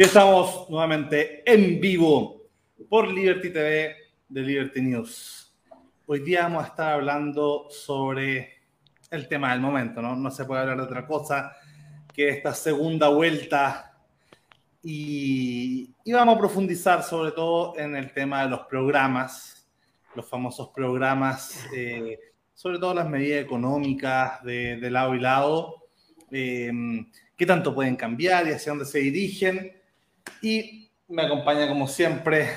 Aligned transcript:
Y 0.00 0.04
estamos 0.04 0.70
nuevamente 0.70 1.42
en 1.44 1.80
vivo 1.80 2.42
por 2.88 3.08
Liberty 3.08 3.50
TV 3.50 3.96
de 4.28 4.40
Liberty 4.42 4.80
News. 4.80 5.52
Hoy 6.06 6.20
día 6.20 6.44
vamos 6.44 6.62
a 6.62 6.66
estar 6.68 6.92
hablando 6.92 7.66
sobre 7.68 8.60
el 9.10 9.26
tema 9.26 9.50
del 9.50 9.60
momento, 9.60 10.00
¿no? 10.00 10.14
No 10.14 10.30
se 10.30 10.44
puede 10.44 10.60
hablar 10.60 10.76
de 10.76 10.84
otra 10.84 11.04
cosa 11.04 11.50
que 12.14 12.28
esta 12.28 12.54
segunda 12.54 13.08
vuelta 13.08 13.98
y, 14.84 15.92
vamos 16.12 16.36
a 16.36 16.38
profundizar 16.38 17.02
sobre 17.02 17.32
todo 17.32 17.76
en 17.76 17.96
el 17.96 18.12
tema 18.12 18.44
de 18.44 18.50
los 18.50 18.60
programas, 18.66 19.68
los 20.14 20.28
famosos 20.28 20.68
programas, 20.68 21.66
eh, 21.74 22.20
sobre 22.54 22.78
todo 22.78 22.94
las 22.94 23.08
medidas 23.08 23.42
económicas 23.42 24.44
de, 24.44 24.78
lado 24.92 25.16
y 25.16 25.18
lado, 25.18 25.88
eh, 26.30 26.70
qué 27.36 27.44
tanto 27.44 27.74
pueden 27.74 27.96
cambiar 27.96 28.46
y 28.46 28.52
hacia 28.52 28.70
dónde 28.70 28.84
se 28.84 29.00
dirigen 29.00 29.77
y 30.42 30.90
me 31.08 31.22
acompaña, 31.22 31.68
como 31.68 31.86
siempre, 31.86 32.48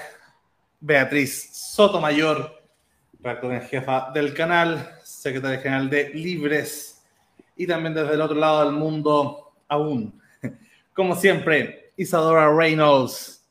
Beatriz 0.80 1.49
Sotomayor, 1.53 2.62
redactora 3.21 3.57
en 3.57 3.67
jefa 3.67 4.12
del 4.13 4.34
canal, 4.34 4.90
secretaria 5.04 5.59
general 5.59 5.90
de 5.90 6.09
Libres 6.09 7.04
y 7.55 7.67
también 7.67 7.94
desde 7.94 8.13
el 8.13 8.21
otro 8.21 8.38
lado 8.38 8.66
del 8.66 8.73
mundo, 8.73 9.54
aún. 9.67 10.20
Como 10.94 11.16
siempre, 11.16 11.91
Isadora 11.95 12.54
Reynolds, 12.54 13.45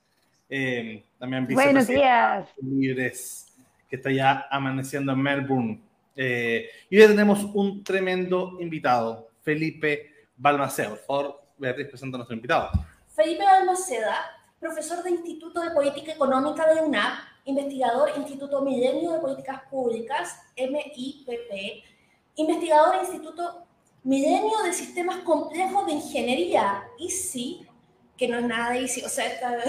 eh, 0.49 1.05
también 1.19 1.47
Buenos 1.47 1.87
días. 1.87 2.49
Libres, 2.61 3.47
que 3.89 3.97
está 3.97 4.11
ya 4.11 4.47
amaneciendo 4.51 5.13
en 5.13 5.23
Melbourne. 5.23 5.81
Eh, 6.17 6.69
y 6.91 7.01
hoy 7.01 7.07
tenemos 7.07 7.45
un 7.55 7.85
tremendo 7.85 8.59
invitado, 8.61 9.29
Felipe 9.43 10.27
Balmaceo. 10.37 10.91
Por 10.91 10.99
favor, 10.99 11.43
Beatriz, 11.57 11.89
presenta 11.89 12.17
a 12.17 12.19
nuestro 12.19 12.35
invitado. 12.35 12.71
Felipe 13.23 13.45
Balmaceda, 13.45 14.17
profesor 14.59 15.03
de 15.03 15.11
Instituto 15.11 15.61
de 15.61 15.73
Política 15.73 16.13
Económica 16.13 16.67
de 16.73 16.81
UNAP, 16.81 17.19
investigador 17.45 18.11
Instituto 18.17 18.63
Milenio 18.63 19.13
de 19.13 19.19
Políticas 19.19 19.61
Públicas, 19.71 20.41
MIPP, 20.57 21.85
investigador 22.37 22.97
Instituto 22.97 23.67
Milenio 24.05 24.63
de 24.63 24.73
Sistemas 24.73 25.19
Complejos 25.19 25.85
de 25.85 25.93
Ingeniería, 25.93 26.83
ICI, 26.99 27.69
que 28.17 28.27
no 28.27 28.39
es 28.39 28.45
nada 28.47 28.71
de 28.71 28.83
ICI, 28.85 29.05
o 29.05 29.09
sea, 29.11 29.27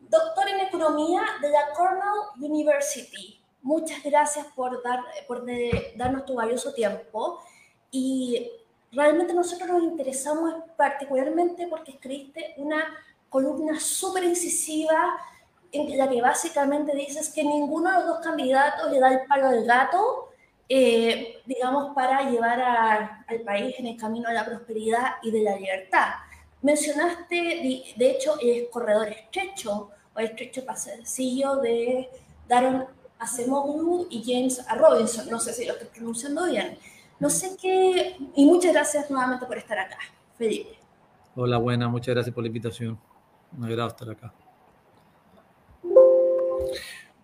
doctor 0.00 0.48
en 0.48 0.58
Economía 0.66 1.22
de 1.40 1.50
la 1.50 1.72
Cornell 1.72 2.50
University. 2.50 3.40
Muchas 3.62 4.02
gracias 4.02 4.44
por, 4.56 4.82
dar, 4.82 5.04
por 5.28 5.46
darnos 5.94 6.24
tu 6.24 6.34
valioso 6.34 6.74
tiempo 6.74 7.38
y 7.92 8.50
realmente 8.92 9.34
nosotros 9.34 9.68
nos 9.68 9.82
interesamos 9.82 10.54
particularmente 10.76 11.66
porque 11.66 11.92
escribiste 11.92 12.54
una 12.56 12.82
columna 13.28 13.78
súper 13.78 14.24
incisiva 14.24 15.18
en 15.72 15.98
la 15.98 16.08
que 16.08 16.22
básicamente 16.22 16.96
dices 16.96 17.30
que 17.30 17.44
ninguno 17.44 17.90
de 17.90 17.98
los 17.98 18.06
dos 18.06 18.18
candidatos 18.20 18.90
le 18.90 19.00
da 19.00 19.12
el 19.12 19.26
palo 19.26 19.48
al 19.48 19.64
gato, 19.64 20.30
eh, 20.68 21.40
digamos, 21.44 21.94
para 21.94 22.30
llevar 22.30 22.60
al 23.26 23.40
país 23.40 23.74
en 23.78 23.86
el 23.86 23.96
camino 23.96 24.28
a 24.28 24.32
la 24.32 24.44
prosperidad 24.44 25.16
y 25.22 25.30
de 25.30 25.42
la 25.42 25.56
libertad. 25.56 26.08
Mencionaste, 26.62 27.94
de, 27.96 28.10
hecho, 28.10 28.38
el 28.40 28.68
corredor 28.70 29.08
estrecho 29.08 29.90
o 30.14 30.20
estrecho 30.20 30.64
pasillo 30.64 31.56
de 31.56 32.08
Daron 32.48 32.86
Acemoglu 33.18 34.08
y 34.10 34.22
James 34.24 34.64
Robinson. 34.76 35.30
No 35.30 35.38
sé 35.38 35.52
si 35.52 35.66
lo 35.66 35.74
estoy 35.74 35.88
pronunciando 35.88 36.46
bien. 36.46 36.78
No 37.20 37.28
sé 37.30 37.56
qué, 37.60 38.16
y 38.36 38.46
muchas 38.46 38.72
gracias 38.72 39.10
nuevamente 39.10 39.44
por 39.44 39.58
estar 39.58 39.76
acá, 39.76 39.98
Felipe. 40.36 40.78
Hola, 41.34 41.58
buena, 41.58 41.88
muchas 41.88 42.14
gracias 42.14 42.32
por 42.32 42.44
la 42.44 42.48
invitación. 42.48 42.98
Me 43.56 43.66
agrada 43.66 43.88
estar 43.88 44.08
acá. 44.08 44.32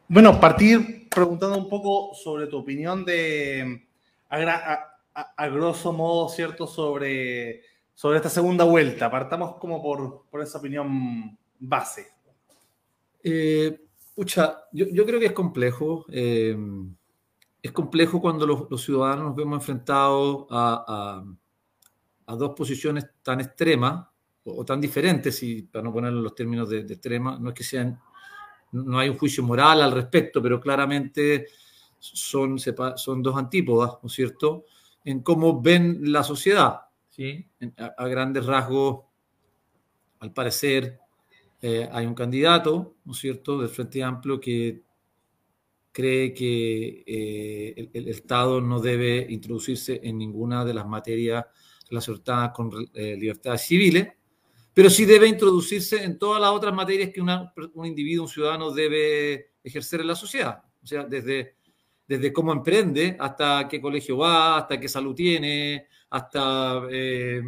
Bueno, 0.09 0.41
partir 0.41 1.09
preguntando 1.09 1.57
un 1.57 1.69
poco 1.69 2.13
sobre 2.15 2.49
tu 2.49 2.59
opinión 2.59 3.05
de, 3.05 3.87
a, 4.29 5.49
grosso 5.49 5.93
modo, 5.93 6.29
¿cierto? 6.29 6.67
Sobre, 6.67 7.63
sobre 7.95 8.17
esta 8.17 8.29
segunda 8.29 8.65
vuelta. 8.65 9.09
Partamos 9.09 9.57
como 9.57 9.81
por, 9.81 10.25
por 10.29 10.43
esa 10.43 10.59
opinión 10.59 11.39
base. 11.61 12.09
Eh, 13.23 13.81
pucha, 14.17 14.65
yo, 14.73 14.87
yo, 14.87 15.07
creo 15.07 15.21
que 15.21 15.27
es 15.27 15.33
complejo. 15.33 16.05
Eh, 16.11 16.57
es 17.65 17.73
complejo 17.73 18.21
cuando 18.21 18.47
los, 18.47 18.85
ciudadanos 18.85 19.25
nos 19.25 19.37
vemos 19.37 19.57
enfrentados 19.57 20.47
a, 20.51 21.25
dos 22.27 22.51
posiciones 22.55 23.07
tan 23.23 23.41
extremas 23.41 24.07
o, 24.45 24.67
tan 24.67 24.83
diferentes, 24.83 25.43
y 25.43 25.63
para 25.63 25.83
no 25.83 25.91
ponerlo 25.91 26.19
en 26.19 26.25
los 26.25 26.35
términos 26.35 26.69
de, 26.69 26.81
extrema, 26.81 27.39
no 27.41 27.49
es 27.49 27.55
que 27.55 27.65
sean, 27.65 27.99
no 28.73 28.99
hay 28.99 29.09
un 29.09 29.17
juicio 29.17 29.43
moral 29.43 29.81
al 29.81 29.93
respecto, 29.93 30.43
pero 30.43 30.61
claramente 30.61 31.47
son, 31.99 32.59
son 32.59 33.23
dos 33.23 33.35
antípodas, 33.35 33.93
¿no 34.03 34.09
es 34.09 34.13
cierto?, 34.13 34.67
en 35.03 35.23
cómo 35.23 35.63
ven 35.63 36.13
la 36.13 36.23
sociedad, 36.23 36.81
¿sí? 37.09 37.49
A, 37.79 38.07
grandes 38.09 38.45
rasgos, 38.45 39.07
al 40.21 40.35
parecer, 40.35 40.99
eh, 41.63 41.89
hay 41.91 42.05
un 42.05 42.15
candidato, 42.15 42.97
¿no 43.07 43.13
es 43.13 43.19
cierto?, 43.19 43.59
del 43.59 43.71
Frente 43.71 44.03
Amplio 44.03 44.39
que 44.39 44.83
cree 45.95 46.35
que 46.35 47.05
eh, 47.07 47.89
el, 47.95 48.09
Estado 48.09 48.61
no 48.61 48.81
debe 48.81 49.25
introducirse 49.31 50.01
en 50.03 50.19
ninguna 50.19 50.65
de 50.65 50.75
las 50.75 50.89
materias 50.89 51.47
relacionadas 51.89 52.51
con 52.51 52.73
eh, 52.95 53.17
libertades 53.17 53.63
civiles, 53.63 54.09
pero 54.75 54.91
sí 54.91 55.05
debe 55.05 55.29
introducirse 55.29 56.03
en 56.03 56.19
todas 56.19 56.41
las 56.41 56.51
otras 56.51 56.75
materias 56.75 57.11
que 57.15 57.21
un 57.21 57.87
individuo, 57.87 58.25
un 58.25 58.29
ciudadano 58.29 58.73
debe 58.73 59.53
ejercer 59.63 60.01
en 60.01 60.09
la 60.09 60.17
sociedad. 60.17 60.65
O 60.83 60.87
sea, 60.87 61.05
desde, 61.05 61.59
desde 62.09 62.33
cómo 62.33 62.53
emprende 62.53 63.17
hasta 63.21 63.69
qué 63.69 63.81
colegio 63.81 64.19
va, 64.19 64.59
hasta 64.59 64.81
qué 64.81 64.89
salud 64.89 65.15
tiene, 65.15 65.87
hasta 66.11 66.89
eh, 66.91 67.41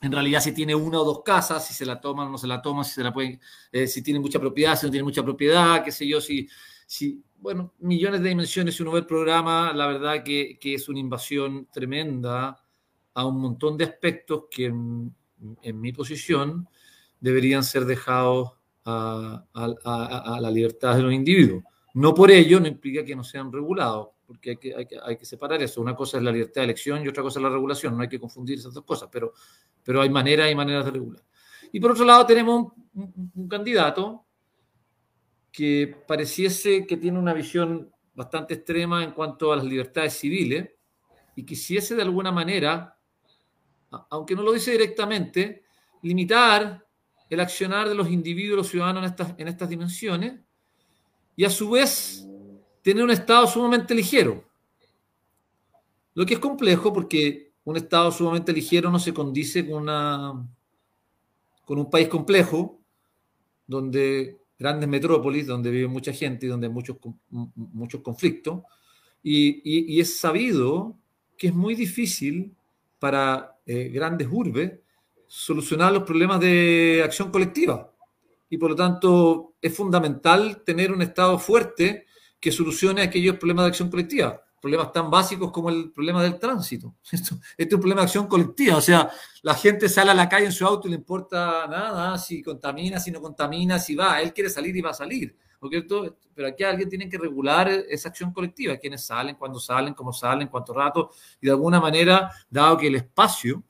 en 0.00 0.12
realidad 0.12 0.40
si 0.40 0.50
tiene 0.50 0.74
una 0.74 1.00
o 1.00 1.04
dos 1.04 1.22
casas, 1.22 1.64
si 1.64 1.74
se 1.74 1.86
la 1.86 2.00
toman 2.00 2.26
o 2.26 2.30
no 2.32 2.38
se 2.38 2.48
la 2.48 2.60
toman, 2.60 2.84
si 2.84 2.94
se 2.94 3.04
la 3.04 3.12
pueden, 3.12 3.40
si 3.86 4.02
tiene 4.02 4.18
mucha 4.18 4.40
propiedad, 4.40 4.76
si 4.76 4.86
no 4.86 4.90
tiene 4.90 5.04
mucha 5.04 5.22
propiedad, 5.22 5.84
qué 5.84 5.92
sé 5.92 6.08
yo, 6.08 6.20
si, 6.20 6.48
si 6.86 7.22
bueno, 7.38 7.74
millones 7.78 8.22
de 8.22 8.28
dimensiones. 8.28 8.74
Si 8.74 8.82
uno 8.82 8.92
ve 8.92 9.00
el 9.00 9.06
programa, 9.06 9.72
la 9.72 9.86
verdad 9.86 10.22
que, 10.24 10.58
es 10.60 10.88
una 10.88 10.98
invasión 10.98 11.68
tremenda 11.70 12.60
a 13.14 13.26
un 13.26 13.40
montón 13.40 13.76
de 13.76 13.84
aspectos 13.84 14.44
que 14.50 14.66
en, 14.66 15.14
mi 15.74 15.92
posición 15.92 16.68
deberían 17.20 17.62
ser 17.62 17.84
dejados 17.84 18.52
a, 18.84 19.44
la 20.40 20.50
libertad 20.50 20.96
de 20.96 21.02
los 21.02 21.12
individuos. 21.12 21.62
No 21.94 22.14
por 22.14 22.30
ello 22.30 22.60
no 22.60 22.66
implica 22.66 23.04
que 23.04 23.16
no 23.16 23.24
sean 23.24 23.52
regulados, 23.52 24.08
porque 24.26 24.50
hay 24.50 24.56
que, 24.56 24.74
hay, 25.02 25.16
que, 25.16 25.24
separar 25.24 25.62
eso. 25.62 25.80
Una 25.80 25.94
cosa 25.94 26.18
es 26.18 26.22
la 26.22 26.32
libertad 26.32 26.60
de 26.62 26.64
elección 26.64 27.04
y 27.04 27.08
otra 27.08 27.22
cosa 27.22 27.38
es 27.38 27.42
la 27.42 27.50
regulación. 27.50 27.96
No 27.96 28.02
hay 28.02 28.08
que 28.08 28.20
confundir 28.20 28.58
esas 28.58 28.74
dos 28.74 28.84
cosas, 28.84 29.08
pero, 29.10 29.32
pero 29.82 30.02
hay 30.02 30.10
maneras 30.10 30.50
y 30.50 30.54
maneras 30.54 30.84
de 30.84 30.90
regular. 30.90 31.22
Y 31.72 31.80
por 31.80 31.92
otro 31.92 32.04
lado 32.04 32.26
tenemos 32.26 32.72
un 32.94 33.48
candidato 33.48 34.25
que 35.56 35.96
pareciese 36.06 36.86
que 36.86 36.98
tiene 36.98 37.18
una 37.18 37.32
visión 37.32 37.90
bastante 38.14 38.52
extrema 38.52 39.02
en 39.02 39.12
cuanto 39.12 39.50
a 39.50 39.56
las 39.56 39.64
libertades 39.64 40.12
civiles 40.12 40.68
y 41.34 41.46
quisiese 41.46 41.94
de 41.94 42.02
alguna 42.02 42.30
manera, 42.30 42.98
aunque 44.10 44.34
no 44.34 44.42
lo 44.42 44.52
dice 44.52 44.72
directamente, 44.72 45.64
limitar 46.02 46.86
el 47.30 47.40
accionar 47.40 47.88
de 47.88 47.94
los 47.94 48.10
individuos, 48.10 48.58
los 48.58 48.68
ciudadanos 48.68 49.02
en 49.02 49.08
estas, 49.08 49.34
en 49.38 49.48
estas 49.48 49.70
dimensiones 49.70 50.38
y 51.36 51.46
a 51.46 51.48
su 51.48 51.70
vez 51.70 52.28
tener 52.82 53.02
un 53.02 53.10
Estado 53.10 53.46
sumamente 53.46 53.94
ligero. 53.94 54.44
Lo 56.12 56.26
que 56.26 56.34
es 56.34 56.40
complejo 56.40 56.92
porque 56.92 57.54
un 57.64 57.78
Estado 57.78 58.12
sumamente 58.12 58.52
ligero 58.52 58.90
no 58.90 58.98
se 58.98 59.14
condice 59.14 59.66
con, 59.66 59.84
una, 59.84 60.34
con 61.64 61.78
un 61.78 61.88
país 61.88 62.08
complejo 62.08 62.78
donde 63.66 64.44
grandes 64.58 64.88
metrópolis 64.88 65.46
donde 65.46 65.70
vive 65.70 65.88
mucha 65.88 66.12
gente 66.12 66.46
y 66.46 66.48
donde 66.48 66.66
hay 66.66 66.72
muchos, 66.72 66.96
muchos 67.30 68.00
conflictos. 68.00 68.62
Y, 69.22 70.00
es 70.00 70.18
sabido 70.18 70.96
que 71.36 71.48
es 71.48 71.54
muy 71.54 71.74
difícil 71.74 72.54
para 72.98 73.58
eh, 73.66 73.88
grandes 73.88 74.28
urbes 74.30 74.72
solucionar 75.26 75.92
los 75.92 76.04
problemas 76.04 76.40
de 76.40 77.02
acción 77.04 77.30
colectiva. 77.30 77.92
Y 78.48 78.58
por 78.58 78.70
lo 78.70 78.76
tanto 78.76 79.54
es 79.60 79.74
fundamental 79.74 80.62
tener 80.64 80.92
un 80.92 81.02
Estado 81.02 81.38
fuerte 81.38 82.06
que 82.38 82.52
solucione 82.52 83.02
aquellos 83.02 83.36
problemas 83.36 83.64
de 83.64 83.68
acción 83.70 83.90
colectiva 83.90 84.45
problemas 84.66 84.90
tan 84.90 85.08
básicos 85.08 85.52
como 85.52 85.70
el 85.70 85.92
problema 85.92 86.20
del 86.24 86.40
tránsito. 86.40 86.96
Esto, 87.12 87.36
este 87.56 87.68
es 87.68 87.74
un 87.74 87.80
problema 87.80 88.00
de 88.00 88.06
acción 88.06 88.26
colectiva, 88.26 88.76
o 88.76 88.80
sea, 88.80 89.08
la 89.42 89.54
gente 89.54 89.88
sale 89.88 90.10
a 90.10 90.14
la 90.14 90.28
calle 90.28 90.46
en 90.46 90.52
su 90.52 90.66
auto 90.66 90.88
y 90.88 90.90
le 90.90 90.96
importa 90.96 91.68
nada 91.68 92.18
si 92.18 92.42
contamina, 92.42 92.98
si 92.98 93.12
no 93.12 93.20
contamina, 93.20 93.78
si 93.78 93.94
va, 93.94 94.20
él 94.20 94.32
quiere 94.32 94.50
salir 94.50 94.76
y 94.76 94.80
va 94.80 94.90
a 94.90 94.94
salir. 94.94 95.36
Pero 96.34 96.48
aquí 96.48 96.64
alguien 96.64 96.88
tiene 96.88 97.08
que 97.08 97.16
regular 97.16 97.68
esa 97.68 98.08
acción 98.08 98.32
colectiva, 98.32 98.76
quiénes 98.76 99.06
salen, 99.06 99.36
cuándo 99.36 99.60
salen, 99.60 99.94
cómo 99.94 100.12
salen, 100.12 100.48
cuánto 100.48 100.74
rato, 100.74 101.10
y 101.40 101.46
de 101.46 101.52
alguna 101.52 101.80
manera, 101.80 102.30
dado 102.50 102.76
que 102.76 102.88
el 102.88 102.96
espacio 102.96 103.62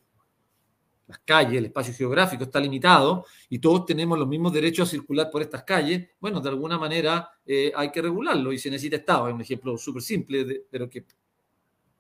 las 1.07 1.21
calles, 1.21 1.59
el 1.59 1.67
espacio 1.67 1.95
geográfico 1.95 2.45
está 2.45 2.59
limitado 2.59 3.27
y 3.49 3.59
todos 3.59 3.87
tenemos 3.87 4.19
los 4.19 4.27
mismos 4.27 4.53
derechos 4.53 4.89
a 4.89 4.91
circular 4.91 5.31
por 5.31 5.41
estas 5.43 5.63
calles, 5.63 6.09
bueno, 6.19 6.41
de 6.41 6.49
alguna 6.49 6.79
manera 6.79 7.31
eh, 7.47 7.73
hay 7.75 7.93
que 7.93 8.03
regularlo 8.03 8.53
y 8.53 8.59
se 8.59 8.71
necesita 8.71 8.97
Estado. 8.97 9.29
Es 9.29 9.35
un 9.35 9.41
ejemplo 9.41 9.79
súper 9.79 10.03
simple, 10.03 10.65
pero 10.69 10.91
que 10.91 11.07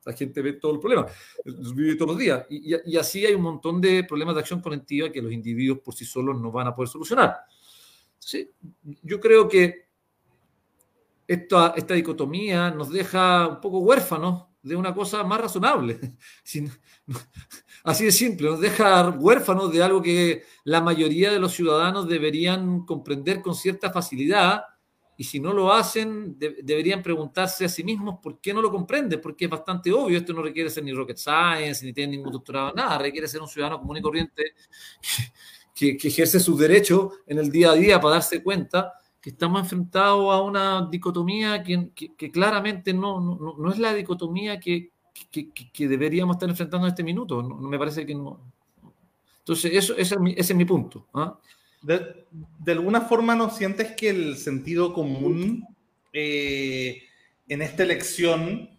la 0.04 0.12
gente 0.12 0.40
ve 0.40 0.54
todo 0.54 0.72
el 0.72 0.80
problema, 0.80 1.06
vive 1.74 1.96
todos 1.96 2.12
los 2.12 2.18
días. 2.18 2.46
Y, 2.48 2.96
así 2.96 3.26
hay 3.26 3.34
un 3.34 3.42
montón 3.42 3.80
de 3.80 4.04
problemas 4.04 4.34
de 4.34 4.40
acción 4.40 4.60
colectiva 4.60 5.10
que 5.10 5.22
los 5.22 5.32
individuos 5.32 5.80
por 5.80 5.94
sí 5.94 6.04
solos 6.04 6.40
no 6.40 6.50
van 6.50 6.68
a 6.68 6.74
poder 6.74 6.88
solucionar. 6.88 7.36
Sí, 8.18 8.50
yo 9.02 9.20
creo 9.20 9.48
que 9.48 9.86
esta, 11.26 11.74
esta 11.76 11.94
dicotomía 11.94 12.70
nos 12.70 12.90
deja 12.90 13.48
un 13.48 13.60
poco 13.60 13.80
huérfanos 13.80 14.45
de 14.66 14.74
una 14.74 14.92
cosa 14.92 15.22
más 15.22 15.40
razonable. 15.40 15.98
Así 17.84 18.04
de 18.04 18.12
simple, 18.12 18.50
nos 18.50 18.60
deja 18.60 19.10
huérfanos 19.10 19.72
de 19.72 19.82
algo 19.82 20.02
que 20.02 20.42
la 20.64 20.80
mayoría 20.80 21.30
de 21.30 21.38
los 21.38 21.52
ciudadanos 21.52 22.08
deberían 22.08 22.84
comprender 22.84 23.42
con 23.42 23.54
cierta 23.54 23.92
facilidad 23.92 24.64
y 25.18 25.24
si 25.24 25.40
no 25.40 25.52
lo 25.52 25.72
hacen, 25.72 26.36
deberían 26.38 27.02
preguntarse 27.02 27.64
a 27.64 27.68
sí 27.68 27.82
mismos 27.82 28.18
por 28.22 28.38
qué 28.38 28.52
no 28.52 28.60
lo 28.60 28.70
comprenden, 28.70 29.18
porque 29.20 29.46
es 29.46 29.50
bastante 29.50 29.90
obvio, 29.90 30.18
esto 30.18 30.34
no 30.34 30.42
requiere 30.42 30.68
ser 30.68 30.84
ni 30.84 30.92
rocket 30.92 31.16
science, 31.16 31.86
ni 31.86 31.94
tener 31.94 32.10
ningún 32.10 32.32
doctorado, 32.32 32.74
nada, 32.74 32.98
requiere 32.98 33.26
ser 33.26 33.40
un 33.40 33.48
ciudadano 33.48 33.78
común 33.78 33.96
y 33.96 34.02
corriente 34.02 34.54
que, 35.74 35.96
que, 35.96 36.08
ejerce 36.08 36.38
sus 36.38 36.58
derechos 36.58 37.14
en 37.26 37.38
el 37.38 37.50
día 37.50 37.70
a 37.70 37.74
día 37.74 37.98
para 37.98 38.16
darse 38.16 38.42
cuenta 38.42 38.92
que 39.26 39.30
estamos 39.30 39.60
enfrentados 39.60 40.32
a 40.32 40.40
una 40.40 40.88
dicotomía 40.88 41.60
que, 41.64 41.90
que 41.92 42.30
claramente 42.30 42.94
no, 42.94 43.18
no, 43.18 43.56
no, 43.58 43.72
es 43.72 43.78
la 43.80 43.92
dicotomía 43.92 44.60
que, 44.60 44.92
deberíamos 45.76 46.36
estar 46.36 46.48
enfrentando 46.48 46.86
en 46.86 46.92
este 46.92 47.02
minuto, 47.02 47.42
no, 47.42 47.56
me 47.56 47.76
parece 47.76 48.06
que 48.06 48.14
no. 48.14 48.38
Entonces, 49.40 49.72
eso, 49.74 49.96
ese, 49.96 50.14
es 50.14 50.20
mi, 50.20 50.30
ese 50.30 50.52
es 50.52 50.56
mi 50.56 50.64
punto. 50.64 51.08
¿ah? 51.12 51.36
de, 51.82 52.70
alguna 52.70 53.00
forma 53.00 53.34
no 53.34 53.50
sientes 53.50 53.96
que 53.96 54.10
el 54.10 54.36
sentido 54.36 54.94
común 54.94 55.66
eh, 56.12 57.02
en 57.48 57.62
esta 57.62 57.82
elección 57.82 58.78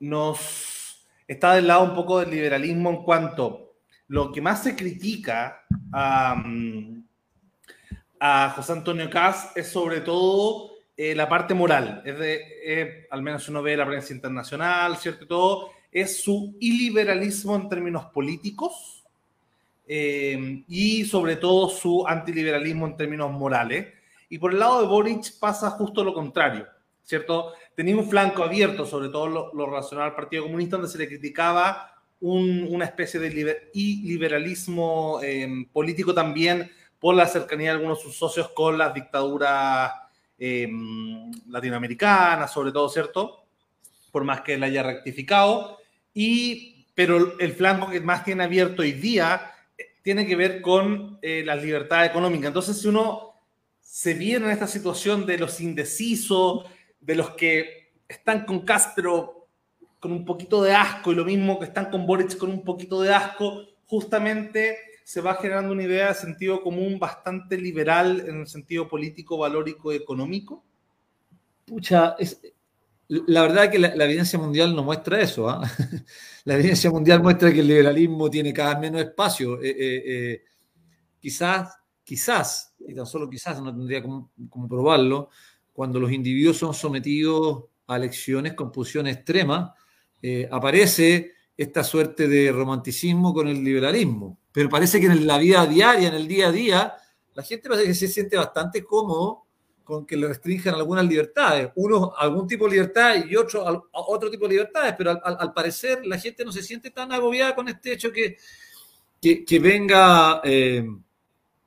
nos 0.00 1.04
está 1.28 1.52
del 1.52 1.66
lado 1.66 1.84
un 1.84 1.94
poco 1.94 2.20
del 2.20 2.30
liberalismo 2.30 2.88
en 2.88 3.02
cuanto 3.02 3.74
lo 4.08 4.32
que 4.32 4.40
más 4.40 4.62
se 4.62 4.74
critica 4.74 5.66
a, 5.92 6.42
José 8.54 8.72
Antonio 8.72 9.10
Caz 9.10 9.50
es 9.56 9.68
sobre 9.68 10.00
todo 10.00 10.70
eh, 10.96 11.14
la 11.14 11.28
parte 11.28 11.54
moral, 11.54 12.02
es 12.04 12.18
de, 12.18 13.06
al 13.10 13.20
menos 13.20 13.48
uno 13.48 13.62
ve 13.62 13.76
la 13.76 13.84
prensa 13.86 14.12
internacional, 14.12 14.96
¿cierto? 14.96 15.26
Todo, 15.26 15.70
es 15.90 16.22
su 16.22 16.56
iliberalismo 16.60 17.56
en 17.56 17.68
términos 17.68 18.06
políticos 18.06 19.02
eh, 19.88 20.62
y 20.68 21.04
sobre 21.04 21.36
todo 21.36 21.68
su 21.68 22.06
antiliberalismo 22.06 22.86
en 22.86 22.96
términos 22.96 23.32
morales. 23.32 23.88
Y 24.28 24.38
por 24.38 24.52
el 24.52 24.60
lado 24.60 24.80
de 24.80 24.86
Boric 24.86 25.38
pasa 25.40 25.70
justo 25.70 26.04
lo 26.04 26.14
contrario, 26.14 26.66
¿cierto? 27.02 27.52
Tenía 27.74 27.96
un 27.96 28.08
flanco 28.08 28.44
abierto, 28.44 28.86
sobre 28.86 29.08
todo 29.08 29.52
lo, 29.52 29.66
relacionado 29.66 30.08
al 30.08 30.14
Partido 30.14 30.44
Comunista, 30.44 30.76
donde 30.76 30.90
se 30.90 30.98
le 30.98 31.08
criticaba 31.08 31.88
una 32.20 32.84
especie 32.84 33.18
de 33.18 33.68
liberalismo 33.74 35.18
eh, 35.24 35.66
político 35.72 36.14
también 36.14 36.70
por 37.02 37.16
la 37.16 37.26
cercanía 37.26 37.70
de 37.70 37.78
algunos 37.78 37.98
de 37.98 38.04
sus 38.04 38.16
socios 38.16 38.50
con 38.50 38.78
las 38.78 38.94
dictaduras 38.94 39.90
eh, 40.38 40.70
latinoamericanas, 41.48 42.52
sobre 42.52 42.70
todo, 42.70 42.88
¿cierto? 42.88 43.44
Por 44.12 44.22
más 44.22 44.42
que 44.42 44.54
él 44.54 44.62
haya 44.62 44.84
rectificado. 44.84 45.78
Y, 46.14 46.86
pero 46.94 47.40
el 47.40 47.52
flanco 47.54 47.90
que 47.90 48.00
más 48.00 48.24
tiene 48.24 48.44
abierto 48.44 48.82
hoy 48.82 48.92
día 48.92 49.50
tiene 50.02 50.24
que 50.28 50.36
ver 50.36 50.62
con 50.62 51.18
eh, 51.22 51.42
la 51.44 51.56
libertad 51.56 52.04
económica. 52.04 52.46
Entonces, 52.46 52.80
si 52.80 52.86
uno 52.86 53.34
se 53.80 54.14
viene 54.14 54.46
en 54.46 54.52
esta 54.52 54.68
situación 54.68 55.26
de 55.26 55.38
los 55.38 55.60
indecisos, 55.60 56.66
de 57.00 57.16
los 57.16 57.30
que 57.30 57.94
están 58.06 58.46
con 58.46 58.60
Castro 58.60 59.48
con 59.98 60.12
un 60.12 60.24
poquito 60.24 60.62
de 60.62 60.72
asco 60.72 61.10
y 61.10 61.16
lo 61.16 61.24
mismo 61.24 61.58
que 61.58 61.64
están 61.64 61.90
con 61.90 62.06
Boric 62.06 62.36
con 62.36 62.50
un 62.50 62.62
poquito 62.62 63.02
de 63.02 63.12
asco, 63.12 63.64
justamente 63.86 64.78
se 65.04 65.20
va 65.20 65.34
generando 65.34 65.72
una 65.72 65.84
idea 65.84 66.08
de 66.08 66.14
sentido 66.14 66.62
común 66.62 66.98
bastante 66.98 67.56
liberal 67.58 68.24
en 68.26 68.40
el 68.40 68.46
sentido 68.46 68.88
político, 68.88 69.38
valórico 69.38 69.92
económico. 69.92 70.64
Pucha, 71.66 72.16
es, 72.18 72.40
la 73.08 73.42
verdad 73.42 73.70
que 73.70 73.78
la, 73.78 74.04
evidencia 74.04 74.38
mundial 74.38 74.74
no 74.74 74.82
muestra 74.82 75.20
eso. 75.20 75.48
¿ah? 75.48 75.62
La 76.44 76.54
evidencia 76.54 76.90
mundial 76.90 77.22
muestra 77.22 77.52
que 77.52 77.60
el 77.60 77.68
liberalismo 77.68 78.30
tiene 78.30 78.52
cada 78.52 78.70
vez 78.70 78.80
menos 78.80 79.02
espacio. 79.02 79.62
Eh, 79.62 79.70
eh, 79.70 80.02
eh, 80.06 80.44
quizás, 81.20 81.76
quizás, 82.02 82.74
y 82.80 82.94
tan 82.94 83.06
solo 83.06 83.28
quizás, 83.28 83.60
no 83.62 83.74
tendría 83.74 84.02
como, 84.02 84.30
probarlo, 84.68 85.28
cuando 85.72 86.00
los 86.00 86.10
individuos 86.10 86.56
son 86.56 86.74
sometidos 86.74 87.64
a 87.86 87.96
elecciones 87.96 88.54
con 88.54 88.72
posición 88.72 89.06
extrema, 89.06 89.74
aparece 90.50 91.32
esta 91.56 91.84
suerte 91.84 92.28
de 92.28 92.50
romanticismo 92.50 93.34
con 93.34 93.48
el 93.48 93.62
liberalismo. 93.62 94.38
Pero 94.52 94.68
parece 94.68 95.00
que 95.00 95.06
en 95.06 95.26
la 95.26 95.38
vida 95.38 95.66
diaria, 95.66 96.08
en 96.08 96.14
el 96.14 96.28
día 96.28 96.48
a 96.48 96.52
día, 96.52 96.94
la 97.34 97.42
gente 97.42 97.68
parece 97.68 97.86
que 97.86 97.94
se 97.94 98.08
siente 98.08 98.36
bastante 98.36 98.84
cómodo 98.84 99.46
con 99.82 100.06
que 100.06 100.16
le 100.16 100.28
restringen 100.28 100.74
algunas 100.74 101.04
libertades. 101.06 101.70
Uno 101.74 102.12
algún 102.16 102.46
tipo 102.46 102.66
de 102.66 102.72
libertad 102.72 103.16
y 103.28 103.34
otro 103.36 103.88
otro 103.92 104.30
tipo 104.30 104.46
de 104.46 104.54
libertades, 104.54 104.94
pero 104.96 105.20
al, 105.24 105.52
parecer 105.52 106.06
la 106.06 106.18
gente 106.18 106.44
no 106.44 106.52
se 106.52 106.62
siente 106.62 106.90
tan 106.90 107.12
agobiada 107.12 107.54
con 107.54 107.68
este 107.68 107.92
hecho 107.92 108.12
que, 108.12 108.36
que, 109.20 109.58
venga 109.58 110.40
eh, 110.44 110.86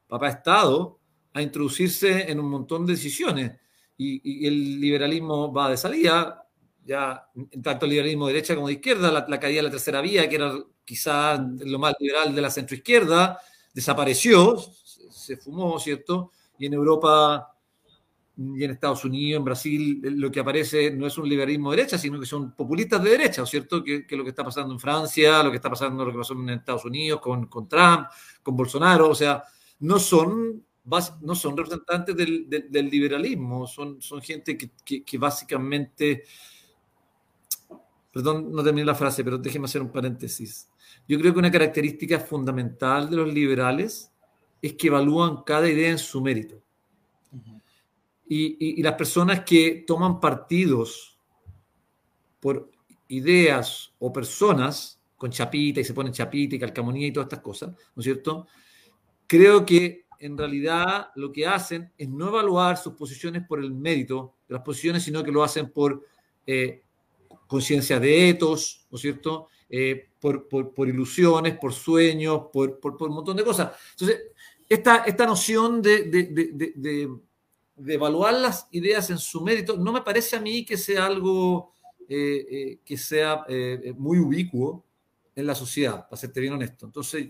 papá 0.08 0.30
Estado 0.30 1.00
a 1.34 1.42
introducirse 1.42 2.32
en 2.32 2.40
un 2.40 2.50
montón 2.50 2.86
de 2.86 2.94
decisiones. 2.94 3.52
Y, 3.98 4.46
el 4.46 4.80
liberalismo 4.80 5.52
va 5.52 5.70
de 5.70 5.78
salida, 5.78 6.48
ya 6.86 7.30
tanto 7.64 7.86
el 7.86 7.92
liberalismo 7.92 8.28
de 8.28 8.34
derecha 8.34 8.56
como 8.56 8.68
de 8.68 8.74
izquierda, 8.74 9.12
la, 9.12 9.26
la 9.28 9.40
caída 9.40 9.60
de 9.60 9.64
la 9.64 9.72
tercera 9.72 10.02
vía, 10.02 10.30
que 10.30 10.36
era 10.36 10.54
quizás 10.86 11.42
lo 11.66 11.80
más 11.80 11.96
liberal 12.00 12.34
de 12.34 12.42
la 12.42 12.52
centroizquierda, 12.52 13.40
desapareció, 13.74 14.58
se 15.12 15.38
fumó, 15.38 15.80
¿cierto? 15.80 16.32
Y 16.58 16.68
en 16.68 16.74
Europa 16.74 17.56
y 18.38 18.64
en 18.64 18.72
Estados 18.72 19.06
Unidos, 19.06 19.40
en 19.40 19.46
Brasil, 19.46 20.02
lo 20.04 20.30
que 20.30 20.42
aparece 20.42 20.92
no 20.92 21.08
es 21.08 21.18
un 21.18 21.28
liberalismo 21.28 21.72
de 21.72 21.78
derecha, 21.78 21.98
sino 21.98 22.20
que 22.20 22.26
son 22.26 22.54
populistas 22.54 23.02
de 23.02 23.12
derecha, 23.12 23.46
¿cierto? 23.46 23.84
Que, 23.84 24.06
que 24.06 24.16
lo 24.16 24.24
que 24.24 24.32
está 24.32 24.44
pasando 24.44 24.74
en 24.74 24.80
Francia, 24.80 25.42
lo 25.42 25.50
que 25.52 25.56
está 25.56 25.70
pasando, 25.70 26.04
lo 26.04 26.12
que 26.12 26.18
pasó 26.18 26.34
en 26.34 26.50
Estados 26.50 26.84
Unidos 26.86 27.22
con, 27.22 27.48
con 27.48 27.68
Trump, 27.68 28.08
con 28.44 28.56
Bolsonaro, 28.56 29.10
o 29.10 29.16
sea, 29.16 29.42
no 29.80 30.00
son, 30.00 30.66
no 31.22 31.36
son 31.36 31.58
representantes 31.58 32.16
del, 32.16 32.50
del, 32.50 32.90
liberalismo, 32.90 33.68
son, 33.68 34.02
son 34.02 34.22
gente 34.22 34.58
que, 34.58 35.04
que, 35.04 35.18
básicamente, 35.18 36.24
perdón, 38.12 38.52
no 38.52 38.64
terminé 38.64 38.86
la 38.86 38.96
frase, 38.96 39.24
pero 39.24 39.38
déjeme 39.38 39.66
hacer 39.66 39.82
un 39.82 39.92
paréntesis. 39.92 40.70
Yo 41.08 41.20
creo 41.20 41.34
que 41.34 41.40
una 41.40 41.52
característica 41.52 42.20
fundamental 42.20 43.10
de 43.10 43.16
los 43.18 43.34
liberales 43.34 44.12
es 44.62 44.74
que 44.74 44.88
evalúan 44.88 45.44
cada 45.44 45.70
idea 45.70 45.92
en 45.92 46.00
su 46.00 46.22
mérito 46.22 46.66
y, 48.28 48.82
las 48.82 48.94
personas 48.94 49.42
que 49.42 49.84
toman 49.86 50.20
partidos 50.20 51.18
por 52.40 52.72
ideas 53.08 53.94
o 54.00 54.12
personas 54.12 55.00
con 55.18 55.32
chapita 55.32 55.80
y 55.80 55.84
se 55.84 55.94
ponen 55.94 56.14
chapita 56.14 56.56
y 56.56 56.60
calcamonía 56.60 57.08
y 57.08 57.12
todas 57.12 57.28
estas 57.28 57.42
cosas, 57.42 57.70
¿no 57.70 58.00
es 58.00 58.04
cierto? 58.04 58.48
Creo 59.28 59.66
que 59.66 60.06
en 60.20 60.38
realidad 60.38 61.10
lo 61.16 61.32
que 61.32 61.46
hacen 61.46 61.92
es 61.98 62.10
no 62.10 62.30
evaluar 62.30 62.78
sus 62.78 62.94
posiciones 62.94 63.44
por 63.48 63.60
el 63.60 63.72
mérito 63.72 64.36
de 64.48 64.56
las 64.56 64.64
posiciones, 64.64 65.04
sino 65.04 65.24
que 65.24 65.32
lo 65.32 65.44
hacen 65.44 65.72
por 65.72 66.04
eh, 66.46 66.84
conciencia 67.48 68.00
de 68.00 68.30
etos, 68.30 68.86
¿no 68.90 68.96
es 68.96 69.02
cierto? 69.02 69.48
Eh, 69.70 70.10
por, 70.48 70.74
por, 70.74 70.88
ilusiones, 70.88 71.58
por 71.58 71.74
sueños, 71.74 72.44
por, 72.52 72.80
por, 72.80 73.02
un 73.04 73.16
montón 73.16 73.38
de 73.38 73.44
cosas. 73.44 73.72
Entonces, 73.92 74.32
esta, 74.68 74.98
esta 75.06 75.26
noción 75.26 75.82
de 75.82 77.20
de 77.76 77.94
evaluar 77.94 78.34
las 78.36 78.68
ideas 78.72 79.10
en 79.10 79.18
su 79.18 79.42
mérito, 79.42 79.78
no 79.78 79.92
me 79.92 80.02
parece 80.02 80.36
a 80.36 80.42
mí 80.42 80.66
que 80.66 80.78
sea 80.78 81.06
algo 81.06 81.74
eh, 82.08 82.46
eh, 82.50 82.80
que 82.86 82.98
sea 82.98 83.46
eh, 83.48 83.94
muy 83.98 84.20
ubicuo 84.20 84.86
en 85.36 85.46
la 85.46 85.56
sociedad, 85.56 86.08
para 86.08 86.18
serte 86.18 86.40
bien 86.40 86.54
honesto. 86.54 86.86
Entonces, 86.86 87.28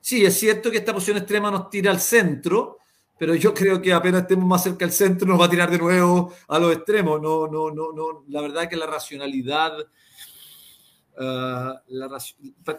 sí, 0.00 0.24
es 0.24 0.38
cierto 0.38 0.70
que 0.70 0.78
esta 0.78 0.92
posición 0.92 1.16
extrema 1.16 1.50
nos 1.50 1.70
tira 1.70 1.90
al 1.90 2.00
centro, 2.00 2.78
pero 3.18 3.34
yo 3.34 3.54
creo 3.54 3.80
que 3.80 3.92
apenas 3.92 4.22
estemos 4.22 4.44
más 4.44 4.62
cerca 4.62 4.84
del 4.84 4.92
centro 4.92 5.26
nos 5.26 5.40
va 5.40 5.46
a 5.46 5.50
tirar 5.50 5.70
de 5.70 5.78
nuevo 5.78 6.32
a 6.46 6.58
los 6.58 6.76
extremos. 6.76 7.20
No, 7.20 7.48
no, 7.48 7.70
no, 7.70 7.92
no. 7.92 8.24
La 8.28 8.42
verdad 8.42 8.64
es 8.64 8.68
que 8.68 8.76
la 8.76 8.86
racionalidad... 8.86 9.72
Ah, 11.20 11.82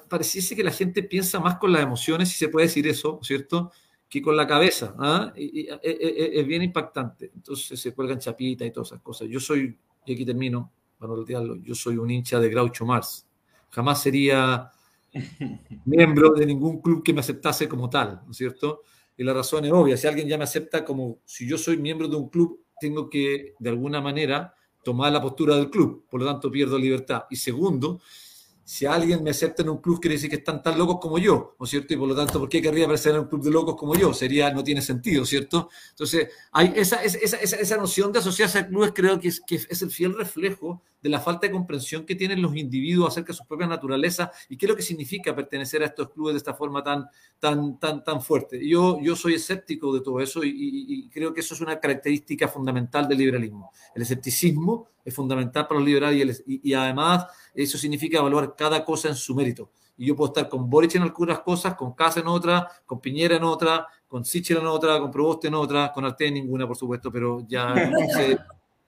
pareciese 0.07 0.55
que 0.55 0.63
la 0.63 0.71
gente 0.71 1.03
piensa 1.03 1.39
más 1.39 1.57
con 1.57 1.71
las 1.71 1.81
emociones, 1.81 2.29
si 2.29 2.35
se 2.35 2.49
puede 2.49 2.67
decir 2.67 2.87
eso, 2.87 3.19
¿cierto? 3.21 3.71
que 4.09 4.21
con 4.21 4.35
la 4.35 4.47
cabeza. 4.47 4.95
¿ah? 4.97 5.31
Y, 5.37 5.67
es 5.83 6.47
bien 6.47 6.63
impactante. 6.63 7.31
Entonces 7.35 7.79
se 7.79 7.93
cuelgan 7.93 8.19
chapitas 8.19 8.67
y 8.67 8.71
todas 8.71 8.89
esas 8.89 9.01
cosas. 9.01 9.27
Yo 9.29 9.39
soy, 9.39 9.77
y 10.05 10.13
aquí 10.13 10.25
termino, 10.25 10.71
para 10.97 11.15
retirarlo, 11.15 11.57
yo 11.57 11.75
soy 11.75 11.97
un 11.97 12.09
hincha 12.09 12.39
de 12.39 12.49
Groucho 12.49 12.85
Mars. 12.85 13.27
Jamás 13.69 14.01
sería 14.01 14.71
miembro 15.85 16.31
de 16.31 16.45
ningún 16.45 16.81
club 16.81 17.03
que 17.03 17.13
me 17.13 17.19
aceptase 17.19 17.69
como 17.69 17.89
tal, 17.89 18.21
¿no 18.25 18.31
es 18.31 18.37
cierto? 18.37 18.81
Y 19.15 19.23
la 19.23 19.33
razón 19.33 19.65
es 19.65 19.71
obvia, 19.71 19.97
si 19.97 20.07
alguien 20.07 20.27
ya 20.27 20.37
me 20.37 20.45
acepta 20.45 20.83
como 20.83 21.19
si 21.25 21.47
yo 21.47 21.57
soy 21.57 21.77
miembro 21.77 22.07
de 22.07 22.15
un 22.15 22.29
club, 22.29 22.63
tengo 22.79 23.09
que 23.09 23.53
de 23.59 23.69
alguna 23.69 24.01
manera 24.01 24.55
tomar 24.83 25.11
la 25.11 25.21
postura 25.21 25.55
del 25.57 25.69
club, 25.69 26.05
por 26.09 26.21
lo 26.21 26.25
tanto 26.25 26.49
pierdo 26.49 26.79
libertad. 26.79 27.23
Y 27.29 27.35
segundo, 27.35 28.01
si 28.69 28.85
alguien 28.85 29.23
me 29.23 29.31
acepta 29.31 29.63
en 29.63 29.69
un 29.69 29.79
club, 29.79 29.99
quiere 29.99 30.13
decir 30.13 30.29
que 30.29 30.35
están 30.35 30.61
tan 30.61 30.77
locos 30.77 30.99
como 31.01 31.17
yo, 31.17 31.55
¿no 31.59 31.63
es 31.63 31.71
cierto? 31.71 31.91
Y 31.91 31.97
por 31.97 32.07
lo 32.07 32.15
tanto, 32.15 32.39
¿por 32.39 32.47
qué 32.47 32.61
querría 32.61 32.83
aparecer 32.83 33.15
en 33.15 33.21
un 33.21 33.25
club 33.25 33.43
de 33.43 33.49
locos 33.49 33.75
como 33.75 33.95
yo? 33.95 34.13
Sería, 34.13 34.53
no 34.53 34.63
tiene 34.63 34.83
sentido, 34.83 35.25
¿cierto? 35.25 35.69
Entonces, 35.89 36.29
hay 36.51 36.73
esa, 36.75 37.01
esa, 37.01 37.17
esa, 37.17 37.55
esa 37.55 37.77
noción 37.77 38.11
de 38.11 38.19
asociarse 38.19 38.59
a 38.59 38.67
clubes 38.67 38.91
creo 38.93 39.19
que 39.19 39.29
es, 39.29 39.41
que 39.41 39.55
es 39.55 39.81
el 39.81 39.89
fiel 39.89 40.15
reflejo 40.15 40.83
de 41.01 41.09
la 41.09 41.19
falta 41.19 41.47
de 41.47 41.53
comprensión 41.53 42.05
que 42.05 42.13
tienen 42.13 42.43
los 42.43 42.55
individuos 42.55 43.09
acerca 43.09 43.33
de 43.33 43.37
su 43.37 43.47
propia 43.47 43.65
naturaleza 43.65 44.31
y 44.49 44.55
qué 44.55 44.67
es 44.67 44.69
lo 44.69 44.75
que 44.75 44.83
significa 44.83 45.35
pertenecer 45.35 45.81
a 45.81 45.87
estos 45.87 46.11
clubes 46.11 46.35
de 46.35 46.37
esta 46.37 46.53
forma 46.53 46.83
tan, 46.83 47.07
tan, 47.39 47.79
tan, 47.79 48.03
tan 48.03 48.21
fuerte. 48.21 48.67
Yo, 48.67 48.99
yo 49.01 49.15
soy 49.15 49.33
escéptico 49.33 49.91
de 49.95 50.01
todo 50.01 50.19
eso 50.19 50.43
y, 50.43 50.53
y 50.55 51.09
creo 51.09 51.33
que 51.33 51.39
eso 51.39 51.55
es 51.55 51.61
una 51.61 51.79
característica 51.79 52.47
fundamental 52.47 53.07
del 53.07 53.17
liberalismo. 53.17 53.71
El 53.95 54.03
escepticismo 54.03 54.89
es 55.03 55.13
fundamental 55.13 55.67
para 55.67 55.79
los 55.79 55.87
liberales 55.87 56.43
y, 56.45 56.69
y, 56.69 56.73
además 56.73 57.25
eso 57.53 57.77
significa 57.77 58.19
evaluar 58.19 58.55
cada 58.55 58.83
cosa 58.83 59.09
en 59.09 59.15
su 59.15 59.33
mérito. 59.35 59.71
Y 59.97 60.05
yo 60.05 60.15
puedo 60.15 60.29
estar 60.29 60.47
con 60.47 60.69
Boric 60.69 60.95
en 60.95 61.03
algunas 61.03 61.39
cosas, 61.39 61.75
con 61.75 61.93
Casa 61.93 62.21
en 62.21 62.27
otra, 62.27 62.69
con 62.85 63.01
Piñera 63.01 63.35
en 63.35 63.43
otra, 63.43 63.85
con 64.07 64.23
Sichel 64.23 64.57
en 64.57 64.67
otra, 64.67 64.99
con 64.99 65.11
Proboste 65.11 65.49
en 65.49 65.55
otra, 65.55 65.91
con 65.91 66.05
Arte 66.05 66.27
en 66.27 66.35
ninguna, 66.35 66.65
por 66.65 66.77
supuesto, 66.77 67.11
pero 67.11 67.45
ya 67.47 67.73
excede, 67.73 68.39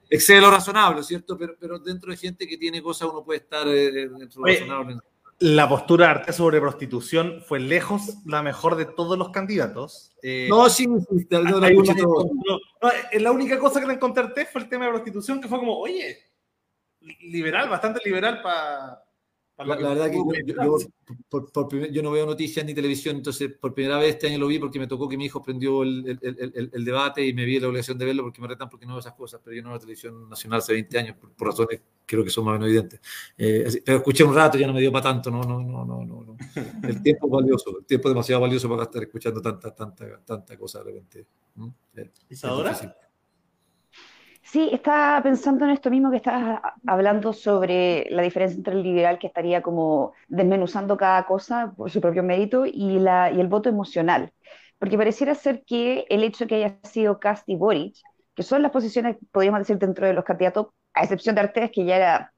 excede 0.10 0.42
lo 0.42 0.50
razonable, 0.50 1.04
¿cierto? 1.04 1.38
Pero, 1.38 1.56
pero, 1.60 1.80
dentro 1.80 2.12
de 2.12 2.18
gente 2.18 2.48
que 2.48 2.58
tiene 2.58 2.82
cosas 2.82 3.10
uno 3.12 3.24
puede 3.24 3.40
estar 3.40 3.68
eh, 3.68 3.92
dentro 3.92 4.44
de 4.44 4.54
lo 4.54 4.60
razonable. 4.60 4.98
La 5.42 5.68
postura 5.68 6.06
de 6.06 6.12
Arte 6.12 6.34
sobre 6.34 6.62
prostitución 6.62 7.42
fue 7.42 7.60
lejos 7.60 8.18
la 8.26 8.44
mejor 8.44 8.76
de 8.76 8.86
todos 8.86 9.18
los 9.18 9.32
candidatos. 9.32 10.16
Eh, 10.22 10.46
no, 10.48 10.70
sí, 10.70 10.84
sí 10.84 11.28
no, 11.32 11.42
no, 11.44 11.60
no, 11.60 12.92
la 13.20 13.32
única 13.32 13.58
cosa 13.58 13.82
que 13.82 13.88
le 13.88 13.94
encontré 13.94 14.46
fue 14.46 14.62
el 14.62 14.70
tema 14.70 14.86
de 14.86 14.92
prostitución, 14.92 15.42
que 15.42 15.48
fue 15.48 15.58
como, 15.58 15.78
oye, 15.80 16.16
liberal, 17.22 17.70
bastante 17.70 18.00
liberal 18.06 18.42
para 18.44 19.04
la, 19.58 19.76
la, 19.76 19.90
verdad 19.90 20.10
que 20.10 20.18
yo, 20.18 20.54
yo, 20.56 20.78
por, 21.30 21.52
por 21.52 21.68
primer, 21.68 21.92
yo, 21.92 22.02
no 22.02 22.12
veo 22.12 22.26
noticias 22.26 22.66
ni 22.66 22.74
televisión, 22.74 23.18
entonces 23.18 23.52
por 23.60 23.74
primera 23.74 23.98
vez 24.00 24.16
este 24.16 24.28
año 24.28 24.40
lo 24.40 24.48
vi 24.48 24.58
porque 24.58 24.80
me 24.80 24.88
tocó 24.88 25.08
que 25.08 25.18
mi 25.18 25.26
hijo 25.26 25.42
prendió 25.42 25.84
el, 25.84 26.18
el, 26.22 26.52
el, 26.54 26.72
el 26.74 26.86
debate 26.86 27.26
y 27.26 27.34
me 27.34 27.46
vi 27.46 27.60
la 27.60 27.68
obligación 27.68 27.98
de 27.98 28.06
verlo 28.06 28.24
porque 28.24 28.42
me 28.42 28.48
retan 28.48 28.70
porque 28.70 28.86
no 28.86 28.94
veo 28.94 29.00
esas 29.00 29.14
cosas, 29.14 29.40
pero 29.44 29.56
yo 29.56 29.62
no 29.62 29.70
veo 29.70 29.80
televisión 29.80 30.30
nacional 30.30 30.60
hace 30.60 30.74
20 30.74 31.00
años 31.00 31.18
por, 31.18 31.32
por 31.32 31.48
razones 31.48 31.82
creo 32.12 32.24
que 32.26 32.30
son 32.30 32.44
más 32.44 32.52
o 32.52 32.54
menos 32.56 32.68
evidentes. 32.68 33.00
Eh, 33.38 33.64
así, 33.66 33.82
pero 33.82 34.00
escuché 34.00 34.24
un 34.24 34.36
rato, 34.36 34.58
ya 34.58 34.68
no 34.68 34.74
me 34.74 34.82
dio 34.82 34.92
para 34.92 35.04
tanto, 35.04 35.32
no, 35.32 35.42
no, 35.44 35.62
no, 35.62 35.86
no, 35.86 36.04
no. 36.04 36.38
El 36.84 37.02
tiempo 37.02 37.28
es 37.28 37.32
valioso, 37.32 37.80
el 37.80 37.86
tiempo 37.86 38.10
es 38.10 38.14
demasiado 38.14 38.42
valioso 38.42 38.70
para 38.70 38.84
estar 38.84 39.02
escuchando 39.02 39.42
tanta, 39.42 39.74
tanta, 39.74 40.20
tanta 40.26 40.58
cosa 40.58 40.80
de 40.80 40.86
repente. 40.86 41.26
¿Mm? 41.56 41.70
¿Isadora? 42.30 42.78
Sí, 44.52 44.70
estaba 44.74 45.24
pensando 45.24 45.64
en 45.64 45.72
esto 45.72 45.90
mismo 45.90 46.12
que 46.12 46.18
estabas 46.18 46.60
hablando 46.86 47.32
sobre 47.32 48.06
la 48.10 48.22
diferencia 48.22 48.58
entre 48.58 48.74
el 48.74 48.84
liberal 48.84 49.18
que 49.18 49.28
estaría 49.28 49.62
como 49.62 50.12
desmenuzando 50.28 50.98
cada 50.98 51.26
cosa 51.26 51.72
por 51.78 51.90
su 51.90 52.02
propio 52.02 52.22
mérito 52.22 52.66
y, 52.66 53.00
la, 53.00 53.32
y 53.32 53.40
el 53.40 53.48
voto 53.48 53.70
emocional. 53.70 54.34
Porque 54.78 54.98
pareciera 54.98 55.36
ser 55.36 55.64
que 55.64 56.06
el 56.10 56.26
hecho 56.26 56.44
de 56.44 56.48
que 56.50 56.56
haya 56.56 56.78
sido 56.84 57.18
Cast 57.18 57.48
y 57.48 57.56
Boric, 57.56 57.96
que 58.36 58.44
son 58.44 58.62
las 58.62 58.72
posiciones, 58.72 59.16
podríamos 59.32 59.62
decir, 59.62 59.78
dentro 59.78 60.06
de 60.06 60.14
los 60.14 60.26
candidatos, 60.26 60.68
a 60.94 61.04
excepción 61.04 61.36
de 61.36 61.42
Artes, 61.42 61.72
que 61.72 61.86
ya 61.86 61.96
era, 61.96 62.34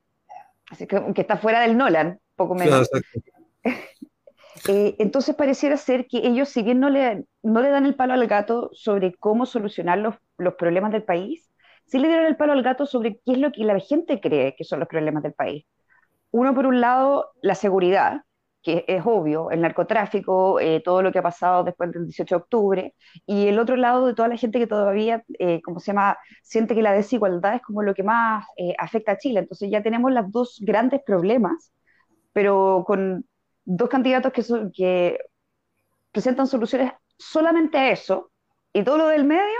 así 0.69 0.85
que, 0.85 1.01
que 1.15 1.21
está 1.21 1.37
fuera 1.37 1.61
del 1.61 1.75
Nolan, 1.75 2.19
poco 2.35 2.53
menos. 2.53 2.91
eh, 4.67 4.95
entonces 4.99 5.33
pareciera 5.33 5.77
ser 5.77 6.05
que 6.05 6.19
ellos, 6.19 6.49
si 6.49 6.61
bien 6.61 6.79
no 6.79 6.91
le, 6.91 7.25
no 7.41 7.59
le 7.59 7.69
dan 7.69 7.87
el 7.87 7.95
palo 7.95 8.13
al 8.13 8.27
gato 8.27 8.69
sobre 8.71 9.15
cómo 9.15 9.47
solucionar 9.47 9.97
los, 9.97 10.13
los 10.37 10.53
problemas 10.53 10.91
del 10.91 11.01
país, 11.01 11.49
sí 11.85 11.99
le 11.99 12.07
dieron 12.07 12.25
el 12.25 12.37
palo 12.37 12.53
al 12.53 12.63
gato 12.63 12.85
sobre 12.85 13.19
qué 13.25 13.33
es 13.33 13.37
lo 13.37 13.51
que 13.51 13.63
la 13.63 13.79
gente 13.79 14.19
cree 14.21 14.55
que 14.55 14.63
son 14.63 14.79
los 14.79 14.89
problemas 14.89 15.23
del 15.23 15.33
país. 15.33 15.65
Uno, 16.31 16.55
por 16.55 16.65
un 16.65 16.81
lado, 16.81 17.31
la 17.41 17.55
seguridad, 17.55 18.23
que 18.63 18.85
es 18.87 19.03
obvio, 19.05 19.51
el 19.51 19.61
narcotráfico, 19.61 20.59
eh, 20.59 20.81
todo 20.83 21.01
lo 21.03 21.11
que 21.11 21.19
ha 21.19 21.23
pasado 21.23 21.63
después 21.63 21.91
del 21.91 22.05
18 22.05 22.35
de 22.35 22.41
octubre, 22.41 22.95
y 23.25 23.47
el 23.47 23.59
otro 23.59 23.75
lado 23.75 24.07
de 24.07 24.15
toda 24.15 24.29
la 24.29 24.37
gente 24.37 24.59
que 24.59 24.67
todavía, 24.67 25.23
eh, 25.39 25.61
como 25.61 25.79
se 25.79 25.87
llama, 25.87 26.17
siente 26.43 26.73
que 26.75 26.81
la 26.81 26.93
desigualdad 26.93 27.55
es 27.55 27.61
como 27.61 27.83
lo 27.83 27.93
que 27.93 28.03
más 28.03 28.45
eh, 28.57 28.73
afecta 28.79 29.13
a 29.13 29.17
Chile. 29.17 29.41
Entonces 29.41 29.69
ya 29.71 29.83
tenemos 29.83 30.11
los 30.11 30.31
dos 30.31 30.59
grandes 30.61 31.01
problemas, 31.05 31.71
pero 32.33 32.83
con 32.87 33.25
dos 33.65 33.89
candidatos 33.89 34.33
que, 34.33 34.43
son, 34.43 34.71
que 34.71 35.19
presentan 36.11 36.47
soluciones 36.47 36.93
solamente 37.17 37.77
a 37.77 37.91
eso, 37.91 38.31
y 38.73 38.83
todo 38.83 38.97
lo 38.97 39.07
del 39.07 39.25
medio 39.25 39.59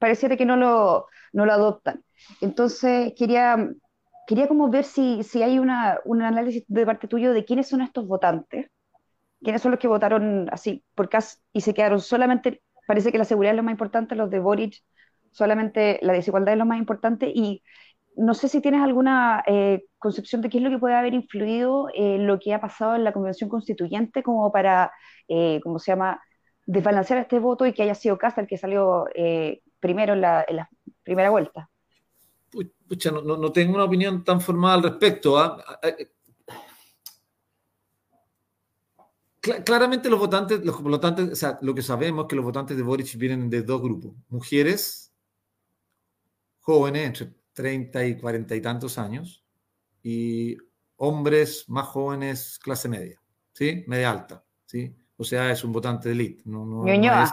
pareciera 0.00 0.36
que 0.36 0.46
no 0.46 0.56
lo, 0.56 1.06
no 1.32 1.46
lo 1.46 1.52
adoptan. 1.52 2.04
Entonces, 2.40 3.12
quería, 3.16 3.70
quería 4.26 4.48
como 4.48 4.70
ver 4.70 4.84
si, 4.84 5.22
si 5.22 5.42
hay 5.44 5.58
una, 5.60 6.00
un 6.04 6.22
análisis 6.22 6.64
de 6.66 6.86
parte 6.86 7.08
tuyo 7.08 7.32
de 7.32 7.44
quiénes 7.44 7.68
son 7.68 7.82
estos 7.82 8.06
votantes, 8.08 8.68
quiénes 9.42 9.62
son 9.62 9.72
los 9.72 9.80
que 9.80 9.88
votaron 9.88 10.48
así 10.52 10.84
por 10.94 11.08
CAS 11.08 11.42
y 11.52 11.62
se 11.62 11.74
quedaron 11.74 12.00
solamente, 12.00 12.62
parece 12.86 13.12
que 13.12 13.18
la 13.18 13.24
seguridad 13.24 13.52
es 13.54 13.56
lo 13.58 13.62
más 13.62 13.72
importante, 13.72 14.14
los 14.16 14.30
de 14.30 14.40
Boric, 14.40 14.76
solamente 15.30 16.00
la 16.02 16.12
desigualdad 16.12 16.54
es 16.54 16.58
lo 16.58 16.66
más 16.66 16.78
importante 16.78 17.30
y 17.34 17.62
no 18.16 18.34
sé 18.34 18.48
si 18.48 18.60
tienes 18.60 18.82
alguna 18.82 19.42
eh, 19.46 19.84
concepción 19.98 20.42
de 20.42 20.50
qué 20.50 20.58
es 20.58 20.64
lo 20.64 20.70
que 20.70 20.78
puede 20.78 20.94
haber 20.96 21.14
influido 21.14 21.88
en 21.94 22.26
lo 22.26 22.38
que 22.38 22.52
ha 22.54 22.60
pasado 22.60 22.96
en 22.96 23.04
la 23.04 23.12
Convención 23.12 23.48
Constituyente 23.48 24.22
como 24.22 24.50
para, 24.52 24.92
eh, 25.28 25.60
¿cómo 25.62 25.78
se 25.78 25.92
llama?, 25.92 26.20
desbalancear 26.66 27.20
este 27.20 27.38
voto 27.38 27.66
y 27.66 27.72
que 27.72 27.82
haya 27.82 27.94
sido 27.94 28.18
Casa 28.18 28.40
el 28.40 28.46
que 28.46 28.58
salió 28.58 29.06
eh, 29.14 29.62
primero 29.80 30.12
en 30.12 30.20
la, 30.20 30.44
en 30.46 30.56
la 30.56 30.70
primera 31.02 31.30
vuelta. 31.30 31.68
Pucha, 32.88 33.10
no, 33.10 33.22
no, 33.22 33.52
tengo 33.52 33.74
una 33.74 33.84
opinión 33.84 34.24
tan 34.24 34.40
formada 34.40 34.74
al 34.74 34.82
respecto. 34.82 35.40
¿eh? 35.82 36.10
Claramente 39.64 40.10
los 40.10 40.18
votantes, 40.18 40.64
los 40.64 40.82
votantes, 40.82 41.30
o 41.30 41.36
sea, 41.36 41.58
lo 41.62 41.74
que 41.74 41.82
sabemos 41.82 42.24
es 42.24 42.28
que 42.28 42.36
los 42.36 42.44
votantes 42.44 42.76
de 42.76 42.82
Boric 42.82 43.16
vienen 43.16 43.48
de 43.48 43.62
dos 43.62 43.80
grupos. 43.80 44.12
Mujeres 44.28 45.14
jóvenes, 46.58 47.06
entre 47.06 47.34
30 47.52 48.04
y 48.06 48.16
40 48.18 48.56
y 48.56 48.60
tantos 48.60 48.98
años, 48.98 49.44
y 50.02 50.56
hombres 50.96 51.64
más 51.68 51.86
jóvenes, 51.86 52.58
clase 52.58 52.88
media, 52.88 53.20
¿sí? 53.52 53.84
Media 53.86 54.10
alta, 54.10 54.44
¿sí? 54.66 54.94
O 55.16 55.24
sea, 55.24 55.50
es 55.50 55.64
un 55.64 55.72
votante 55.72 56.08
de 56.08 56.14
élite. 56.14 56.42
No, 56.46 56.66
no, 56.66 56.84
no 56.84 57.22
es, 57.22 57.30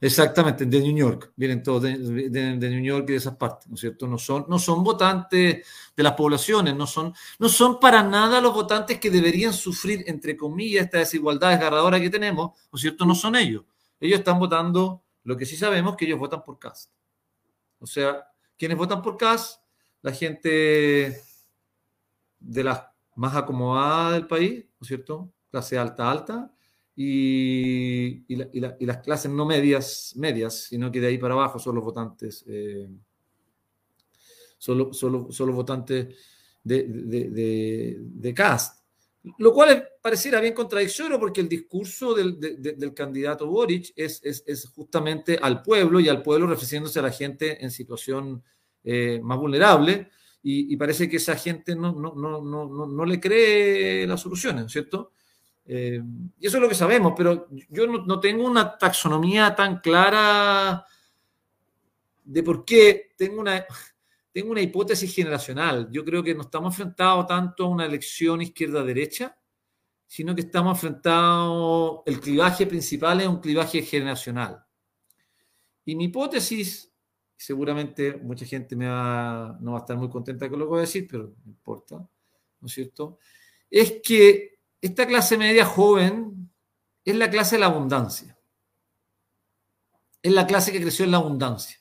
Exactamente, 0.00 0.64
de 0.64 0.80
New 0.80 0.96
York, 0.96 1.32
vienen 1.34 1.60
todos 1.60 1.82
de, 1.82 1.98
de, 1.98 2.56
de, 2.56 2.70
New 2.70 2.84
York 2.84 3.04
y 3.08 3.12
de 3.12 3.18
esas 3.18 3.34
partes, 3.34 3.66
¿no 3.68 3.74
es 3.74 3.80
cierto? 3.80 4.06
No 4.06 4.16
son, 4.16 4.46
no 4.48 4.56
son 4.60 4.84
votantes 4.84 5.66
de 5.96 6.02
las 6.04 6.12
poblaciones, 6.12 6.76
no 6.76 6.86
son, 6.86 7.12
no 7.40 7.48
son 7.48 7.80
para 7.80 8.04
nada 8.04 8.40
los 8.40 8.54
votantes 8.54 9.00
que 9.00 9.10
deberían 9.10 9.52
sufrir, 9.52 10.04
entre 10.06 10.36
comillas, 10.36 10.84
esta 10.84 10.98
desigualdad 10.98 11.50
desgarradora 11.50 12.00
que 12.00 12.10
tenemos, 12.10 12.52
¿no 12.70 12.76
es 12.76 12.80
cierto? 12.80 13.04
No 13.04 13.16
son 13.16 13.34
ellos. 13.34 13.64
Ellos 13.98 14.20
están 14.20 14.38
votando, 14.38 15.02
lo 15.24 15.36
que 15.36 15.44
sí 15.44 15.56
sabemos 15.56 15.96
que 15.96 16.04
ellos 16.04 16.20
votan 16.20 16.44
por 16.44 16.60
Cast. 16.60 16.92
O 17.80 17.86
sea, 17.86 18.24
quienes 18.56 18.78
votan 18.78 19.02
por 19.02 19.16
Cast, 19.16 19.60
la 20.02 20.12
gente 20.12 21.22
de 22.38 22.64
las 22.64 22.84
más 23.16 23.34
acomodadas 23.34 24.12
del 24.12 24.28
país, 24.28 24.64
¿no 24.78 24.82
es 24.82 24.86
cierto? 24.86 25.32
Clase 25.50 25.76
alta, 25.76 26.08
alta, 26.08 26.52
y, 27.00 28.34
la, 28.34 28.48
y, 28.52 28.58
la, 28.58 28.76
y, 28.80 28.84
las 28.84 28.98
clases 28.98 29.30
no 29.30 29.46
medias, 29.46 30.14
medias, 30.16 30.64
sino 30.64 30.90
que 30.90 31.00
de 31.00 31.06
ahí 31.06 31.16
para 31.16 31.34
abajo 31.34 31.60
son 31.60 31.76
los 31.76 31.84
votantes, 31.84 32.44
eh, 32.48 32.88
son, 34.58 34.92
son, 34.92 35.30
los 35.30 35.54
votantes 35.54 36.08
de, 36.64 36.82
de, 36.82 37.98
de, 38.00 38.34
Cast. 38.34 38.82
Lo 39.38 39.52
cual 39.52 39.88
pareciera 40.02 40.40
bien 40.40 40.54
contradictorio 40.54 41.20
porque 41.20 41.40
el 41.40 41.48
discurso 41.48 42.14
del, 42.14 42.40
del 42.40 42.94
candidato 42.94 43.46
Boric 43.46 43.92
es, 43.94 44.20
es, 44.24 44.42
es, 44.44 44.66
justamente 44.66 45.38
al 45.40 45.62
pueblo 45.62 46.00
y 46.00 46.08
al 46.08 46.20
pueblo 46.20 46.48
refiriéndose 46.48 46.98
a 46.98 47.02
la 47.02 47.12
gente 47.12 47.64
en 47.64 47.70
situación 47.70 48.42
eh, 48.82 49.20
más 49.22 49.38
vulnerable 49.38 50.10
y, 50.42 50.76
parece 50.76 51.08
que 51.08 51.18
esa 51.18 51.36
gente 51.36 51.76
no, 51.76 51.92
no, 51.92 52.12
no, 52.16 52.40
no, 52.40 52.86
no 52.86 53.04
le 53.04 53.20
cree 53.20 54.04
las 54.04 54.20
soluciones, 54.20 54.72
¿cierto? 54.72 55.12
Eh, 55.70 56.02
y 56.40 56.46
eso 56.46 56.56
es 56.56 56.62
lo 56.62 56.68
que 56.68 56.74
sabemos, 56.74 57.12
pero 57.14 57.46
yo 57.68 57.86
no, 57.86 57.98
no, 58.06 58.18
tengo 58.18 58.46
una 58.46 58.78
taxonomía 58.78 59.54
tan 59.54 59.80
clara 59.80 60.82
de 62.24 62.42
por 62.42 62.64
qué. 62.64 63.12
Tengo 63.18 63.40
una, 63.40 63.66
tengo 64.32 64.50
una 64.50 64.62
hipótesis 64.62 65.14
generacional. 65.14 65.90
Yo 65.90 66.06
creo 66.06 66.22
que 66.22 66.34
no 66.34 66.40
estamos 66.40 66.72
enfrentados 66.72 67.26
tanto 67.26 67.64
a 67.64 67.68
una 67.68 67.84
elección 67.84 68.40
izquierda-derecha, 68.40 69.36
sino 70.06 70.34
que 70.34 70.40
estamos 70.40 70.74
enfrentados, 70.76 72.00
el 72.06 72.18
clivaje 72.18 72.66
principal 72.66 73.20
es 73.20 73.28
un 73.28 73.40
clivaje 73.40 73.82
generacional. 73.82 74.64
Y 75.84 75.94
mi 75.94 76.04
hipótesis, 76.04 76.90
seguramente 77.36 78.16
mucha 78.16 78.46
gente 78.46 78.74
me 78.74 78.88
va, 78.88 79.58
no 79.60 79.72
va 79.72 79.78
a 79.78 79.80
estar 79.80 79.98
muy 79.98 80.08
contenta 80.08 80.48
con 80.48 80.58
lo 80.58 80.64
que 80.64 80.70
voy 80.70 80.78
a 80.78 80.80
decir, 80.82 81.06
pero 81.10 81.34
no 81.44 81.50
importa, 81.50 81.96
¿no 81.96 82.66
es 82.66 82.72
cierto? 82.72 83.18
Es 83.70 84.00
que 84.02 84.57
esta 84.80 85.06
clase 85.06 85.36
media 85.36 85.64
joven 85.64 86.50
es 87.04 87.16
la 87.16 87.30
clase 87.30 87.56
de 87.56 87.60
la 87.60 87.66
abundancia. 87.66 88.38
Es 90.22 90.32
la 90.32 90.46
clase 90.46 90.72
que 90.72 90.80
creció 90.80 91.04
en 91.04 91.12
la 91.12 91.18
abundancia. 91.18 91.78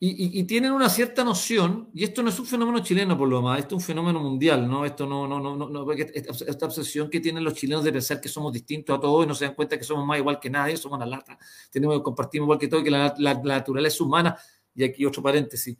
Y, 0.00 0.44
tienen 0.44 0.70
una 0.70 0.88
cierta 0.88 1.24
noción, 1.24 1.90
y 1.92 2.04
esto 2.04 2.22
no 2.22 2.28
es 2.28 2.38
un 2.38 2.46
fenómeno 2.46 2.78
chileno 2.78 3.18
por 3.18 3.28
lo 3.28 3.38
demás, 3.38 3.58
esto 3.58 3.74
es 3.74 3.82
un 3.82 3.86
fenómeno 3.86 4.20
mundial, 4.20 4.68
¿no? 4.68 4.84
Esto 4.84 5.08
no, 5.08 5.26
no, 5.26 5.40
no, 5.40 5.56
no, 5.56 5.92
esta 5.92 6.66
obsesión 6.66 7.10
que 7.10 7.18
tienen 7.18 7.42
los 7.42 7.54
chilenos 7.54 7.82
de 7.82 7.90
pensar 7.90 8.20
que 8.20 8.28
somos 8.28 8.52
distintos 8.52 8.96
a 8.96 9.00
todos 9.00 9.24
y 9.24 9.28
no 9.28 9.34
se 9.34 9.46
dan 9.46 9.56
cuenta 9.56 9.76
que 9.76 9.82
somos 9.82 10.06
más 10.06 10.16
igual 10.18 10.38
que 10.38 10.50
nadie, 10.50 10.76
somos 10.76 10.98
una 10.98 11.06
lata, 11.06 11.36
tenemos 11.68 11.98
que 11.98 12.04
compartir 12.04 12.40
igual 12.40 12.60
que 12.60 12.68
todo, 12.68 12.80
que 12.84 12.92
la, 12.92 13.12
la, 13.18 13.34
la 13.42 13.56
naturaleza 13.56 14.04
humana, 14.04 14.38
y 14.72 14.84
aquí 14.84 15.04
otro 15.04 15.20
paréntesis, 15.20 15.76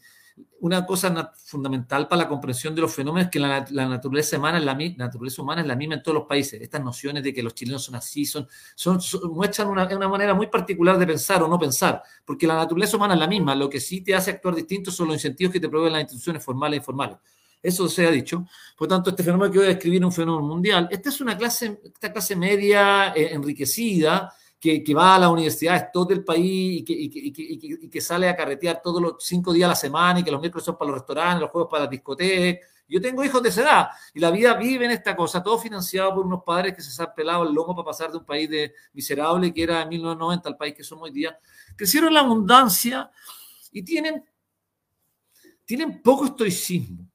una 0.60 0.84
cosa 0.84 1.32
fundamental 1.36 2.08
para 2.08 2.22
la 2.22 2.28
comprensión 2.28 2.74
de 2.74 2.80
los 2.80 2.92
fenómenos 2.92 3.26
es 3.26 3.30
que 3.30 3.38
la, 3.38 3.60
naturaleza, 3.88 4.38
humana 4.38 4.58
es 4.58 4.64
la, 4.64 4.74
naturaleza 4.74 5.42
humana 5.42 5.60
es 5.60 5.66
la 5.66 5.76
misma 5.76 5.94
en 5.94 6.02
todos 6.02 6.16
los 6.16 6.26
países. 6.26 6.60
Estas 6.60 6.82
nociones 6.82 7.22
de 7.22 7.32
que 7.32 7.42
los 7.42 7.54
chilenos 7.54 7.84
son 7.84 7.94
así 7.94 8.24
son, 8.24 8.48
muestran 9.30 9.68
una, 9.68 9.86
una, 9.86 10.08
manera 10.08 10.34
muy 10.34 10.48
particular 10.48 10.98
de 10.98 11.06
pensar 11.06 11.42
o 11.42 11.48
no 11.48 11.58
pensar, 11.58 12.02
porque 12.24 12.46
la 12.46 12.56
naturaleza 12.56 12.96
humana 12.96 13.14
es 13.14 13.20
la 13.20 13.28
misma. 13.28 13.54
Lo 13.54 13.68
que 13.68 13.80
sí 13.80 14.00
te 14.00 14.14
hace 14.14 14.32
actuar 14.32 14.54
distinto 14.54 14.90
son 14.90 15.08
los 15.08 15.16
incentivos 15.16 15.52
que 15.52 15.60
te 15.60 15.68
proveen 15.68 15.92
las 15.92 16.02
instituciones 16.02 16.44
formales 16.44 16.78
e 16.78 16.80
informales. 16.80 17.18
Eso 17.62 17.88
se 17.88 18.06
ha 18.06 18.10
dicho. 18.10 18.46
Por 18.76 18.88
tanto, 18.88 19.10
este 19.10 19.22
fenómeno 19.22 19.50
que 19.50 19.58
voy 19.58 19.66
a 19.66 19.70
describir 19.70 20.00
es 20.00 20.06
un 20.06 20.12
fenómeno 20.12 20.46
mundial. 20.46 20.88
Esta 20.90 21.08
es 21.08 21.20
una 21.20 21.36
clase, 21.36 21.80
esta 21.84 22.12
clase 22.12 22.36
media 22.36 23.12
eh, 23.14 23.32
enriquecida, 23.32 24.32
que, 24.60 24.94
va 24.94 25.14
a 25.14 25.18
las 25.18 25.30
universidades 25.30 25.92
todo 25.92 26.10
el 26.10 26.24
país 26.24 26.80
y 26.80 26.84
que, 26.84 26.92
y, 26.96 27.88
que, 27.88 28.00
sale 28.00 28.28
a 28.28 28.36
carretear 28.36 28.80
todos 28.82 29.00
los 29.00 29.14
cinco 29.20 29.52
días 29.52 29.66
a 29.66 29.70
la 29.70 29.76
semana 29.76 30.20
y 30.20 30.24
que 30.24 30.30
los 30.30 30.40
miércoles 30.40 30.64
son 30.64 30.76
para 30.76 30.90
los 30.90 31.00
restaurantes, 31.00 31.42
los 31.42 31.50
juegos 31.50 31.70
para 31.70 31.84
las 31.84 31.90
discotecas. 31.90 32.66
Yo 32.88 33.00
tengo 33.02 33.22
hijos 33.22 33.42
de 33.42 33.50
esa 33.50 33.60
edad 33.60 33.88
y 34.14 34.20
la 34.20 34.30
vida 34.30 34.54
vive 34.54 34.86
en 34.86 34.92
esta 34.92 35.14
cosa, 35.14 35.42
todo 35.42 35.58
financiado 35.58 36.14
por 36.14 36.26
unos 36.26 36.42
padres 36.42 36.74
que 36.74 36.80
se 36.80 37.02
han 37.02 37.14
pelado 37.14 37.44
el 37.44 37.54
lomo 37.54 37.76
para 37.76 37.84
pasar 37.84 38.10
de 38.10 38.16
un 38.16 38.24
país 38.24 38.48
de 38.48 38.72
miserable 38.94 39.52
que 39.52 39.62
era 39.62 39.82
en 39.82 39.90
1990 39.90 40.48
al 40.48 40.56
país 40.56 40.74
que 40.74 40.82
somos 40.82 41.04
hoy 41.04 41.12
día. 41.12 41.38
Crecieron 41.76 42.08
en 42.08 42.14
la 42.14 42.20
abundancia 42.20 43.10
y 43.70 43.82
tienen, 43.82 44.24
tienen 45.66 46.00
poco 46.02 46.24
estoicismo 46.24 47.06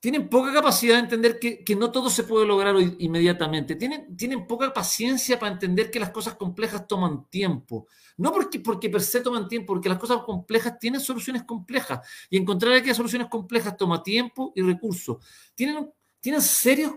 tienen 0.00 0.28
poca 0.28 0.52
capacidad 0.52 0.94
de 0.94 1.00
entender 1.00 1.38
que, 1.40 1.76
no 1.76 1.90
todo 1.90 2.08
se 2.08 2.22
puede 2.22 2.46
lograr 2.46 2.76
inmediatamente. 2.98 3.74
Tienen, 3.74 4.16
tienen 4.16 4.46
poca 4.46 4.72
paciencia 4.72 5.38
para 5.38 5.52
entender 5.52 5.90
que 5.90 5.98
las 5.98 6.10
cosas 6.10 6.36
complejas 6.36 6.86
toman 6.86 7.28
tiempo. 7.28 7.88
No 8.16 8.32
porque, 8.32 8.60
porque 8.60 8.88
per 8.90 9.02
se 9.02 9.20
toman 9.20 9.48
tiempo, 9.48 9.72
porque 9.72 9.88
las 9.88 9.98
cosas 9.98 10.18
complejas 10.18 10.78
tienen 10.78 11.00
soluciones 11.00 11.42
complejas. 11.42 12.06
Y 12.30 12.36
encontrar 12.36 12.74
aquellas 12.74 12.96
soluciones 12.96 13.28
complejas 13.28 13.76
toma 13.76 14.02
tiempo 14.02 14.52
y 14.54 14.62
recursos. 14.62 15.16
Tienen, 15.56 15.90
tienen 16.20 16.42
serios, 16.42 16.92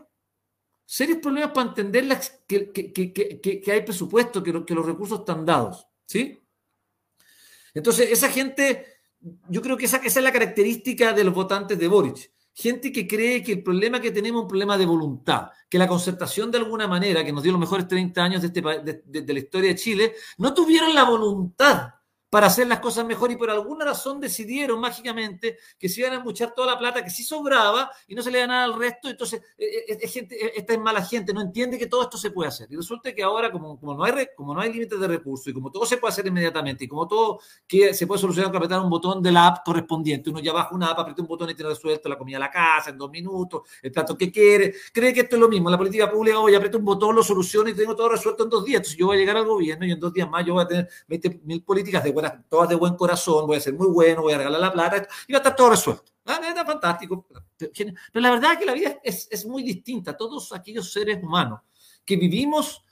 serios 0.86 1.18
problemas 1.18 1.52
para 1.54 1.70
entender 1.70 2.06
que, 2.48 2.72
que, 2.72 3.72
hay 3.72 3.82
presupuesto, 3.82 4.44
que, 4.44 4.64
que 4.64 4.76
los 4.76 4.86
recursos 4.86 5.22
están 5.22 5.44
dados. 5.44 5.88
¿Sí? 6.06 6.40
Entonces, 7.74 8.12
esa 8.12 8.30
gente, 8.30 8.86
yo 9.50 9.62
creo 9.64 9.76
que 9.76 9.86
esa, 9.86 9.98
esa 9.98 10.20
es 10.20 10.24
la 10.24 10.32
característica 10.32 11.14
de 11.14 11.24
los 11.24 11.34
votantes 11.34 11.80
de 11.80 11.88
Boric 11.88 12.32
gente 12.54 12.92
que 12.92 13.08
cree 13.08 13.44
que 13.44 13.54
el 13.54 13.64
problema 13.64 14.02
que 14.02 14.12
tenemos 14.12 14.40
es 14.40 14.44
un 14.44 14.50
problema 14.50 14.78
de 14.78 14.86
voluntad, 14.86 15.50
que 15.70 15.78
la 15.78 15.88
concertación 15.88 16.52
de 16.52 16.58
alguna 16.58 16.88
manera, 16.88 17.24
que 17.24 17.32
nos 17.32 17.44
dio 17.44 17.52
los 17.52 17.62
mejores 17.62 17.88
30 17.88 18.24
años 18.24 18.42
de, 18.42 18.48
este, 18.48 18.62
de, 18.62 19.22
de 19.22 19.34
la 19.34 19.40
historia 19.40 19.70
de 19.70 19.76
Chile, 19.76 20.14
no 20.38 20.54
tuvieron 20.54 20.94
la 20.94 21.04
voluntad 21.04 22.01
para 22.32 22.48
hacer 22.48 22.66
las 22.66 22.80
cosas 22.80 23.06
mejor 23.06 23.30
y 23.30 23.36
por 23.36 23.50
alguna 23.50 23.84
razón 23.84 24.22
decidieron 24.22 24.80
mágicamente 24.80 25.58
que 25.78 25.90
se 25.90 26.00
iban 26.00 26.14
a 26.14 26.16
embuchar 26.16 26.54
toda 26.54 26.66
la 26.66 26.80
plata 26.80 27.04
que 27.04 27.10
sí 27.10 27.26
sobraba 27.26 27.92
y 28.08 28.16
no 28.16 28.22
se 28.22 28.32
le 28.32 28.40
da 28.40 28.48
nada 28.48 28.64
al 28.64 28.80
resto. 28.80 29.10
Entonces, 29.10 29.42
eh, 29.58 29.84
eh, 29.90 29.98
es 30.00 30.14
gente, 30.14 30.46
eh, 30.46 30.54
esta 30.56 30.72
es 30.72 30.80
mala 30.80 31.04
gente, 31.04 31.34
no 31.34 31.42
entiende 31.42 31.78
que 31.78 31.88
todo 31.88 32.04
esto 32.04 32.18
se 32.18 32.32
puede 32.32 32.48
hacer. 32.48 32.70
Y 32.72 32.78
resulta 32.78 33.14
que 33.14 33.22
ahora, 33.22 33.52
como, 33.52 33.78
como 33.78 33.96
no 33.96 34.06
hay, 34.06 34.28
como 34.34 34.54
no 34.54 34.62
hay 34.62 34.72
límites 34.72 34.98
de 34.98 35.08
recursos 35.10 35.50
y 35.50 35.54
como 35.54 35.70
todo 35.70 35.86
se 35.86 35.98
puede 35.98 36.14
hacer 36.14 36.26
inmediatamente 36.26 36.86
y 36.86 36.88
como 36.88 37.06
todo 37.06 37.42
que 37.68 37.94
se 37.94 38.08
puede 38.08 38.22
solucionar 38.22 38.50
con 38.50 38.60
apretar 38.60 38.80
un 38.80 38.90
botón 38.90 39.22
de 39.22 39.30
la 39.30 39.48
app 39.48 39.66
correspondiente, 39.66 40.30
uno 40.30 40.40
ya 40.40 40.54
baja 40.54 40.74
una 40.74 40.88
app, 40.88 41.00
aprieta 41.00 41.22
un 41.22 41.28
botón 41.28 41.50
y 41.50 41.54
tiene 41.54 41.72
resuelto 41.72 42.08
la 42.08 42.18
comida 42.18 42.38
a 42.38 42.40
la 42.40 42.50
casa 42.50 42.92
en 42.92 42.98
dos 42.98 43.12
minutos, 43.12 43.64
el 43.82 43.92
plato 43.92 44.18
que 44.18 44.32
quiere, 44.32 44.74
cree 44.94 45.14
que 45.14 45.20
esto 45.20 45.36
es 45.36 45.40
lo 45.42 45.50
mismo. 45.50 45.70
La 45.70 45.78
política 45.78 46.10
pública, 46.10 46.40
oye, 46.40 46.56
aprieta 46.56 46.78
un 46.78 46.86
botón, 46.86 47.14
lo 47.14 47.24
soluciona 47.24 47.72
y 47.72 47.74
tengo 47.74 47.94
todo 47.94 48.08
resuelto 48.08 48.46
en 48.46 48.50
dos 48.50 48.64
días. 48.64 48.78
Entonces, 48.78 48.98
yo 48.98 49.08
voy 49.08 49.18
a 49.18 49.20
llegar 49.20 49.36
al 49.36 49.46
gobierno 49.46 49.86
y 49.86 49.92
en 49.92 50.00
dos 50.00 50.14
días 50.14 50.30
más 50.30 50.46
yo 50.46 50.54
voy 50.54 50.64
a 50.64 50.68
tener 50.68 50.90
20 51.10 51.42
mil 51.44 51.62
políticas 51.62 52.02
de 52.06 52.21
todas 52.50 52.70
de 52.70 52.76
buen 52.76 52.96
corazón, 52.96 53.48
voy 53.48 53.58
a 53.58 53.62
ser 53.62 53.74
muy 53.74 53.88
bueno, 53.88 54.22
voy 54.22 54.34
a 54.34 54.38
regalar 54.38 54.60
la 54.60 54.72
plata 54.72 55.08
y 55.28 55.34
va 55.34 55.38
a 55.38 55.42
estar 55.42 55.56
todo 55.56 55.72
resuelto. 55.72 56.12
Ah, 56.26 56.40
está 56.48 56.66
fantástico. 56.66 57.26
Pero 57.58 57.94
la 58.14 58.32
verdad 58.32 58.54
es 58.54 58.60
que 58.60 58.66
la 58.66 58.74
vida 58.74 59.00
es, 59.04 59.28
es 59.32 59.46
muy 59.46 59.64
distinta. 59.64 60.16
Todos 60.16 60.54
aquellos 60.54 60.92
seres 60.92 61.22
humanos 61.22 61.62
que 62.06 62.16
vivimos 62.16 62.84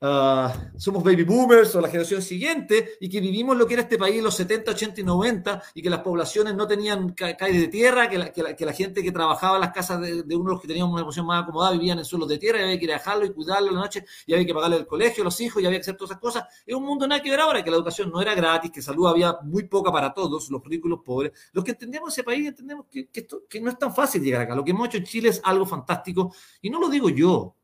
Ah, 0.00 0.54
somos 0.76 1.02
baby 1.02 1.24
boomers 1.24 1.74
o 1.74 1.80
la 1.80 1.88
generación 1.88 2.22
siguiente 2.22 2.90
y 3.00 3.08
que 3.08 3.20
vivimos 3.20 3.56
lo 3.56 3.66
que 3.66 3.74
era 3.74 3.82
este 3.82 3.98
país 3.98 4.18
en 4.18 4.22
los 4.22 4.36
70, 4.36 4.70
80 4.70 5.00
y 5.00 5.04
90 5.04 5.62
y 5.74 5.82
que 5.82 5.90
las 5.90 6.02
poblaciones 6.02 6.54
no 6.54 6.68
tenían 6.68 7.14
calle 7.14 7.58
de 7.58 7.66
tierra, 7.66 8.08
que 8.08 8.16
la, 8.16 8.72
gente 8.72 9.02
que 9.02 9.10
trabajaba 9.10 9.56
en 9.56 9.62
las 9.62 9.72
casas 9.72 10.00
de, 10.00 10.22
de 10.22 10.36
los 10.36 10.60
que 10.60 10.68
teníamos 10.68 10.94
una 10.94 11.04
posición 11.04 11.26
más 11.26 11.42
acomodada 11.42 11.72
vivían 11.72 11.98
en 11.98 12.04
suelos 12.04 12.28
de 12.28 12.38
tierra 12.38 12.60
y 12.60 12.62
había 12.62 12.78
que 12.78 12.84
ir 12.84 12.90
dejarlo 12.90 13.26
y 13.26 13.32
cuidarlo 13.32 13.72
la 13.72 13.80
noche 13.80 14.04
y 14.24 14.34
había 14.34 14.46
que 14.46 14.54
pagarle 14.54 14.76
el 14.76 14.86
colegio 14.86 15.24
los 15.24 15.40
hijos 15.40 15.60
y 15.60 15.66
había 15.66 15.78
que 15.78 15.82
hacer 15.82 15.96
todas 15.96 16.12
esas 16.12 16.20
cosas. 16.20 16.44
Es 16.64 16.76
un 16.76 16.84
mundo 16.84 17.08
nada 17.08 17.20
que 17.20 17.30
ver 17.30 17.40
ahora, 17.40 17.64
que 17.64 17.70
la 17.70 17.76
educación 17.76 18.08
no 18.12 18.22
era 18.22 18.36
gratis, 18.36 18.70
que 18.70 18.80
salud 18.80 19.08
había 19.08 19.36
muy 19.42 19.64
poca 19.64 19.90
para 19.90 20.14
todos, 20.14 20.48
los 20.48 20.62
ricos 20.64 20.92
pobres. 21.04 21.32
Los 21.52 21.64
que 21.64 21.72
entendemos 21.72 22.12
ese 22.12 22.22
país 22.22 22.46
entendemos 22.46 22.86
que, 22.88 23.08
que, 23.08 23.20
esto, 23.20 23.42
que 23.48 23.60
no 23.60 23.68
es 23.68 23.76
tan 23.76 23.92
fácil 23.92 24.22
llegar 24.22 24.42
acá. 24.42 24.54
Lo 24.54 24.64
que 24.64 24.70
hemos 24.70 24.86
hecho 24.86 24.98
en 24.98 25.04
Chile 25.04 25.30
es 25.30 25.40
algo 25.42 25.66
fantástico 25.66 26.32
y 26.62 26.70
no 26.70 26.78
lo 26.78 26.88
digo 26.88 27.08
yo, 27.08 27.56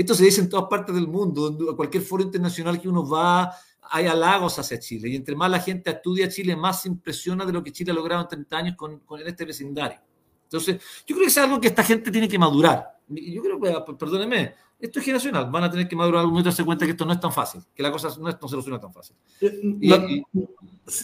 esto 0.00 0.14
se 0.14 0.24
dice 0.24 0.40
en 0.42 0.48
todas 0.48 0.66
partes 0.68 0.94
del 0.94 1.08
mundo, 1.08 1.70
a 1.72 1.76
cualquier 1.76 2.02
foro 2.02 2.22
internacional 2.22 2.80
que 2.80 2.88
uno 2.88 3.08
va, 3.08 3.52
hay 3.90 4.06
halagos 4.06 4.58
hacia 4.58 4.78
Chile. 4.78 5.08
Y 5.08 5.16
entre 5.16 5.34
más 5.34 5.50
la 5.50 5.60
gente 5.60 5.90
estudia 5.90 6.28
Chile, 6.28 6.54
más 6.54 6.82
se 6.82 6.88
impresiona 6.88 7.44
de 7.44 7.52
lo 7.52 7.62
que 7.62 7.72
Chile 7.72 7.92
ha 7.92 7.94
logrado 7.94 8.22
en 8.22 8.28
30 8.28 8.56
años 8.56 8.76
con, 8.76 9.00
con 9.00 9.26
este 9.26 9.44
vecindario. 9.44 9.98
Entonces, 10.44 10.76
yo 11.06 11.16
creo 11.16 11.20
que 11.20 11.30
es 11.30 11.38
algo 11.38 11.60
que 11.60 11.68
esta 11.68 11.82
gente 11.82 12.10
tiene 12.10 12.28
que 12.28 12.38
madurar. 12.38 12.98
Yo 13.08 13.42
creo 13.42 13.60
que, 13.60 13.70
ah, 13.70 13.84
perdónenme, 13.84 14.54
esto 14.78 14.98
es 14.98 15.04
generacional. 15.04 15.50
Van 15.50 15.64
a 15.64 15.70
tener 15.70 15.88
que 15.88 15.96
madurar 15.96 16.20
algún 16.20 16.40
y 16.40 16.42
darse 16.42 16.64
cuenta 16.64 16.84
que 16.84 16.92
esto 16.92 17.04
no 17.04 17.12
es 17.12 17.20
tan 17.20 17.32
fácil, 17.32 17.62
que 17.74 17.82
la 17.82 17.90
cosa 17.90 18.08
no, 18.20 18.28
es, 18.28 18.36
no 18.40 18.48
se 18.48 18.56
resuelve 18.56 18.78
tan 18.78 18.92
fácil. 18.92 19.16
Eh, 19.40 20.22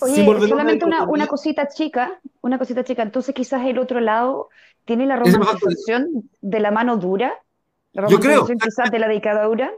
Oye, 0.00 0.24
solamente 0.48 0.84
una, 0.84 1.04
una, 1.04 1.26
cosita 1.26 1.66
chica, 1.68 2.20
una 2.40 2.58
cosita 2.58 2.84
chica. 2.84 3.02
Entonces, 3.02 3.34
quizás 3.34 3.66
el 3.66 3.78
otro 3.78 4.00
lado 4.00 4.48
tiene 4.84 5.06
la 5.06 5.16
romantización 5.16 6.30
de 6.40 6.60
la 6.60 6.70
mano 6.70 6.98
dura 6.98 7.34
yo 8.08 8.20
creo. 8.20 8.46
de 8.46 8.98
la 8.98 9.08
dictadura? 9.08 9.70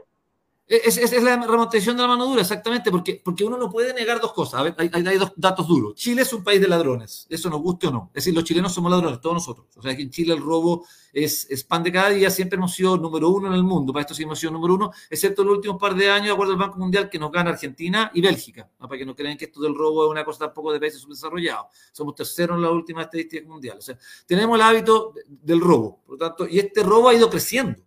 Es, 0.67 0.97
es, 0.97 1.21
la 1.21 1.35
remontación 1.45 1.95
de 1.95 2.01
la 2.01 2.07
mano 2.07 2.25
dura, 2.25 2.41
exactamente, 2.41 2.89
porque, 2.89 3.21
porque 3.23 3.43
uno 3.43 3.55
no 3.55 3.69
puede 3.69 3.93
negar 3.93 4.19
dos 4.19 4.33
cosas. 4.33 4.73
hay, 4.79 4.89
hay, 4.91 5.17
dos 5.19 5.31
datos 5.35 5.67
duros. 5.67 5.93
Chile 5.93 6.23
es 6.23 6.33
un 6.33 6.43
país 6.43 6.59
de 6.59 6.67
ladrones, 6.67 7.27
eso 7.29 7.51
nos 7.51 7.61
guste 7.61 7.85
o 7.85 7.91
no. 7.91 8.09
Es 8.15 8.23
decir, 8.23 8.33
los 8.33 8.43
chilenos 8.43 8.73
somos 8.73 8.91
ladrones, 8.91 9.21
todos 9.21 9.35
nosotros. 9.35 9.67
O 9.75 9.81
sea, 9.83 9.95
que 9.95 10.01
en 10.01 10.09
Chile 10.09 10.33
el 10.33 10.41
robo 10.41 10.83
es, 11.13 11.45
es 11.51 11.63
pan 11.63 11.83
de 11.83 11.91
cada 11.91 12.09
día, 12.09 12.31
siempre 12.31 12.57
hemos 12.57 12.73
sido 12.73 12.97
número 12.97 13.29
uno 13.29 13.47
en 13.47 13.53
el 13.53 13.63
mundo. 13.63 13.93
Para 13.93 14.01
esto 14.01 14.15
sí 14.15 14.23
hemos 14.23 14.39
sido 14.39 14.53
número 14.53 14.73
uno, 14.73 14.91
excepto 15.07 15.43
los 15.43 15.57
últimos 15.57 15.79
par 15.79 15.93
de 15.93 16.09
años, 16.09 16.27
de 16.29 16.33
acuerdo 16.33 16.53
al 16.53 16.59
Banco 16.59 16.79
Mundial, 16.79 17.11
que 17.11 17.19
nos 17.19 17.31
gana 17.31 17.51
Argentina 17.51 18.09
y 18.15 18.21
Bélgica. 18.21 18.67
Para 18.79 18.97
que 18.97 19.05
no 19.05 19.15
crean 19.15 19.37
que 19.37 19.45
esto 19.45 19.61
del 19.61 19.75
robo 19.75 20.05
es 20.05 20.09
una 20.09 20.25
cosa 20.25 20.45
tampoco 20.45 20.73
de 20.73 20.79
países 20.79 20.99
subdesarrollados. 20.99 21.67
Somos 21.91 22.15
terceros 22.15 22.55
en 22.55 22.63
las 22.63 22.71
últimas 22.71 23.05
estadísticas 23.05 23.47
mundiales. 23.47 23.83
O 23.83 23.85
sea, 23.85 23.99
tenemos 24.25 24.55
el 24.55 24.63
hábito 24.63 25.13
del 25.27 25.61
robo, 25.61 26.01
por 26.07 26.13
lo 26.13 26.27
tanto, 26.27 26.47
y 26.47 26.57
este 26.57 26.81
robo 26.81 27.09
ha 27.09 27.13
ido 27.13 27.29
creciendo. 27.29 27.85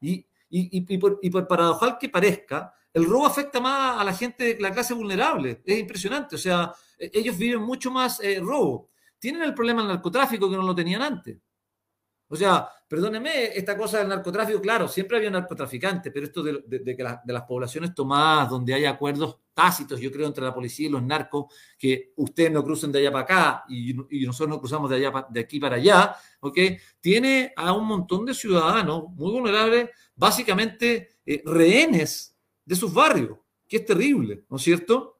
Y, 0.00 0.26
y, 0.48 0.94
y, 0.94 0.98
por, 0.98 1.18
y 1.22 1.30
por 1.30 1.46
paradojal 1.46 1.98
que 1.98 2.08
parezca, 2.08 2.74
el 2.92 3.04
robo 3.04 3.26
afecta 3.26 3.60
más 3.60 4.00
a 4.00 4.04
la 4.04 4.14
gente 4.14 4.54
de 4.54 4.60
la 4.60 4.72
clase 4.72 4.94
vulnerable. 4.94 5.62
Es 5.64 5.78
impresionante. 5.78 6.34
O 6.36 6.38
sea, 6.38 6.72
e, 6.98 7.10
ellos 7.14 7.36
viven 7.36 7.62
mucho 7.62 7.90
más 7.90 8.20
eh, 8.20 8.40
robo. 8.40 8.90
Tienen 9.18 9.42
el 9.42 9.54
problema 9.54 9.82
del 9.82 9.92
narcotráfico 9.92 10.50
que 10.50 10.56
no 10.56 10.62
lo 10.62 10.74
tenían 10.74 11.02
antes. 11.02 11.38
O 12.32 12.36
sea, 12.36 12.68
perdóneme, 12.86 13.46
esta 13.56 13.76
cosa 13.76 13.98
del 13.98 14.08
narcotráfico, 14.08 14.60
claro, 14.60 14.86
siempre 14.86 15.16
había 15.16 15.32
narcotraficantes, 15.32 16.12
pero 16.12 16.26
esto 16.26 16.44
de, 16.44 16.62
que 16.68 17.04
de 17.24 17.32
las 17.32 17.42
poblaciones 17.42 17.92
tomadas, 17.92 18.48
donde 18.48 18.72
hay 18.72 18.84
acuerdos 18.84 19.40
tácitos, 19.52 19.98
yo 19.98 20.12
creo, 20.12 20.28
entre 20.28 20.44
la 20.44 20.54
policía 20.54 20.86
y 20.86 20.90
los 20.90 21.02
narcos, 21.02 21.52
que 21.76 22.12
ustedes 22.14 22.52
no 22.52 22.62
crucen 22.62 22.92
de 22.92 23.00
allá 23.00 23.10
para 23.10 23.24
acá 23.24 23.64
y, 23.68 23.94
nosotros 24.24 24.48
no 24.48 24.60
cruzamos 24.60 24.88
de, 24.90 24.96
allá, 24.96 25.26
de 25.28 25.40
aquí 25.40 25.58
para 25.58 25.74
allá, 25.74 26.14
¿ok? 26.38 26.58
Tiene 27.00 27.52
a 27.56 27.72
un 27.72 27.84
montón 27.84 28.24
de 28.24 28.32
ciudadanos 28.32 29.10
muy 29.10 29.32
vulnerables, 29.32 29.90
básicamente 30.14 31.16
eh, 31.26 31.42
rehenes 31.44 32.38
de 32.64 32.76
sus 32.76 32.94
barrios, 32.94 33.38
que 33.66 33.78
es 33.78 33.84
terrible, 33.84 34.44
¿no 34.48 34.56
es 34.56 34.62
cierto? 34.62 35.18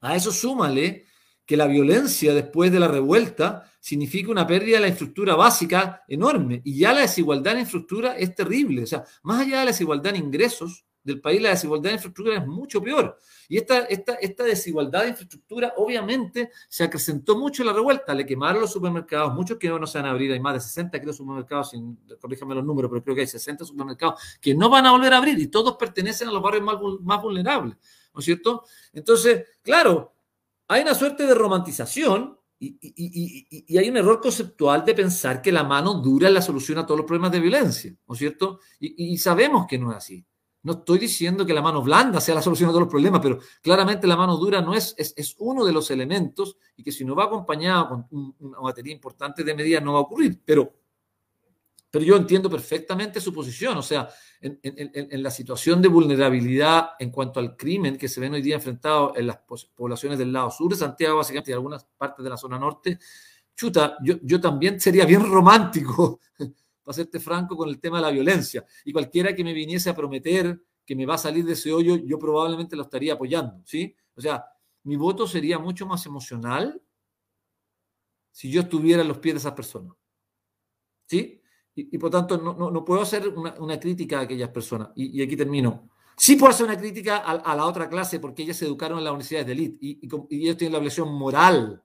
A 0.00 0.14
eso 0.14 0.30
súmale 0.30 1.06
que 1.46 1.56
la 1.56 1.66
violencia 1.66 2.34
después 2.34 2.72
de 2.72 2.80
la 2.80 2.88
revuelta 2.88 3.70
significa 3.80 4.30
una 4.30 4.46
pérdida 4.46 4.76
de 4.76 4.82
la 4.82 4.88
infraestructura 4.88 5.34
básica 5.34 6.04
enorme. 6.08 6.60
Y 6.64 6.78
ya 6.78 6.92
la 6.92 7.00
desigualdad 7.00 7.54
en 7.54 7.60
infraestructura 7.60 8.16
es 8.16 8.34
terrible. 8.34 8.84
O 8.84 8.86
sea, 8.86 9.04
más 9.22 9.40
allá 9.40 9.58
de 9.60 9.64
la 9.64 9.70
desigualdad 9.72 10.14
en 10.14 10.24
ingresos, 10.24 10.84
del 11.04 11.20
país, 11.20 11.42
la 11.42 11.50
desigualdad 11.50 11.90
de 11.90 11.94
infraestructura 11.94 12.38
es 12.38 12.46
mucho 12.46 12.82
peor. 12.82 13.18
Y 13.48 13.56
esta, 13.56 13.80
esta, 13.80 14.14
esta 14.14 14.44
desigualdad 14.44 15.02
de 15.02 15.08
infraestructura 15.10 15.74
obviamente 15.76 16.50
se 16.68 16.84
acrecentó 16.84 17.36
mucho 17.36 17.62
en 17.62 17.68
la 17.68 17.72
revuelta. 17.72 18.14
Le 18.14 18.24
quemaron 18.24 18.60
los 18.60 18.72
supermercados, 18.72 19.34
muchos 19.34 19.58
que 19.58 19.68
no 19.68 19.86
se 19.86 19.98
van 19.98 20.06
a 20.06 20.10
abrir, 20.10 20.32
hay 20.32 20.40
más 20.40 20.54
de 20.54 20.60
60 20.60 21.00
creo 21.00 21.12
supermercados, 21.12 21.70
sin, 21.70 21.98
corríjame 22.20 22.54
los 22.54 22.64
números, 22.64 22.90
pero 22.90 23.02
creo 23.02 23.14
que 23.16 23.22
hay 23.22 23.26
60 23.26 23.64
supermercados 23.64 24.20
que 24.40 24.54
no 24.54 24.70
van 24.70 24.86
a 24.86 24.92
volver 24.92 25.12
a 25.12 25.18
abrir 25.18 25.38
y 25.38 25.48
todos 25.48 25.76
pertenecen 25.76 26.28
a 26.28 26.32
los 26.32 26.42
barrios 26.42 26.62
más, 26.62 26.76
más 27.00 27.20
vulnerables, 27.20 27.76
¿no 28.14 28.20
es 28.20 28.24
cierto? 28.24 28.64
Entonces, 28.92 29.44
claro, 29.62 30.14
hay 30.72 30.82
una 30.82 30.94
suerte 30.94 31.26
de 31.26 31.34
romantización 31.34 32.38
y, 32.58 33.76
hay 33.76 33.88
un 33.88 33.96
error 33.96 34.20
conceptual 34.20 34.84
de 34.84 34.94
pensar 34.94 35.42
que 35.42 35.50
la 35.50 35.64
mano 35.64 35.94
dura 35.94 36.28
es 36.28 36.34
la 36.34 36.42
solución 36.42 36.78
a 36.78 36.86
todos 36.86 36.98
los 36.98 37.06
problemas 37.06 37.32
de 37.32 37.40
violencia, 37.40 37.94
¿no 38.06 38.14
es 38.14 38.18
cierto? 38.18 38.60
Y, 38.78 39.18
sabemos 39.18 39.66
que 39.66 39.78
no 39.78 39.90
es 39.90 39.96
así. 39.98 40.24
No 40.64 40.74
estoy 40.74 40.98
diciendo 40.98 41.44
que 41.44 41.54
la 41.54 41.60
mano 41.60 41.82
blanda 41.82 42.20
sea 42.20 42.36
la 42.36 42.42
solución 42.42 42.68
a 42.68 42.72
todos 42.72 42.82
los 42.82 42.90
problemas, 42.90 43.20
pero 43.20 43.40
claramente 43.60 44.06
la 44.06 44.16
mano 44.16 44.36
dura 44.36 44.60
no 44.60 44.74
es, 44.74 44.94
es, 44.96 45.12
es 45.16 45.34
uno 45.38 45.64
de 45.64 45.72
los 45.72 45.90
elementos 45.90 46.56
y 46.76 46.84
que 46.84 46.92
si 46.92 47.04
no 47.04 47.16
va 47.16 47.24
acompañado 47.24 47.88
con 47.88 48.34
una 48.38 48.60
batería 48.60 48.92
importante 48.92 49.42
de 49.42 49.54
medidas 49.56 49.82
no 49.82 49.94
va 49.94 49.98
a 49.98 50.02
ocurrir. 50.02 50.40
Pero 50.44 50.72
pero 51.92 52.06
yo 52.06 52.16
entiendo 52.16 52.48
perfectamente 52.48 53.20
su 53.20 53.34
posición, 53.34 53.76
o 53.76 53.82
sea, 53.82 54.08
en, 54.40 55.22
la 55.22 55.30
situación 55.30 55.82
de 55.82 55.88
vulnerabilidad 55.88 56.92
en 56.98 57.10
cuanto 57.10 57.38
al 57.38 57.54
crimen 57.54 57.98
que 57.98 58.08
se 58.08 58.18
ven 58.18 58.32
hoy 58.32 58.40
día 58.40 58.54
enfrentado 58.54 59.12
en 59.14 59.26
las 59.26 59.36
poblaciones 59.76 60.18
del 60.18 60.32
lado 60.32 60.50
sur 60.50 60.70
de 60.70 60.78
Santiago, 60.78 61.18
básicamente, 61.18 61.50
y 61.50 61.54
algunas 61.54 61.84
partes 61.84 62.24
de 62.24 62.30
la 62.30 62.38
zona 62.38 62.58
norte, 62.58 62.98
chuta, 63.54 63.98
yo, 64.02 64.14
yo 64.22 64.40
también 64.40 64.80
sería 64.80 65.04
bien 65.04 65.22
romántico, 65.22 66.20
para 66.82 66.94
serte 66.94 67.20
franco, 67.20 67.58
con 67.58 67.68
el 67.68 67.78
tema 67.78 67.98
de 67.98 68.04
la 68.04 68.10
violencia. 68.10 68.64
Y 68.86 68.92
cualquiera 68.94 69.36
que 69.36 69.44
me 69.44 69.52
viniese 69.52 69.90
a 69.90 69.94
prometer 69.94 70.62
que 70.86 70.96
me 70.96 71.04
va 71.04 71.16
a 71.16 71.18
salir 71.18 71.44
de 71.44 71.52
ese 71.52 71.74
hoyo, 71.74 71.96
yo 71.96 72.18
probablemente 72.18 72.74
lo 72.74 72.84
estaría 72.84 73.12
apoyando, 73.12 73.60
¿sí? 73.66 73.94
O 74.14 74.20
sea, 74.22 74.46
mi 74.84 74.96
voto 74.96 75.26
sería 75.26 75.58
mucho 75.58 75.84
más 75.86 76.06
emocional 76.06 76.82
si 78.30 78.50
yo 78.50 78.62
estuviera 78.62 79.02
en 79.02 79.08
los 79.08 79.18
pies 79.18 79.34
de 79.34 79.40
esas 79.40 79.52
personas. 79.52 79.94
¿Sí? 81.06 81.41
Y, 81.74 81.96
por 81.96 82.10
tanto, 82.10 82.36
no, 82.36 82.70
no, 82.70 82.84
puedo 82.84 83.00
hacer 83.00 83.28
una, 83.28 83.80
crítica 83.80 84.18
a 84.18 84.22
aquellas 84.22 84.50
personas. 84.50 84.90
Y, 84.94 85.22
aquí 85.22 85.36
termino. 85.36 85.88
Sí 86.16 86.36
puedo 86.36 86.50
hacer 86.50 86.66
una 86.66 86.76
crítica 86.76 87.18
a, 87.18 87.56
la 87.56 87.64
otra 87.64 87.88
clase 87.88 88.20
porque 88.20 88.42
ellas 88.42 88.58
se 88.58 88.66
educaron 88.66 88.98
en 88.98 89.04
las 89.04 89.12
universidades 89.12 89.46
de 89.46 89.52
élite 89.52 89.78
y, 89.80 89.98
y, 90.28 90.44
ellos 90.44 90.58
tienen 90.58 90.72
la 90.72 90.78
obligación 90.78 91.12
moral, 91.14 91.82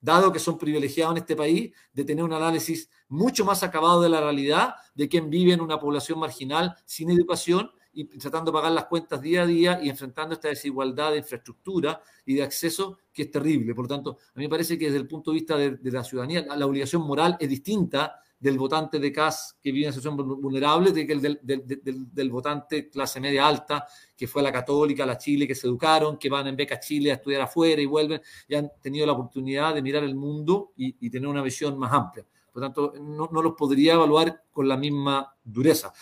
dado 0.00 0.32
que 0.32 0.40
son 0.40 0.58
privilegiados 0.58 1.12
en 1.12 1.18
este 1.18 1.36
país, 1.36 1.72
de 1.92 2.04
tener 2.04 2.24
un 2.24 2.32
análisis 2.32 2.90
mucho 3.06 3.44
más 3.44 3.62
acabado 3.62 4.02
de 4.02 4.08
la 4.08 4.20
realidad 4.20 4.74
de 4.94 5.08
quien 5.08 5.30
vive 5.30 5.52
en 5.52 5.60
una 5.60 5.78
población 5.78 6.18
marginal 6.18 6.74
sin 6.84 7.10
educación 7.10 7.70
y 7.92 8.04
tratando 8.18 8.50
de 8.50 8.56
pagar 8.56 8.72
las 8.72 8.86
cuentas 8.86 9.20
día 9.20 9.42
a 9.42 9.46
día 9.46 9.80
y 9.82 9.88
enfrentando 9.88 10.34
esta 10.34 10.48
desigualdad 10.48 11.12
de 11.12 11.18
infraestructura 11.18 12.00
y 12.26 12.34
de 12.34 12.42
acceso 12.42 12.98
que 13.12 13.22
es 13.22 13.30
terrible. 13.30 13.74
Por 13.74 13.84
lo 13.84 13.88
tanto, 13.88 14.18
a 14.34 14.38
mí 14.38 14.44
me 14.44 14.48
parece 14.48 14.76
que 14.76 14.86
desde 14.86 14.98
el 14.98 15.06
punto 15.06 15.30
de 15.30 15.34
vista 15.36 15.56
de, 15.56 15.76
de 15.76 15.90
la 15.90 16.04
ciudadanía, 16.04 16.44
la 16.56 16.66
obligación 16.66 17.02
moral 17.02 17.36
es 17.40 17.48
distinta 17.48 18.20
del 18.40 18.56
votante 18.56 18.98
de 18.98 19.12
CAS 19.12 19.58
que 19.60 19.72
vive 19.72 19.86
en 19.86 19.92
situación 19.92 20.16
vulnerable 20.40 20.92
de 20.92 21.06
que 21.06 21.12
el 21.12 21.20
del, 21.20 21.40
del, 21.42 22.12
del, 22.12 22.30
votante 22.30 22.88
clase 22.88 23.20
media 23.20 23.46
alta 23.46 23.86
que 24.16 24.28
fue 24.28 24.42
a 24.42 24.44
la 24.44 24.52
católica, 24.52 25.02
a 25.02 25.06
la 25.06 25.18
Chile, 25.18 25.46
que 25.46 25.54
se 25.54 25.66
educaron, 25.66 26.18
que 26.18 26.28
van 26.28 26.46
en 26.46 26.56
beca 26.56 26.76
a 26.76 26.80
Chile 26.80 27.10
a 27.10 27.14
estudiar 27.14 27.42
afuera 27.42 27.82
y 27.82 27.86
vuelven 27.86 28.20
y 28.46 28.54
han 28.54 28.70
tenido 28.80 29.06
la 29.06 29.12
oportunidad 29.12 29.74
de 29.74 29.82
mirar 29.82 30.04
el 30.04 30.14
mundo 30.14 30.72
y, 30.76 31.10
tener 31.10 31.28
una 31.28 31.42
visión 31.42 31.76
más 31.78 31.92
amplia. 31.92 32.24
Por 32.52 32.62
tanto, 32.62 32.92
no, 33.00 33.28
no 33.32 33.42
los 33.42 33.54
podría 33.54 33.94
evaluar 33.94 34.44
con 34.52 34.68
la 34.68 34.76
misma 34.76 35.34
dureza. 35.42 35.92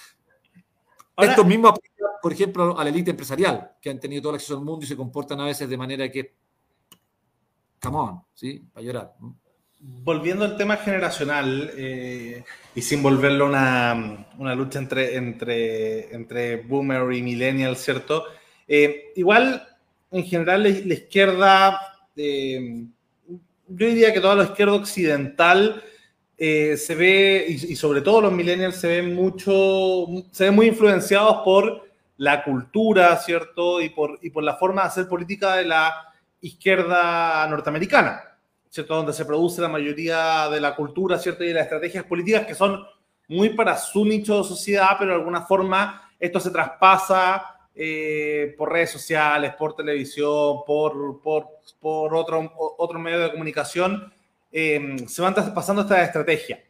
Esto 1.16 1.44
mismo 1.44 1.68
aplica, 1.68 2.04
por 2.20 2.32
ejemplo, 2.32 2.78
a 2.78 2.84
la 2.84 2.90
élite 2.90 3.10
empresarial, 3.10 3.76
que 3.80 3.88
han 3.88 3.98
tenido 3.98 4.22
todo 4.22 4.32
el 4.32 4.36
acceso 4.36 4.54
al 4.58 4.64
mundo 4.64 4.84
y 4.84 4.88
se 4.88 4.96
comportan 4.96 5.40
a 5.40 5.46
veces 5.46 5.68
de 5.68 5.76
manera 5.76 6.10
que, 6.10 6.34
come 7.80 7.96
on, 7.96 8.22
¿sí? 8.34 8.58
Para 8.72 8.84
llorar 8.84 9.16
volviendo 9.80 10.44
al 10.44 10.56
tema 10.56 10.76
generacional 10.76 11.70
eh, 11.76 12.44
y 12.74 12.82
sin 12.82 13.02
volverlo 13.02 13.46
una, 13.46 14.26
una 14.38 14.54
lucha 14.54 14.78
entre, 14.78 15.16
entre, 15.16 16.14
entre 16.14 16.56
boomer 16.56 17.12
y 17.12 17.22
millennial, 17.22 17.76
¿cierto? 17.76 18.24
Eh, 18.66 19.12
igual, 19.16 19.66
en 20.10 20.24
general, 20.24 20.62
la, 20.62 20.68
izquierda, 20.94 21.80
eh, 22.16 22.84
yo 23.68 23.86
diría 23.86 24.12
que 24.12 24.20
toda 24.20 24.34
la 24.34 24.44
izquierda 24.44 24.74
occidental 24.74 25.82
se 26.38 26.94
ve, 26.94 27.46
y, 27.48 27.72
y, 27.72 27.76
sobre 27.76 28.02
todo 28.02 28.20
los 28.20 28.32
millennials, 28.32 28.76
se 28.76 28.88
ven 28.88 29.14
mucho, 29.14 30.06
se 30.32 30.44
ven 30.44 30.54
muy 30.54 30.66
influenciados 30.66 31.38
por 31.42 31.88
la 32.18 32.44
cultura, 32.44 33.16
¿cierto? 33.16 33.80
Y 33.80 33.88
por, 33.88 34.18
y 34.20 34.30
por 34.30 34.42
la 34.42 34.56
forma 34.56 34.82
de 34.82 34.88
hacer 34.88 35.08
política 35.08 35.56
de 35.56 35.64
la 35.64 36.12
izquierda 36.42 37.46
norteamericana. 37.48 38.35
¿Cierto? 38.76 38.94
Donde 38.94 39.14
se 39.14 39.24
produce 39.24 39.62
la 39.62 39.68
mayoría 39.68 40.50
de 40.50 40.60
la 40.60 40.76
cultura, 40.76 41.18
¿cierto? 41.18 41.42
Y 41.42 41.48
de 41.48 41.54
las 41.54 41.62
estrategias 41.62 42.04
políticas 42.04 42.46
que 42.46 42.54
son 42.54 42.84
muy 43.28 43.48
para 43.50 43.76
su 43.78 44.04
nicho 44.04 44.36
de 44.36 44.44
sociedad, 44.44 44.96
pero 44.98 45.12
de 45.12 45.16
alguna 45.16 45.40
forma 45.40 46.10
esto 46.20 46.38
se 46.38 46.50
traspasa 46.50 47.68
eh, 47.74 48.54
por 48.56 48.70
redes 48.70 48.90
sociales, 48.90 49.54
por 49.54 49.74
televisión, 49.74 50.58
por, 50.66 51.22
por, 51.22 51.48
por 51.80 52.14
otro, 52.14 52.52
otro 52.76 52.98
medio 52.98 53.20
de 53.20 53.30
comunicación, 53.30 54.12
eh, 54.52 54.96
se 55.08 55.22
van 55.22 55.34
pasando 55.54 55.80
esta 55.80 56.04
estrategia. 56.04 56.62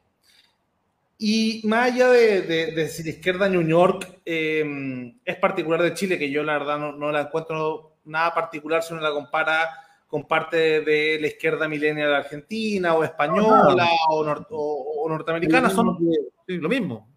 Y 1.18 1.62
más 1.64 1.92
allá 1.92 2.10
de, 2.10 2.42
de, 2.42 2.66
de 2.72 2.88
si 2.88 3.02
la 3.02 3.10
izquierda 3.10 3.48
New 3.48 3.66
York 3.66 4.20
eh, 4.24 5.12
es 5.24 5.36
particular 5.38 5.82
de 5.82 5.94
Chile, 5.94 6.20
que 6.20 6.30
yo 6.30 6.44
la 6.44 6.58
verdad 6.58 6.78
no, 6.78 6.92
no 6.92 7.10
la 7.10 7.22
encuentro 7.22 7.96
nada 8.04 8.32
particular 8.32 8.84
si 8.84 8.92
uno 8.92 9.02
la 9.02 9.10
compara 9.10 9.86
con 10.06 10.26
parte 10.26 10.80
de 10.80 11.18
la 11.20 11.26
izquierda 11.26 11.68
milenial 11.68 12.14
argentina 12.14 12.94
o 12.94 13.04
española 13.04 13.88
o, 14.08 15.08
norteamericana. 15.08 15.70
Son 15.70 15.98
lo 16.46 16.68
mismo. 16.68 17.08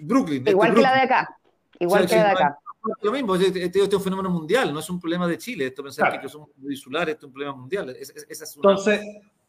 Brooklyn. 0.00 0.46
Igual 0.46 0.74
que 0.74 0.80
la 0.80 0.94
de 0.94 1.00
acá. 1.00 1.38
Igual 1.78 2.06
que 2.06 2.16
la 2.16 2.24
de 2.24 2.30
acá. 2.30 2.58
Lo 3.02 3.12
mismo, 3.12 3.34
este, 3.34 3.64
este, 3.64 3.82
es 3.82 3.92
un 3.92 4.02
fenómeno 4.02 4.30
mundial, 4.30 4.72
no 4.72 4.80
es 4.80 4.88
un 4.88 5.00
problema 5.00 5.26
de 5.26 5.36
Chile. 5.36 5.66
Esto 5.66 5.82
pensar 5.82 6.20
que 6.20 6.28
somos 6.28 6.50
insulares, 6.68 7.14
esto 7.14 7.26
es 7.26 7.28
un 7.28 7.32
problema 7.32 7.54
mundial. 7.54 7.94
Entonces, 8.56 9.00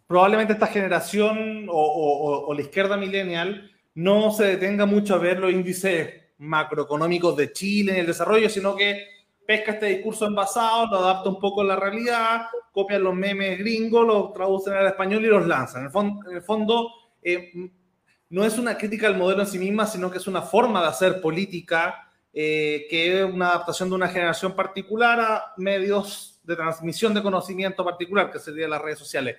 probablemente 0.07 0.53
esta 0.53 0.67
generación 0.67 1.67
o, 1.69 2.51
la 2.53 2.61
izquierda 2.61 2.97
millennial 2.97 3.71
no 3.93 4.31
se 4.31 4.45
detenga 4.45 4.85
mucho 4.85 5.15
a 5.15 5.19
ver 5.19 5.39
los 5.39 5.51
índices 5.51 6.13
macroeconómicos 6.39 7.35
de 7.37 7.51
Chile 7.51 7.93
en 7.93 7.99
el 7.99 8.07
desarrollo, 8.07 8.49
sino 8.49 8.75
que 8.75 9.05
pesca 9.49 9.71
este 9.71 9.87
discurso 9.87 10.27
envasado, 10.27 10.85
lo 10.91 10.97
adapta 10.99 11.27
un 11.27 11.39
poco 11.39 11.61
a 11.61 11.65
la 11.65 11.75
realidad, 11.75 12.41
copia 12.71 12.99
los 12.99 13.15
memes 13.15 13.57
gringos, 13.57 14.05
los 14.05 14.31
traducen 14.31 14.73
al 14.73 14.85
español 14.85 15.25
y 15.25 15.27
los 15.27 15.47
lanzan. 15.47 15.89
En 15.91 16.35
el, 16.35 16.43
fondo, 16.43 16.91
eh, 17.23 17.51
no 18.29 18.45
es 18.45 18.59
una 18.59 18.77
crítica 18.77 19.07
al 19.07 19.17
modelo 19.17 19.41
en 19.41 19.47
sí 19.47 19.57
misma, 19.57 19.87
sino 19.87 20.11
que 20.11 20.19
es 20.19 20.27
una 20.27 20.43
forma 20.43 20.83
de 20.83 20.89
hacer 20.89 21.19
política 21.19 22.11
eh, 22.31 22.85
que 22.91 23.21
es 23.21 23.25
una 23.25 23.47
adaptación 23.47 23.89
de 23.89 23.95
una 23.95 24.07
generación 24.07 24.55
particular 24.55 25.19
a 25.19 25.53
medios 25.57 26.39
de 26.43 26.55
transmisión 26.55 27.15
de 27.15 27.23
conocimiento 27.23 27.83
particular, 27.83 28.31
que 28.31 28.37
serían 28.37 28.69
las 28.69 28.83
redes 28.83 28.99
sociales. 28.99 29.37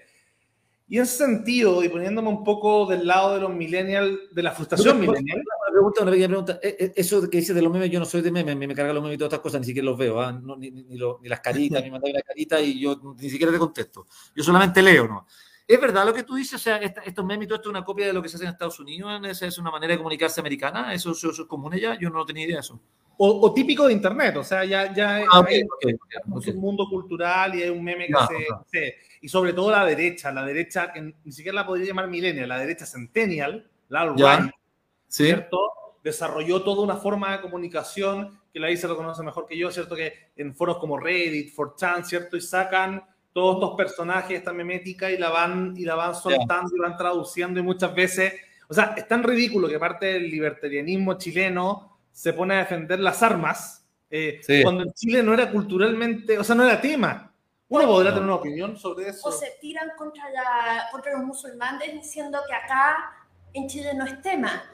Y 0.91 0.97
en 0.97 1.05
ese 1.05 1.19
sentido, 1.19 1.85
y 1.85 1.89
poniéndome 1.89 2.29
un 2.29 2.43
poco 2.43 2.85
del 2.85 3.07
lado 3.07 3.35
de 3.35 3.41
los 3.41 3.55
millennials, 3.55 4.19
de 4.33 4.43
la 4.43 4.51
frustración 4.51 4.99
millennial. 4.99 5.39
Una 5.39 5.73
pregunta, 5.73 6.03
una 6.03 6.11
pequeña 6.11 6.27
pregunta. 6.27 6.59
Eh, 6.61 6.77
eh, 6.81 6.93
eso 6.97 7.31
que 7.31 7.39
dices 7.39 7.55
de 7.55 7.63
los 7.63 7.73
memes, 7.73 7.91
yo 7.91 8.01
no 8.01 8.05
soy 8.05 8.23
de 8.23 8.33
memes, 8.33 8.57
me, 8.57 8.67
me 8.67 8.75
cargan 8.75 8.97
los 8.97 9.03
memes 9.05 9.15
y 9.15 9.19
todas 9.19 9.29
estas 9.29 9.41
cosas, 9.41 9.61
ni 9.61 9.69
siquiera 9.69 9.87
los 9.87 9.97
veo, 9.97 10.21
¿ah? 10.21 10.33
ni, 10.33 10.73
ni, 10.73 10.83
ni, 10.83 10.99
las 11.29 11.39
caritas, 11.39 11.81
me 11.81 11.93
mandan 11.93 12.13
la 12.13 12.23
carita 12.23 12.61
y 12.61 12.81
yo 12.81 13.01
ni 13.17 13.31
siquiera 13.31 13.53
te 13.53 13.59
contesto. 13.61 14.05
Yo 14.35 14.43
solamente 14.43 14.83
leo, 14.83 15.07
¿no? 15.07 15.27
¿Es 15.65 15.81
verdad 15.81 16.05
lo 16.05 16.13
que 16.13 16.25
tú 16.25 16.35
dices? 16.35 16.55
O 16.55 16.59
sea, 16.59 16.79
estos 16.79 17.25
memes 17.25 17.45
y 17.45 17.47
todo 17.47 17.57
esto 17.59 17.69
es 17.69 17.71
una 17.71 17.85
copia 17.85 18.09
de 18.09 18.13
lo 18.13 18.21
que 18.21 18.29
se 18.29 18.35
hace 18.35 18.47
en 18.47 18.51
Estados 18.51 18.81
Unidos, 18.81 19.13
¿esa 19.29 19.47
es 19.47 19.59
una 19.59 19.71
manera 19.71 19.93
de 19.93 19.99
comunicarse 19.99 20.41
americana? 20.41 20.93
¿Eso, 20.93 21.13
eso, 21.13 21.31
es 21.31 21.41
común 21.43 21.73
ya? 21.77 21.97
Yo 22.01 22.11
no 22.11 22.27
tenía 22.27 22.47
idea 22.47 22.57
de 22.57 22.63
eso. 22.63 22.81
O, 23.17 23.53
típico 23.55 23.87
de 23.87 23.93
Internet, 23.93 24.39
o 24.39 24.43
sea, 24.43 24.65
ya, 24.65 24.93
ya 24.93 25.23
ah, 25.31 25.45
hay 25.47 25.63
un 26.53 26.61
mundo 26.61 26.89
cultural 26.89 27.55
y 27.55 27.63
hay 27.63 27.69
un 27.69 27.85
meme 27.85 28.09
que 28.09 28.15
se, 28.67 28.97
Y 29.21 29.29
sobre 29.29 29.53
todo 29.53 29.71
la 29.71 29.85
derecha, 29.85 30.33
la 30.33 30.45
derecha 30.45 30.93
que 30.93 31.15
ni 31.25 31.33
siquiera 31.33 31.57
la 31.57 31.67
podría 31.67 31.89
llamar 31.89 32.09
millennial, 32.09 32.49
la 32.49 32.59
derecha 32.59 32.87
centennial, 32.87 33.69
la 33.89 34.03
alt 34.03 34.51
¿cierto? 35.09 35.59
Desarrolló 36.03 36.63
toda 36.63 36.83
una 36.83 36.97
forma 36.97 37.33
de 37.33 37.43
comunicación 37.43 38.41
que 38.53 38.61
la 38.61 38.69
dice 38.69 38.89
lo 38.89 38.97
conoce 38.97 39.23
mejor 39.23 39.47
que 39.47 39.57
yo, 39.57 39.71
¿cierto? 39.71 39.95
Que 39.95 40.31
en 40.37 40.55
foros 40.55 40.79
como 40.79 40.99
Reddit, 40.99 41.55
4chan, 41.55 42.05
¿cierto? 42.05 42.37
Y 42.37 42.41
sacan 42.41 43.05
todos 43.33 43.57
estos 43.57 43.77
personajes, 43.77 44.39
esta 44.39 44.53
memética 44.53 45.11
y 45.11 45.19
la 45.19 45.31
van, 45.31 45.75
y 45.77 45.85
la 45.85 45.95
van 45.95 46.15
soltando 46.15 46.75
y 46.75 46.81
van 46.81 46.97
traduciendo 46.97 47.61
y 47.61 47.63
muchas 47.63 47.95
veces, 47.95 48.35
o 48.69 48.75
sea, 48.75 48.95
es 48.97 49.07
tan 49.07 49.23
ridículo 49.23 49.69
que 49.69 49.79
parte 49.79 50.07
del 50.07 50.29
libertarianismo 50.31 51.15
chileno 51.17 51.99
se 52.13 52.33
pone 52.33 52.55
a 52.55 52.59
defender 52.59 52.99
las 52.99 53.23
armas, 53.23 53.87
eh, 54.11 54.41
cuando 54.63 54.83
en 54.83 54.93
Chile 54.93 55.23
no 55.23 55.33
era 55.33 55.51
culturalmente, 55.51 56.39
o 56.39 56.45
sea, 56.45 56.57
no 56.57 56.65
era 56.65 56.81
tema. 56.81 57.30
Uno 57.71 57.87
podrá 57.87 58.11
tener 58.11 58.25
una 58.25 58.35
opinión 58.35 58.77
sobre 58.77 59.09
eso. 59.09 59.29
O 59.29 59.33
se 59.33 59.57
tiran 59.61 59.93
contra, 59.97 60.25
contra 60.91 61.13
los 61.13 61.23
musulmanes 61.23 61.93
diciendo 61.93 62.41
que 62.47 62.53
acá 62.53 63.13
en 63.53 63.69
Chile 63.69 63.95
no 63.95 64.05
es 64.05 64.21
tema. 64.23 64.65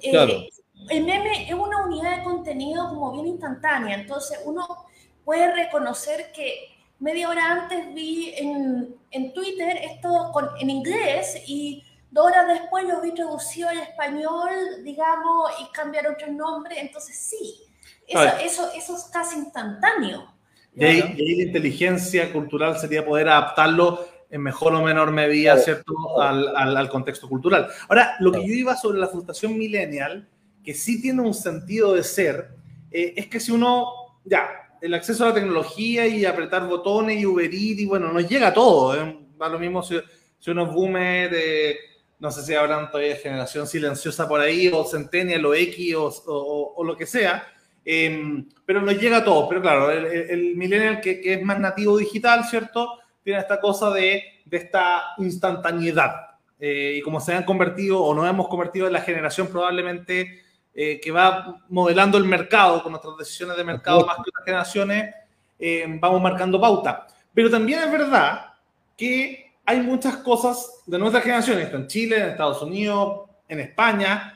Eh, 0.00 0.48
el 0.88 1.04
meme 1.04 1.48
es 1.48 1.54
una 1.54 1.84
unidad 1.84 2.18
de 2.18 2.22
contenido 2.22 2.88
como 2.88 3.12
bien 3.12 3.26
instantánea, 3.26 3.96
entonces 3.96 4.40
uno 4.44 4.86
puede 5.24 5.52
reconocer 5.52 6.30
que 6.32 6.76
media 7.00 7.28
hora 7.28 7.50
antes 7.50 7.92
vi 7.92 8.34
en, 8.36 8.96
en 9.10 9.32
Twitter 9.32 9.76
esto 9.82 10.30
con, 10.32 10.50
en 10.60 10.70
inglés 10.70 11.42
y 11.46 11.82
dos 12.10 12.26
horas 12.26 12.46
después 12.46 12.84
lo 12.84 13.00
vi 13.00 13.12
traducido 13.12 13.68
al 13.68 13.78
español, 13.78 14.84
digamos, 14.84 15.50
y 15.60 15.72
cambiar 15.72 16.06
otro 16.06 16.28
nombre, 16.28 16.78
entonces 16.78 17.16
sí, 17.16 17.62
eso, 18.06 18.36
eso, 18.40 18.70
eso 18.74 18.96
es 18.96 19.04
casi 19.04 19.38
instantáneo. 19.38 20.33
Y 20.76 20.84
ahí, 20.84 21.00
la 21.16 21.42
inteligencia 21.44 22.32
cultural 22.32 22.78
sería 22.78 23.04
poder 23.04 23.28
adaptarlo 23.28 24.06
en 24.30 24.42
mejor 24.42 24.74
o 24.74 24.82
menor 24.82 25.12
medida, 25.12 25.56
¿cierto?, 25.58 26.20
al, 26.20 26.56
al, 26.56 26.76
al, 26.76 26.88
contexto 26.88 27.28
cultural. 27.28 27.68
Ahora, 27.88 28.16
lo 28.18 28.32
que 28.32 28.44
yo 28.44 28.52
iba 28.52 28.76
sobre 28.76 28.98
la 28.98 29.06
frustración 29.06 29.56
millennial, 29.56 30.28
que 30.64 30.74
sí 30.74 31.00
tiene 31.00 31.22
un 31.22 31.34
sentido 31.34 31.94
de 31.94 32.02
ser, 32.02 32.48
eh, 32.90 33.14
es 33.16 33.28
que 33.28 33.38
si 33.38 33.52
uno, 33.52 33.86
ya, 34.24 34.48
el 34.80 34.92
acceso 34.94 35.24
a 35.24 35.28
la 35.28 35.34
tecnología 35.34 36.06
y 36.06 36.24
apretar 36.24 36.66
botones 36.66 37.20
y 37.20 37.26
Uber 37.26 37.44
Eats, 37.44 37.80
y 37.80 37.86
bueno, 37.86 38.12
nos 38.12 38.28
llega 38.28 38.52
todo, 38.52 38.96
¿eh? 38.96 39.18
va 39.40 39.48
lo 39.48 39.58
mismo 39.58 39.82
si, 39.82 40.00
si 40.40 40.50
uno 40.50 40.66
es 40.66 40.72
boomer, 40.72 41.30
eh, 41.32 41.76
no 42.18 42.32
sé 42.32 42.42
si 42.42 42.54
habrán 42.54 42.90
todavía 42.90 43.16
generación 43.16 43.68
silenciosa 43.68 44.26
por 44.26 44.40
ahí, 44.40 44.68
o 44.68 44.84
Centennial, 44.84 45.46
o 45.46 45.54
X, 45.54 45.94
o, 45.94 46.06
o, 46.26 46.74
o 46.74 46.84
lo 46.84 46.96
que 46.96 47.06
sea, 47.06 47.46
eh, 47.84 48.44
pero 48.64 48.80
nos 48.80 48.98
llega 48.98 49.18
a 49.18 49.24
todos. 49.24 49.48
Pero 49.48 49.62
claro, 49.62 49.90
el, 49.90 50.06
el 50.06 50.56
millennial 50.56 51.00
que, 51.00 51.20
que, 51.20 51.34
es 51.34 51.42
más 51.42 51.58
nativo 51.58 51.96
digital, 51.98 52.44
¿cierto? 52.44 52.98
Tiene 53.22 53.40
esta 53.40 53.60
cosa 53.60 53.90
de, 53.90 54.22
de 54.44 54.56
esta 54.56 55.14
instantaneidad. 55.18 56.34
Eh, 56.58 56.96
y 56.98 57.02
como 57.02 57.20
se 57.20 57.34
han 57.34 57.44
convertido 57.44 58.02
o 58.02 58.14
nos 58.14 58.28
hemos 58.28 58.48
convertido 58.48 58.86
en 58.86 58.92
la 58.92 59.00
generación 59.00 59.48
probablemente 59.48 60.42
eh, 60.72 61.00
que 61.00 61.10
va 61.10 61.62
modelando 61.68 62.16
el 62.16 62.24
mercado 62.24 62.82
con 62.82 62.92
nuestras 62.92 63.16
decisiones 63.18 63.56
de 63.56 63.64
mercado 63.64 64.06
más 64.06 64.16
que 64.16 64.30
otras 64.30 64.44
generaciones, 64.44 65.14
eh, 65.58 65.84
vamos 66.00 66.22
marcando 66.22 66.60
pauta. 66.60 67.06
Pero 67.32 67.50
también 67.50 67.80
es 67.80 67.92
verdad 67.92 68.54
que 68.96 69.52
hay 69.66 69.80
muchas 69.80 70.16
cosas 70.18 70.82
de 70.86 70.98
nuestra 70.98 71.20
generación, 71.20 71.58
esto 71.58 71.76
en 71.76 71.86
Chile, 71.86 72.18
en 72.18 72.28
Estados 72.30 72.62
Unidos, 72.62 73.30
en 73.48 73.60
España, 73.60 74.33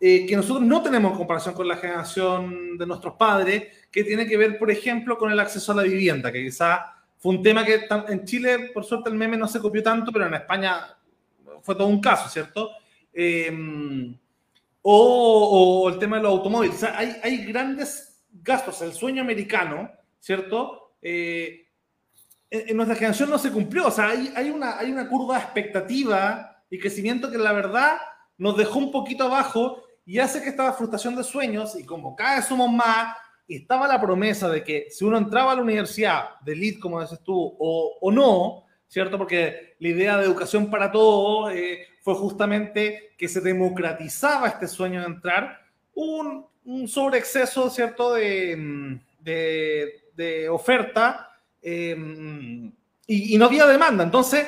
eh, 0.00 0.26
que 0.26 0.36
nosotros 0.36 0.64
no 0.64 0.82
tenemos 0.82 1.12
en 1.12 1.18
comparación 1.18 1.54
con 1.54 1.66
la 1.66 1.76
generación 1.76 2.78
de 2.78 2.86
nuestros 2.86 3.14
padres, 3.14 3.64
que 3.90 4.04
tiene 4.04 4.26
que 4.26 4.36
ver, 4.36 4.58
por 4.58 4.70
ejemplo, 4.70 5.18
con 5.18 5.32
el 5.32 5.40
acceso 5.40 5.72
a 5.72 5.76
la 5.76 5.82
vivienda, 5.82 6.30
que 6.30 6.44
quizá 6.44 6.94
fue 7.18 7.34
un 7.34 7.42
tema 7.42 7.64
que 7.64 7.86
en 8.08 8.24
Chile, 8.24 8.70
por 8.72 8.84
suerte, 8.84 9.10
el 9.10 9.16
meme 9.16 9.36
no 9.36 9.48
se 9.48 9.58
copió 9.58 9.82
tanto, 9.82 10.12
pero 10.12 10.26
en 10.26 10.34
España 10.34 10.96
fue 11.62 11.74
todo 11.74 11.88
un 11.88 12.00
caso, 12.00 12.28
¿cierto? 12.28 12.70
Eh, 13.12 13.50
o, 14.82 15.82
o, 15.82 15.88
el 15.88 15.98
tema 15.98 16.16
de 16.16 16.22
los 16.22 16.32
automóviles. 16.32 16.76
O 16.76 16.78
sea, 16.78 16.96
hay, 16.96 17.16
hay, 17.22 17.44
grandes 17.44 18.22
gastos. 18.42 18.80
El 18.82 18.92
sueño 18.92 19.20
americano, 19.20 19.90
¿cierto? 20.20 20.94
Eh, 21.02 21.66
en, 22.50 22.76
nuestra 22.76 22.94
generación 22.96 23.30
no 23.30 23.38
se 23.38 23.50
cumplió. 23.50 23.88
O 23.88 23.90
sea, 23.90 24.10
hay, 24.10 24.32
hay, 24.36 24.50
una, 24.50 24.78
hay 24.78 24.90
una 24.90 25.08
curva 25.08 25.36
de 25.36 25.42
expectativa 25.42 26.62
y 26.70 26.78
crecimiento 26.78 27.30
que 27.30 27.38
la 27.38 27.52
verdad 27.52 27.98
nos 28.36 28.56
dejó 28.56 28.78
un 28.78 28.92
poquito 28.92 29.24
abajo 29.24 29.82
y 30.08 30.18
hace 30.20 30.42
que 30.42 30.48
esta 30.48 30.72
frustración 30.72 31.14
de 31.14 31.22
sueños, 31.22 31.76
y 31.78 31.84
como 31.84 32.16
cada 32.16 32.36
vez 32.36 32.46
somos 32.46 32.72
más, 32.72 33.14
estaba 33.46 33.86
la 33.86 34.00
promesa 34.00 34.48
de 34.48 34.64
que 34.64 34.86
si 34.88 35.04
uno 35.04 35.18
entraba 35.18 35.52
a 35.52 35.56
la 35.56 35.60
universidad 35.60 36.40
de 36.40 36.52
elite, 36.52 36.80
como 36.80 36.98
dices 36.98 37.20
tú, 37.22 37.34
o, 37.58 37.98
o 38.00 38.10
no, 38.10 38.64
¿cierto? 38.86 39.18
Porque 39.18 39.76
la 39.78 39.88
idea 39.88 40.16
de 40.16 40.24
educación 40.24 40.70
para 40.70 40.90
todos 40.90 41.52
eh, 41.52 41.80
fue 42.00 42.14
justamente 42.14 43.10
que 43.18 43.28
se 43.28 43.42
democratizaba 43.42 44.48
este 44.48 44.66
sueño 44.66 45.00
de 45.02 45.08
entrar, 45.08 45.60
un, 45.94 46.46
un 46.64 46.88
sobreexceso, 46.88 47.68
¿cierto?, 47.68 48.14
de, 48.14 48.98
de, 49.20 50.48
oferta 50.48 51.28
eh, 51.60 51.94
y, 53.06 53.36
no 53.36 53.44
había 53.44 53.66
demanda. 53.66 54.04
Entonces, 54.04 54.46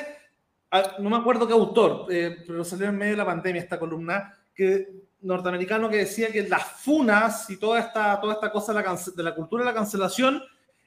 no 0.97 1.11
me 1.11 1.17
acuerdo 1.17 1.45
qué 1.45 1.53
autor, 1.53 2.07
eh, 2.09 2.37
pero 2.47 2.63
salió 2.63 2.87
en 2.87 2.97
medio 2.97 3.11
de 3.11 3.17
la 3.17 3.25
pandemia 3.25 3.61
esta 3.61 3.77
columna, 3.77 4.33
que 4.55 5.10
norteamericano 5.21 5.89
que 5.89 5.97
decía 5.97 6.31
que 6.31 6.47
las 6.47 6.63
funas 6.63 7.49
y 7.49 7.57
toda 7.57 7.79
esta, 7.79 8.19
toda 8.19 8.33
esta 8.33 8.51
cosa 8.51 8.73
de 8.73 8.81
la, 8.81 8.99
de 9.15 9.23
la 9.23 9.35
cultura 9.35 9.63
de 9.63 9.69
la 9.69 9.75
cancelación 9.75 10.41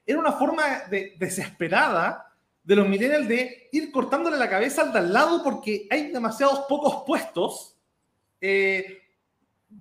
era 0.07 0.19
una 0.19 0.33
forma 0.33 0.81
de, 0.91 1.15
desesperada 1.19 2.31
de 2.63 2.77
los 2.77 2.89
millennials 2.89 3.29
de 3.29 3.69
ir 3.73 3.91
cortándole 3.91 4.37
la 4.37 4.49
cabeza 4.49 4.83
al 4.83 4.93
de 4.93 4.99
al 4.99 5.13
lado 5.13 5.43
porque 5.43 5.87
hay 5.91 6.11
demasiados 6.11 6.61
pocos 6.69 7.05
puestos 7.07 7.77
eh, 8.41 9.03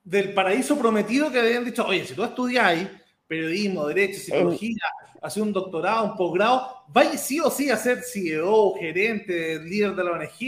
del 0.04 0.34
paraíso 0.34 0.78
prometido 0.78 1.32
que 1.32 1.40
habían 1.40 1.66
dicho, 1.66 1.86
oye, 1.86 2.06
si 2.06 2.14
tú 2.14 2.24
estudiáis 2.24 2.88
periodismo, 3.28 3.88
derecho, 3.88 4.20
psicología, 4.20 4.84
hacer 5.22 5.42
un 5.44 5.54
doctorado, 5.54 6.06
un 6.06 6.18
posgrado, 6.18 6.84
vaya 6.90 7.18
sí 7.18 7.40
o 7.40 7.50
sí 7.50 7.70
a 7.70 7.78
ser 7.78 8.04
CEO, 8.04 8.76
gerente, 8.76 9.60
líder 9.60 9.96
de 9.96 10.04
la 10.04 10.12
ONG, 10.12 10.42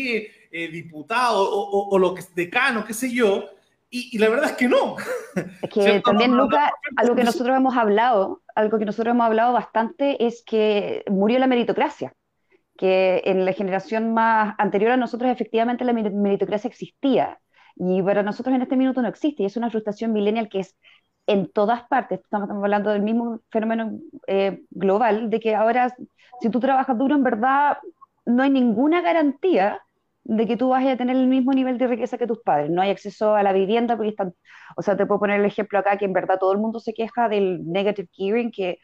eh, 0.52 0.68
diputado 0.72 1.41
o, 1.41 1.70
o, 1.70 1.89
o, 1.89 2.00
lo 2.00 2.13
que 2.13 2.24
decano, 2.36 2.86
qué 2.86 2.94
sé 2.94 3.12
yo, 3.12 3.50
y, 3.95 4.10
y, 4.12 4.17
la 4.17 4.29
verdad 4.29 4.51
es 4.51 4.58
que 4.58 4.67
no. 4.67 4.95
Es 5.62 5.69
que 5.69 5.81
¿cierto? 5.81 6.12
también, 6.12 6.31
no, 6.31 6.43
Luca, 6.43 6.67
no, 6.67 7.01
algo 7.01 7.15
que 7.15 7.23
nosotros 7.23 7.55
hemos 7.55 7.75
hablado, 7.75 8.41
algo 8.55 8.79
que 8.79 8.86
nosotros 8.86 9.13
hemos 9.13 9.25
hablado 9.25 9.53
bastante 9.53 10.25
es 10.25 10.43
que 10.45 11.03
murió 11.08 11.39
la 11.39 11.47
meritocracia 11.47 12.13
que 12.77 13.21
en 13.25 13.45
la 13.45 13.53
generación 13.53 14.13
más 14.13 14.55
anterior 14.58 14.91
a 14.91 14.97
nosotros 14.97 15.31
efectivamente 15.31 15.86
la 15.86 15.93
meritocracia 15.93 16.67
existía 16.67 17.39
y 17.75 18.01
para 18.01 18.23
nosotros 18.23 18.55
en 18.55 18.62
este 18.62 18.77
minuto 18.77 19.01
no 19.01 19.08
existe 19.08 19.43
y 19.43 19.45
es 19.45 19.58
una 19.58 19.69
frustración 19.69 20.13
millennial 20.13 20.49
que 20.49 20.60
es 20.60 20.75
en 21.27 21.51
todas 21.51 21.84
partes, 21.88 22.19
estamos, 22.19 22.49
hablando 22.49 22.91
del 22.91 23.01
mismo 23.01 23.39
fenómeno 23.49 23.97
eh, 24.27 24.63
global, 24.69 25.29
de 25.31 25.39
que 25.39 25.55
ahora 25.55 25.95
si 26.39 26.49
tú 26.49 26.60
trabajas 26.60 26.97
duro 26.97 27.15
en 27.15 27.23
verdad 27.23 27.79
no 28.25 28.43
hay 28.43 28.49
ninguna 28.49 29.01
garantía 29.01 29.81
de 30.25 30.47
que 30.47 30.57
tú 30.57 30.69
vayas 30.69 30.95
a 30.95 30.97
tener 30.97 31.15
el 31.15 31.27
mismo 31.27 31.53
nivel 31.53 31.77
de 31.77 31.88
riqueza 31.88 32.17
que 32.17 32.27
tus 32.27 32.41
padres. 32.41 32.71
No 32.71 32.81
hay 32.81 32.89
acceso 32.91 33.35
a 33.35 33.43
la 33.43 33.53
vivienda 33.53 33.95
porque 33.95 34.09
están, 34.11 34.33
o 34.75 34.81
sea, 34.81 34.97
te 34.97 35.05
puedo 35.05 35.19
poner 35.19 35.39
el 35.39 35.45
ejemplo 35.45 35.79
acá 35.79 35.97
que 35.97 36.05
en 36.05 36.13
verdad 36.13 36.39
todo 36.39 36.51
el 36.51 36.59
mundo 36.59 36.79
se 36.79 36.93
queja 36.93 37.29
del 37.29 37.63
negative 37.71 38.09
gearing, 38.11 38.51
que 38.51 38.79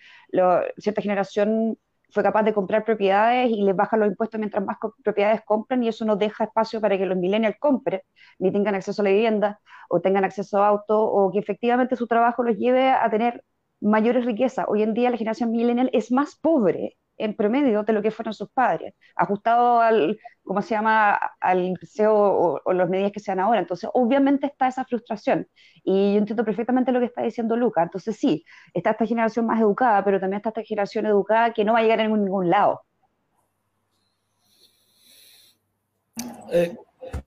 cierta 0.77 1.01
generación 1.01 1.77
fue 2.11 2.23
capaz 2.23 2.43
de 2.43 2.53
comprar 2.53 2.83
propiedades 2.85 3.49
y 3.49 3.63
les 3.63 3.75
bajan 3.75 4.01
los 4.01 4.09
impuestos 4.09 4.39
mientras 4.39 4.63
más 4.65 4.77
propiedades 5.03 5.41
compran 5.45 5.83
y 5.83 5.87
eso 5.87 6.05
no 6.05 6.15
deja 6.17 6.43
espacio 6.45 6.81
para 6.81 6.97
que 6.97 7.05
los 7.05 7.17
millennials 7.17 7.57
compren 7.59 8.01
ni 8.39 8.51
tengan 8.51 8.75
acceso 8.75 9.01
a 9.01 9.05
la 9.05 9.11
vivienda 9.11 9.59
o 9.89 10.01
tengan 10.01 10.25
acceso 10.25 10.61
a 10.63 10.67
auto 10.67 10.99
o 11.01 11.31
que 11.31 11.39
efectivamente 11.39 11.95
su 11.95 12.07
trabajo 12.07 12.43
los 12.43 12.57
lleve 12.57 12.89
a 12.89 13.09
tener 13.09 13.43
mayores 13.79 14.25
riquezas. 14.25 14.65
Hoy 14.67 14.83
en 14.83 14.93
día 14.93 15.09
la 15.09 15.17
generación 15.17 15.51
millennial 15.51 15.89
es 15.93 16.11
más 16.11 16.35
pobre 16.35 16.97
en 17.23 17.35
promedio 17.35 17.83
de 17.83 17.93
lo 17.93 18.01
que 18.01 18.11
fueron 18.11 18.33
sus 18.33 18.49
padres, 18.49 18.93
ajustado 19.15 19.81
al, 19.81 20.19
¿cómo 20.43 20.61
se 20.61 20.75
llama?, 20.75 21.19
al 21.39 21.77
CEO 21.83 22.13
o, 22.13 22.61
o 22.63 22.73
las 22.73 22.89
medidas 22.89 23.11
que 23.11 23.19
sean 23.19 23.39
ahora. 23.39 23.59
Entonces, 23.59 23.89
obviamente 23.93 24.47
está 24.47 24.67
esa 24.67 24.85
frustración. 24.85 25.47
Y 25.83 26.13
yo 26.13 26.19
entiendo 26.19 26.45
perfectamente 26.45 26.91
lo 26.91 26.99
que 26.99 27.05
está 27.07 27.21
diciendo 27.23 27.55
Luca. 27.55 27.83
Entonces, 27.83 28.17
sí, 28.17 28.43
está 28.73 28.91
esta 28.91 29.05
generación 29.05 29.45
más 29.45 29.59
educada, 29.59 30.03
pero 30.03 30.19
también 30.19 30.37
está 30.37 30.49
esta 30.49 30.63
generación 30.63 31.05
educada 31.05 31.53
que 31.53 31.63
no 31.63 31.73
va 31.73 31.79
a 31.79 31.81
llegar 31.83 31.99
a 31.99 32.07
ningún, 32.07 32.49
lado. 32.49 32.81
Eh, 36.51 36.75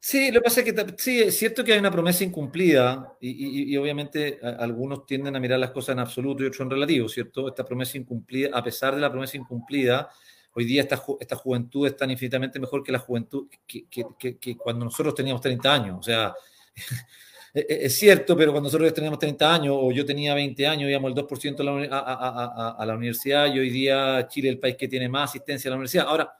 Sí, 0.01 0.31
lo 0.31 0.41
que 0.41 0.45
pasa 0.45 0.61
es 0.61 0.73
que 0.73 0.95
sí, 0.99 1.21
es 1.23 1.37
cierto 1.37 1.65
que 1.65 1.73
hay 1.73 1.79
una 1.79 1.91
promesa 1.91 2.25
incumplida 2.25 3.17
y, 3.21 3.31
y, 3.31 3.73
y 3.73 3.77
obviamente 3.77 4.39
a, 4.43 4.51
algunos 4.63 5.07
tienden 5.07 5.35
a 5.37 5.41
mirar 5.41 5.59
las 5.59 5.71
cosas 5.71 5.95
en 5.95 6.01
absoluto 6.01 6.43
y 6.43 6.47
otros 6.47 6.61
en 6.61 6.71
relativo, 6.71 7.09
¿cierto? 7.09 7.49
Esta 7.49 7.65
promesa 7.65 7.97
incumplida, 7.99 8.51
a 8.53 8.63
pesar 8.63 8.95
de 8.95 9.01
la 9.01 9.11
promesa 9.11 9.37
incumplida, 9.37 10.09
hoy 10.55 10.65
día 10.65 10.83
esta, 10.83 11.03
esta 11.21 11.37
juventud 11.37 11.87
es 11.87 11.97
tan 11.97 12.11
infinitamente 12.11 12.61
mejor 12.61 12.83
que 12.83 12.93
la 12.93 12.99
juventud 12.99 13.49
que, 13.67 13.87
que, 13.89 14.05
que, 14.19 14.39
que 14.39 14.57
cuando 14.57 14.85
nosotros 14.85 15.15
teníamos 15.15 15.41
30 15.41 15.73
años. 15.73 15.97
O 15.99 16.03
sea, 16.03 16.35
es 17.55 17.99
cierto, 17.99 18.37
pero 18.37 18.53
cuando 18.53 18.69
nosotros 18.69 18.93
teníamos 18.93 19.19
30 19.19 19.55
años 19.55 19.77
o 19.79 19.91
yo 19.93 20.05
tenía 20.05 20.35
20 20.35 20.67
años, 20.67 20.91
íbamos 20.91 21.11
el 21.11 21.15
2% 21.17 21.61
a 21.61 21.65
la, 21.65 21.97
a, 21.97 22.01
a, 22.01 22.77
a 22.79 22.87
la 22.87 22.95
universidad 22.95 23.53
y 23.55 23.59
hoy 23.59 23.71
día 23.71 24.27
Chile 24.29 24.49
es 24.49 24.55
el 24.55 24.61
país 24.61 24.77
que 24.77 24.89
tiene 24.89 25.09
más 25.09 25.31
asistencia 25.31 25.69
a 25.69 25.71
la 25.71 25.77
universidad. 25.77 26.07
Ahora, 26.07 26.33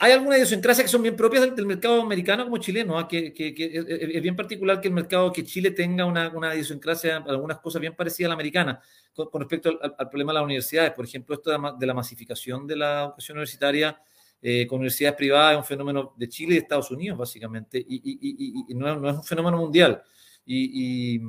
hay 0.00 0.12
algunas 0.12 0.38
idiosincrasias 0.38 0.84
que 0.84 0.90
son 0.90 1.02
bien 1.02 1.16
propias 1.16 1.54
del, 1.54 1.66
mercado 1.66 2.00
americano 2.00 2.44
como 2.44 2.58
chileno, 2.58 3.00
¿eh? 3.00 3.06
que, 3.08 3.32
que, 3.32 3.52
que, 3.52 3.84
es 4.14 4.22
bien 4.22 4.36
particular 4.36 4.80
que 4.80 4.86
el 4.86 4.94
mercado, 4.94 5.32
que 5.32 5.44
Chile 5.44 5.72
tenga 5.72 6.04
una, 6.04 6.28
una 6.28 6.54
idiosincrasia, 6.54 7.16
algunas 7.16 7.58
cosas 7.58 7.80
bien 7.80 7.96
parecidas 7.96 8.28
a 8.28 8.30
la 8.30 8.34
americana, 8.34 8.80
con, 9.12 9.28
con 9.28 9.40
respecto 9.40 9.70
al, 9.70 9.94
al, 9.98 10.08
problema 10.08 10.32
de 10.32 10.34
las 10.34 10.44
universidades. 10.44 10.92
Por 10.92 11.04
ejemplo, 11.04 11.34
esto 11.34 11.50
de 11.50 11.86
la 11.86 11.94
masificación 11.94 12.64
de 12.64 12.76
la 12.76 13.04
educación 13.06 13.38
universitaria 13.38 14.00
eh, 14.40 14.68
con 14.68 14.78
universidades 14.78 15.16
privadas 15.16 15.54
es 15.54 15.58
un 15.58 15.64
fenómeno 15.64 16.14
de 16.16 16.28
Chile 16.28 16.52
y 16.52 16.54
de 16.54 16.60
Estados 16.60 16.92
Unidos, 16.92 17.18
básicamente, 17.18 17.78
y, 17.78 17.96
y, 17.96 18.18
y, 18.20 18.64
y 18.68 18.74
no, 18.74 18.94
no, 18.94 19.10
es 19.10 19.16
un 19.16 19.24
fenómeno 19.24 19.56
mundial. 19.56 20.00
Y, 20.46 21.20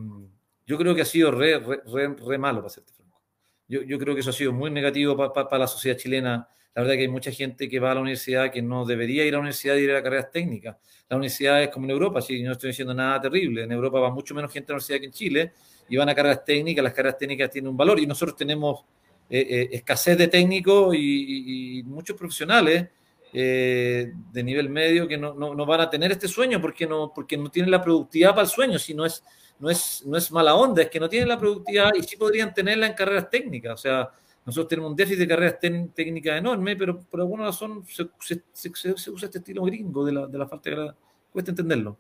yo 0.68 0.78
creo 0.78 0.94
que 0.94 1.02
ha 1.02 1.06
sido 1.06 1.32
re, 1.32 1.58
re, 1.58 1.82
re, 1.84 2.16
re 2.16 2.38
malo, 2.38 2.60
para 2.60 2.70
serte 2.70 2.94
franco. 2.94 3.20
Yo, 3.68 3.82
yo, 3.82 3.98
creo 3.98 4.14
que 4.14 4.22
eso 4.22 4.30
ha 4.30 4.34
sido 4.34 4.54
muy 4.54 4.70
negativo 4.70 5.18
para 5.18 5.34
pa, 5.34 5.50
pa 5.50 5.58
la 5.58 5.66
sociedad 5.66 5.98
chilena 5.98 6.48
La 6.76 6.84
verdad 6.84 6.96
que 6.96 7.02
hay 7.02 7.08
mucha 7.08 7.32
gente 7.32 7.68
que 7.68 7.80
va 7.80 7.92
a 7.92 7.96
la 7.96 8.02
universidad 8.02 8.52
que 8.52 8.62
no 8.62 8.86
debería 8.86 9.26
ir 9.26 9.34
a 9.34 9.38
la 9.38 9.40
universidad 9.40 9.76
y 9.76 9.80
ir 9.80 9.92
a 9.92 10.04
carreras 10.04 10.32
técnicas. 10.32 10.78
La 11.10 11.18
universidad 11.18 11.64
es 11.64 11.70
como 11.70 11.86
en 11.86 11.92
Europa, 11.92 12.22
si 12.22 12.42
no 12.44 12.52
estoy 12.52 12.70
diciendo 12.70 12.94
nada 12.94 13.20
terrible. 13.20 13.64
En 13.64 13.72
Europa 13.72 14.00
va 14.00 14.12
mucho 14.12 14.36
menos 14.36 14.52
gente 14.52 14.72
a 14.72 14.74
la 14.74 14.76
universidad 14.76 15.00
que 15.00 15.06
en 15.06 15.12
Chile 15.12 15.52
y 15.90 15.98
van 15.98 16.10
a 16.10 16.16
carreras 16.16 16.46
técnicas. 16.46 16.84
Las 16.84 16.94
carreras 16.94 17.18
técnicas 17.18 17.50
tienen 17.50 17.70
un 17.70 17.78
valor 17.78 18.00
y 18.00 18.06
nosotros 18.06 18.38
tenemos 18.38 18.86
eh, 19.32 19.46
eh, 19.50 19.70
escasez 19.74 20.18
de 20.18 20.28
técnicos 20.28 20.96
y, 20.98 21.84
muchos 21.86 22.16
profesionales 22.18 22.88
eh, 23.32 24.12
de 24.32 24.44
nivel 24.44 24.70
medio 24.70 25.08
que 25.08 25.18
no, 25.18 25.34
no, 25.36 25.66
van 25.68 25.82
a 25.82 25.90
tener 25.90 26.12
este 26.12 26.28
sueño 26.28 26.60
porque 26.60 26.88
no, 26.88 27.12
porque 27.14 27.38
no 27.38 27.52
tienen 27.52 27.70
la 27.70 27.82
productividad 27.82 28.32
para 28.32 28.42
el 28.42 28.48
sueño, 28.48 28.80
si 28.80 28.96
no 28.96 29.06
es, 29.06 29.24
no, 29.60 29.70
es, 29.70 30.04
no 30.04 30.18
es 30.18 30.32
mala 30.32 30.56
onda, 30.56 30.82
es 30.82 30.90
que 30.90 31.00
no 31.00 31.08
tienen 31.08 31.30
la 31.30 31.38
productividad 31.38 31.92
y 31.96 32.02
sí 32.02 32.18
podrían 32.18 32.52
tenerla 32.54 32.88
en 32.88 32.94
carreras 32.94 33.30
técnicas. 33.30 33.74
O 33.74 33.78
sea, 33.78 34.10
nosotros 34.46 34.68
tenemos 34.68 34.92
un 34.92 34.96
déficit 34.96 35.20
de 35.20 35.28
carreras 35.28 35.60
técnicas 35.60 36.38
enorme, 36.38 36.76
pero 36.76 37.00
por 37.02 37.20
alguna 37.20 37.46
razón 37.46 37.86
se, 37.88 38.10
se, 38.54 38.92
usa 38.92 39.26
este 39.26 39.40
estilo 39.40 39.64
gringo 39.64 40.04
de 40.06 40.12
la, 40.14 40.28
de 40.28 40.38
la 40.38 40.48
falta 40.48 40.70
de 40.70 40.94
Cuesta 41.32 41.52
entenderlo. 41.52 41.98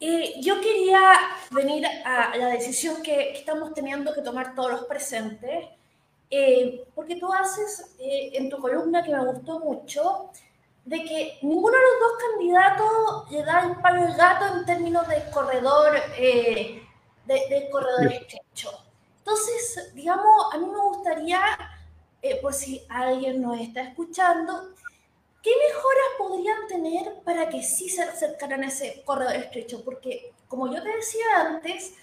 yo 0.00 0.60
quería 0.60 1.00
venir 1.50 1.84
a 2.04 2.36
la 2.36 2.48
decisión 2.48 3.02
que 3.02 3.32
estamos 3.32 3.74
teniendo 3.74 4.14
que 4.14 4.22
tomar 4.22 4.54
todos 4.54 4.70
los 4.70 4.84
presentes 4.84 5.66
eh, 6.36 6.84
porque 6.96 7.14
tú 7.16 7.32
haces 7.32 7.94
eh, 8.00 8.30
en 8.34 8.50
tu 8.50 8.58
columna 8.58 9.04
que 9.04 9.12
me 9.12 9.24
gustó 9.24 9.60
mucho, 9.60 10.30
de 10.84 11.04
que 11.04 11.38
ninguno 11.42 11.76
de 11.76 11.82
los 11.82 12.00
dos 12.00 12.18
candidatos 12.28 13.30
le 13.30 13.44
da 13.44 13.66
el 13.66 13.76
palo 13.80 14.02
al 14.02 14.16
gato 14.16 14.58
en 14.58 14.66
términos 14.66 15.06
de 15.06 15.30
corredor, 15.32 15.96
eh, 16.18 16.82
de, 17.26 17.68
corredor 17.70 18.12
estrecho. 18.12 18.38
Entonces, 19.24 19.94
digamos, 19.94 20.52
a 20.52 20.58
mí 20.58 20.66
me 20.66 20.78
gustaría, 20.78 21.40
por 22.42 22.52
si 22.52 22.84
alguien 22.90 23.40
nos 23.40 23.58
está 23.58 23.80
escuchando, 23.82 24.74
¿qué 25.42 25.50
mejoras 25.56 26.04
podrían 26.18 26.66
tener 26.68 27.22
para 27.24 27.48
que 27.48 27.62
sí 27.62 27.88
se 27.88 28.02
acercaran 28.02 28.62
a 28.64 28.68
ese 28.68 29.02
corredor 29.04 29.34
estrecho? 29.34 29.82
Porque, 29.82 30.32
como 30.46 30.72
yo 30.72 30.82
te 30.82 30.94
decía 30.94 31.24
antes, 31.40 31.94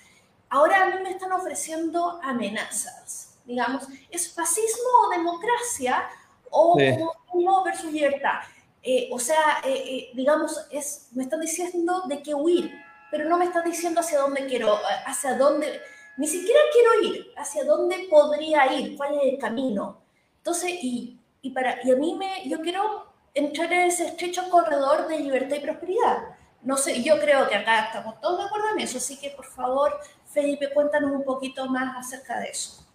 ahora 0.49 0.83
a 0.83 0.85
mí 0.87 1.03
me 1.03 1.11
están 1.11 1.31
ofreciendo 1.31 2.19
amenazas 2.23 3.31
digamos, 3.45 3.87
¿es 4.09 4.33
fascismo 4.33 4.89
o 5.05 5.09
democracia 5.09 6.09
o 6.49 6.73
comunismo 6.73 7.63
versus 7.63 7.91
libertad? 7.91 8.39
Eh, 8.83 9.09
o 9.11 9.19
sea, 9.19 9.61
eh, 9.63 9.83
eh, 9.85 10.11
digamos, 10.13 10.65
es, 10.71 11.09
me 11.11 11.23
están 11.23 11.41
diciendo 11.41 12.03
de 12.07 12.21
qué 12.23 12.33
huir, 12.33 12.71
pero 13.11 13.25
no 13.25 13.37
me 13.37 13.45
están 13.45 13.63
diciendo 13.63 13.99
hacia 13.99 14.19
dónde 14.19 14.45
quiero, 14.47 14.79
hacia 15.05 15.35
dónde, 15.35 15.81
ni 16.17 16.27
siquiera 16.27 16.59
quiero 16.71 17.13
ir, 17.13 17.31
hacia 17.35 17.63
dónde 17.63 18.07
podría 18.09 18.73
ir, 18.73 18.95
cuál 18.97 19.15
es 19.15 19.33
el 19.33 19.39
camino. 19.39 20.01
Entonces, 20.37 20.71
y, 20.81 21.17
y, 21.41 21.51
para, 21.51 21.79
y 21.83 21.91
a 21.91 21.95
mí 21.95 22.15
me, 22.15 22.47
yo 22.49 22.61
quiero 22.61 23.05
entrar 23.33 23.71
en 23.71 23.87
ese 23.87 24.07
estrecho 24.07 24.49
corredor 24.49 25.07
de 25.07 25.19
libertad 25.19 25.57
y 25.57 25.61
prosperidad. 25.61 26.35
No 26.63 26.77
sé, 26.77 27.01
yo 27.01 27.19
creo 27.19 27.47
que 27.49 27.55
acá 27.55 27.85
estamos 27.85 28.19
todos 28.21 28.37
de 28.39 28.45
acuerdo 28.45 28.67
en 28.75 28.81
eso, 28.81 28.97
así 28.97 29.17
que 29.19 29.31
por 29.31 29.45
favor, 29.45 29.99
Felipe, 30.27 30.71
cuéntanos 30.73 31.11
un 31.11 31.23
poquito 31.23 31.67
más 31.67 31.97
acerca 31.97 32.39
de 32.39 32.49
eso. 32.49 32.85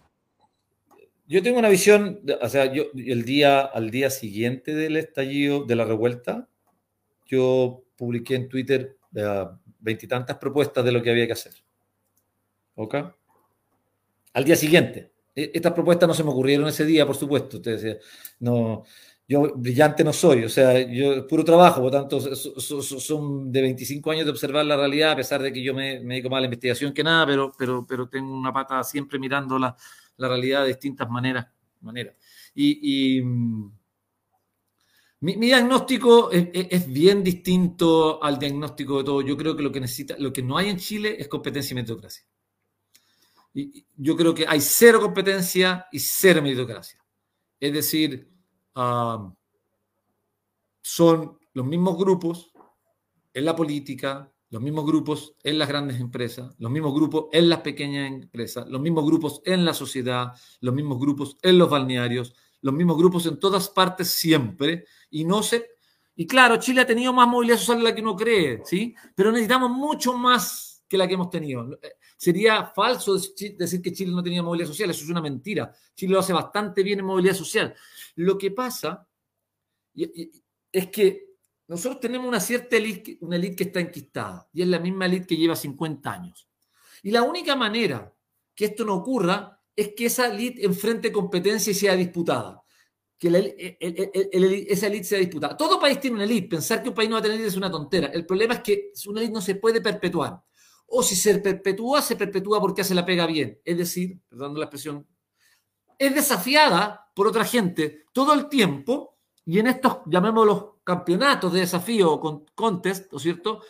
Yo 1.25 1.43
tengo 1.43 1.59
una 1.59 1.67
visión, 1.67 2.21
o 2.41 2.47
sea, 2.47 2.71
yo 2.71 2.83
el 2.95 3.25
día, 3.25 3.59
al 3.59 3.91
día 3.91 4.09
siguiente 4.09 4.73
del 4.73 4.95
estallido, 4.95 5.65
de 5.65 5.75
la 5.75 5.83
revuelta, 5.83 6.47
yo 7.25 7.83
publiqué 7.97 8.35
en 8.35 8.47
Twitter 8.47 8.97
eh, 9.13 9.45
veintitantas 9.79 10.37
propuestas 10.37 10.85
de 10.85 10.91
lo 10.93 11.03
que 11.03 11.09
había 11.09 11.27
que 11.27 11.33
hacer. 11.33 11.53
¿Ok? 12.77 12.95
Al 14.33 14.43
día 14.43 14.55
siguiente. 14.55 15.11
E, 15.35 15.51
estas 15.53 15.73
propuestas 15.73 16.07
no 16.07 16.13
se 16.13 16.23
me 16.23 16.29
ocurrieron 16.29 16.67
ese 16.67 16.85
día, 16.85 17.05
por 17.05 17.15
supuesto. 17.15 17.57
Usted 17.57 17.99
no, 18.39 18.83
yo 19.27 19.53
brillante 19.55 20.03
no 20.03 20.13
soy, 20.13 20.45
o 20.45 20.49
sea, 20.49 20.79
yo 20.79 21.27
puro 21.27 21.43
trabajo, 21.43 21.81
por 21.81 21.91
tanto, 21.91 22.19
son 22.21 23.51
de 23.51 23.61
25 23.61 24.11
años 24.11 24.25
de 24.25 24.31
observar 24.31 24.65
la 24.65 24.77
realidad, 24.77 25.11
a 25.11 25.15
pesar 25.17 25.41
de 25.41 25.51
que 25.51 25.61
yo 25.61 25.73
me, 25.73 25.99
dedico 25.99 26.29
más 26.29 26.37
a 26.37 26.41
la 26.41 26.45
investigación 26.45 26.93
que 26.93 27.03
nada, 27.03 27.25
pero, 27.25 27.51
pero, 27.57 27.85
pero 27.85 28.07
tengo 28.07 28.33
una 28.33 28.53
pata 28.53 28.81
siempre 28.83 29.19
mirándola 29.19 29.75
la 30.17 30.27
realidad 30.29 30.61
de 30.61 30.69
distintas 30.69 31.09
maneras. 31.09 31.47
maneras. 31.81 32.15
Y, 32.55 33.21
mm, 33.21 33.71
mi, 35.21 35.35
diagnóstico 35.35 36.31
es, 36.31 36.87
bien 36.87 37.23
distinto 37.23 38.23
al 38.23 38.39
diagnóstico 38.39 38.99
de 38.99 39.03
todo. 39.03 39.21
Yo 39.21 39.35
creo 39.35 39.55
que 39.55 39.63
lo 39.63 39.71
que 39.71 39.79
necesita, 39.81 40.15
lo 40.19 40.31
que 40.31 40.43
no 40.43 40.57
hay 40.57 40.69
en 40.69 40.77
Chile 40.77 41.17
es 41.19 41.27
competencia 41.27 41.73
y 41.73 41.75
meritocracia. 41.75 42.25
Y 43.57 43.87
yo 43.95 44.15
creo 44.15 44.35
que 44.35 44.45
hay 44.47 44.61
cero 44.61 45.01
competencia 45.01 45.87
y 45.91 45.99
cero 45.99 46.43
meritocracia. 46.43 47.03
Es 47.59 47.73
decir, 47.73 48.29
ah, 48.75 49.33
son 50.79 51.39
los 51.53 51.65
mismos 51.65 51.97
grupos 51.97 52.51
en 53.33 53.45
la 53.45 53.55
política, 53.55 54.31
los 54.51 54.61
mismos 54.61 54.85
grupos 54.85 55.33
en 55.43 55.57
las 55.57 55.67
grandes 55.67 55.99
empresas, 55.99 56.53
los 56.59 56.69
mismos 56.69 56.93
grupos 56.93 57.25
en 57.31 57.49
las 57.49 57.61
pequeñas 57.61 58.07
empresas, 58.11 58.67
los 58.69 58.79
mismos 58.79 59.03
grupos 59.07 59.41
en 59.43 59.65
la 59.65 59.73
sociedad, 59.73 60.33
los 60.61 60.75
mismos 60.75 60.99
grupos 60.99 61.35
en 61.41 61.57
los 61.57 61.67
balnearios, 61.67 62.35
los 62.61 62.75
mismos 62.75 62.95
grupos 62.95 63.25
en 63.25 63.39
todas 63.39 63.69
partes 63.69 64.09
siempre, 64.09 64.85
y 65.09 65.25
no 65.25 65.41
se... 65.41 65.67
Y 66.15 66.27
claro, 66.27 66.57
Chile 66.57 66.81
ha 66.81 66.85
tenido 66.85 67.11
más 67.11 67.27
movilidad 67.27 67.57
social 67.57 67.79
de 67.79 67.83
la 67.85 67.95
que 67.95 68.01
uno 68.01 68.15
cree, 68.15 68.61
¿sí? 68.65 68.93
Pero 69.15 69.31
necesitamos 69.31 69.71
mucho 69.71 70.13
más 70.13 70.66
que 70.87 70.97
la 70.97 71.07
que 71.07 71.15
hemos 71.15 71.29
tenido. 71.29 71.73
Eh, 71.81 71.93
sería 72.15 72.65
falso 72.65 73.17
decir 73.17 73.81
que 73.81 73.93
Chile 73.93 74.11
no 74.11 74.23
tenía 74.23 74.43
movilidad 74.43 74.67
social, 74.67 74.89
eso 74.89 75.03
es 75.03 75.09
una 75.09 75.21
mentira. 75.21 75.73
Chile 75.95 76.13
lo 76.13 76.19
hace 76.19 76.33
bastante 76.33 76.83
bien 76.83 76.99
en 76.99 77.05
movilidad 77.05 77.35
social. 77.35 77.75
Lo 78.15 78.37
que 78.37 78.51
pasa 78.51 79.07
es 79.93 80.87
que 80.87 81.27
nosotros 81.67 81.99
tenemos 81.99 82.27
una 82.27 82.39
cierta 82.39 82.77
élite, 82.77 83.17
una 83.21 83.35
élite 83.35 83.55
que 83.57 83.63
está 83.65 83.79
enquistada 83.79 84.47
y 84.53 84.61
es 84.61 84.67
la 84.67 84.79
misma 84.79 85.05
élite 85.05 85.27
que 85.27 85.37
lleva 85.37 85.55
50 85.55 86.11
años. 86.11 86.47
Y 87.03 87.11
la 87.11 87.23
única 87.23 87.55
manera 87.55 88.13
que 88.55 88.65
esto 88.65 88.85
no 88.85 88.95
ocurra 88.95 89.61
es 89.75 89.93
que 89.93 90.05
esa 90.05 90.27
élite 90.27 90.65
enfrente 90.65 91.11
competencia 91.11 91.71
y 91.71 91.75
sea 91.75 91.95
disputada. 91.95 92.63
Que 93.19 93.27
esa 94.69 94.87
élite 94.87 95.03
sea 95.03 95.19
disputada. 95.19 95.57
Todo 95.57 95.79
país 95.79 95.99
tiene 95.99 96.15
una 96.15 96.25
élite. 96.25 96.47
Pensar 96.47 96.81
que 96.81 96.89
un 96.89 96.95
país 96.95 97.09
no 97.09 97.15
va 97.15 97.19
a 97.19 97.21
tener 97.21 97.35
élite 97.35 97.49
es 97.49 97.57
una 97.57 97.69
tontera. 97.69 98.07
El 98.07 98.25
problema 98.25 98.55
es 98.55 98.59
que 98.61 98.91
una 99.07 99.19
élite 99.19 99.33
no 99.33 99.41
se 99.41 99.55
puede 99.55 99.81
perpetuar. 99.81 100.41
O 100.87 101.03
si 101.03 101.15
se 101.15 101.37
perpetúa, 101.39 102.01
se 102.01 102.15
perpetúa 102.15 102.59
porque 102.59 102.81
hace 102.81 102.95
la 102.95 103.05
pega 103.05 103.25
bien. 103.25 103.59
Es 103.63 103.77
decir, 103.77 104.19
perdón 104.29 104.57
la 104.57 104.65
expresión, 104.65 105.05
es 105.99 106.13
desafiada 106.13 107.11
por 107.13 107.27
otra 107.27 107.45
gente 107.45 108.05
todo 108.13 108.33
el 108.33 108.47
tiempo 108.47 109.17
y 109.45 109.59
en 109.59 109.67
estos, 109.67 109.99
llamémoslos 110.05 110.75
campeonatos 110.83 111.53
de 111.53 111.61
desafío 111.61 112.11
o 112.11 112.45
contest, 112.53 113.11
¿no 113.11 113.17
es 113.17 113.23
cierto? 113.23 113.61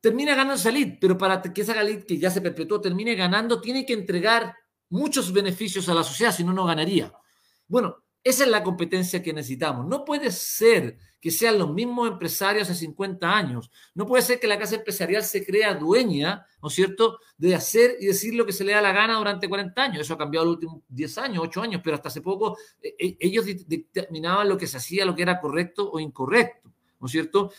Termina 0.00 0.34
ganando 0.34 0.54
esa 0.54 0.68
elite, 0.68 0.98
pero 1.00 1.18
para 1.18 1.42
que 1.42 1.60
esa 1.60 1.80
elite 1.80 2.06
que 2.06 2.18
ya 2.18 2.30
se 2.30 2.40
perpetuó 2.40 2.80
termine 2.80 3.14
ganando, 3.14 3.60
tiene 3.60 3.84
que 3.84 3.94
entregar 3.94 4.54
muchos 4.90 5.32
beneficios 5.32 5.88
a 5.88 5.94
la 5.94 6.04
sociedad, 6.04 6.32
si 6.32 6.44
no, 6.44 6.52
no 6.52 6.64
ganaría. 6.64 7.12
Bueno, 7.66 8.04
esa 8.24 8.44
es 8.44 8.50
la 8.50 8.62
competencia 8.62 9.22
que 9.22 9.32
necesitamos. 9.32 9.86
No 9.86 10.04
puede 10.04 10.30
ser 10.30 10.98
que 11.20 11.30
sean 11.30 11.58
los 11.58 11.72
mismos 11.72 12.08
empresarios 12.08 12.68
hace 12.68 12.80
50 12.80 13.36
años. 13.36 13.70
No 13.94 14.06
puede 14.06 14.22
ser 14.22 14.38
que 14.38 14.46
la 14.46 14.58
casa 14.58 14.76
empresarial 14.76 15.24
se 15.24 15.44
crea 15.44 15.74
dueña, 15.74 16.46
¿no 16.62 16.68
es 16.68 16.74
cierto?, 16.74 17.18
de 17.36 17.54
hacer 17.54 17.96
y 18.00 18.06
decir 18.06 18.34
lo 18.34 18.46
que 18.46 18.52
se 18.52 18.64
le 18.64 18.72
da 18.72 18.80
la 18.80 18.92
gana 18.92 19.16
durante 19.16 19.48
40 19.48 19.82
años. 19.82 20.00
Eso 20.02 20.14
ha 20.14 20.18
cambiado 20.18 20.46
los 20.46 20.54
últimos 20.54 20.82
10 20.88 21.18
años, 21.18 21.44
8 21.44 21.62
años, 21.62 21.80
pero 21.82 21.96
hasta 21.96 22.08
hace 22.08 22.20
poco 22.20 22.56
eh, 22.82 22.94
eh, 22.98 23.16
ellos 23.20 23.46
determinaban 23.66 24.48
lo 24.48 24.56
que 24.56 24.66
se 24.66 24.76
hacía, 24.76 25.04
lo 25.04 25.14
que 25.14 25.22
era 25.22 25.40
correcto 25.40 25.90
o 25.90 25.98
incorrecto, 25.98 26.72
¿no 27.00 27.06
es 27.06 27.12
cierto? 27.12 27.52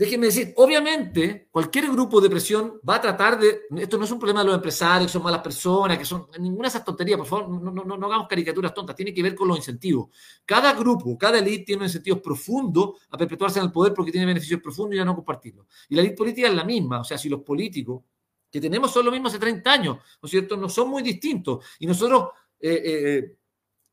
Déjenme 0.00 0.28
decir, 0.28 0.54
obviamente, 0.56 1.48
cualquier 1.50 1.90
grupo 1.90 2.22
de 2.22 2.30
presión 2.30 2.80
va 2.88 2.94
a 2.94 3.00
tratar 3.02 3.38
de. 3.38 3.64
Esto 3.76 3.98
no 3.98 4.06
es 4.06 4.10
un 4.10 4.18
problema 4.18 4.40
de 4.40 4.46
los 4.46 4.54
empresarios, 4.54 5.10
que 5.10 5.12
son 5.12 5.22
malas 5.22 5.42
personas, 5.42 5.98
que 5.98 6.06
son. 6.06 6.26
Ninguna 6.38 6.62
de 6.62 6.68
esas 6.68 6.86
tonterías, 6.86 7.18
por 7.18 7.26
favor, 7.26 7.50
no, 7.50 7.70
no, 7.70 7.84
no, 7.98 8.06
hagamos 8.06 8.26
caricaturas 8.26 8.72
tontas, 8.72 8.96
tiene 8.96 9.12
que 9.12 9.22
ver 9.22 9.34
con 9.34 9.46
los 9.46 9.58
incentivos. 9.58 10.08
Cada 10.46 10.72
grupo, 10.72 11.18
cada 11.18 11.38
elite 11.38 11.64
tiene 11.64 11.84
incentivos 11.84 12.20
profundos 12.22 12.92
a 13.10 13.18
perpetuarse 13.18 13.58
en 13.58 13.66
el 13.66 13.72
poder 13.72 13.92
porque 13.92 14.10
tiene 14.10 14.26
beneficios 14.26 14.62
profundos 14.62 14.96
y 14.96 15.00
a 15.00 15.04
no 15.04 15.14
compartirlos. 15.14 15.66
Y 15.90 15.94
la 15.94 16.00
elite 16.00 16.16
política 16.16 16.48
es 16.48 16.54
la 16.54 16.64
misma, 16.64 17.00
o 17.00 17.04
sea, 17.04 17.18
si 17.18 17.28
los 17.28 17.42
políticos, 17.42 18.02
que 18.50 18.58
tenemos 18.58 18.90
son 18.90 19.04
los 19.04 19.12
mismos 19.12 19.32
hace 19.32 19.38
30 19.38 19.70
años, 19.70 19.96
¿no 19.96 20.26
es 20.26 20.30
cierto?, 20.30 20.56
no 20.56 20.70
son 20.70 20.88
muy 20.88 21.02
distintos. 21.02 21.62
Y 21.78 21.86
nosotros. 21.86 22.30
Eh, 22.58 22.82
eh, 22.84 23.36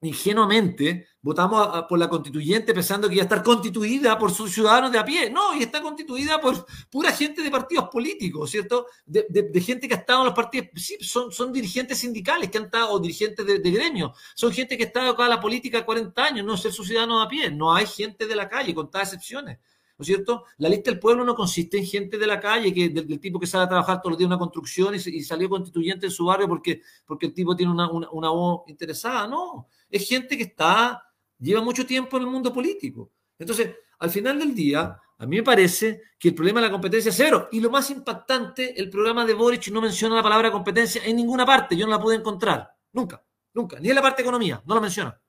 ingenuamente 0.02 1.08
votamos 1.28 1.86
por 1.90 2.00
la 2.00 2.08
constituyente 2.08 2.74
pensando 2.74 3.08
que 3.08 3.16
iba 3.16 3.24
a 3.24 3.26
estar 3.26 3.44
constituida 3.44 4.18
por 4.18 4.32
sus 4.32 4.54
ciudadanos 4.54 4.92
de 4.92 4.98
a 4.98 5.04
pie. 5.04 5.30
No, 5.30 5.54
y 5.54 5.64
está 5.64 5.82
constituida 5.82 6.40
por 6.40 6.66
pura 6.90 7.12
gente 7.12 7.42
de 7.44 7.52
partidos 7.52 7.90
políticos, 7.90 8.50
¿cierto? 8.50 8.88
De, 9.06 9.62
gente 9.62 9.88
que 9.90 9.94
ha 9.94 9.98
estado 9.98 10.22
en 10.22 10.26
los 10.28 10.34
partidos, 10.34 10.70
sí, 10.76 10.98
son, 11.02 11.32
son 11.32 11.52
dirigentes 11.52 11.98
sindicales 11.98 12.50
que 12.50 12.58
han 12.58 12.66
estado, 12.66 12.92
o 12.92 13.00
dirigentes 13.00 13.46
de, 13.46 13.60
de 13.60 13.72
gremio, 13.72 14.14
son 14.36 14.54
gente 14.54 14.78
que 14.78 14.86
ha 14.86 14.88
estado 14.88 15.12
acá 15.12 15.28
la 15.28 15.42
política 15.42 15.86
40 15.86 16.24
años, 16.24 16.46
no 16.46 16.56
ser 16.56 16.72
sus 16.72 16.88
ciudadanos 16.88 17.20
de 17.20 17.26
a 17.26 17.28
pie, 17.28 17.52
no 17.52 17.76
hay 17.76 17.86
gente 17.86 18.26
de 18.26 18.36
la 18.36 18.48
calle, 18.48 18.74
con 18.74 18.90
todas 18.90 19.14
excepciones. 19.14 19.60
¿no 19.98 20.04
es 20.04 20.08
cierto? 20.08 20.46
La 20.60 20.70
lista 20.70 20.92
del 20.92 21.00
pueblo 21.00 21.26
no 21.26 21.34
consiste 21.34 21.78
en 21.80 21.86
gente 21.86 22.18
de 22.20 22.28
la 22.28 22.40
calle, 22.40 22.72
que 22.72 22.90
del, 22.90 23.20
tipo 23.20 23.40
que 23.40 23.48
sale 23.48 23.64
a 23.64 23.68
trabajar 23.70 24.00
todos 24.00 24.12
los 24.12 24.20
días 24.20 24.28
en 24.28 24.34
una 24.34 24.40
construcción 24.40 24.94
y, 24.94 25.00
salió 25.24 25.50
constituyente 25.50 26.06
en 26.06 26.12
su 26.12 26.26
barrio 26.26 26.48
porque, 26.48 26.82
porque 27.06 27.26
el 27.26 27.34
tipo 27.34 27.56
tiene 27.56 27.72
una, 27.72 27.90
una, 27.90 28.10
una 28.12 28.30
voz 28.30 28.62
interesada, 28.68 29.28
no. 29.28 29.68
Es 29.90 30.08
gente 30.08 30.38
que 30.38 30.44
está 30.44 31.07
lleva 31.40 31.62
mucho 31.62 31.86
tiempo 31.86 32.18
en 32.18 32.24
el 32.24 32.30
mundo 32.30 32.54
político. 32.54 33.12
Entonces, 33.38 33.76
al 34.00 34.10
final 34.10 34.40
del 34.40 34.54
día, 34.54 35.00
a 35.20 35.26
mí 35.26 35.38
me 35.38 35.44
parece 35.44 36.02
que 36.20 36.30
el 36.30 36.36
problema 36.36 36.60
de 36.62 36.68
la 36.68 36.72
competencia 36.72 37.10
es 37.10 37.16
cero. 37.16 37.50
Y 37.52 37.60
lo 37.60 37.70
más 37.70 37.90
impactante, 37.90 38.80
el 38.80 38.90
programa 38.90 39.26
de 39.26 39.34
Boric 39.34 39.68
no 39.70 39.82
menciona 39.82 40.16
la 40.16 40.24
palabra 40.24 40.52
competencia 40.52 41.02
en 41.04 41.16
ninguna 41.16 41.46
parte. 41.46 41.76
Yo 41.76 41.86
no 41.86 41.92
la 41.92 42.02
pude 42.02 42.16
encontrar. 42.16 42.70
Nunca, 42.94 43.24
nunca. 43.54 43.80
Ni 43.80 43.90
en 43.90 43.96
la 43.96 44.02
parte 44.02 44.22
de 44.22 44.28
economía, 44.28 44.62
no 44.66 44.76
la 44.76 44.82
menciona. 44.82 45.20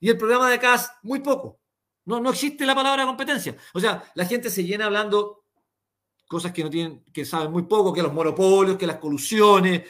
Y 0.00 0.10
el 0.10 0.16
programa 0.16 0.50
de 0.50 0.58
CAS, 0.58 0.90
muy 1.02 1.20
poco. 1.20 1.60
No, 2.04 2.20
no 2.20 2.30
existe 2.30 2.66
la 2.66 2.74
palabra 2.74 3.06
competencia. 3.06 3.56
O 3.74 3.80
sea, 3.80 4.04
la 4.14 4.24
gente 4.24 4.50
se 4.50 4.64
llena 4.64 4.86
hablando 4.86 5.44
cosas 6.26 6.52
que 6.52 6.62
no 6.62 6.70
tienen, 6.70 7.04
que 7.12 7.24
saben 7.24 7.52
muy 7.52 7.62
poco, 7.62 7.92
que 7.92 8.02
los 8.02 8.12
monopolios, 8.12 8.76
que 8.76 8.86
las 8.86 8.98
colusiones. 8.98 9.82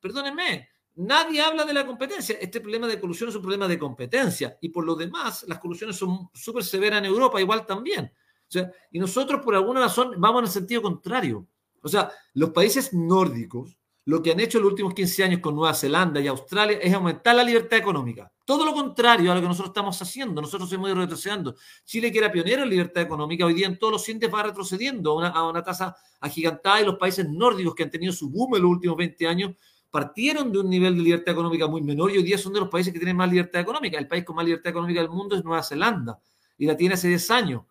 Perdónenme, 0.00 0.68
nadie 0.96 1.40
habla 1.40 1.64
de 1.64 1.74
la 1.74 1.86
competencia. 1.86 2.36
Este 2.40 2.60
problema 2.60 2.86
de 2.86 2.98
colusión 2.98 3.28
es 3.28 3.36
un 3.36 3.42
problema 3.42 3.68
de 3.68 3.78
competencia. 3.78 4.58
Y 4.60 4.70
por 4.70 4.84
lo 4.84 4.94
demás, 4.94 5.44
las 5.46 5.58
colusiones 5.58 5.96
son 5.96 6.28
súper 6.34 6.64
severas 6.64 6.98
en 6.98 7.06
Europa, 7.06 7.40
igual 7.40 7.64
también. 7.66 8.04
O 8.04 8.50
sea, 8.50 8.70
y 8.90 8.98
nosotros 8.98 9.42
por 9.44 9.54
alguna 9.54 9.80
razón 9.80 10.14
vamos 10.18 10.40
en 10.40 10.44
el 10.46 10.50
sentido 10.50 10.82
contrario. 10.82 11.46
O 11.82 11.88
sea, 11.88 12.10
los 12.34 12.50
países 12.50 12.92
nórdicos, 12.92 13.76
lo 14.06 14.22
que 14.22 14.32
han 14.32 14.40
hecho 14.40 14.58
en 14.58 14.64
los 14.64 14.70
últimos 14.72 14.94
15 14.94 15.24
años 15.24 15.40
con 15.40 15.54
Nueva 15.54 15.74
Zelanda 15.74 16.20
y 16.20 16.28
Australia 16.28 16.78
es 16.80 16.94
aumentar 16.94 17.34
la 17.34 17.42
libertad 17.42 17.78
económica. 17.78 18.32
Todo 18.44 18.64
lo 18.64 18.72
contrario 18.72 19.32
a 19.32 19.34
lo 19.34 19.40
que 19.40 19.48
nosotros 19.48 19.70
estamos 19.70 20.00
haciendo. 20.00 20.40
Nosotros 20.40 20.72
hemos 20.72 20.88
ido 20.88 21.00
retrocediendo. 21.00 21.56
Chile, 21.84 22.12
que 22.12 22.18
era 22.18 22.30
pionero 22.30 22.62
en 22.62 22.70
libertad 22.70 23.02
económica, 23.02 23.44
hoy 23.44 23.54
día 23.54 23.66
en 23.66 23.78
todos 23.78 23.94
los 23.94 24.08
índices 24.08 24.32
va 24.32 24.44
retrocediendo 24.44 25.10
a 25.10 25.14
una, 25.16 25.28
a 25.28 25.48
una 25.48 25.62
tasa 25.62 25.96
agigantada 26.20 26.80
y 26.80 26.84
los 26.84 26.96
países 26.96 27.28
nórdicos 27.28 27.74
que 27.74 27.82
han 27.82 27.90
tenido 27.90 28.12
su 28.12 28.30
boom 28.30 28.54
en 28.54 28.62
los 28.62 28.70
últimos 28.70 28.96
20 28.96 29.26
años 29.26 29.50
partieron 29.90 30.52
de 30.52 30.58
un 30.58 30.68
nivel 30.68 30.96
de 30.96 31.02
libertad 31.02 31.32
económica 31.32 31.66
muy 31.66 31.82
menor 31.82 32.10
y 32.10 32.18
hoy 32.18 32.22
día 32.22 32.38
son 32.38 32.52
de 32.52 32.60
los 32.60 32.68
países 32.68 32.92
que 32.92 32.98
tienen 32.98 33.16
más 33.16 33.30
libertad 33.30 33.60
económica. 33.60 33.98
El 33.98 34.08
país 34.08 34.24
con 34.24 34.36
más 34.36 34.44
libertad 34.44 34.70
económica 34.70 35.00
del 35.00 35.10
mundo 35.10 35.36
es 35.36 35.44
Nueva 35.44 35.62
Zelanda 35.62 36.18
y 36.58 36.66
la 36.66 36.76
tiene 36.76 36.94
hace 36.94 37.08
10 37.08 37.30
años. 37.30 37.62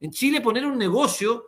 En 0.00 0.10
Chile 0.10 0.40
poner 0.40 0.66
un 0.66 0.76
negocio 0.76 1.46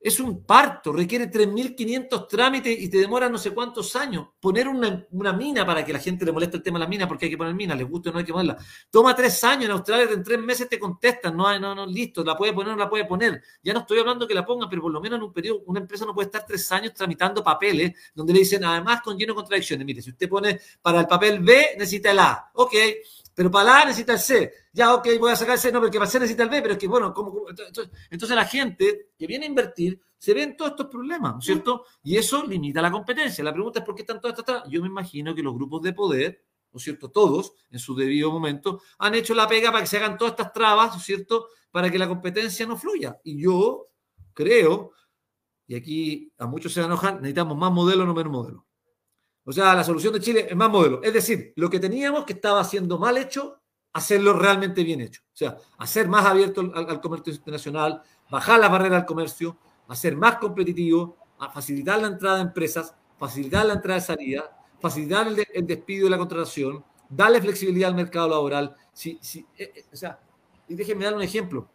es 0.00 0.20
un 0.20 0.44
parto, 0.44 0.92
requiere 0.92 1.30
3.500 1.30 2.28
trámites 2.28 2.80
y 2.80 2.88
te 2.88 2.98
demora 2.98 3.28
no 3.28 3.36
sé 3.36 3.50
cuántos 3.50 3.96
años. 3.96 4.28
Poner 4.38 4.68
una, 4.68 5.32
mina 5.32 5.66
para 5.66 5.84
que 5.84 5.92
la 5.92 5.98
gente 5.98 6.24
le 6.24 6.30
moleste 6.30 6.56
el 6.58 6.62
tema 6.62 6.78
de 6.78 6.84
la 6.84 6.88
mina, 6.88 7.08
porque 7.08 7.24
hay 7.24 7.30
que 7.32 7.36
poner 7.36 7.54
mina, 7.54 7.74
les 7.74 7.88
gusta 7.88 8.10
o 8.10 8.12
no 8.12 8.20
hay 8.20 8.24
que 8.24 8.32
ponerla. 8.32 8.56
Toma 8.90 9.14
tres 9.14 9.42
años, 9.42 9.64
en 9.64 9.72
Australia 9.72 10.08
en 10.12 10.22
tres 10.22 10.38
meses 10.38 10.68
te 10.68 10.78
contestan, 10.78 11.36
no, 11.36 11.58
no, 11.58 11.74
no, 11.74 11.86
listo, 11.86 12.22
la 12.22 12.36
puede 12.36 12.52
poner 12.52 12.72
o 12.72 12.76
no 12.76 12.84
la 12.84 12.88
puede 12.88 13.06
poner. 13.06 13.42
Ya 13.62 13.72
no 13.72 13.80
estoy 13.80 13.98
hablando 13.98 14.26
que 14.28 14.34
la 14.34 14.46
pongan, 14.46 14.68
pero 14.68 14.82
por 14.82 14.92
lo 14.92 15.00
menos 15.00 15.18
en 15.18 15.24
un 15.24 15.32
periodo, 15.32 15.62
una 15.66 15.80
empresa 15.80 16.04
no 16.06 16.14
puede 16.14 16.26
estar 16.26 16.46
tres 16.46 16.70
años 16.70 16.94
tramitando 16.94 17.42
papeles 17.42 17.92
donde 18.14 18.32
le 18.32 18.40
dicen, 18.40 18.64
además 18.64 19.02
con 19.02 19.18
lleno 19.18 19.32
de 19.32 19.36
contradicciones. 19.36 19.84
Mire, 19.84 20.00
si 20.00 20.10
usted 20.10 20.28
pone 20.28 20.60
para 20.80 21.00
el 21.00 21.06
papel 21.06 21.40
B, 21.40 21.74
necesita 21.76 22.12
el 22.12 22.20
A. 22.20 22.50
Ok, 22.54 22.74
pero 23.38 23.52
para 23.52 23.64
la 23.66 23.82
A 23.82 23.84
necesita 23.84 24.14
el 24.14 24.18
C. 24.18 24.52
Ya, 24.72 24.92
ok, 24.92 25.10
voy 25.20 25.30
a 25.30 25.36
sacar 25.36 25.54
el 25.54 25.60
C, 25.60 25.70
no, 25.70 25.78
porque 25.78 25.96
para 25.96 26.10
C 26.10 26.18
necesita 26.18 26.42
el 26.42 26.48
B, 26.48 26.60
pero 26.60 26.74
es 26.74 26.80
que, 26.80 26.88
bueno, 26.88 27.14
¿cómo, 27.14 27.48
Entonces, 27.48 27.88
entonces, 28.10 28.34
la 28.34 28.44
gente 28.44 29.10
que 29.16 29.28
viene 29.28 29.44
a 29.44 29.48
invertir 29.48 30.00
se 30.18 30.34
ve 30.34 30.42
en 30.42 30.56
todos 30.56 30.72
estos 30.72 30.88
problemas, 30.88 31.34
¿no 31.34 31.38
es 31.38 31.44
cierto? 31.44 31.84
Y 32.02 32.16
eso 32.16 32.44
limita 32.44 32.82
la 32.82 32.90
competencia. 32.90 33.44
La 33.44 33.52
pregunta 33.52 33.78
es 33.78 33.84
por 33.84 33.94
qué 33.94 34.02
están 34.02 34.20
todas 34.20 34.36
estas 34.36 34.64
Yo 34.68 34.82
me 34.82 34.88
imagino 34.88 35.36
que 35.36 35.42
los 35.44 35.54
grupos 35.54 35.82
de 35.82 35.92
poder, 35.92 36.44
¿no 36.72 36.78
es 36.78 36.82
cierto? 36.82 37.12
Todos, 37.12 37.52
en 37.70 37.78
su 37.78 37.94
debido 37.94 38.32
momento, 38.32 38.82
han 38.98 39.14
hecho 39.14 39.36
la 39.36 39.46
pega 39.46 39.70
para 39.70 39.84
que 39.84 39.88
se 39.88 39.98
hagan 39.98 40.18
todas 40.18 40.32
estas 40.32 40.52
trabas, 40.52 40.90
¿no 40.90 40.96
es 40.96 41.04
cierto? 41.04 41.46
Para 41.70 41.92
que 41.92 41.98
la 42.00 42.08
competencia 42.08 42.66
no 42.66 42.76
fluya. 42.76 43.20
Y 43.22 43.40
yo 43.40 43.86
creo, 44.34 44.90
y 45.68 45.76
aquí 45.76 46.32
a 46.38 46.48
muchos 46.48 46.72
se 46.72 46.80
enojan, 46.80 47.18
necesitamos 47.18 47.56
más 47.56 47.70
modelo, 47.70 48.04
no 48.04 48.14
menos 48.14 48.32
modelo. 48.32 48.67
O 49.48 49.52
sea, 49.52 49.74
la 49.74 49.82
solución 49.82 50.12
de 50.12 50.20
Chile 50.20 50.46
es 50.50 50.54
más 50.54 50.68
modelo. 50.68 51.02
Es 51.02 51.14
decir, 51.14 51.54
lo 51.56 51.70
que 51.70 51.80
teníamos 51.80 52.26
que 52.26 52.34
estaba 52.34 52.60
haciendo 52.60 52.98
mal 52.98 53.16
hecho, 53.16 53.58
hacerlo 53.94 54.34
realmente 54.34 54.84
bien 54.84 55.00
hecho. 55.00 55.22
O 55.24 55.36
sea, 55.36 55.56
hacer 55.78 56.06
más 56.06 56.26
abierto 56.26 56.60
al, 56.74 57.00
comercio 57.00 57.32
internacional, 57.32 58.02
bajar 58.28 58.60
la 58.60 58.68
barrera 58.68 58.98
al 58.98 59.06
comercio, 59.06 59.56
hacer 59.88 60.16
más 60.16 60.36
competitivo, 60.36 61.16
a 61.38 61.48
facilitar 61.48 61.98
la 61.98 62.08
entrada 62.08 62.36
de 62.36 62.42
empresas, 62.42 62.94
facilitar 63.18 63.64
la 63.64 63.72
entrada 63.72 63.98
de 63.98 64.04
salida, 64.04 64.54
facilitar 64.80 65.26
el, 65.26 65.36
de, 65.36 65.46
despido 65.62 66.06
y 66.06 66.10
la 66.10 66.18
contratación, 66.18 66.84
darle 67.08 67.40
flexibilidad 67.40 67.88
al 67.88 67.96
mercado 67.96 68.28
laboral. 68.28 68.76
Si, 68.92 69.18
si, 69.22 69.46
eh, 69.56 69.72
eh, 69.74 69.84
o 69.90 69.96
sea, 69.96 70.20
y 70.68 70.74
déjenme 70.74 71.06
dar 71.06 71.14
un 71.14 71.22
ejemplo. 71.22 71.66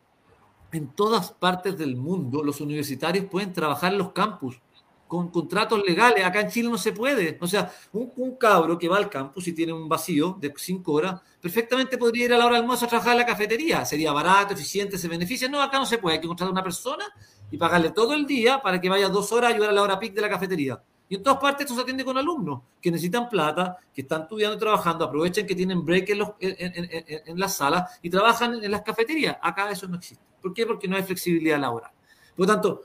En 0.71 0.89
todas 0.89 1.31
partes 1.31 1.75
del 1.75 1.95
mundo, 1.95 2.43
los 2.43 2.61
universitarios 2.61 3.25
pueden 3.25 3.51
trabajar 3.51 3.93
en 3.93 3.97
los 3.97 4.11
campus 4.11 4.61
con 5.07 5.29
contratos 5.29 5.83
legales. 5.85 6.25
Acá 6.25 6.41
en 6.41 6.49
Chile 6.49 6.69
no 6.69 6.77
se 6.77 6.91
puede. 6.91 7.37
O 7.41 7.47
sea, 7.47 7.71
un, 7.91 8.35
cabro 8.37 8.77
que 8.77 8.87
va 8.87 8.97
al 8.97 9.09
campus 9.09 9.47
y 9.47 9.53
tiene 9.53 9.73
un 9.73 9.87
vacío 9.87 10.37
de 10.39 10.53
cinco 10.57 10.93
horas, 10.93 11.21
perfectamente 11.39 11.97
podría 11.97 12.25
ir 12.25 12.33
a 12.33 12.37
la 12.37 12.45
hora 12.45 12.55
del 12.55 12.63
almuerzo 12.63 12.85
a 12.85 12.87
trabajar 12.87 13.13
en 13.13 13.19
la 13.19 13.25
cafetería. 13.25 13.85
Sería 13.85 14.11
barato, 14.11 14.53
eficiente, 14.53 14.97
se 14.97 15.07
beneficia. 15.07 15.47
No, 15.47 15.61
acá 15.61 15.77
no 15.77 15.85
se 15.85 15.97
puede. 15.97 16.15
Hay 16.15 16.21
que 16.21 16.27
contratar 16.27 16.49
a 16.49 16.51
una 16.51 16.63
persona 16.63 17.05
y 17.51 17.57
pagarle 17.57 17.91
todo 17.91 18.13
el 18.13 18.25
día 18.25 18.61
para 18.61 18.81
que 18.81 18.89
vaya 18.89 19.09
dos 19.09 19.31
horas 19.31 19.51
a 19.51 19.53
ayudar 19.53 19.69
a 19.69 19.73
la 19.73 19.81
hora 19.83 19.99
pic 19.99 20.13
de 20.13 20.21
la 20.21 20.29
cafetería. 20.29 20.81
Y 21.09 21.15
en 21.15 21.21
todas 21.21 21.39
partes 21.39 21.65
esto 21.65 21.75
se 21.75 21.81
atiende 21.81 22.03
con 22.03 22.17
alumnos 22.17 22.61
que 22.81 22.89
necesitan 22.89 23.29
plata, 23.29 23.77
que 23.93 24.01
están 24.01 24.23
estudiando 24.23 24.55
y 24.57 24.59
trabajando, 24.59 25.05
aprovechan 25.05 25.45
que 25.45 25.53
tienen 25.53 25.85
break 25.85 26.09
en, 26.09 26.17
los, 26.17 26.29
en, 26.39 26.89
en 27.27 27.39
las 27.39 27.55
salas 27.55 27.99
y 28.01 28.09
trabajan 28.09 28.63
en 28.63 28.71
las 28.71 28.81
cafeterías. 28.81 29.37
Acá 29.41 29.69
eso 29.69 29.87
no 29.87 29.97
existe. 29.97 30.23
¿Por 30.41 30.53
qué? 30.53 30.65
Porque 30.65 30.87
no 30.87 30.95
hay 30.95 31.03
flexibilidad 31.03 31.59
laboral. 31.59 31.91
Por 32.35 32.47
lo 32.47 32.53
tanto, 32.53 32.81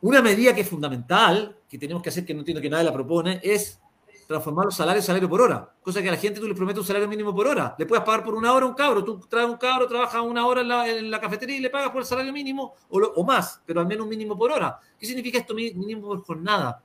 una 0.00 0.22
medida 0.22 0.54
que 0.54 0.60
es 0.62 0.68
fundamental, 0.68 1.56
que 1.68 1.78
tenemos 1.78 2.02
que 2.02 2.10
hacer, 2.10 2.24
que 2.24 2.34
no 2.34 2.40
entiendo 2.40 2.60
que 2.60 2.70
nadie 2.70 2.84
la 2.84 2.92
propone, 2.92 3.40
es 3.42 3.80
transformar 4.28 4.66
los 4.66 4.76
salarios 4.76 5.04
en 5.04 5.06
salario 5.06 5.28
por 5.28 5.40
hora. 5.40 5.72
Cosa 5.82 6.02
que 6.02 6.08
a 6.08 6.12
la 6.12 6.18
gente 6.18 6.38
tú 6.38 6.46
le 6.46 6.54
prometes 6.54 6.80
un 6.80 6.86
salario 6.86 7.08
mínimo 7.08 7.34
por 7.34 7.46
hora. 7.46 7.74
Le 7.78 7.86
puedes 7.86 8.04
pagar 8.04 8.22
por 8.22 8.34
una 8.34 8.52
hora 8.52 8.66
a 8.66 8.68
un 8.68 8.74
cabro. 8.74 9.02
Tú 9.02 9.18
traes 9.20 9.48
un 9.48 9.56
cabro, 9.56 9.88
trabaja 9.88 10.20
una 10.20 10.46
hora 10.46 10.60
en 10.86 11.10
la, 11.10 11.20
cafetería 11.20 11.56
y 11.56 11.60
le 11.60 11.70
pagas 11.70 11.90
por 11.90 12.02
el 12.02 12.06
salario 12.06 12.32
mínimo 12.32 12.74
o, 12.90 13.00
lo, 13.00 13.12
o, 13.14 13.24
más, 13.24 13.62
pero 13.64 13.80
al 13.80 13.86
menos 13.86 14.04
un 14.04 14.10
mínimo 14.10 14.36
por 14.36 14.52
hora. 14.52 14.78
¿Qué 14.98 15.06
significa 15.06 15.38
esto 15.38 15.54
mínimo 15.54 16.08
por 16.08 16.22
jornada? 16.22 16.82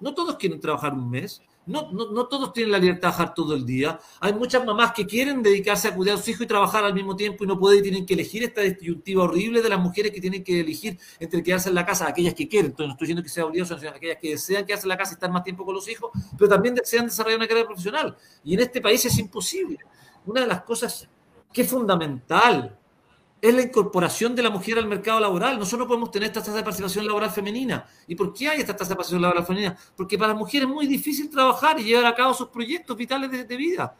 No 0.00 0.14
todos 0.14 0.36
quieren 0.36 0.60
trabajar 0.60 0.92
un 0.92 1.08
mes. 1.08 1.42
No, 1.66 1.90
no, 1.90 2.12
no, 2.12 2.26
todos 2.28 2.52
tienen 2.52 2.70
la 2.70 2.78
libertad 2.78 2.96
de 2.96 3.00
trabajar 3.00 3.34
todo 3.34 3.54
el 3.54 3.66
día. 3.66 3.98
Hay 4.20 4.32
muchas 4.32 4.64
mamás 4.64 4.92
que 4.92 5.04
quieren 5.04 5.42
dedicarse 5.42 5.88
a 5.88 5.94
cuidar 5.94 6.14
a 6.14 6.18
sus 6.18 6.28
hijos 6.28 6.42
y 6.42 6.46
trabajar 6.46 6.84
al 6.84 6.94
mismo 6.94 7.16
tiempo 7.16 7.42
y 7.42 7.46
no 7.48 7.58
pueden 7.58 7.80
y 7.80 7.82
tienen 7.82 8.06
que 8.06 8.14
elegir 8.14 8.44
esta 8.44 8.60
disyuntiva 8.60 9.24
horrible 9.24 9.60
de 9.60 9.68
las 9.68 9.80
mujeres 9.80 10.12
que 10.12 10.20
tienen 10.20 10.44
que 10.44 10.60
elegir 10.60 10.96
entre 11.18 11.42
quedarse 11.42 11.68
en 11.68 11.74
la 11.74 11.84
casa, 11.84 12.06
aquellas 12.06 12.34
que 12.34 12.46
quieren. 12.46 12.70
Entonces, 12.70 12.86
no 12.86 12.92
estoy 12.92 13.06
diciendo 13.06 13.22
que 13.22 13.28
sea 13.28 13.46
obligado, 13.46 13.78
sino 13.78 13.90
aquellas 13.90 14.18
que 14.18 14.30
desean 14.30 14.64
quedarse 14.64 14.86
en 14.86 14.90
la 14.90 14.96
casa 14.96 15.12
y 15.12 15.14
estar 15.14 15.30
más 15.30 15.42
tiempo 15.42 15.64
con 15.64 15.74
los 15.74 15.88
hijos, 15.88 16.10
pero 16.38 16.48
también 16.48 16.76
desean 16.76 17.06
desarrollar 17.06 17.38
una 17.38 17.48
carrera 17.48 17.66
profesional. 17.66 18.16
Y 18.44 18.54
en 18.54 18.60
este 18.60 18.80
país 18.80 19.04
es 19.04 19.18
imposible. 19.18 19.78
Una 20.24 20.42
de 20.42 20.46
las 20.46 20.62
cosas 20.62 21.08
que 21.52 21.62
es 21.62 21.68
fundamental 21.68 22.78
es 23.40 23.54
la 23.54 23.62
incorporación 23.62 24.34
de 24.34 24.42
la 24.42 24.50
mujer 24.50 24.78
al 24.78 24.86
mercado 24.86 25.20
laboral. 25.20 25.58
Nosotros 25.58 25.80
no 25.80 25.88
podemos 25.88 26.10
tener 26.10 26.28
esta 26.28 26.40
tasa 26.40 26.56
de 26.56 26.62
participación 26.62 27.06
laboral 27.06 27.30
femenina. 27.30 27.86
¿Y 28.06 28.14
por 28.14 28.32
qué 28.32 28.48
hay 28.48 28.60
esta 28.60 28.74
tasa 28.74 28.90
de 28.90 28.96
participación 28.96 29.22
laboral 29.22 29.46
femenina? 29.46 29.76
Porque 29.96 30.16
para 30.16 30.32
las 30.32 30.38
mujeres 30.38 30.68
es 30.68 30.74
muy 30.74 30.86
difícil 30.86 31.28
trabajar 31.30 31.78
y 31.78 31.84
llevar 31.84 32.06
a 32.06 32.14
cabo 32.14 32.34
sus 32.34 32.48
proyectos 32.48 32.96
vitales 32.96 33.30
de, 33.30 33.44
de 33.44 33.56
vida. 33.56 33.96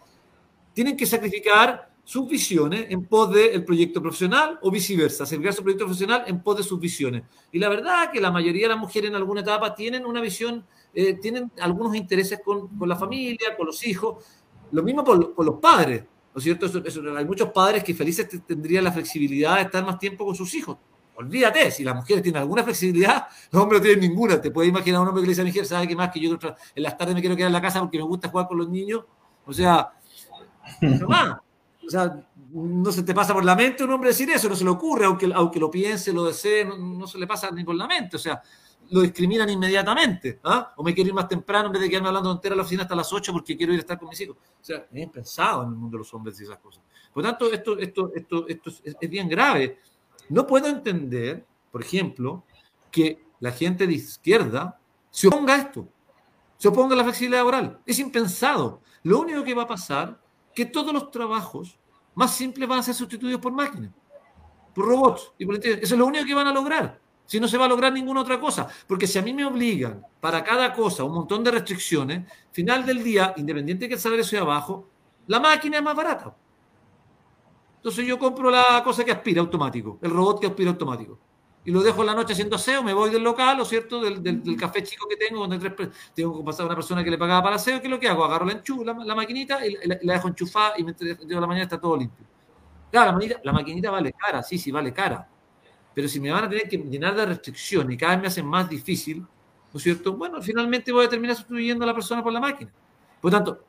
Tienen 0.72 0.96
que 0.96 1.06
sacrificar 1.06 1.90
sus 2.02 2.28
visiones 2.28 2.86
en 2.88 3.04
pos 3.04 3.32
del 3.32 3.64
proyecto 3.64 4.00
profesional 4.00 4.58
o 4.62 4.70
viceversa, 4.70 5.26
sacrificar 5.26 5.54
su 5.54 5.62
proyecto 5.62 5.86
profesional 5.86 6.24
en 6.26 6.40
pos 6.40 6.56
de 6.56 6.62
sus 6.62 6.78
visiones. 6.78 7.24
Y 7.50 7.58
la 7.58 7.68
verdad 7.68 8.04
es 8.04 8.10
que 8.10 8.20
la 8.20 8.30
mayoría 8.30 8.62
de 8.62 8.74
las 8.74 8.78
mujeres 8.78 9.10
en 9.10 9.16
alguna 9.16 9.40
etapa 9.40 9.74
tienen 9.74 10.06
una 10.06 10.20
visión, 10.20 10.64
eh, 10.94 11.14
tienen 11.14 11.50
algunos 11.60 11.94
intereses 11.96 12.40
con, 12.44 12.68
con, 12.78 12.88
la 12.88 12.96
familia, 12.96 13.56
con 13.56 13.66
los 13.66 13.84
hijos. 13.86 14.24
Lo 14.70 14.82
mismo 14.82 15.02
por 15.04 15.44
los 15.44 15.60
padres. 15.60 16.04
¿No 16.36 16.38
es 16.38 16.44
cierto? 16.44 16.66
Eso, 16.66 16.82
eso, 16.84 17.16
hay 17.16 17.24
muchos 17.24 17.50
padres 17.50 17.82
que 17.82 17.94
felices 17.94 18.28
tendrían 18.46 18.84
la 18.84 18.92
flexibilidad 18.92 19.56
de 19.56 19.62
estar 19.62 19.82
más 19.82 19.98
tiempo 19.98 20.26
con 20.26 20.34
sus 20.34 20.52
hijos. 20.52 20.76
Olvídate, 21.14 21.70
si 21.70 21.82
las 21.82 21.94
mujeres 21.94 22.22
tienen 22.22 22.42
alguna 22.42 22.62
flexibilidad, 22.62 23.26
los 23.50 23.62
hombres 23.62 23.80
no 23.80 23.84
tienen 23.86 24.10
ninguna. 24.10 24.38
Te 24.38 24.50
puedes 24.50 24.68
imaginar 24.68 24.98
a 24.98 25.00
un 25.00 25.08
hombre 25.08 25.22
que 25.22 25.28
le 25.28 25.30
dice 25.30 25.40
a 25.40 25.44
mi 25.44 25.50
mujer, 25.50 25.64
¿sabe 25.64 25.88
qué 25.88 25.96
más? 25.96 26.10
Que 26.10 26.20
yo 26.20 26.38
en 26.74 26.82
las 26.82 26.98
tardes 26.98 27.14
me 27.14 27.22
quiero 27.22 27.36
quedar 27.36 27.46
en 27.46 27.54
la 27.54 27.62
casa 27.62 27.80
porque 27.80 27.96
me 27.96 28.04
gusta 28.04 28.28
jugar 28.28 28.48
con 28.48 28.58
los 28.58 28.68
niños. 28.68 29.02
O 29.46 29.52
sea, 29.54 29.92
no 30.82 31.08
más. 31.08 31.38
O 31.86 31.88
sea, 31.88 32.22
no 32.52 32.92
se 32.92 33.02
te 33.02 33.14
pasa 33.14 33.32
por 33.32 33.42
la 33.42 33.56
mente 33.56 33.84
un 33.84 33.92
hombre 33.92 34.10
decir 34.10 34.28
eso, 34.28 34.46
no 34.50 34.56
se 34.56 34.64
le 34.64 34.70
ocurre, 34.70 35.06
aunque, 35.06 35.30
aunque 35.34 35.58
lo 35.58 35.70
piense, 35.70 36.12
lo 36.12 36.24
desee, 36.24 36.66
no, 36.66 36.76
no 36.76 37.06
se 37.06 37.16
le 37.16 37.26
pasa 37.26 37.50
ni 37.50 37.64
por 37.64 37.76
la 37.76 37.86
mente. 37.86 38.16
O 38.16 38.18
sea, 38.18 38.42
lo 38.90 39.00
discriminan 39.00 39.48
inmediatamente. 39.48 40.40
¿ah? 40.44 40.72
O 40.76 40.82
me 40.82 40.94
quiero 40.94 41.08
ir 41.08 41.14
más 41.14 41.28
temprano 41.28 41.66
en 41.66 41.72
vez 41.72 41.82
de 41.82 41.88
quedarme 41.88 42.08
hablando 42.08 42.32
entera 42.32 42.54
a 42.54 42.56
la 42.56 42.62
oficina 42.62 42.82
hasta 42.82 42.94
las 42.94 43.12
8 43.12 43.32
porque 43.32 43.56
quiero 43.56 43.72
ir 43.72 43.78
a 43.78 43.82
estar 43.82 43.98
con 43.98 44.08
mis 44.08 44.20
hijos. 44.20 44.36
O 44.36 44.64
sea, 44.64 44.86
bien 44.90 45.10
pensado 45.10 45.62
en 45.62 45.70
el 45.70 45.74
mundo 45.74 45.96
de 45.96 45.98
los 45.98 46.14
hombres 46.14 46.40
y 46.40 46.44
esas 46.44 46.58
cosas. 46.58 46.82
Por 47.12 47.22
lo 47.22 47.30
tanto, 47.30 47.52
esto, 47.52 47.78
esto, 47.78 48.12
esto, 48.14 48.48
esto 48.48 48.70
es, 48.84 48.96
es 49.00 49.10
bien 49.10 49.28
grave. 49.28 49.78
No 50.28 50.46
puedo 50.46 50.66
entender, 50.66 51.44
por 51.70 51.82
ejemplo, 51.82 52.44
que 52.90 53.24
la 53.40 53.52
gente 53.52 53.86
de 53.86 53.94
izquierda 53.94 54.78
se 55.10 55.28
oponga 55.28 55.54
a 55.54 55.58
esto, 55.58 55.88
se 56.56 56.68
oponga 56.68 56.94
a 56.94 56.98
la 56.98 57.04
flexibilidad 57.04 57.40
laboral. 57.40 57.80
Es 57.86 57.98
impensado. 57.98 58.80
Lo 59.02 59.20
único 59.20 59.44
que 59.44 59.54
va 59.54 59.62
a 59.62 59.68
pasar 59.68 60.20
que 60.54 60.64
todos 60.64 60.92
los 60.92 61.10
trabajos 61.10 61.78
más 62.14 62.34
simples 62.34 62.68
van 62.68 62.78
a 62.78 62.82
ser 62.82 62.94
sustituidos 62.94 63.40
por 63.40 63.52
máquinas, 63.52 63.92
por 64.74 64.86
robots 64.86 65.32
y 65.38 65.44
por 65.44 65.54
Eso 65.56 65.76
es 65.80 65.92
lo 65.92 66.06
único 66.06 66.24
que 66.24 66.34
van 66.34 66.46
a 66.46 66.52
lograr. 66.52 66.98
Si 67.26 67.40
no 67.40 67.48
se 67.48 67.58
va 67.58 67.64
a 67.64 67.68
lograr 67.68 67.92
ninguna 67.92 68.20
otra 68.20 68.40
cosa. 68.40 68.68
Porque 68.86 69.06
si 69.06 69.18
a 69.18 69.22
mí 69.22 69.34
me 69.34 69.44
obligan 69.44 70.04
para 70.20 70.42
cada 70.42 70.72
cosa 70.72 71.04
un 71.04 71.12
montón 71.12 71.42
de 71.44 71.50
restricciones, 71.50 72.30
final 72.52 72.86
del 72.86 73.02
día, 73.02 73.34
independiente 73.36 73.84
de 73.84 73.88
que 73.88 73.94
el 73.94 74.00
salario 74.00 74.24
sea 74.24 74.44
bajo, 74.44 74.88
la 75.26 75.40
máquina 75.40 75.78
es 75.78 75.82
más 75.82 75.96
barata. 75.96 76.34
Entonces 77.76 78.06
yo 78.06 78.18
compro 78.18 78.50
la 78.50 78.82
cosa 78.82 79.04
que 79.04 79.12
aspira 79.12 79.40
automático, 79.40 79.98
el 80.02 80.10
robot 80.10 80.40
que 80.40 80.46
aspira 80.46 80.70
automático. 80.70 81.18
Y 81.64 81.72
lo 81.72 81.82
dejo 81.82 82.00
en 82.02 82.06
la 82.06 82.14
noche 82.14 82.32
haciendo 82.32 82.54
aseo, 82.54 82.80
me 82.82 82.92
voy 82.92 83.10
del 83.10 83.24
local, 83.24 83.60
¿o 83.60 83.64
cierto? 83.64 84.00
Del, 84.00 84.22
del, 84.22 84.56
café 84.56 84.84
chico 84.84 85.08
que 85.08 85.16
tengo, 85.16 85.40
donde 85.40 85.58
tres, 85.58 85.90
tengo 86.14 86.38
que 86.38 86.44
pasar 86.44 86.62
a 86.62 86.66
una 86.66 86.74
persona 86.76 87.02
que 87.02 87.10
le 87.10 87.18
pagaba 87.18 87.42
para 87.42 87.56
aseo, 87.56 87.80
¿qué 87.80 87.88
es 87.88 87.90
lo 87.90 87.98
que 87.98 88.08
hago? 88.08 88.24
Agarro 88.24 88.46
la, 88.46 88.52
enchu, 88.52 88.84
la, 88.84 88.94
maquinita 88.94 89.66
y 89.66 89.76
la, 89.84 90.14
dejo 90.14 90.28
enchufada 90.28 90.74
y 90.78 90.84
me 90.84 90.92
de 90.92 91.16
la 91.28 91.40
mañana 91.46 91.64
está 91.64 91.80
todo 91.80 91.96
limpio. 91.96 92.24
Claro, 92.90 93.06
la 93.06 93.12
maquinita, 93.12 93.40
la 93.42 93.52
maquinita 93.52 93.90
vale 93.90 94.12
cara, 94.12 94.44
sí, 94.44 94.58
sí, 94.58 94.70
vale 94.70 94.92
cara. 94.92 95.28
Pero 95.96 96.08
si 96.08 96.20
me 96.20 96.30
van 96.30 96.44
a 96.44 96.48
tener 96.50 96.68
que 96.68 96.76
llenar 96.76 97.16
de 97.16 97.24
restricciones 97.24 97.94
y 97.94 97.96
cada 97.96 98.12
vez 98.12 98.20
me 98.20 98.28
hacen 98.28 98.44
más 98.44 98.68
difícil, 98.68 99.20
¿no 99.20 99.78
es 99.78 99.82
cierto? 99.82 100.12
Bueno, 100.14 100.42
finalmente 100.42 100.92
voy 100.92 101.06
a 101.06 101.08
terminar 101.08 101.34
sustituyendo 101.34 101.84
a 101.84 101.86
la 101.86 101.94
persona 101.94 102.22
por 102.22 102.34
la 102.34 102.38
máquina. 102.38 102.70
Por 103.18 103.32
lo 103.32 103.38
tanto, 103.38 103.64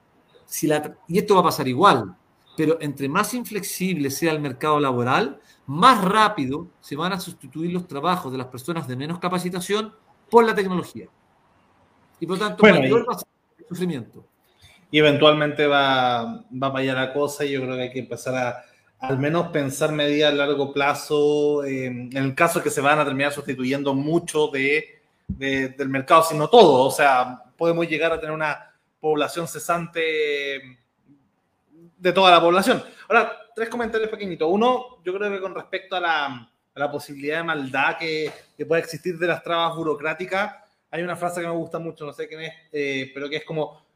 si 0.46 0.68
la, 0.68 0.94
y 1.08 1.20
esto 1.20 1.36
va 1.36 1.40
a 1.40 1.44
pasar 1.46 1.70
igual, 1.70 2.14
pero 2.58 2.80
entre 2.82 3.08
más 3.08 3.34
inflexible 3.34 4.10
sea 4.10 4.34
el 4.34 4.42
mercado 4.42 4.78
laboral, 4.78 5.40
más 5.68 6.04
rápido 6.04 6.68
se 6.82 6.98
van 6.98 7.14
a 7.14 7.20
sustituir 7.22 7.72
los 7.72 7.88
trabajos 7.88 8.30
de 8.30 8.40
las 8.40 8.48
personas 8.48 8.90
de 8.90 8.98
menos 8.98 9.20
capacitación 9.20 9.94
por 10.30 10.44
la 10.44 10.54
tecnología. 10.54 11.08
Y 12.20 12.28
por 12.28 12.38
tanto, 12.40 12.62
mayor 12.62 13.08
va 13.10 13.16
a 13.16 13.20
ser 13.20 13.28
el 13.58 13.66
sufrimiento. 13.70 14.26
Y 14.92 15.00
eventualmente 15.00 15.66
va, 15.66 16.44
va 16.52 16.74
para 16.74 16.80
allá 16.80 16.94
la 16.94 17.14
cosa 17.14 17.46
y 17.46 17.54
yo 17.54 17.62
creo 17.62 17.78
que 17.78 17.84
hay 17.84 17.92
que 17.94 18.00
empezar 18.00 18.36
a 18.36 18.64
al 19.00 19.20
menos 19.20 19.50
pensar 19.50 19.92
medidas 19.92 20.32
a 20.34 20.36
largo 20.36 20.74
plazo, 20.74 21.64
eh, 21.64 21.86
en 21.86 22.18
el 22.18 22.34
caso 22.34 22.64
que 22.64 22.70
se 22.70 22.82
van 22.82 23.00
a 23.00 23.06
terminar 23.06 23.32
sustituyendo 23.32 23.94
mucho 23.94 24.48
de, 24.48 25.02
del 25.28 25.90
mercado, 25.90 26.24
sino 26.24 26.50
todo. 26.50 26.86
O 26.86 26.92
sea, 26.92 27.44
podemos 27.56 27.88
llegar 27.88 28.12
a 28.12 28.20
tener 28.20 28.34
una 28.34 28.74
población 29.00 29.48
cesante 29.48 30.80
de 31.98 32.12
toda 32.14 32.32
la 32.32 32.42
población. 32.42 32.84
Ahora, 33.08 33.38
tres 33.56 33.70
comentarios 33.70 34.10
pequeñitos. 34.10 34.48
Uno, 34.52 34.98
yo 35.04 35.14
creo 35.14 35.32
que 35.32 35.42
con 35.42 35.54
respecto 35.54 35.96
a 35.96 36.00
la, 36.00 36.92
posibilidad 36.92 37.38
de 37.38 37.44
maldad 37.44 37.98
que, 37.98 38.32
que, 38.56 38.66
puede 38.66 38.82
existir 38.82 39.18
de 39.18 39.28
las 39.28 39.42
trabas 39.44 39.76
burocráticas, 39.76 40.56
hay 40.92 41.02
una 41.02 41.16
frase 41.16 41.42
que 41.42 41.48
me 41.48 41.54
gusta 41.54 41.80
mucho, 41.80 42.06
no 42.06 42.14
sé 42.14 42.28
quién 42.28 42.42
es, 42.42 42.54
eh, 42.72 43.12
pero 43.14 43.30
que 43.30 43.38
es 43.38 43.44
como, 43.44 43.87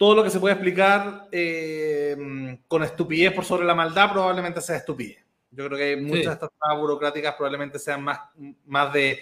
todo 0.00 0.14
lo 0.14 0.24
que 0.24 0.30
se 0.30 0.40
puede 0.40 0.54
explicar 0.54 1.28
eh, 1.30 2.58
con 2.66 2.82
estupidez 2.82 3.34
por 3.34 3.44
sobre 3.44 3.66
la 3.66 3.74
maldad 3.74 4.10
probablemente 4.10 4.62
sea 4.62 4.76
estupidez. 4.76 5.18
Yo 5.50 5.66
creo 5.66 5.76
que 5.76 5.96
muchas 5.98 6.24
de 6.24 6.32
estas 6.32 6.50
trabas 6.58 6.80
burocráticas 6.80 7.34
probablemente 7.34 7.78
sean 7.78 8.02
más, 8.02 8.18
más 8.64 8.90
de, 8.94 9.18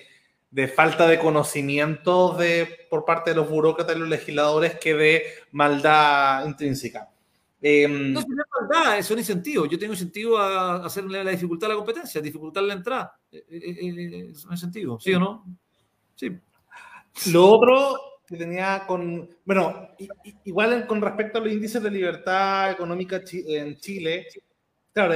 de, 0.53 0.68
falta 0.68 1.09
de 1.09 1.18
conocimiento 1.18 2.33
de, 2.35 2.87
por 2.89 3.05
parte 3.05 3.31
de 3.31 3.37
los 3.37 3.51
burócratas 3.51 3.97
y 3.97 3.99
los 3.99 4.09
legisladores 4.09 4.79
que 4.79 4.95
de 4.95 5.24
maldad 5.51 6.47
intrínseca. 6.47 7.11
Eh, 7.61 7.89
no, 7.89 8.20
es 8.20 8.26
verdad, 8.61 8.99
es 9.01 9.11
un 9.11 9.18
incentivo. 9.18 9.66
Yo 9.66 9.81
tengo 9.81 9.95
incentivo 9.95 10.39
a 10.39 10.76
hacerle 10.87 11.24
la 11.24 11.33
dificultad 11.33 11.70
a 11.70 11.72
la 11.72 11.79
competencia, 11.79 12.20
dificultar 12.20 12.62
la 12.62 12.74
entrada. 12.74 13.18
Eh, 13.33 13.45
eh, 13.51 14.29
es 14.31 14.45
un 14.45 14.53
incentivo, 14.53 15.01
¿sí 15.01 15.12
o 15.12 15.18
no? 15.18 15.45
Sí. 16.14 16.39
Lo 17.33 17.47
otro 17.49 18.08
que 18.29 18.37
tenía 18.37 18.85
con, 18.87 19.29
bueno, 19.45 19.89
igual 20.45 20.87
con 20.87 21.01
respecto 21.01 21.39
a 21.39 21.41
los 21.41 21.53
índices 21.53 21.83
de 21.83 21.91
libertad 21.91 22.70
económica 22.70 23.22
en 23.33 23.76
Chile, 23.79 24.26
claro, 24.93 25.14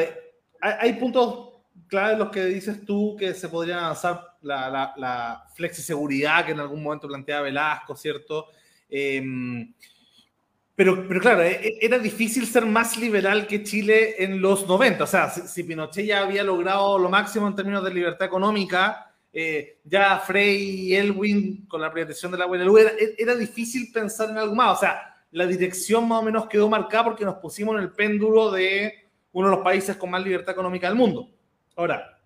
hay, 0.60 0.92
puntos 0.94 1.50
claves 1.88 2.18
los 2.18 2.30
que 2.30 2.46
dices 2.46 2.86
tú 2.86 3.14
que 3.18 3.34
se 3.34 3.50
podrían 3.50 3.80
avanzar, 3.80 4.28
la, 4.40 4.70
la, 4.70 4.94
la 4.96 5.44
flexiseguridad 5.54 6.46
que 6.46 6.52
en 6.52 6.60
algún 6.60 6.82
momento 6.82 7.06
planteaba 7.06 7.42
Velasco, 7.42 7.94
¿cierto? 7.94 8.46
Eh, 8.88 9.22
pero, 10.74 11.06
pero 11.06 11.20
claro, 11.20 11.42
e, 11.42 11.52
e, 11.52 11.78
era 11.82 11.98
difícil 11.98 12.46
ser 12.46 12.64
más 12.64 12.96
liberal 12.96 13.46
que 13.46 13.62
Chile 13.62 14.16
en 14.18 14.40
los 14.40 14.66
90. 14.66 15.04
O 15.04 15.06
sea, 15.06 15.28
si, 15.30 15.62
Pinochet 15.64 16.06
ya 16.06 16.22
había 16.22 16.42
logrado 16.42 16.98
lo 16.98 17.08
máximo 17.10 17.46
en 17.46 17.54
términos 17.54 17.84
de 17.84 17.92
libertad 17.92 18.26
económica, 18.26 19.11
eh, 19.32 19.80
ya 19.84 20.18
Frey 20.18 20.88
y 20.88 20.94
Elwin 20.94 21.66
con 21.66 21.80
la 21.80 21.90
privatización 21.90 22.32
de 22.32 22.38
la 22.38 22.46
huelga, 22.46 22.90
era, 22.90 22.92
era 23.18 23.34
difícil 23.34 23.90
pensar 23.92 24.30
en 24.30 24.38
algo 24.38 24.54
más. 24.54 24.78
O 24.78 24.80
sea, 24.80 25.24
la 25.30 25.46
dirección 25.46 26.06
más 26.06 26.20
o 26.20 26.22
menos 26.22 26.46
quedó 26.48 26.68
marcada 26.68 27.04
porque 27.04 27.24
nos 27.24 27.36
pusimos 27.36 27.74
en 27.76 27.82
el 27.82 27.92
péndulo 27.92 28.50
de 28.50 29.10
uno 29.32 29.48
de 29.48 29.56
los 29.56 29.64
países 29.64 29.96
con 29.96 30.10
más 30.10 30.22
libertad 30.22 30.52
económica 30.52 30.88
del 30.88 30.96
mundo. 30.96 31.30
Ahora, 31.76 32.20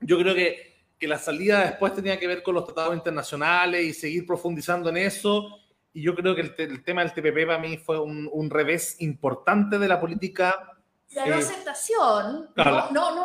yo 0.00 0.18
creo 0.18 0.34
que, 0.34 0.84
que 0.98 1.08
la 1.08 1.18
salida 1.18 1.64
después 1.64 1.94
tenía 1.94 2.18
que 2.18 2.26
ver 2.26 2.42
con 2.42 2.54
los 2.54 2.64
tratados 2.64 2.94
internacionales 2.94 3.84
y 3.84 3.92
seguir 3.94 4.26
profundizando 4.26 4.90
en 4.90 4.98
eso 4.98 5.60
y 5.92 6.02
yo 6.02 6.14
creo 6.14 6.34
que 6.34 6.42
el, 6.42 6.84
tema 6.84 7.02
del 7.02 7.12
TPP 7.12 7.46
para 7.46 7.58
mí 7.58 7.76
fue 7.76 7.98
un, 7.98 8.50
revés 8.50 8.96
importante 9.00 9.78
de 9.78 9.88
la 9.88 10.00
política. 10.00 10.78
La 11.10 11.26
no 11.26 11.34
eh, 11.34 11.38
aceptación. 11.38 12.50
no, 12.54 12.90
no, 12.92 13.24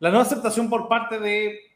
la, 0.00 0.10
no 0.10 0.20
aceptación 0.20 0.68
por 0.68 0.88
parte 0.88 1.20
de, 1.20 1.67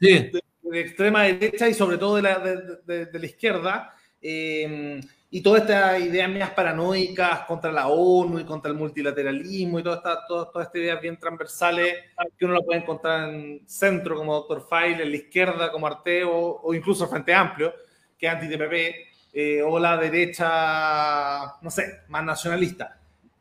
de, 0.00 0.32
extrema 0.72 1.24
derecha 1.24 1.68
y 1.68 1.74
sobre 1.74 1.98
todo 1.98 2.16
de 2.16 2.22
la, 2.22 2.38
de, 2.38 3.08
la 3.12 3.26
izquierda. 3.26 3.94
Eh, 4.20 5.00
y 5.32 5.42
todas 5.42 5.62
estas 5.62 6.00
ideas 6.00 6.28
mías 6.28 6.50
paranoicas 6.50 7.40
contra 7.46 7.70
la 7.70 7.86
ONU 7.86 8.40
y 8.40 8.44
contra 8.44 8.70
el 8.70 8.76
multilateralismo 8.76 9.78
y 9.78 9.82
todas 9.82 9.98
estas 9.98 10.26
toda, 10.26 10.64
esta 10.64 10.78
ideas 10.78 11.00
bien 11.00 11.18
transversales 11.18 11.94
que 12.36 12.44
uno 12.44 12.54
lo 12.54 12.64
puede 12.64 12.80
encontrar 12.80 13.30
en 13.30 13.62
centro 13.64 14.16
como 14.16 14.34
Dr. 14.34 14.66
File, 14.68 15.04
en 15.04 15.10
la 15.10 15.16
izquierda 15.16 15.70
como 15.70 15.86
Arteo 15.86 16.60
o 16.62 16.74
incluso 16.74 17.06
Frente 17.06 17.32
Amplio, 17.32 17.72
que 18.18 18.26
es 18.26 18.32
anti-TPP. 18.32 19.10
Eh, 19.32 19.62
o 19.62 19.78
la 19.78 19.96
derecha, 19.96 21.56
no 21.62 21.70
sé, 21.70 22.00
más 22.08 22.24
nacionalista. 22.24 22.98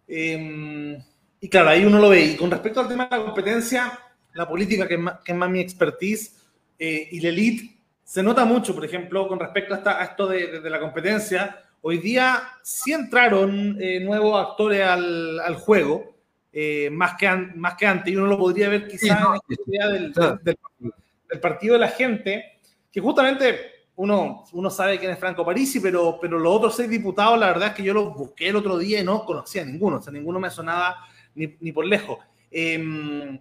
Em, 0.08 1.02
y 1.42 1.50
claro, 1.50 1.70
ahí 1.70 1.84
uno 1.84 2.00
lo 2.00 2.10
ve. 2.10 2.26
Y 2.26 2.36
con 2.36 2.52
respecto 2.52 2.80
al 2.80 2.88
tema 2.88 3.08
de 3.08 3.18
la 3.18 3.26
competencia, 3.26 4.00
la 4.34 4.48
política, 4.48 4.88
que 4.88 4.94
es 4.96 5.00
más, 5.00 5.20
que 5.22 5.32
es 5.32 5.38
más 5.38 5.50
mi 5.50 5.60
expertise, 5.60 6.39
eh, 6.80 7.10
y 7.12 7.20
la 7.20 7.30
elite, 7.30 7.78
se 8.04 8.24
nota 8.24 8.46
mucho, 8.46 8.74
por 8.74 8.86
ejemplo, 8.86 9.28
con 9.28 9.40
respecto 9.40 9.76
a, 9.76 10.04
esto 10.04 10.28
de, 10.28 10.62
de, 10.62 10.70
la 10.70 10.80
competencia. 10.80 11.64
Hoy 11.82 12.00
día 12.00 12.42
sí 12.64 12.92
entraron 12.92 13.78
eh, 13.80 14.00
nuevos 14.00 14.40
actores 14.44 14.82
al, 14.82 15.40
al 15.40 15.56
juego, 15.56 16.16
más, 16.92 17.16
que 17.16 17.30
más 17.56 17.76
que 17.76 17.86
antes, 17.86 18.12
y 18.12 18.16
uno 18.16 18.26
lo 18.26 18.38
podría 18.38 18.70
ver 18.70 18.88
quizás 18.88 19.20
en 19.20 19.24
la 19.24 19.40
idea 19.68 19.88
del, 19.88 20.14
del 21.30 21.40
partido 21.40 21.74
de 21.74 21.80
la 21.80 21.90
gente, 21.90 22.60
que 22.92 23.00
justamente 23.00 23.80
uno, 24.00 24.46
uno 24.54 24.70
sabe 24.70 24.98
quién 24.98 25.12
es 25.12 25.20
Franco 25.20 25.46
Parisi, 25.46 25.82
pero, 25.82 26.18
pero 26.22 26.40
los 26.40 26.56
otros 26.56 26.76
seis 26.76 26.90
diputados, 26.90 27.38
la 27.38 27.48
verdad 27.48 27.70
es 27.70 27.74
que 27.74 27.84
yo 27.84 27.94
los 27.94 28.16
busqué 28.16 28.48
el 28.48 28.56
otro 28.56 28.78
día 28.78 29.02
y 29.02 29.04
no 29.04 29.26
conocía 29.26 29.62
a 29.62 29.66
ninguno, 29.66 29.98
o 29.98 30.02
sea, 30.02 30.14
ninguno 30.14 30.40
me 30.40 30.50
sonaba 30.50 31.06
ni, 31.36 31.58
ni 31.60 31.74
por 31.74 31.86
lejos. 31.86 32.18
Em, 32.50 33.38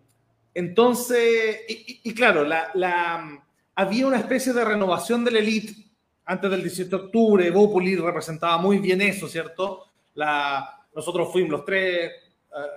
entonces, 0.58 1.60
y, 1.68 2.12
claro, 2.14 2.42
la, 2.42 2.72
la, 2.74 3.44
había 3.76 4.08
una 4.08 4.18
especie 4.18 4.52
de 4.52 4.64
renovación 4.64 5.24
de 5.24 5.30
la 5.30 5.38
élite 5.38 5.72
antes 6.24 6.50
del 6.50 6.62
17 6.62 6.90
de 6.90 6.96
octubre, 6.96 7.50
Bópoli 7.52 7.94
representaba 7.94 8.58
muy 8.58 8.78
bien 8.78 9.00
eso, 9.00 9.28
¿cierto? 9.28 9.84
La, 10.14 10.84
nosotros 10.92 11.30
fuimos 11.30 11.52
los 11.52 11.64
tres, 11.64 12.10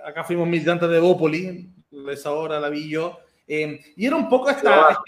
acá 0.06 0.22
fuimos 0.22 0.46
militantes 0.46 0.88
de 0.88 1.00
Bópoli, 1.00 1.70
esa 2.08 2.30
hora 2.30 2.60
la 2.60 2.68
vi 2.68 2.88
yo, 2.88 3.18
em, 3.48 3.76
y 3.96 4.06
era 4.06 4.14
un 4.14 4.28
poco 4.28 4.50
esta, 4.50 5.00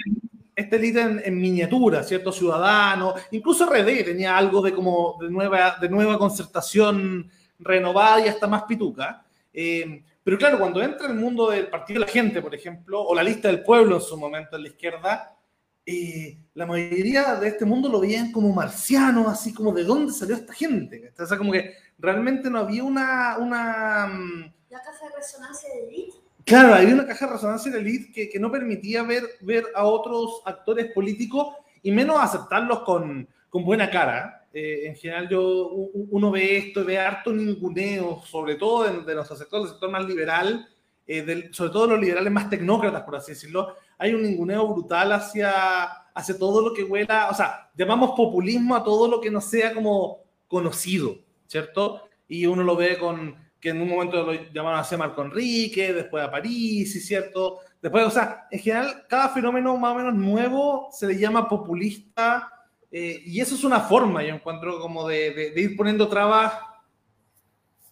este 0.56 0.76
líder 0.76 1.22
en, 1.24 1.40
miniatura, 1.40 2.02
¿cierto? 2.02 2.32
Ciudadano, 2.32 3.14
incluso 3.30 3.66
RD 3.66 4.04
tenía 4.04 4.36
algo 4.36 4.60
de 4.60 4.74
como 4.74 5.16
de 5.20 5.30
nueva, 5.30 5.76
de 5.80 5.88
nueva 5.88 6.18
concertación 6.18 7.30
renovada 7.60 8.26
y 8.26 8.28
hasta 8.28 8.48
más 8.48 8.64
pituca. 8.64 9.24
Eh, 9.52 10.02
pero 10.24 10.38
claro, 10.38 10.58
cuando 10.58 10.82
entra 10.82 11.06
el 11.06 11.14
mundo 11.14 11.50
del 11.50 11.68
Partido 11.68 12.00
de 12.00 12.06
la 12.06 12.12
Gente, 12.12 12.40
por 12.40 12.54
ejemplo, 12.54 13.02
o 13.02 13.14
la 13.14 13.22
lista 13.22 13.48
del 13.48 13.62
pueblo 13.62 13.96
en 13.96 14.02
su 14.02 14.16
momento 14.16 14.56
en 14.56 14.62
la 14.62 14.68
izquierda, 14.68 15.36
eh, 15.84 16.38
la 16.54 16.64
mayoría 16.64 17.34
de 17.34 17.48
este 17.48 17.66
mundo 17.66 17.90
lo 17.90 18.00
veían 18.00 18.32
como 18.32 18.50
marciano, 18.52 19.28
así 19.28 19.52
como 19.52 19.70
de 19.72 19.84
dónde 19.84 20.14
salió 20.14 20.34
esta 20.34 20.54
gente. 20.54 21.12
O 21.18 21.26
sea, 21.26 21.36
como 21.36 21.52
que 21.52 21.74
realmente 21.98 22.48
no 22.48 22.58
había 22.58 22.82
una... 22.82 23.36
una 23.38 24.06
mm, 24.06 24.52
la 24.70 24.82
caja 24.82 25.08
de 25.08 25.16
resonancia 25.16 25.68
de 25.68 25.88
élite 25.88 26.24
Claro, 26.44 26.74
había 26.74 26.94
una 26.94 27.06
caja 27.06 27.26
de 27.26 27.32
resonancia 27.32 27.70
en 27.70 27.86
el 27.86 28.12
que, 28.12 28.28
que 28.28 28.38
no 28.38 28.50
permitía 28.50 29.02
ver, 29.02 29.24
ver 29.40 29.64
a 29.74 29.84
otros 29.84 30.42
actores 30.44 30.92
políticos 30.92 31.54
y 31.82 31.90
menos 31.90 32.16
aceptarlos 32.18 32.80
con, 32.80 33.28
con 33.48 33.64
buena 33.64 33.90
cara. 33.90 34.43
Eh, 34.56 34.86
en 34.86 34.94
general, 34.94 35.28
yo, 35.28 35.66
uno 35.68 36.30
ve 36.30 36.58
esto 36.58 36.82
y 36.82 36.84
ve 36.84 36.98
harto 36.98 37.32
ninguneo, 37.32 38.22
sobre 38.24 38.54
todo 38.54 38.84
de, 38.84 39.02
de 39.02 39.14
nuestro 39.16 39.36
sector, 39.36 39.62
del 39.62 39.70
sector 39.70 39.90
más 39.90 40.04
liberal, 40.04 40.68
eh, 41.08 41.50
sobre 41.50 41.70
todo 41.70 41.88
los 41.88 42.00
liberales 42.00 42.32
más 42.32 42.48
tecnócratas, 42.48 43.02
por 43.02 43.16
así 43.16 43.32
decirlo. 43.32 43.74
Hay 43.98 44.14
un 44.14 44.22
ninguneo 44.22 44.68
brutal 44.68 45.10
hacia, 45.10 45.82
hacia 46.14 46.38
todo 46.38 46.62
lo 46.62 46.72
que 46.72 46.84
huela, 46.84 47.28
o 47.30 47.34
sea, 47.34 47.68
llamamos 47.76 48.12
populismo 48.16 48.76
a 48.76 48.84
todo 48.84 49.08
lo 49.08 49.20
que 49.20 49.30
no 49.30 49.40
sea 49.40 49.74
como 49.74 50.20
conocido, 50.46 51.16
¿cierto? 51.48 52.02
Y 52.28 52.46
uno 52.46 52.62
lo 52.62 52.76
ve 52.76 52.96
con, 52.96 53.36
que 53.60 53.70
en 53.70 53.82
un 53.82 53.88
momento 53.88 54.22
lo 54.22 54.34
llamaron 54.52 54.84
a 54.88 54.96
Marco 54.96 55.22
Enrique, 55.22 55.92
después 55.92 56.22
a 56.22 56.30
París, 56.30 56.94
¿y 56.94 57.00
cierto? 57.00 57.58
Después, 57.82 58.04
o 58.06 58.10
sea, 58.10 58.46
en 58.52 58.60
general, 58.60 59.04
cada 59.08 59.30
fenómeno 59.30 59.76
más 59.76 59.92
o 59.92 59.96
menos 59.96 60.14
nuevo 60.14 60.88
se 60.92 61.08
le 61.08 61.18
llama 61.18 61.48
populista, 61.48 62.50
eh, 62.96 63.24
y 63.26 63.40
eso 63.40 63.56
es 63.56 63.64
una 63.64 63.80
forma, 63.80 64.22
yo 64.22 64.32
encuentro, 64.32 64.78
como 64.78 65.08
de, 65.08 65.52
de, 65.52 65.60
ir 65.60 65.76
poniendo 65.76 66.06
trabas 66.06 66.52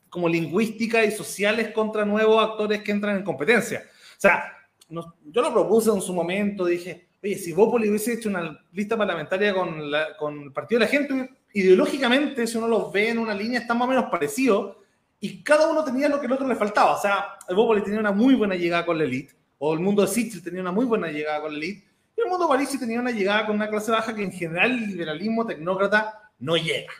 como 0.08 0.28
lingüísticas 0.28 1.04
y 1.04 1.10
sociales 1.10 1.72
contra 1.72 2.04
nuevos 2.04 2.40
actores 2.40 2.82
que 2.82 2.92
entran 2.92 3.16
en 3.16 3.24
competencia. 3.24 3.82
O 4.16 4.20
sea, 4.20 4.56
yo 4.88 5.42
lo 5.42 5.52
propuse 5.52 5.90
en 5.90 6.00
su 6.00 6.14
momento, 6.14 6.66
dije, 6.66 7.08
oye, 7.20 7.34
si 7.34 7.52
Bópoli 7.52 7.88
hubiese 7.88 8.12
hecho 8.12 8.28
una 8.28 8.64
lista 8.70 8.96
parlamentaria 8.96 9.52
con, 9.52 9.90
con 10.20 10.40
el 10.40 10.52
Partido 10.52 10.78
de 10.78 10.84
la 10.84 10.90
Gente, 10.92 11.30
ideológicamente, 11.52 12.46
si 12.46 12.56
uno 12.58 12.68
los 12.68 12.92
ve 12.92 13.08
en 13.08 13.18
una 13.18 13.34
línea, 13.34 13.58
están 13.58 13.78
más 13.78 13.88
o 13.88 13.90
menos 13.90 14.04
parecidos, 14.08 14.76
y 15.18 15.42
cada 15.42 15.68
uno 15.68 15.82
tenía 15.82 16.08
lo 16.08 16.20
que 16.20 16.26
el 16.26 16.32
otro 16.32 16.46
le 16.46 16.54
faltaba. 16.54 16.96
O 16.96 17.02
sea, 17.02 17.38
el 17.48 17.56
Bópoli 17.56 17.82
tenía 17.82 17.98
una 17.98 18.12
muy 18.12 18.36
buena 18.36 18.54
llegada 18.54 18.86
con 18.86 18.98
la 18.98 19.02
elite, 19.02 19.34
o 19.58 19.74
el 19.74 19.80
mundo 19.80 20.02
de 20.02 20.06
Sitchell 20.06 20.44
tenía 20.44 20.60
una 20.60 20.70
muy 20.70 20.84
buena 20.84 21.08
llegada 21.08 21.40
con 21.40 21.50
la 21.50 21.58
elite, 21.58 21.91
el 22.24 22.30
mundo 22.30 22.48
París 22.48 22.76
tenía 22.78 23.00
una 23.00 23.10
llegada 23.10 23.46
con 23.46 23.56
una 23.56 23.68
clase 23.68 23.90
baja 23.90 24.14
que 24.14 24.22
en 24.22 24.32
general 24.32 24.70
el 24.70 24.86
liberalismo 24.86 25.46
tecnócrata 25.46 26.30
no 26.38 26.56
llega. 26.56 26.92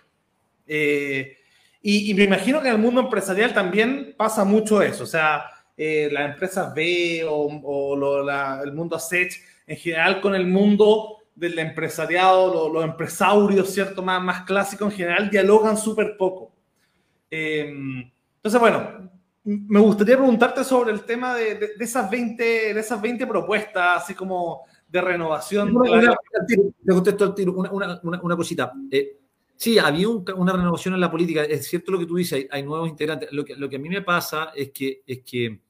Eh, 0.67 1.37
y, 1.83 2.15
me 2.15 2.25
imagino 2.25 2.61
que 2.61 2.69
en 2.69 2.75
el 2.75 2.81
mundo 2.81 3.01
empresarial 3.01 3.53
también 3.53 4.15
pasa 4.17 4.45
mucho 4.45 4.81
eso. 4.83 5.05
O 5.05 5.07
sea, 5.07 5.45
eh, 5.77 6.09
las 6.13 6.31
empresas 6.31 6.73
B 6.75 7.25
o, 7.29 8.63
el 8.65 8.73
mundo 8.73 8.97
ASET, 8.97 9.33
en 9.67 9.77
general 9.77 10.21
con 10.21 10.35
el 10.35 10.47
mundo 10.47 11.19
del 11.35 11.59
empresariado, 11.59 12.69
los 12.69 12.85
empresarios, 12.85 13.71
¿cierto? 13.71 14.03
Más, 14.03 14.23
más 14.23 14.43
clásicos, 14.43 14.93
en 14.93 14.97
general 14.97 15.31
dialogan 15.31 15.77
súper 15.77 16.17
poco. 16.17 16.53
Eh, 17.31 17.69
entonces, 18.37 18.61
bueno, 18.61 19.11
me 19.45 19.81
gustaría 19.81 20.17
preguntarte 20.17 20.63
sobre 20.63 20.93
el 20.93 21.03
tema 21.03 21.35
de, 21.35 21.75
esas, 21.81 22.09
20, 22.09 22.75
de 22.75 22.81
esas 22.81 23.01
20 23.01 23.27
propuestas, 23.27 24.03
así 24.03 24.15
como 24.15 24.65
de 24.93 25.01
renovación. 25.01 25.75
te 26.85 26.93
contesto 26.93 27.25
al 27.25 27.35
tiro, 27.35 27.53
una, 27.55 28.01
una 28.03 28.37
cosita. 28.37 28.73
Eh, 28.91 29.19
Sí, 29.63 29.79
había 29.79 30.09
una 30.09 30.55
renovación 30.55 30.95
en 30.95 31.01
la 31.01 31.09
política. 31.09 31.45
Es 31.45 31.69
cierto 31.69 31.93
lo 31.93 31.99
que 32.01 32.07
tú 32.07 32.17
dices, 32.17 32.49
hay, 32.51 32.65
nuevos 32.65 32.89
integrantes. 32.89 33.29
Lo 33.31 33.45
que, 33.45 33.55
lo 33.55 33.69
que, 33.69 33.77
a 33.77 33.79
mí 33.79 33.89
me 33.89 34.03
pasa 34.03 34.51
es 34.57 34.73
que, 34.73 35.05
es 35.07 35.21
que 35.23 35.61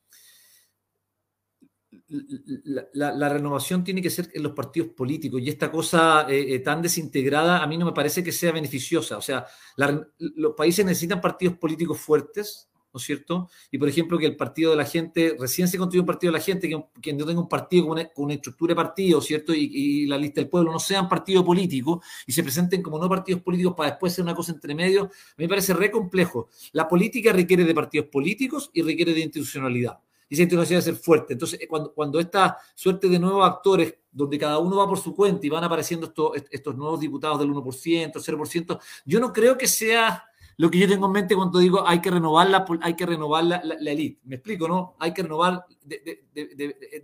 la, 2.95 3.29
renovación 3.29 3.85
tiene 3.85 4.01
que 4.01 4.09
ser 4.09 4.31
en 4.33 4.45
los 4.45 4.53
partidos 4.53 4.95
políticos 4.95 5.43
y 5.43 5.51
esta 5.51 5.71
cosa 5.71 6.27
eh, 6.27 6.55
eh, 6.55 6.61
tan 6.61 6.81
desintegrada 6.81 7.63
a 7.63 7.67
mí 7.67 7.77
no 7.77 7.85
me 7.85 7.93
parece 7.93 8.25
que 8.25 8.33
sea 8.33 8.51
beneficiosa. 8.53 9.19
O 9.19 9.21
sea, 9.21 9.47
los 9.77 10.55
países 10.55 10.87
necesitan 10.87 11.21
partidos 11.21 11.59
políticos 11.59 12.01
fuertes, 12.01 12.72
¿no 12.93 12.99
es 12.99 13.05
cierto? 13.05 13.49
Y 13.71 13.79
por 13.79 13.89
ejemplo, 13.89 14.19
que 14.19 14.27
el 14.27 14.37
partido 14.37 14.73
de 14.73 14.77
la 14.77 14.85
gente, 14.85 15.37
recién 15.39 15.69
se 15.69 15.79
construyó 15.79 16.03
un 16.03 16.07
partido 16.07 16.33
de 16.33 16.39
la 16.39 16.45
gente, 16.45 16.69
que, 16.69 17.13
no 17.13 17.25
tenga 17.25 17.41
un 17.41 17.49
partido 17.49 17.87
con 17.87 17.99
una, 18.17 18.35
estructura 18.35 18.73
de 18.73 18.77
partido, 18.77 19.21
¿cierto? 19.21 19.53
Y, 19.55 20.07
la 20.07 20.19
lista 20.19 20.41
del 20.41 20.51
pueblo 20.51 20.73
no 20.73 20.79
sean 20.79 21.09
partido 21.09 21.45
político 21.45 22.03
y 22.27 22.33
se 22.33 22.43
presenten 22.43 22.83
como 22.83 22.99
no 22.99 23.09
partidos 23.09 23.41
políticos 23.41 23.75
para 23.77 23.91
después 23.91 24.13
ser 24.13 24.25
una 24.25 24.35
cosa 24.35 24.53
entre 24.53 24.75
medio, 24.75 25.11
me 25.37 25.49
parece 25.49 25.73
re 25.75 25.91
complejo. 25.91 26.49
La 26.73 26.89
política 26.89 27.33
requiere 27.33 27.65
de 27.65 27.75
partidos 27.75 28.09
políticos 28.09 28.71
y 28.73 28.83
requiere 28.83 29.15
de 29.15 29.21
institucionalidad. 29.21 29.99
Y 30.29 30.35
esa 30.35 30.43
institucionalidad 30.43 30.85
debe 30.85 30.97
ser 30.97 31.05
fuerte. 31.05 31.33
Entonces, 31.35 31.61
eh, 31.61 31.69
cuando, 31.69 31.93
cuando 31.93 32.19
esta 32.21 32.59
suerte 32.75 33.09
de 33.09 33.19
nuevos 33.19 33.47
actores 33.47 33.95
donde 34.11 34.39
cada 34.39 34.59
uno 34.59 34.77
va 34.77 34.89
por 34.89 34.99
su 34.99 35.15
cuenta 35.15 35.47
y 35.47 35.51
van 35.51 35.65
apareciendo 35.65 36.07
estos, 36.07 36.33
estos 36.51 36.77
nuevos 36.77 37.01
diputados 37.01 37.39
del 37.39 37.51
1%, 37.51 38.13
0%, 38.13 38.81
yo 39.07 39.21
no 39.21 39.33
creo 39.33 39.57
que 39.57 39.67
sea 39.67 40.25
lo 40.57 40.71
que 40.71 40.79
yo 40.79 40.89
tengo 40.89 41.07
en 41.07 41.13
mente 41.13 41.35
cuando 41.35 41.59
digo 41.59 41.87
hay 41.87 42.01
que 42.01 42.11
renovar 42.11 42.49
la, 42.49 42.65
hay 42.83 42.95
que 42.95 43.07
renovar 43.07 43.45
la, 43.45 43.63
la, 43.65 43.91
elite. 43.91 44.21
Me 44.25 44.37
explico, 44.37 44.69
¿no? 44.69 44.97
Hay 44.99 45.13
que 45.13 45.23
renovar 45.23 45.65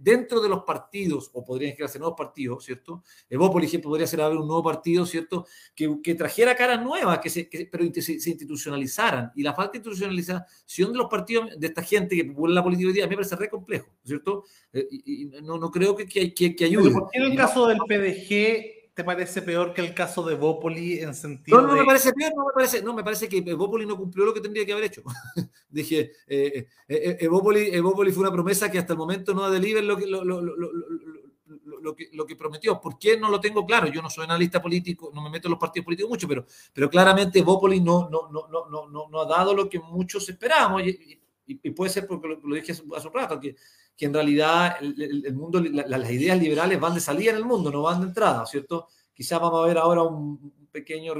dentro 0.00 0.40
de 0.40 0.48
los 0.48 0.64
partidos, 0.64 1.30
o 1.32 1.44
podrían 1.44 1.74
crearse 1.74 1.98
nuevos 1.98 2.16
partidos, 2.16 2.64
¿cierto? 2.64 3.02
Evo, 3.28 3.50
por 3.50 3.62
ejemplo, 3.62 3.90
podría 3.90 4.06
ser 4.06 4.20
haber 4.20 4.38
un 4.38 4.46
nuevo 4.46 4.62
partido, 4.62 5.04
¿cierto? 5.06 5.46
Que, 5.74 5.98
que 6.02 6.14
trajera 6.14 6.54
caras 6.54 6.82
nuevas, 6.82 7.18
que 7.18 7.30
se, 7.30 7.48
pero 7.70 7.84
se, 7.94 8.20
se, 8.20 8.30
institucionalizaran. 8.30 9.32
Y 9.34 9.42
la 9.42 9.54
falta 9.54 9.72
de 9.72 9.78
institucionalización 9.78 10.92
de 10.92 10.98
los 10.98 11.08
partidos, 11.08 11.48
de 11.58 11.66
esta 11.66 11.82
gente 11.82 12.16
que 12.16 12.24
popula 12.24 12.54
la 12.54 12.62
política 12.62 12.88
hoy 12.88 12.94
día, 12.94 13.06
me 13.06 13.16
parece 13.16 13.36
re 13.36 13.48
complejo, 13.48 13.88
¿cierto? 14.04 14.44
Eh, 14.72 14.86
y, 14.90 15.24
no, 15.42 15.58
no 15.58 15.70
creo 15.70 15.96
que, 15.96 16.06
que, 16.06 16.32
que, 16.34 16.64
ayude. 16.64 16.90
¿Por 16.90 17.10
qué 17.10 17.18
en 17.18 17.24
el 17.24 17.36
caso 17.36 17.66
del 17.66 17.78
PDG 17.78 18.77
te 18.98 19.04
parece 19.04 19.42
peor 19.42 19.72
que 19.72 19.80
el 19.80 19.94
caso 19.94 20.24
de 20.24 20.34
Bópoli 20.34 20.98
en 20.98 21.14
sentido 21.14 21.62
No, 21.62 21.68
no 21.68 21.76
me 21.76 21.84
parece 21.84 22.12
peor, 22.12 22.32
no 22.34 22.46
me 22.46 22.52
parece, 22.52 22.82
no, 22.82 22.92
me 22.92 23.04
parece 23.04 23.28
que 23.28 23.40
Bópoli 23.54 23.86
no 23.86 23.96
cumplió 23.96 24.24
lo 24.24 24.34
que 24.34 24.40
tendría 24.40 24.66
que 24.66 24.72
haber 24.72 24.86
hecho. 24.86 25.04
Dije, 25.70 26.10
eh, 26.26 26.66
eh, 26.88 27.18
eh, 27.20 27.28
fue 27.28 28.18
una 28.18 28.32
promesa 28.32 28.68
que 28.68 28.76
hasta 28.76 28.94
el 28.94 28.98
momento 28.98 29.32
no 29.34 29.44
ha 29.44 29.50
deliver 29.50 29.84
lo 29.84 29.96
que, 29.96 30.04
lo, 30.08 30.24
lo, 30.24 30.42
lo, 30.42 31.94
que, 31.94 32.08
lo 32.12 32.26
que 32.26 32.34
prometió. 32.34 32.80
¿Por 32.80 32.98
qué 32.98 33.16
no 33.16 33.30
lo 33.30 33.38
tengo 33.38 33.64
claro? 33.64 33.86
Yo 33.86 34.02
no 34.02 34.10
soy 34.10 34.24
analista 34.24 34.60
político, 34.60 35.12
no 35.14 35.22
me 35.22 35.30
meto 35.30 35.46
en 35.46 35.52
los 35.52 35.60
partidos 35.60 35.84
políticos 35.84 36.10
mucho, 36.10 36.26
pero, 36.26 36.44
pero 36.72 36.90
claramente 36.90 37.40
Bópoli 37.42 37.80
no, 37.80 38.08
no, 38.10 38.28
no, 38.32 38.48
no, 38.48 38.88
no, 38.88 39.08
no 39.08 39.20
ha 39.20 39.26
dado 39.26 39.54
lo 39.54 39.68
que 39.68 39.78
muchos 39.78 40.28
esperábamos. 40.28 40.82
Y, 40.82 41.20
y, 41.46 41.70
puede 41.70 41.92
ser 41.92 42.04
porque 42.04 42.36
lo, 42.42 42.54
dije 42.56 42.72
hace, 42.72 42.82
un 42.82 43.14
rato, 43.14 43.38
que, 43.38 43.54
que 43.98 44.06
en 44.06 44.14
realidad 44.14 44.76
el, 44.80 45.34
mundo, 45.34 45.60
las 45.60 46.10
ideas 46.10 46.38
liberales 46.38 46.78
van 46.78 46.94
de 46.94 47.00
salida 47.00 47.32
en 47.32 47.36
el 47.38 47.44
mundo, 47.44 47.72
no 47.72 47.82
van 47.82 48.00
de 48.00 48.06
entrada, 48.06 48.46
¿cierto? 48.46 48.86
Quizás 49.12 49.40
vamos 49.40 49.64
a 49.64 49.66
ver 49.66 49.76
ahora 49.76 50.04
un, 50.04 50.52
pequeño 50.70 51.14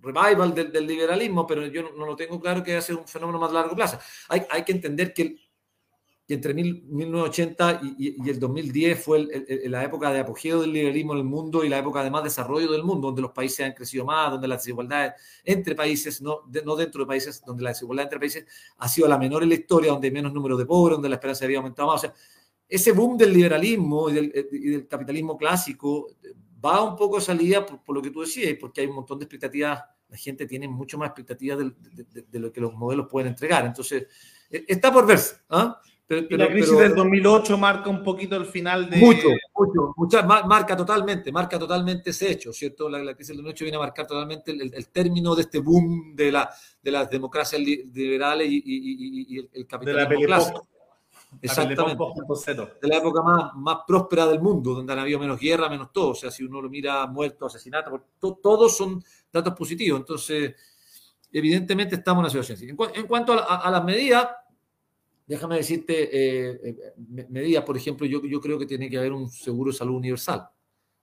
revival 0.00 0.52
del, 0.52 0.84
liberalismo, 0.84 1.46
pero 1.46 1.64
yo 1.66 1.92
no, 1.96 2.06
lo 2.06 2.16
tengo 2.16 2.40
claro 2.40 2.64
que 2.64 2.72
va 2.72 2.80
a 2.80 2.82
ser 2.82 2.96
un 2.96 3.06
fenómeno 3.06 3.38
más 3.38 3.52
largo 3.52 3.76
plazo. 3.76 4.00
Hay, 4.28 4.42
hay 4.50 4.64
que 4.64 4.72
entender 4.72 5.14
que 5.14 5.36
que 6.26 6.34
entre 6.34 6.54
1980 6.54 7.80
y, 7.98 8.30
el 8.30 8.38
2010 8.38 9.04
fue 9.04 9.26
la 9.64 9.82
época 9.82 10.12
de 10.12 10.20
apogeo 10.20 10.60
del 10.60 10.72
liberalismo 10.72 11.14
en 11.14 11.18
el 11.18 11.24
mundo 11.24 11.64
y 11.64 11.68
la 11.68 11.78
época 11.78 12.04
de 12.04 12.10
más 12.10 12.22
desarrollo 12.22 12.70
del 12.70 12.84
mundo, 12.84 13.08
donde 13.08 13.22
los 13.22 13.32
países 13.32 13.66
han 13.66 13.72
crecido 13.72 14.04
más, 14.04 14.30
donde 14.30 14.46
la 14.46 14.56
desigualdad 14.56 15.14
entre 15.44 15.74
países, 15.74 16.22
no, 16.22 16.42
no 16.64 16.76
dentro 16.76 17.02
de 17.02 17.06
países, 17.06 17.42
donde 17.44 17.64
la 17.64 17.70
desigualdad 17.70 18.04
entre 18.04 18.20
países 18.20 18.46
ha 18.78 18.88
sido 18.88 19.08
la 19.08 19.18
menor 19.18 19.42
en 19.42 19.48
la 19.48 19.56
historia, 19.56 19.90
donde 19.90 20.08
hay 20.08 20.12
menos 20.12 20.32
número 20.32 20.56
de 20.56 20.64
pobres, 20.64 20.96
donde 20.96 21.08
la 21.08 21.16
esperanza 21.16 21.44
había 21.44 21.58
aumentado 21.58 21.88
más. 21.88 21.96
O 21.96 22.06
sea, 22.06 22.14
ese 22.68 22.92
boom 22.92 23.18
del 23.18 23.32
liberalismo 23.32 24.08
y 24.08 24.14
del, 24.14 24.86
capitalismo 24.88 25.36
clásico 25.36 26.16
va 26.64 26.82
un 26.82 26.94
poco 26.94 27.16
a 27.16 27.20
salida 27.20 27.66
por, 27.66 27.82
por, 27.82 27.96
lo 27.96 28.00
que 28.00 28.10
tú 28.10 28.20
decías, 28.20 28.56
porque 28.60 28.80
hay 28.80 28.86
un 28.86 28.94
montón 28.94 29.18
de 29.18 29.24
expectativas, 29.24 29.82
la 30.08 30.16
gente 30.16 30.46
tiene 30.46 30.68
mucho 30.68 30.96
más 30.98 31.08
expectativas 31.08 31.58
de, 31.58 32.24
de 32.28 32.38
lo 32.38 32.52
que 32.52 32.60
los 32.60 32.72
modelos 32.74 33.08
pueden 33.10 33.30
entregar. 33.30 33.66
Entonces, 33.66 34.06
e, 34.52 34.64
está 34.68 34.92
por 34.92 35.06
verse. 35.06 35.36
¿ah? 35.48 35.80
La 36.30 36.48
crisis 36.48 36.76
del 36.76 36.94
2008 36.94 37.58
marca 37.58 37.90
un 37.90 38.02
poquito 38.02 38.36
el 38.36 38.46
final 38.46 38.88
de... 38.90 38.98
Mucho, 38.98 39.28
mucho, 39.96 40.22
marca 40.24 40.76
totalmente, 40.76 41.32
marca 41.32 41.58
totalmente 41.58 42.10
ese 42.10 42.30
hecho, 42.30 42.52
¿cierto? 42.52 42.88
La, 42.88 43.14
crisis 43.14 43.28
del 43.28 43.38
2008 43.38 43.64
viene 43.64 43.76
a 43.76 43.80
marcar 43.80 44.06
totalmente 44.06 44.52
el, 44.52 44.88
término 44.88 45.34
de 45.34 45.42
este 45.42 45.58
boom 45.60 46.14
de, 46.14 46.32
la, 46.32 46.50
de 46.82 46.90
las 46.90 47.10
democracias 47.10 47.60
liberales 47.60 48.48
y, 48.50 49.48
el, 49.52 49.66
capitalismo 49.66 50.24
clásico. 50.24 50.68
Exactamente. 51.40 52.04
De 52.80 52.88
la 52.88 52.96
época 52.98 53.22
más, 53.22 53.54
más 53.54 53.78
próspera 53.86 54.26
del 54.26 54.40
mundo, 54.40 54.74
donde 54.74 54.92
han 54.92 54.98
habido 54.98 55.18
menos 55.18 55.40
guerra, 55.40 55.68
menos 55.68 55.92
todo. 55.92 56.10
O 56.10 56.14
sea, 56.14 56.30
si 56.30 56.44
uno 56.44 56.60
lo 56.60 56.68
mira 56.68 57.06
muerto, 57.06 57.46
asesinato, 57.46 58.08
todos 58.18 58.76
son 58.76 59.02
datos 59.32 59.54
positivos. 59.54 60.00
Entonces, 60.00 60.54
evidentemente 61.32 61.96
estamos 61.96 62.20
en 62.20 62.24
una 62.24 62.30
situación 62.30 62.56
así. 62.56 62.98
En, 63.00 63.06
cuanto 63.06 63.32
a 63.32 63.70
las 63.70 63.84
medidas, 63.84 64.28
déjame 65.26 65.56
decirte, 65.56 66.08
eh, 66.12 66.60
eh 66.64 66.94
medidas, 67.28 67.64
por 67.64 67.76
ejemplo, 67.76 68.06
yo, 68.06 68.22
yo 68.24 68.40
creo 68.40 68.58
que 68.58 68.66
tiene 68.66 68.88
que 68.90 68.98
haber 68.98 69.12
un 69.12 69.30
seguro 69.30 69.70
de 69.70 69.78
salud 69.78 69.96
universal. 69.96 70.48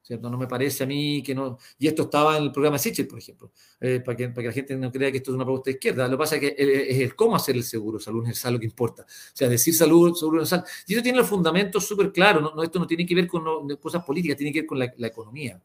¿cierto? 0.09 0.27
No 0.27 0.39
me 0.39 0.47
parece 0.47 0.83
a 0.83 0.87
mí 0.87 1.21
que 1.21 1.35
no. 1.35 1.57
Y 1.77 1.87
esto 1.87 2.03
estaba 2.03 2.35
en 2.35 2.43
el 2.43 2.51
programa 2.51 2.79
Sichel, 2.79 3.07
por 3.07 3.19
ejemplo, 3.19 3.51
eh, 3.79 4.01
para, 4.03 4.17
que, 4.17 4.29
para, 4.29 4.41
que, 4.41 4.47
la 4.47 4.53
gente 4.53 4.75
no 4.75 4.91
crea 4.91 5.11
que 5.11 5.17
esto 5.17 5.29
es 5.29 5.35
una 5.35 5.45
propuesta 5.45 5.69
de 5.69 5.73
izquierda. 5.73 6.07
Lo 6.07 6.11
que 6.11 6.17
pasa 6.17 6.35
es 6.35 6.41
que 6.41 6.47
eh, 6.47 6.91
es 6.91 6.99
el 7.01 7.15
cómo 7.15 7.35
hacer 7.35 7.55
el 7.55 7.63
seguro, 7.63 7.99
salud 7.99 8.21
universal, 8.21 8.53
lo 8.53 8.59
que 8.59 8.65
importa. 8.65 9.03
O 9.03 9.05
sea, 9.35 9.47
decir 9.47 9.73
salud, 9.73 10.17
universal. 10.23 10.63
Y 10.87 10.93
eso 10.93 11.03
tiene 11.03 11.19
los 11.19 11.27
fundamentos 11.27 11.85
súper 11.85 12.11
claros. 12.11 12.41
¿no? 12.41 12.63
esto 12.63 12.79
no 12.79 12.87
tiene 12.87 13.05
que 13.05 13.13
ver 13.13 13.27
con 13.27 13.69
cosas 13.77 14.03
políticas, 14.03 14.35
tiene 14.35 14.51
que 14.51 14.61
ver 14.61 14.67
con 14.67 14.79
la, 14.79 15.07
economía. 15.07 15.61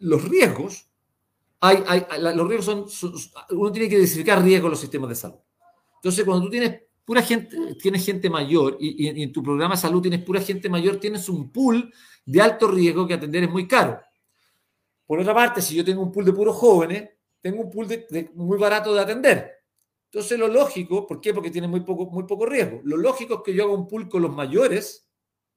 los 0.00 0.24
riesgos, 0.26 0.88
hay, 1.60 1.82
hay, 1.86 2.06
los 2.34 2.48
riesgos 2.48 2.94
son, 2.94 3.26
Uno 3.50 3.70
tiene 3.70 3.88
que 3.88 3.96
identificar 3.96 4.42
riesgos 4.42 4.68
en 4.68 4.70
los 4.70 4.80
sistemas 4.80 5.10
de 5.10 5.14
salud. 5.14 5.38
Entonces, 6.06 6.24
cuando 6.24 6.44
tú 6.44 6.50
tienes 6.50 6.82
pura 7.04 7.20
gente, 7.20 7.74
tienes 7.82 8.06
gente 8.06 8.30
mayor 8.30 8.76
y, 8.78 9.08
en 9.20 9.32
tu 9.32 9.42
programa 9.42 9.74
de 9.74 9.80
salud 9.80 10.00
tienes 10.00 10.22
pura 10.22 10.40
gente 10.40 10.68
mayor, 10.68 10.98
tienes 11.00 11.28
un 11.28 11.50
pool 11.50 11.92
de 12.24 12.40
alto 12.40 12.68
riesgo 12.68 13.08
que 13.08 13.14
atender 13.14 13.42
es 13.42 13.50
muy 13.50 13.66
caro. 13.66 14.00
Por 15.04 15.18
otra 15.18 15.34
parte, 15.34 15.60
si 15.60 15.74
yo 15.74 15.84
tengo 15.84 16.00
un 16.02 16.12
pool 16.12 16.24
de 16.24 16.32
puros 16.32 16.54
jóvenes, 16.54 17.10
tengo 17.40 17.60
un 17.60 17.70
pool 17.72 17.88
de, 17.88 18.30
muy 18.34 18.56
barato 18.56 18.94
de 18.94 19.00
atender. 19.00 19.50
Entonces, 20.04 20.38
lo 20.38 20.46
lógico, 20.46 21.08
¿por 21.08 21.20
qué? 21.20 21.34
Porque 21.34 21.50
tiene 21.50 21.66
muy 21.66 21.80
poco, 21.80 22.06
muy 22.06 22.22
poco 22.22 22.46
riesgo. 22.46 22.80
Lo 22.84 22.96
lógico 22.96 23.34
es 23.34 23.40
que 23.44 23.52
yo 23.52 23.64
haga 23.64 23.74
un 23.74 23.88
pool 23.88 24.08
con 24.08 24.22
los 24.22 24.32
mayores 24.32 25.10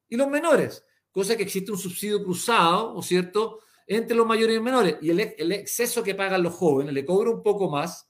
y 0.08 0.16
los 0.16 0.30
menores, 0.30 0.84
cosa 1.12 1.38
que 1.38 1.44
existe 1.44 1.72
un 1.72 1.78
subsidio 1.78 2.24
cruzado, 2.24 2.96
¿o 2.96 3.04
cierto?, 3.04 3.60
entre 3.86 4.18
los 4.18 4.26
mayores 4.26 4.54
y 4.54 4.56
los 4.56 4.66
menores. 4.66 4.98
Y 5.00 5.12
el, 5.12 5.20
el 5.20 5.52
exceso 5.52 6.02
que 6.02 6.16
pagan 6.16 6.42
los 6.42 6.56
jóvenes 6.56 6.92
le 6.92 7.06
cobro 7.06 7.34
un 7.34 7.44
poco 7.44 7.70
más 7.70 8.09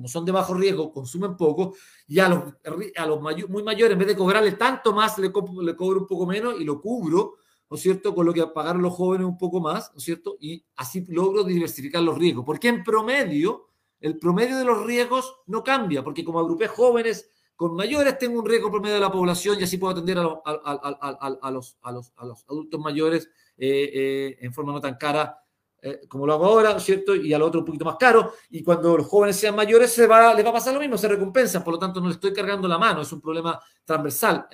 como 0.00 0.08
son 0.08 0.24
de 0.24 0.32
bajo 0.32 0.54
riesgo, 0.54 0.90
consumen 0.90 1.36
poco, 1.36 1.74
y 2.08 2.20
a 2.20 2.28
los, 2.30 2.54
a 2.96 3.06
los 3.06 3.20
muy 3.50 3.62
mayores, 3.62 3.92
en 3.92 3.98
vez 3.98 4.08
de 4.08 4.16
cobrarle 4.16 4.52
tanto 4.52 4.94
más, 4.94 5.18
le, 5.18 5.30
cobro 5.30 6.00
un 6.00 6.06
poco 6.06 6.24
menos 6.24 6.58
y 6.58 6.64
lo 6.64 6.80
cubro, 6.80 7.34
¿no 7.68 7.76
es 7.76 7.82
cierto?, 7.82 8.14
con 8.14 8.24
lo 8.24 8.32
que 8.32 8.46
pagaron 8.46 8.80
los 8.80 8.94
jóvenes 8.94 9.26
un 9.26 9.36
poco 9.36 9.60
más, 9.60 9.90
¿no 9.92 9.98
es 9.98 10.04
cierto? 10.04 10.38
Y 10.40 10.64
así 10.76 11.04
logro 11.06 11.44
diversificar 11.44 12.02
los 12.02 12.16
riesgos, 12.16 12.46
porque 12.46 12.68
en 12.68 12.82
promedio 12.82 13.66
El 14.00 14.18
promedio 14.18 14.56
de 14.56 14.64
los 14.64 14.86
riesgos 14.86 15.36
no 15.46 15.62
cambia, 15.62 16.02
porque 16.02 16.24
como 16.24 16.40
agrupé 16.40 16.66
jóvenes 16.66 17.28
con 17.54 17.74
mayores, 17.74 18.16
tengo 18.16 18.40
un 18.40 18.46
riesgo 18.46 18.70
promedio 18.70 18.94
de 18.94 19.00
la 19.02 19.12
población 19.12 19.60
y 19.60 19.64
así 19.64 19.76
puedo 19.76 19.92
atender 19.92 20.16
a, 20.16 20.22
los, 20.22 21.76
a 21.82 21.92
los, 21.92 22.44
adultos 22.48 22.80
mayores 22.80 23.28
eh, 23.58 23.90
eh, 23.92 24.38
en 24.40 24.54
forma 24.54 24.72
no 24.72 24.80
tan 24.80 24.94
cara 24.94 25.36
eh, 25.82 26.02
como 26.08 26.26
lo 26.26 26.34
hago 26.34 26.44
ahora, 26.44 26.78
¿cierto? 26.78 27.14
Y 27.14 27.32
al 27.32 27.42
otro 27.42 27.60
un 27.60 27.66
poquito 27.66 27.84
más 27.84 27.96
caro. 27.96 28.34
Y 28.50 28.62
cuando 28.62 28.96
los 28.96 29.06
jóvenes 29.06 29.36
sean 29.36 29.54
mayores, 29.56 29.92
se 29.92 30.06
va, 30.06 30.34
les 30.34 30.44
va 30.44 30.50
a 30.50 30.54
pasar 30.54 30.74
lo 30.74 30.80
mismo, 30.80 30.98
se 30.98 31.08
recompensan. 31.08 31.64
Por 31.64 31.74
lo 31.74 31.78
tanto, 31.78 32.00
no 32.00 32.08
le 32.08 32.14
estoy 32.14 32.32
cargando 32.32 32.68
la 32.68 32.78
mano, 32.78 33.02
es 33.02 33.12
un 33.12 33.20
problema 33.20 33.60
transversal. 33.84 34.46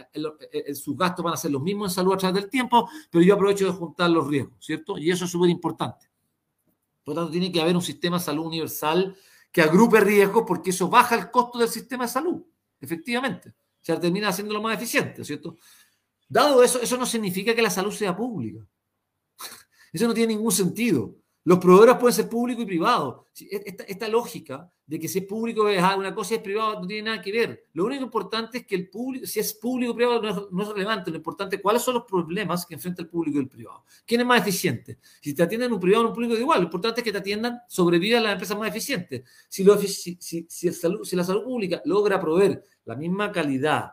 sus 0.75 0.97
gastos 0.97 1.25
van 1.25 1.35
a 1.35 1.37
ser 1.37 1.51
los 1.51 1.63
mismos 1.63 1.91
en 1.91 1.95
salud 1.95 2.15
a 2.15 2.17
través 2.17 2.43
del 2.43 2.51
tiempo, 2.51 2.89
pero 3.11 3.25
yo 3.25 3.35
aprovecho 3.35 3.67
de 3.67 3.73
juntar 3.73 4.11
los 4.11 4.27
riesgos, 4.27 4.65
¿cierto? 4.65 4.99
Y 4.99 5.11
eso 5.11 5.25
es 5.25 5.31
súper 5.31 5.51
importante. 5.51 6.07
Por 7.03 7.15
lo 7.15 7.21
tanto, 7.21 7.33
tiene 7.33 7.53
que 7.53 7.61
haber 7.61 7.77
un 7.77 7.83
sistema 7.83 8.19
de 8.19 8.25
salud 8.25 8.47
universal 8.47 9.17
que 9.53 9.63
agrupe 9.63 10.01
riesgos 10.01 10.45
porque 10.47 10.71
eso 10.71 10.89
baja 10.89 11.15
el 11.15 11.31
costo 11.31 11.59
del 11.59 11.69
sistema 11.69 12.05
de 12.05 12.11
salud, 12.11 12.43
efectivamente. 12.81 13.51
O 13.51 13.85
sea, 13.87 13.99
termina 13.99 14.29
haciéndolo 14.29 14.61
más 14.61 14.77
eficiente, 14.77 15.25
¿cierto? 15.25 15.57
Dado 16.29 16.63
eso, 16.63 16.81
eso 16.81 16.97
no 16.97 17.07
significa 17.07 17.55
que 17.55 17.63
la 17.63 17.71
salud 17.71 17.93
sea 17.93 18.17
pública. 18.17 18.67
Eso 19.97 20.07
no 20.07 20.13
tiene 20.13 20.35
ningún 20.35 20.53
sentido. 20.53 21.17
Los 21.45 21.59
proveedores 21.59 21.97
pueden 21.97 22.15
ser 22.15 22.29
públicos 22.29 22.65
y 22.65 22.67
privados. 22.67 23.25
E, 23.41 23.77
esta, 23.89 24.09
lógica 24.09 24.71
de 24.85 24.99
que 24.99 25.09
si 25.09 25.21
es 25.21 25.25
público 25.25 25.67
es 25.71 25.83
una 25.97 26.15
cosa 26.15 26.35
y 26.35 26.37
es 26.37 26.43
privado 26.43 26.81
no 26.83 26.87
tiene 26.87 27.09
nada 27.09 27.23
que 27.23 27.33
ver. 27.33 27.65
Lo 27.73 27.87
único 27.87 28.05
importante 28.05 28.59
es 28.59 28.67
que 28.67 28.75
el 28.75 28.91
público, 28.91 29.25
si 29.27 29.41
es 29.41 29.55
público 29.55 29.93
o 29.93 29.97
privado, 29.97 30.49
no 30.51 30.63
es, 30.63 30.69
relevante. 30.69 31.11
Lo 31.11 31.17
importante 31.17 31.57
es 31.57 31.63
cuáles 31.63 31.81
son 31.81 31.95
los 31.95 32.05
problemas 32.05 32.67
que 32.67 32.75
enfrenta 32.75 33.01
el 33.01 33.09
público 33.09 33.39
y 33.39 33.41
el 33.41 33.49
privado. 33.49 33.85
¿Quién 34.05 34.21
es 34.21 34.27
más 34.27 34.43
eficiente? 34.43 34.99
Si 35.23 35.33
te 35.33 35.45
atienden 35.45 35.73
un 35.73 35.81
privado 35.81 36.05
o 36.05 36.09
un 36.09 36.15
público, 36.15 36.35
es 36.35 36.41
igual. 36.41 36.59
Lo 36.59 36.65
importante 36.65 37.01
es 37.01 37.05
que 37.05 37.13
te 37.13 37.19
atiendan, 37.19 37.61
sobrevivan 37.67 38.23
las 38.23 38.33
empresas 38.33 38.59
más 38.59 38.69
eficientes. 38.69 39.23
Si, 39.49 39.65
si, 40.19 40.73
salud, 40.75 41.05
si 41.05 41.17
la 41.17 41.25
salud 41.25 41.43
pública 41.43 41.81
logra 41.87 42.21
proveer 42.21 42.63
la 42.85 42.97
misma 42.97 43.33
calidad 43.33 43.93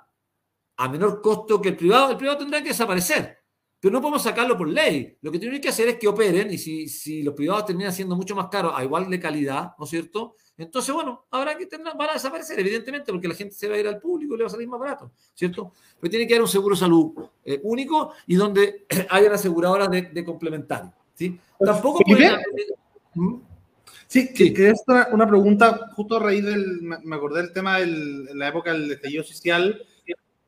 a 0.76 0.90
menor 0.90 1.22
costo 1.22 1.62
que 1.62 1.70
el 1.70 1.78
privado, 1.78 2.12
el 2.12 2.18
privado 2.18 2.40
tendrá 2.40 2.62
que 2.62 2.70
desaparecer 2.70 3.43
pero 3.84 3.92
no 3.92 4.02
podemos 4.02 4.24
sacarlo 4.24 4.58
por 4.58 4.70
ley. 4.70 5.18
Lo 5.22 5.30
que 5.30 5.38
tienen 5.38 5.60
que 5.60 5.68
hacer 5.68 5.90
es 5.90 6.00
que 6.00 6.08
operen 6.08 6.50
y 6.50 6.58
si, 6.58 6.88
si 6.88 7.22
los 7.22 7.34
privados 7.34 7.66
terminan 7.66 7.92
siendo 7.92 8.16
mucho 8.16 8.34
más 8.34 8.48
caros 8.48 8.72
a 8.74 8.82
igual 8.82 9.10
de 9.10 9.20
calidad, 9.20 9.74
¿no 9.78 9.84
es 9.84 9.90
cierto? 9.90 10.36
Entonces, 10.58 10.96
bueno, 10.96 11.26
habrá 11.30 11.58
que 11.58 11.66
tener, 11.66 11.94
van 11.98 12.12
a 12.12 12.14
desaparecer, 12.14 12.58
evidentemente, 12.62 13.12
porque 13.12 13.28
la 13.28 13.34
gente 13.36 13.54
se 13.54 13.68
va 13.68 13.76
a 13.76 13.80
ir 13.80 13.86
al 13.90 14.00
público 14.00 14.36
y 14.36 14.38
le 14.38 14.44
va 14.46 14.48
a 14.48 14.52
salir 14.52 14.70
más 14.70 14.80
barato, 14.80 15.12
¿cierto? 15.34 15.74
Pero 16.00 16.10
tiene 16.10 16.26
que 16.26 16.34
haber 16.34 16.44
un 16.44 16.48
seguro 16.48 16.76
de 16.76 16.80
salud 16.80 17.12
eh, 17.44 17.60
único 17.64 18.14
y 18.26 18.36
donde 18.36 18.86
hayan 19.10 19.34
aseguradoras 19.34 19.92
de, 19.92 20.04
de 20.04 20.24
complementario, 20.24 20.94
¿sí? 21.14 21.38
Tampoco 21.60 22.06
pueden... 22.06 22.40
¿Mm? 23.16 23.36
Sí, 24.08 24.30
sí. 24.34 24.54
que 24.54 24.70
es 24.70 24.82
una, 25.12 25.28
pregunta, 25.28 25.90
justo 25.94 26.16
a 26.16 26.20
raíz 26.22 26.46
del, 26.46 26.84
me 26.84 27.16
acordé 27.18 27.42
del 27.42 27.52
tema 27.52 27.80
de 27.80 28.34
la 28.34 28.48
época 28.48 28.72
del 28.72 28.90
estallido 28.90 29.26
social, 29.26 29.86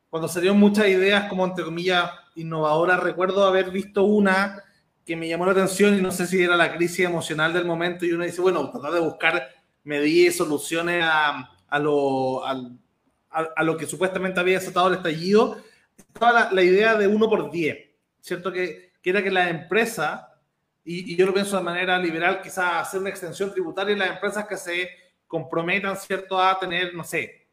cuando 0.08 0.26
salieron 0.26 0.58
muchas 0.58 0.88
ideas 0.88 1.28
como, 1.28 1.44
entre 1.44 1.66
comillas, 1.66 2.10
innovadoras, 2.36 3.00
recuerdo 3.00 3.44
haber 3.44 3.70
visto 3.70 4.04
una 4.04 4.62
que 5.04 5.16
me 5.16 5.28
llamó 5.28 5.46
la 5.46 5.52
atención 5.52 5.96
y 5.96 6.02
no 6.02 6.10
sé 6.10 6.26
si 6.26 6.42
era 6.42 6.56
la 6.56 6.76
crisis 6.76 7.06
emocional 7.06 7.52
del 7.52 7.64
momento 7.64 8.04
y 8.04 8.12
uno 8.12 8.24
dice, 8.24 8.40
bueno, 8.40 8.70
tratar 8.70 8.92
de 8.92 9.00
buscar 9.00 9.48
medidas 9.84 10.34
y 10.34 10.38
soluciones 10.38 11.04
a, 11.04 11.50
a 11.68 11.78
lo, 11.78 12.44
a, 12.44 13.62
lo 13.62 13.76
que 13.76 13.86
supuestamente 13.86 14.40
había 14.40 14.58
desatado 14.58 14.88
el 14.88 14.94
estallido, 14.94 15.58
estaba 15.96 16.50
la, 16.52 16.62
idea 16.62 16.96
de 16.96 17.06
uno 17.06 17.28
por 17.28 17.50
10, 17.50 17.78
¿cierto? 18.20 18.52
Que, 18.52 18.92
que 19.00 19.10
era 19.10 19.22
que 19.22 19.30
la 19.30 19.48
empresa, 19.48 20.40
y, 20.84 21.12
y, 21.12 21.16
yo 21.16 21.26
lo 21.26 21.34
pienso 21.34 21.56
de 21.56 21.62
manera 21.62 21.98
liberal, 21.98 22.40
quizás 22.42 22.88
hacer 22.88 23.00
una 23.00 23.10
extensión 23.10 23.52
tributaria 23.52 23.92
en 23.92 24.00
las 24.00 24.10
empresas 24.10 24.46
que 24.46 24.56
se 24.56 24.90
comprometan, 25.26 25.96
¿cierto?, 25.96 26.40
a 26.40 26.58
tener, 26.58 26.94
no 26.94 27.04
sé, 27.04 27.46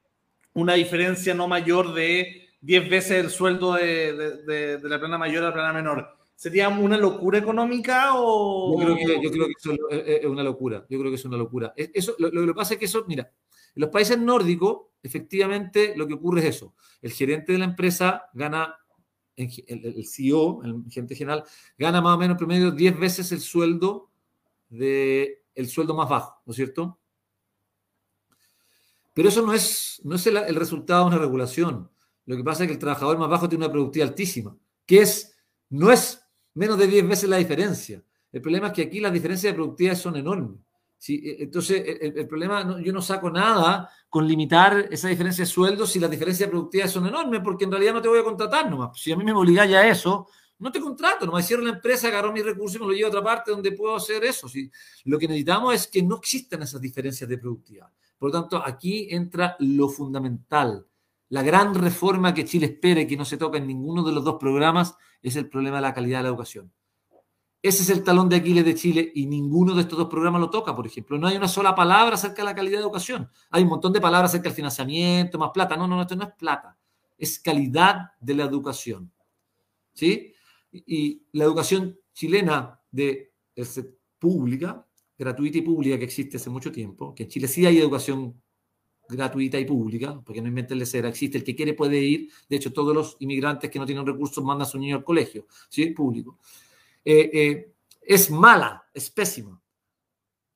una 0.54 0.74
diferencia 0.74 1.34
no 1.34 1.48
mayor 1.48 1.94
de 1.94 2.43
10 2.64 2.90
veces 2.90 3.12
el 3.24 3.30
sueldo 3.30 3.74
de, 3.74 4.80
la 4.82 5.00
plana 5.00 5.18
mayor 5.18 5.44
a 5.44 5.48
la 5.48 5.54
plana 5.54 5.74
menor. 5.74 6.08
¿Sería 6.34 6.70
una 6.70 6.98
locura 6.98 7.38
económica 7.38 8.12
o...? 8.16 8.80
Yo 8.80 8.86
creo 8.86 8.96
que, 8.96 9.24
yo 9.24 9.32
creo 9.32 9.48
que 9.48 9.54
eso 9.58 9.74
es 9.92 10.26
una 10.26 10.44
locura. 10.44 10.86
Yo 10.90 10.98
creo 10.98 11.12
que 11.12 11.16
es 11.16 11.26
una 11.26 11.38
locura. 11.38 11.74
Eso, 11.76 12.16
lo, 12.18 12.32
que 12.32 12.54
pasa 12.54 12.74
es 12.74 12.80
que 12.80 12.86
eso, 12.86 13.04
mira, 13.06 13.32
en 13.76 13.82
los 13.82 13.90
países 13.90 14.18
nórdicos, 14.18 14.88
efectivamente, 15.04 15.94
lo 15.98 16.08
que 16.08 16.14
ocurre 16.14 16.40
es 16.40 16.56
eso. 16.56 16.74
El 17.02 17.12
gerente 17.12 17.52
de 17.52 17.60
la 17.60 17.66
empresa 17.66 18.30
gana, 18.34 18.78
el, 19.36 19.52
el 19.68 20.06
CEO, 20.08 20.64
el 20.64 20.84
gerente 20.90 21.16
general, 21.16 21.44
gana 21.78 22.02
más 22.02 22.16
o 22.16 22.20
menos 22.20 22.38
promedio 22.38 22.72
10 22.72 22.98
veces 22.98 23.32
el 23.34 23.42
sueldo 23.42 24.10
de 24.70 25.44
el 25.54 25.68
sueldo 25.68 25.94
más 25.94 26.10
bajo, 26.10 26.42
¿no 26.46 26.52
es 26.52 26.56
cierto? 26.56 26.98
Pero 29.14 29.30
eso 29.30 29.42
no 29.46 29.54
es, 29.54 30.02
no 30.04 30.16
es 30.16 30.26
el 30.26 30.56
resultado 30.56 31.02
de 31.04 31.08
una 31.10 31.20
regulación. 31.20 31.93
Lo 32.26 32.38
que 32.38 32.44
pasa 32.44 32.64
es 32.64 32.68
que 32.68 32.74
el 32.74 32.80
trabajador 32.80 33.18
más 33.18 33.30
bajo 33.30 33.50
tiene 33.50 33.66
una 33.66 33.72
productividad 33.72 34.10
altísima, 34.10 34.56
que 34.86 35.02
es, 35.02 35.36
no 35.70 35.92
es 35.92 36.22
menos 36.54 36.78
de 36.78 36.88
10 36.88 37.08
veces 37.08 37.30
la 37.30 37.38
diferencia. 37.38 38.04
El 38.32 38.42
problema 38.42 38.68
es 38.68 38.74
que 38.74 38.82
aquí 38.84 39.00
las 39.00 39.14
diferencias 39.14 39.52
de 39.52 39.56
productividad 39.56 39.96
son 39.96 40.16
enormes. 40.16 40.60
¿sí? 40.98 41.22
E, 41.24 41.44
entonces, 41.44 41.84
el, 41.86 42.28
problema, 42.28 42.82
yo 42.82 42.94
no 42.94 43.02
saco 43.02 43.30
nada 43.30 43.90
con 44.10 44.28
limitar 44.28 44.88
esa 44.92 45.08
diferencia 45.08 45.44
de 45.44 45.50
sueldos 45.50 45.92
si 45.92 46.00
las 46.00 46.10
diferencias 46.10 46.48
de 46.48 46.52
productividad 46.52 46.88
son 46.88 47.08
enormes, 47.08 47.42
porque 47.44 47.66
en 47.66 47.72
realidad 47.72 47.94
no 47.94 48.02
te 48.02 48.08
voy 48.08 48.20
a 48.20 48.24
contratar 48.24 48.70
nomás. 48.70 49.00
Si 49.00 49.12
a 49.12 49.18
mí 49.18 49.24
me 49.24 49.34
obligáis 49.34 49.74
a 49.74 49.88
eso, 49.88 50.28
no 50.60 50.72
te 50.72 50.80
contrato, 50.80 51.26
nomás 51.26 51.46
cierro 51.46 51.64
la 51.64 51.72
empresa, 51.72 52.08
agarro 52.08 52.32
mis 52.32 52.46
recursos 52.46 52.78
y 52.78 52.80
me 52.80 52.86
lo 52.86 52.94
llevo 52.94 53.08
a 53.08 53.10
otra 53.10 53.24
parte 53.24 53.52
donde 53.52 53.74
puedo 53.74 53.96
hacer 53.96 54.24
eso. 54.24 54.48
¿sí? 54.48 54.72
Lo 55.04 55.20
que 55.20 55.28
necesitamos 55.28 55.76
es 55.76 55.88
que 55.88 56.02
no 56.02 56.18
existan 56.18 56.62
esas 56.62 56.80
diferencias 56.80 57.30
de 57.30 57.38
productividad. 57.38 57.90
Por 58.18 58.30
lo 58.30 58.40
tanto, 58.40 58.64
aquí 58.66 59.08
entra 59.10 59.58
lo 59.60 59.90
fundamental 59.90 60.88
la 61.34 61.42
gran 61.42 61.74
reforma 61.74 62.32
que 62.32 62.46
Chile 62.46 62.68
espera 62.68 63.02
y 63.02 63.08
que 63.08 63.18
no 63.18 63.26
se 63.26 63.38
toca 63.38 63.58
en 63.58 63.66
ninguno 63.66 64.04
de 64.04 64.12
los 64.12 64.24
dos 64.24 64.36
programas 64.40 64.96
es 65.20 65.36
el 65.36 65.50
problema 65.50 65.78
de 65.78 65.82
la 65.82 65.92
calidad 65.92 66.20
de 66.20 66.24
la 66.26 66.30
educación. 66.30 66.72
Ese 67.60 67.82
es 67.82 67.90
el 67.90 68.04
talón 68.04 68.30
de 68.30 68.36
Aquiles 68.36 68.64
de 68.64 68.76
Chile 68.76 69.12
y 69.16 69.26
ninguno 69.26 69.74
de 69.74 69.82
estos 69.82 69.98
dos 69.98 70.10
programas 70.10 70.42
lo 70.42 70.52
toca, 70.52 70.76
por 70.76 70.86
ejemplo. 70.86 71.18
No 71.18 71.26
hay 71.26 71.36
una 71.36 71.48
sola 71.48 71.74
palabra 71.74 72.14
acerca 72.14 72.44
de 72.44 72.50
la 72.50 72.54
calidad 72.54 72.78
de 72.78 72.84
educación. 72.84 73.32
Hay 73.50 73.64
un 73.64 73.70
montón 73.70 73.92
de 73.94 74.00
palabras 74.00 74.30
acerca 74.30 74.50
del 74.50 74.56
financiamiento, 74.56 75.40
más 75.40 75.50
plata. 75.52 75.76
No, 75.76 75.88
no, 75.88 76.00
esto 76.04 76.16
no 76.16 76.26
es 76.26 76.36
plata. 76.38 76.78
Es 77.18 77.40
calidad 77.40 78.12
de 78.20 78.36
la 78.36 78.44
educación. 78.44 79.12
¿Sí? 79.92 80.36
Y 80.72 81.26
la 81.32 81.46
educación 81.46 81.98
chilena 82.14 82.80
de 82.92 83.34
pública, 84.20 84.88
gratuita 85.18 85.58
y 85.58 85.62
pública 85.64 85.98
que 85.98 86.06
existe 86.06 86.38
hace 86.38 86.52
mucho 86.52 86.72
tiempo, 86.72 87.16
que 87.16 87.24
en 87.24 87.30
Chile 87.30 87.48
sí 87.48 87.66
hay 87.66 87.80
educación 87.80 88.40
gratuita 89.10 89.60
y 89.60 89.66
pública, 89.66 90.20
porque 90.24 90.42
no 90.42 90.48
inventen 90.48 90.80
de 90.80 90.86
cera, 90.86 91.10
existe, 91.10 91.38
el 91.38 91.44
que 91.44 91.56
quiere 91.56 91.74
puede 91.74 92.00
ir, 92.00 92.32
de 92.50 92.56
hecho 92.56 92.72
todos 92.72 92.96
los 92.96 93.18
inmigrantes 93.20 93.70
que 93.70 93.80
no 93.80 93.86
tienen 93.86 94.06
recursos 94.06 94.44
mandan 94.44 94.66
a 94.68 94.70
su 94.70 94.80
niño 94.80 94.96
al 94.96 95.04
colegio, 95.04 95.46
¿sí? 95.70 95.88
Público. 95.88 96.40
Eh, 97.04 97.30
eh, 97.34 97.74
es 98.02 98.30
mala, 98.30 98.86
es 98.94 99.10
pésima. 99.10 99.62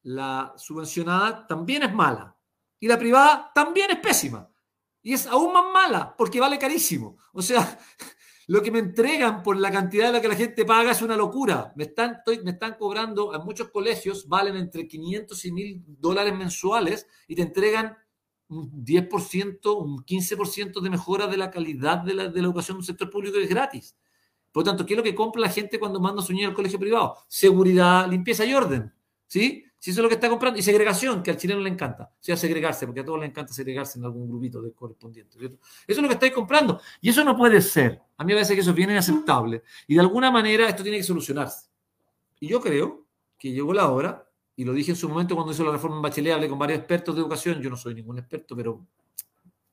La 0.04 0.54
subvencionada 0.58 1.46
también 1.48 1.84
es 1.84 1.94
mala. 1.94 2.36
Y 2.80 2.88
la 2.88 2.98
privada 2.98 3.52
también 3.54 3.92
es 3.92 4.00
pésima. 4.00 4.50
Y 5.02 5.14
es 5.14 5.26
aún 5.28 5.54
más 5.54 5.66
mala, 5.74 6.16
porque 6.18 6.40
vale 6.40 6.58
carísimo. 6.58 7.18
O 7.34 7.42
sea, 7.42 7.80
lo 8.48 8.62
que 8.62 8.72
me 8.72 8.80
entregan 8.80 9.44
por 9.44 9.58
la 9.58 9.72
cantidad 9.72 10.08
de 10.08 10.14
la 10.14 10.22
que 10.22 10.28
la 10.28 10.36
gente 10.36 10.66
paga 10.66 10.92
es 10.92 11.02
una 11.02 11.16
locura. 11.16 11.74
Me 11.76 11.86
están, 11.86 12.22
me 12.44 12.52
están 12.52 12.76
cobrando, 12.76 13.34
en 13.36 13.44
muchos 13.44 13.70
colegios 13.70 14.28
valen 14.28 14.56
entre 14.56 14.88
500 14.88 15.46
y 15.46 15.52
1000 15.52 15.84
dólares 16.00 16.36
mensuales 16.36 17.08
y 17.28 17.36
te 17.36 17.42
entregan 17.42 17.98
un 18.50 18.86
10%, 18.86 19.78
un 19.78 20.06
15% 20.06 20.82
de 20.82 20.90
mejora 20.90 21.28
de 21.28 21.38
la 21.38 21.52
calidad 21.52 22.00
de 22.00 22.14
la, 22.14 22.28
de 22.28 22.42
la 22.42 22.48
educación 22.48 22.78
del 22.78 22.86
sector 22.86 23.10
público 23.10 23.38
es 23.38 23.50
gratis. 23.50 23.96
Por 24.52 24.66
lo 24.66 24.72
tanto, 24.72 24.86
¿qué 24.86 24.94
es 24.94 24.98
lo 24.98 25.04
que 25.04 25.14
compra 25.14 25.42
la 25.42 25.50
gente 25.50 25.80
cuando 25.80 26.00
manda 26.00 26.22
a 26.22 26.26
su 26.26 26.34
niño 26.34 26.48
al 26.48 26.54
colegio 26.54 26.80
privado? 26.80 27.18
Seguridad, 27.28 28.10
limpieza 28.10 28.46
y 28.46 28.54
orden. 28.54 28.92
¿Sí? 29.28 29.66
Si 29.78 29.92
eso 29.92 30.00
es 30.00 30.04
lo 30.04 30.10
que 30.10 30.16
está 30.16 30.30
comprando. 30.30 30.58
Y 30.58 30.64
segregación, 30.64 31.22
que 31.22 31.32
al 31.32 31.38
chileno 31.38 31.62
le 31.62 31.70
encanta. 31.70 32.06
O 32.06 32.18
sea, 32.24 32.36
segregarse, 32.36 32.86
porque 32.86 33.02
a 33.02 33.06
todos 33.06 33.20
les 33.20 33.30
encanta 33.30 33.54
segregarse 33.54 34.00
en 34.00 34.06
algún 34.06 34.28
grupito 34.28 34.62
de 34.62 34.72
correspondiente. 34.74 35.38
Eso 35.38 35.58
es 35.88 35.98
lo 35.98 36.08
que 36.08 36.16
estáis 36.16 36.34
comprando. 36.34 36.82
Y 37.02 37.10
eso 37.10 37.24
no 37.24 37.38
puede 37.38 37.62
ser. 37.62 38.02
A 38.18 38.24
mí 38.24 38.34
me 38.34 38.36
parece 38.36 38.56
que 38.56 38.62
eso 38.62 38.72
es 38.72 38.76
bien 38.76 38.90
inaceptable. 38.90 39.64
Y 39.86 39.96
de 39.96 40.02
alguna 40.02 40.32
manera 40.32 40.68
esto 40.68 40.82
tiene 40.82 40.98
que 40.98 41.04
solucionarse. 41.04 41.68
Y 42.40 42.48
yo 42.48 42.60
creo 42.60 43.06
que 43.38 43.52
llegó 43.52 43.74
la 43.74 43.90
hora 43.90 44.27
y 44.58 44.66
lo 44.66 44.74
dije 44.74 44.92
en 44.92 44.98
su 44.98 45.08
momento 45.08 45.36
cuando 45.36 45.54
hizo 45.54 45.64
la 45.64 45.72
reforma 45.72 45.98
en 45.98 46.02
Bachelet, 46.02 46.34
hablé 46.34 46.50
con 46.50 46.58
varios 46.58 46.80
expertos 46.80 47.14
de 47.14 47.22
educación, 47.22 47.62
yo 47.62 47.70
no 47.70 47.78
soy 47.78 47.94
ningún 47.94 48.18
experto, 48.18 48.56
pero 48.56 48.88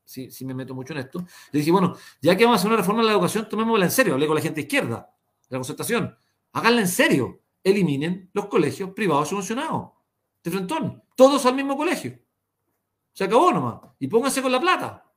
sí, 0.05 0.31
sí 0.31 0.45
me 0.45 0.53
meto 0.53 0.75
mucho 0.75 0.93
en 0.93 1.01
esto. 1.01 1.25
Le 1.53 1.61
dije, 1.61 1.73
bueno, 1.73 1.97
ya 2.21 2.37
que 2.37 2.45
vamos 2.45 2.59
a 2.59 2.61
hacer 2.61 2.69
una 2.69 2.77
reforma 2.77 3.01
en 3.01 3.07
la 3.07 3.13
educación, 3.13 3.49
tomémosla 3.49 3.87
en 3.87 3.91
serio. 3.91 4.13
Hablé 4.13 4.27
con 4.27 4.37
la 4.37 4.43
gente 4.43 4.61
izquierda, 4.61 5.11
de 5.49 5.55
la 5.55 5.59
concertación. 5.59 6.15
Háganla 6.53 6.83
en 6.83 6.89
serio. 6.89 7.41
Eliminen 7.63 8.29
los 8.35 8.47
colegios 8.47 8.91
privados 8.91 9.31
subvencionados. 9.31 9.93
De 10.43 10.51
frentón. 10.51 11.03
Todos 11.17 11.47
al 11.47 11.55
mismo 11.55 11.79
colegio. 11.79 12.19
Se 13.15 13.25
acabó 13.25 13.53
nomás. 13.53 13.81
Y 13.99 14.07
pónganse 14.09 14.43
con 14.43 14.53
la 14.53 14.61
plata. 14.61 15.11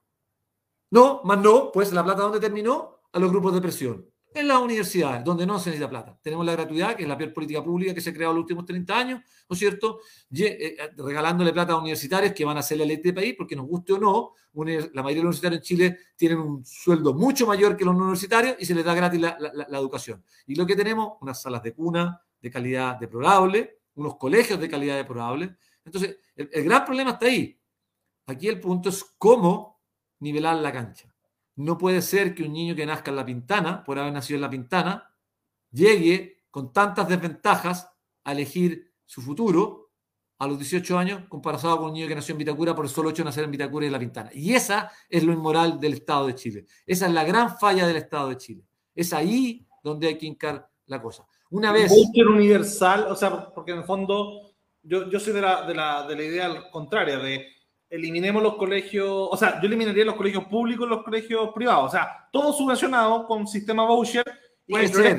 No, 0.92 1.22
más 1.26 1.40
no, 1.40 1.74
pues 1.74 1.92
la 1.92 2.06
plata 2.06 2.22
¿dónde 2.22 2.40
terminó? 2.40 3.02
A 3.12 3.20
los 3.20 3.30
grupos 3.30 3.54
de 3.54 3.60
presión. 3.60 4.10
En 4.34 4.48
las 4.48 4.60
universidades, 4.60 5.24
donde 5.24 5.46
no 5.46 5.58
se 5.60 5.70
necesita 5.70 5.90
plata. 5.90 6.18
Tenemos 6.22 6.46
la 6.46 6.52
gratuidad, 6.52 6.96
que 6.96 7.04
es 7.04 7.10
la 7.10 7.18
peor 7.18 7.34
política 7.34 7.64
pública 7.64 7.94
que 7.94 8.02
se 8.02 8.12
ha 8.12 8.14
creado 8.14 8.32
en 8.32 8.38
los 8.38 8.44
últimos 8.44 8.66
30 8.66 8.98
años, 8.98 9.22
¿no 9.50 9.54
es 9.54 9.60
cierto? 9.60 10.00
Eh, 10.32 10.76
eh, 10.80 10.90
regalándole 10.98 11.52
plata 11.54 11.74
a 11.74 11.78
universitarios 11.78 12.34
que 12.34 12.46
van 12.46 12.58
a 12.58 12.60
hacer 12.60 12.78
la 12.78 12.86
ley 12.86 12.98
de 12.98 13.14
país, 13.14 13.36
porque 13.38 13.56
nos 13.56 13.66
guste 13.66 13.94
o 13.94 13.98
no, 13.98 14.34
la 14.54 15.04
mayoría 15.04 15.22
de 15.22 15.28
los 15.28 15.42
universitarios 15.42 15.60
en 15.60 15.64
Chile 15.64 15.98
tienen 16.16 16.40
un 16.40 16.66
sueldo 16.66 17.14
mucho 17.14 17.48
mayor 17.48 17.76
que 17.76 17.86
los 17.86 17.96
no 17.96 18.02
universitarios 18.02 18.56
y 18.60 18.66
se 18.66 18.76
les 18.76 18.86
da 18.86 18.94
gratis 18.94 19.20
la, 19.20 19.78
educación. 19.78 20.24
Y 20.46 20.56
lo 20.56 20.66
que 20.66 20.76
tenemos, 20.76 21.14
unas 21.22 21.42
salas 21.42 21.64
de 21.64 21.74
cuna 21.74 22.22
de 22.40 22.52
calidad 22.52 23.00
deplorable, 23.00 23.80
unos 23.96 24.18
colegios 24.18 24.60
de 24.60 24.70
calidad 24.70 24.98
deplorable. 24.98 25.56
Entonces, 25.84 26.18
el 26.36 26.64
gran 26.64 26.86
problema 26.86 27.12
está 27.12 27.28
ahí. 27.28 27.60
Aquí 28.28 28.48
el 28.48 28.60
punto 28.60 28.90
es 28.90 29.04
cómo 29.18 29.82
nivelar 30.20 30.58
la 30.58 30.72
cancha. 30.72 31.17
No 31.58 31.78
puede 31.78 32.02
ser 32.02 32.34
que 32.34 32.44
un 32.44 32.54
niño 32.54 32.76
que 32.76 32.86
nazca 32.86 33.12
en 33.12 33.18
La 33.18 33.26
Pintana, 33.26 33.84
por 33.84 34.00
haber 34.00 34.14
nacido 34.14 34.38
en 34.38 34.42
La 34.42 34.50
Pintana, 34.50 35.12
llegue 35.72 36.46
con 36.50 36.72
tantas 36.72 37.08
desventajas 37.08 37.92
a 38.24 38.32
elegir 38.32 38.94
su 39.06 39.22
futuro 39.22 39.92
a 40.40 40.48
los 40.48 40.60
18 40.60 40.98
años 41.00 41.24
comparado 41.28 41.78
con 41.78 41.88
un 41.88 41.94
niño 41.94 42.08
que 42.08 42.16
nació 42.16 42.34
en 42.34 42.40
Vitacura 42.40 42.76
por 42.76 42.86
el 42.86 42.92
solo 42.92 43.10
hecho 43.10 43.24
de 43.24 43.26
nacer 43.26 43.44
en 43.44 43.52
Vitacura 43.52 43.86
y 43.86 43.88
en 43.88 43.94
La 43.94 44.00
Pintana. 44.00 44.30
Y 44.34 44.54
esa 44.54 44.92
es 45.10 45.24
lo 45.24 45.34
inmoral 45.34 45.80
del 45.80 45.94
Estado 45.94 46.28
de 46.28 46.36
Chile. 46.36 46.66
Esa 46.86 47.08
es 47.08 47.14
la 47.14 47.24
gran 47.24 47.58
falla 47.58 47.88
del 47.88 47.98
Estado 47.98 48.30
de 48.30 48.38
Chile. 48.38 48.64
Es 48.94 49.14
ahí 49.14 49.68
donde 49.84 50.08
hay 50.08 50.18
que 50.18 50.28
hincar 50.28 50.70
la 50.86 51.02
cosa. 51.02 51.26
Una 51.50 51.72
vez... 51.72 51.92
Un 51.92 52.28
universal, 52.28 53.08
o 53.10 53.16
sea, 53.16 53.52
porque 53.52 53.72
en 53.72 53.80
el 53.80 53.84
fondo 53.84 54.54
yo, 54.84 55.10
yo 55.10 55.20
soy 55.20 55.34
de 55.34 55.42
la, 55.42 55.66
de, 55.66 55.74
la, 55.74 56.08
de 56.08 56.16
la 56.16 56.24
idea 56.24 56.72
contraria, 56.72 57.18
de 57.18 57.48
eliminemos 57.90 58.44
los 58.44 58.56
colegios, 58.56 59.08
o 59.10 59.38
sea, 59.38 59.62
yo 59.62 59.68
eliminaría 59.68 60.06
los 60.06 60.16
colegios 60.16 60.46
públicos 60.46 60.86
y 60.86 60.90
los 60.90 61.04
colegios 61.04 61.52
privados, 61.54 61.86
o 61.86 61.90
sea, 61.90 62.28
todo 62.32 62.52
subvencionado 62.54 63.26
con 63.26 63.48
sistema 63.48 63.86
voucher 63.86 64.26
y 64.66 64.74
puede 64.74 64.88
ser. 64.88 65.18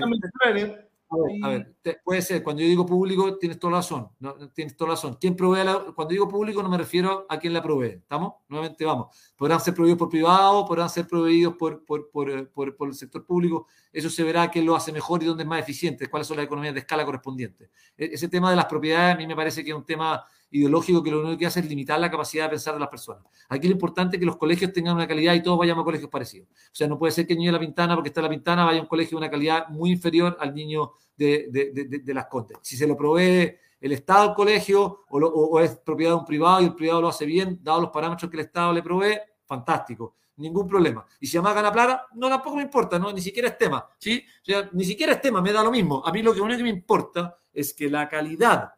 A 1.42 1.48
ver, 1.48 1.74
puede 2.04 2.22
ser, 2.22 2.42
cuando 2.42 2.62
yo 2.62 2.68
digo 2.68 2.86
público 2.86 3.36
tienes 3.38 3.58
toda 3.58 3.72
la 3.72 3.78
razón, 3.78 4.10
tienes 4.54 4.76
toda 4.76 4.88
la 4.88 4.94
razón. 4.94 5.16
¿Quién 5.20 5.36
provee 5.36 5.60
cuando 5.94 6.12
digo 6.12 6.28
público 6.28 6.62
no 6.62 6.68
me 6.68 6.78
refiero 6.78 7.26
a 7.28 7.38
quién 7.38 7.52
la 7.52 7.62
provee, 7.62 8.00
¿estamos? 8.02 8.34
Nuevamente 8.48 8.84
vamos, 8.84 9.16
podrán 9.36 9.60
ser 9.60 9.74
proveídos 9.74 9.98
por 9.98 10.08
privado, 10.08 10.66
podrán 10.66 10.90
ser 10.90 11.06
proveídos 11.06 11.54
por, 11.54 11.84
por, 11.84 12.10
por, 12.10 12.50
por, 12.50 12.88
el 12.88 12.94
sector 12.94 13.24
público, 13.24 13.66
eso 13.92 14.10
se 14.10 14.22
verá 14.22 14.50
quién 14.50 14.66
lo 14.66 14.76
hace 14.76 14.92
mejor 14.92 15.22
y 15.22 15.26
dónde 15.26 15.42
es 15.42 15.48
más 15.48 15.60
eficiente, 15.60 16.08
cuáles 16.08 16.26
son 16.26 16.36
las 16.36 16.46
economías 16.46 16.74
de 16.74 16.80
escala 16.80 17.04
correspondientes. 17.04 17.70
E, 17.96 18.10
ese 18.12 18.28
tema 18.28 18.50
de 18.50 18.56
las 18.56 18.66
propiedades 18.66 19.14
a 19.14 19.18
mí 19.18 19.26
me 19.26 19.36
parece 19.36 19.64
que 19.64 19.70
es 19.70 19.76
un 19.76 19.84
tema 19.84 20.24
ideológico 20.50 21.02
que 21.02 21.10
lo 21.10 21.20
único 21.20 21.38
que 21.38 21.46
hace 21.46 21.60
es 21.60 21.68
limitar 21.68 22.00
la 22.00 22.10
capacidad 22.10 22.44
de 22.44 22.50
pensar 22.50 22.74
de 22.74 22.80
las 22.80 22.88
personas. 22.88 23.22
Aquí 23.48 23.68
lo 23.68 23.72
importante 23.72 24.16
es 24.16 24.20
que 24.20 24.26
los 24.26 24.36
colegios 24.36 24.72
tengan 24.72 24.94
una 24.94 25.06
calidad 25.06 25.34
y 25.34 25.42
todos 25.42 25.58
vayamos 25.58 25.82
a 25.82 25.84
colegios 25.84 26.10
parecidos. 26.10 26.48
O 26.48 26.74
sea, 26.74 26.88
no 26.88 26.98
puede 26.98 27.12
ser 27.12 27.26
que 27.26 27.34
el 27.34 27.38
niño 27.38 27.50
de 27.50 27.58
la 27.58 27.60
Pintana, 27.60 27.94
porque 27.94 28.08
está 28.08 28.20
en 28.20 28.24
la 28.24 28.30
Pintana, 28.30 28.64
vaya 28.64 28.78
a 28.78 28.82
un 28.82 28.88
colegio 28.88 29.18
de 29.18 29.24
una 29.24 29.30
calidad 29.30 29.68
muy 29.68 29.90
inferior 29.90 30.36
al 30.40 30.54
niño 30.54 30.92
de, 31.18 31.48
de, 31.50 32.00
de, 32.02 32.14
las 32.14 32.26
Condes. 32.26 32.58
Si 32.62 32.76
se 32.76 32.86
lo 32.86 32.96
provee 32.96 33.56
el 33.80 33.92
Estado 33.92 34.30
al 34.30 34.34
colegio 34.34 35.04
o, 35.10 35.18
o, 35.18 35.60
es 35.60 35.76
propiedad 35.76 36.12
de 36.12 36.18
un 36.18 36.24
privado 36.24 36.60
y 36.60 36.66
el 36.66 36.74
privado 36.74 37.02
lo 37.02 37.08
hace 37.08 37.26
bien, 37.26 37.58
dado 37.62 37.80
los 37.80 37.90
parámetros 37.90 38.30
que 38.30 38.36
el 38.36 38.44
Estado 38.44 38.72
le 38.72 38.82
provee, 38.82 39.18
fantástico, 39.44 40.14
ningún 40.36 40.68
problema. 40.68 41.04
Y 41.20 41.26
si 41.26 41.36
además 41.36 41.56
gana 41.56 41.72
plata, 41.72 42.06
no 42.14 42.28
tampoco 42.28 42.56
me 42.56 42.62
importa, 42.62 42.98
¿no? 42.98 43.12
ni 43.12 43.20
siquiera 43.20 43.48
es 43.48 43.58
tema, 43.58 43.84
¿sí? 43.98 44.24
O 44.42 44.44
sea, 44.44 44.70
ni 44.72 44.84
siquiera 44.84 45.12
es 45.12 45.20
tema, 45.20 45.42
me 45.42 45.52
da 45.52 45.62
lo 45.62 45.70
mismo. 45.70 46.02
A 46.04 46.12
mí 46.12 46.22
lo 46.22 46.32
que 46.32 46.40
único 46.40 46.58
que 46.58 46.62
me 46.64 46.70
importa 46.70 47.36
es 47.52 47.74
que 47.74 47.90
la 47.90 48.08
calidad 48.08 48.72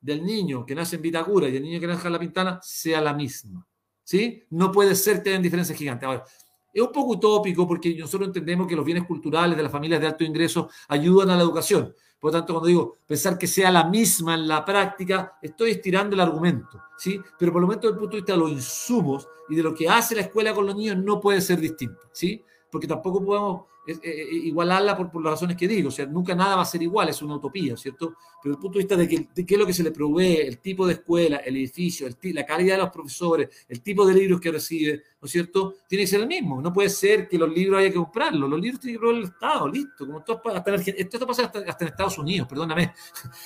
del 0.00 0.24
niño 0.24 0.64
que 0.66 0.74
nace 0.74 0.96
en 0.96 1.02
Vitacura 1.02 1.48
y 1.48 1.52
del 1.52 1.62
niño 1.62 1.78
que 1.78 1.86
nace 1.86 2.06
en 2.06 2.12
La 2.12 2.18
Pintana 2.18 2.60
sea 2.62 3.00
la 3.00 3.12
misma. 3.12 3.66
¿Sí? 4.04 4.42
No 4.50 4.72
puede 4.72 4.96
ser 4.96 5.22
que 5.22 5.30
hayan 5.30 5.42
diferencias 5.42 5.78
gigantes. 5.78 6.06
Ahora, 6.06 6.24
es 6.72 6.82
un 6.82 6.92
poco 6.92 7.12
utópico 7.12 7.66
porque 7.66 7.94
nosotros 7.94 8.28
entendemos 8.28 8.66
que 8.66 8.76
los 8.76 8.84
bienes 8.84 9.04
culturales 9.04 9.56
de 9.56 9.62
las 9.62 9.72
familias 9.72 10.00
de 10.00 10.06
alto 10.06 10.24
ingreso 10.24 10.70
ayudan 10.88 11.30
a 11.30 11.36
la 11.36 11.42
educación. 11.42 11.94
Por 12.18 12.32
lo 12.32 12.38
tanto, 12.38 12.52
cuando 12.54 12.68
digo 12.68 12.98
pensar 13.06 13.36
que 13.36 13.46
sea 13.46 13.70
la 13.70 13.84
misma 13.84 14.34
en 14.34 14.46
la 14.46 14.64
práctica, 14.64 15.38
estoy 15.42 15.72
estirando 15.72 16.14
el 16.14 16.20
argumento, 16.20 16.80
¿sí? 16.96 17.20
Pero 17.38 17.52
por 17.52 17.60
lo 17.60 17.66
menos 17.66 17.82
desde 17.82 17.94
el 17.94 17.98
punto 17.98 18.12
de 18.12 18.20
vista 18.20 18.32
de 18.32 18.38
los 18.38 18.50
insumos 18.50 19.28
y 19.48 19.56
de 19.56 19.62
lo 19.62 19.74
que 19.74 19.88
hace 19.88 20.14
la 20.14 20.20
escuela 20.22 20.54
con 20.54 20.66
los 20.66 20.76
niños 20.76 20.96
no 20.98 21.20
puede 21.20 21.40
ser 21.40 21.58
distinto, 21.60 22.00
¿sí? 22.12 22.42
Porque 22.70 22.86
tampoco 22.86 23.24
podemos 23.24 23.62
eh, 23.84 23.98
eh, 24.00 24.28
igualarla 24.44 24.96
por, 24.96 25.10
por, 25.10 25.22
las 25.24 25.32
razones 25.32 25.56
que 25.56 25.66
digo. 25.66 25.88
O 25.88 25.90
sea, 25.90 26.06
nunca 26.06 26.34
nada 26.34 26.54
va 26.54 26.62
a 26.62 26.66
ser 26.66 26.82
igual, 26.82 27.08
es 27.08 27.20
una 27.20 27.34
utopía, 27.34 27.76
¿cierto? 27.76 28.14
Pero 28.40 28.54
el 28.54 28.60
punto 28.60 28.78
de 28.78 28.84
vista 28.84 28.96
de, 28.96 29.08
que, 29.08 29.44
qué 29.44 29.54
es 29.54 29.58
lo 29.58 29.66
que 29.66 29.72
se 29.72 29.82
le 29.82 29.90
provee, 29.90 30.36
el 30.36 30.58
tipo 30.58 30.86
de 30.86 30.94
escuela, 30.94 31.38
el 31.38 31.56
edificio, 31.56 32.08
la 32.22 32.46
calidad 32.46 32.76
de 32.76 32.82
los 32.82 32.90
profesores, 32.90 33.48
el 33.68 33.82
tipo 33.82 34.06
de 34.06 34.14
libros 34.14 34.40
que 34.40 34.52
recibe, 34.52 35.02
¿no 35.20 35.26
es 35.26 35.32
cierto? 35.32 35.74
Tiene 35.88 36.04
que 36.04 36.08
ser 36.08 36.20
el 36.20 36.28
mismo. 36.28 36.62
No 36.62 36.72
puede 36.72 36.90
ser 36.90 37.28
que 37.28 37.36
los 37.36 37.52
libros 37.52 37.80
haya 37.80 37.88
que 37.88 37.96
comprarlos. 37.96 38.48
Los 38.48 38.60
libros 38.60 38.80
tienen 38.80 39.00
que 39.00 39.04
comprarlos 39.04 39.28
el 39.28 39.34
Estado, 39.34 39.68
listo. 39.68 40.06
Como 40.06 40.22
todo, 40.22 40.40
hasta 40.54 40.74
en 40.74 40.82
esto 40.96 41.26
pasa 41.26 41.44
hasta, 41.44 41.58
hasta, 41.60 41.84
en 41.84 41.90
Estados 41.90 42.18
Unidos, 42.18 42.46
perdóname. 42.46 42.92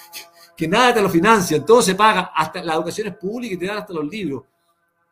que 0.57 0.68
nada 0.68 0.95
te 0.95 1.03
lo 1.03 1.09
financian, 1.09 1.64
todo 1.64 1.80
se 1.80 1.95
paga, 1.95 2.32
hasta 2.34 2.62
la 2.62 2.74
educación 2.74 3.09
es 3.09 3.16
pública 3.16 3.55
y 3.55 3.59
te 3.59 3.66
dan 3.66 3.78
hasta 3.78 3.93
los 3.93 4.07
libros. 4.07 4.45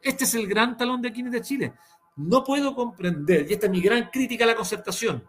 Este 0.00 0.24
es 0.24 0.34
el 0.34 0.46
gran 0.46 0.76
talón 0.76 1.00
de 1.00 1.08
Aquiles 1.08 1.32
de 1.32 1.40
Chile. 1.40 1.72
No 2.16 2.44
puedo 2.44 2.74
comprender, 2.74 3.46
y 3.48 3.54
esta 3.54 3.66
es 3.66 3.72
mi 3.72 3.80
gran 3.80 4.10
crítica 4.10 4.44
a 4.44 4.48
la 4.48 4.54
concertación, 4.54 5.24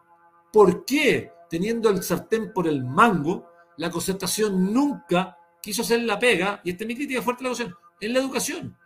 por 0.52 0.86
qué, 0.86 1.32
teniendo 1.50 1.90
el 1.90 2.04
sartén 2.04 2.54
por 2.54 2.68
el 2.68 2.84
mango, 2.84 3.50
la 3.78 3.90
concertación 3.90 4.72
nunca 4.72 5.38
quiso 5.62 5.82
hacer 5.82 6.02
la 6.04 6.20
pega, 6.20 6.62
y 6.64 6.72
esta 6.72 6.84
es 6.84 6.88
mi 6.88 6.96
crítica 6.96 7.22
fuerte 7.22 7.42
a 7.42 7.46
la 7.46 7.50
concertación, 7.50 7.80
en 8.00 8.14
la 8.14 8.20
educación. 8.20 8.78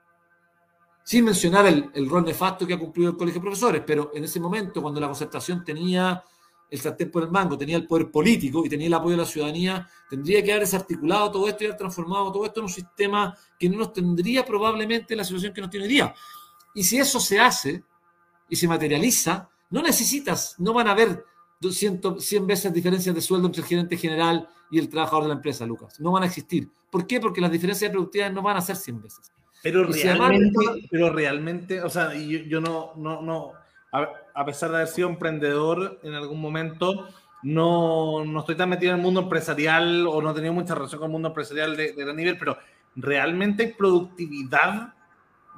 Sin 1.03 1.25
mencionar 1.25 1.65
el, 1.65 1.89
el 1.93 2.09
rol 2.09 2.23
nefasto 2.23 2.65
que 2.65 2.73
ha 2.73 2.79
cumplido 2.79 3.11
el 3.11 3.17
Colegio 3.17 3.41
de 3.41 3.43
Profesores, 3.43 3.83
pero 3.85 4.11
en 4.13 4.23
ese 4.23 4.39
momento, 4.39 4.81
cuando 4.81 4.99
la 4.99 5.07
concertación 5.07 5.63
tenía 5.63 6.23
el 6.69 6.79
sartén 6.79 7.09
por 7.09 7.23
el 7.23 7.31
mango, 7.31 7.57
tenía 7.57 7.77
el 7.77 7.87
poder 7.87 8.11
político 8.11 8.63
y 8.65 8.69
tenía 8.69 8.87
el 8.87 8.93
apoyo 8.93 9.11
de 9.11 9.23
la 9.23 9.25
ciudadanía, 9.25 9.87
tendría 10.09 10.43
que 10.43 10.51
haber 10.51 10.63
desarticulado 10.63 11.31
todo 11.31 11.47
esto 11.47 11.63
y 11.63 11.67
haber 11.67 11.77
transformado 11.77 12.31
todo 12.31 12.45
esto 12.45 12.59
en 12.59 12.65
un 12.65 12.71
sistema 12.71 13.35
que 13.59 13.69
no 13.69 13.79
nos 13.79 13.93
tendría 13.93 14.45
probablemente 14.45 15.15
la 15.15 15.23
situación 15.23 15.53
que 15.53 15.61
nos 15.61 15.69
tiene 15.69 15.87
hoy 15.87 15.91
día. 15.91 16.13
Y 16.75 16.83
si 16.83 16.97
eso 16.99 17.19
se 17.19 17.39
hace, 17.39 17.83
y 18.49 18.55
se 18.55 18.67
materializa, 18.67 19.49
no 19.69 19.81
necesitas, 19.81 20.55
no 20.57 20.73
van 20.73 20.87
a 20.87 20.91
haber 20.91 21.23
200, 21.61 22.23
100 22.23 22.47
veces 22.47 22.73
diferencias 22.73 23.13
de 23.13 23.21
sueldo 23.21 23.47
entre 23.47 23.61
el 23.61 23.67
gerente 23.67 23.97
general 23.97 24.47
y 24.71 24.79
el 24.79 24.89
trabajador 24.89 25.23
de 25.23 25.29
la 25.29 25.35
empresa, 25.35 25.65
Lucas. 25.65 25.99
No 25.99 26.11
van 26.11 26.23
a 26.23 26.27
existir. 26.27 26.69
¿Por 26.89 27.05
qué? 27.05 27.19
Porque 27.19 27.41
las 27.41 27.51
diferencias 27.51 27.89
de 27.89 27.93
productividad 27.93 28.31
no 28.31 28.41
van 28.41 28.57
a 28.57 28.61
ser 28.61 28.75
100 28.75 29.01
veces. 29.01 29.31
Pero 29.61 29.83
realmente, 29.83 30.87
pero 30.89 31.11
realmente, 31.11 31.81
o 31.81 31.89
sea, 31.89 32.13
yo, 32.13 32.39
yo 32.39 32.61
no, 32.61 32.93
no, 32.95 33.21
no, 33.21 33.51
a, 33.91 34.45
pesar 34.45 34.69
de 34.69 34.77
haber 34.77 34.87
sido 34.87 35.09
emprendedor 35.09 35.99
en 36.03 36.13
algún 36.13 36.39
momento, 36.39 37.07
no, 37.43 38.23
no 38.23 38.39
estoy 38.39 38.55
tan 38.55 38.69
metido 38.69 38.93
en 38.93 38.99
el 38.99 39.03
mundo 39.03 39.21
empresarial 39.21 40.07
o 40.07 40.21
no 40.21 40.31
he 40.31 40.33
tenido 40.33 40.53
mucha 40.53 40.75
relación 40.75 40.99
con 40.99 41.09
el 41.09 41.11
mundo 41.11 41.27
empresarial 41.27 41.75
de, 41.75 41.91
de 41.91 42.03
gran 42.03 42.15
nivel, 42.15 42.37
pero 42.37 42.57
realmente 42.95 43.63
hay 43.63 43.73
productividad 43.73 44.93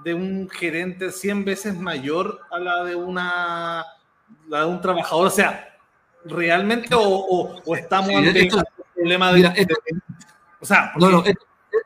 de 0.03 0.13
un 0.13 0.49
gerente 0.49 1.11
100 1.11 1.45
veces 1.45 1.77
mayor 1.77 2.39
a 2.51 2.59
la 2.59 2.83
de 2.83 2.95
una 2.95 3.85
la 4.47 4.61
de 4.61 4.65
un 4.65 4.81
trabajador. 4.81 5.27
O 5.27 5.31
sea, 5.31 5.77
realmente 6.25 6.89
o, 6.95 7.55
estamos 7.75 8.09
ante 8.15 8.39
el 8.39 8.51
problema 8.93 9.33
de, 9.33 9.67
o 10.59 10.65
sea, 10.65 10.91
no, 10.97 11.09
no, 11.09 11.23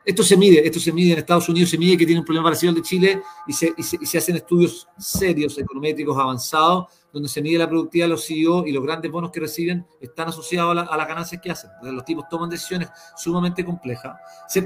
esto, 0.04 0.22
se 0.22 0.36
mide, 0.36 0.64
esto 0.66 0.78
se 0.78 0.92
mide 0.92 1.12
en 1.12 1.18
Estados 1.18 1.48
Unidos, 1.48 1.70
se 1.70 1.78
mide 1.78 1.96
que 1.96 2.04
tiene 2.04 2.20
un 2.20 2.24
problema 2.24 2.44
parecido 2.44 2.70
al 2.70 2.76
de 2.76 2.82
Chile 2.82 3.22
y 3.46 3.52
se, 3.52 3.72
y 3.76 3.82
se, 3.82 4.18
hacen 4.18 4.36
estudios 4.36 4.86
serios, 4.98 5.56
econométricos 5.58 6.16
avanzados, 6.18 6.86
donde 7.12 7.28
se 7.28 7.40
mide 7.40 7.58
la 7.58 7.68
productividad 7.68 8.06
de 8.06 8.10
los 8.10 8.26
CEO 8.26 8.66
y 8.66 8.72
los 8.72 8.84
grandes 8.84 9.10
bonos 9.10 9.30
que 9.30 9.40
reciben 9.40 9.86
están 10.00 10.28
asociados 10.28 10.76
a, 10.76 10.96
las 10.96 11.08
ganancias 11.08 11.40
que 11.40 11.50
hacen. 11.50 11.70
Los 11.82 12.04
tipos 12.04 12.28
toman 12.28 12.50
decisiones 12.50 12.88
sumamente 13.16 13.64
complejas. 13.64 14.16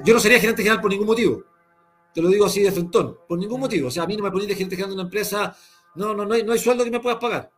Yo 0.05 0.14
no 0.14 0.20
sería 0.20 0.40
gerente 0.40 0.62
general 0.62 0.80
por 0.80 0.90
ningún 0.90 1.07
motivo 1.07 1.44
te 2.12 2.22
lo 2.22 2.28
digo 2.28 2.46
así 2.46 2.62
de 2.62 2.72
frentón, 2.72 3.18
por 3.28 3.38
ningún 3.38 3.61
motivo. 3.61 3.88
O 3.88 3.90
sea, 3.90 4.04
a 4.04 4.06
mí 4.06 4.16
no 4.16 4.28
me 4.28 4.46
de 4.46 4.54
gente 4.54 4.76
generando 4.76 4.94
una 4.94 5.04
empresa, 5.04 5.56
no, 5.94 6.14
no, 6.14 6.24
no 6.24 6.34
hay, 6.34 6.42
no 6.42 6.52
hay 6.52 6.58
sueldo 6.58 6.84
que 6.84 6.90
me 6.90 7.00
puedas 7.00 7.18
pagar. 7.18 7.50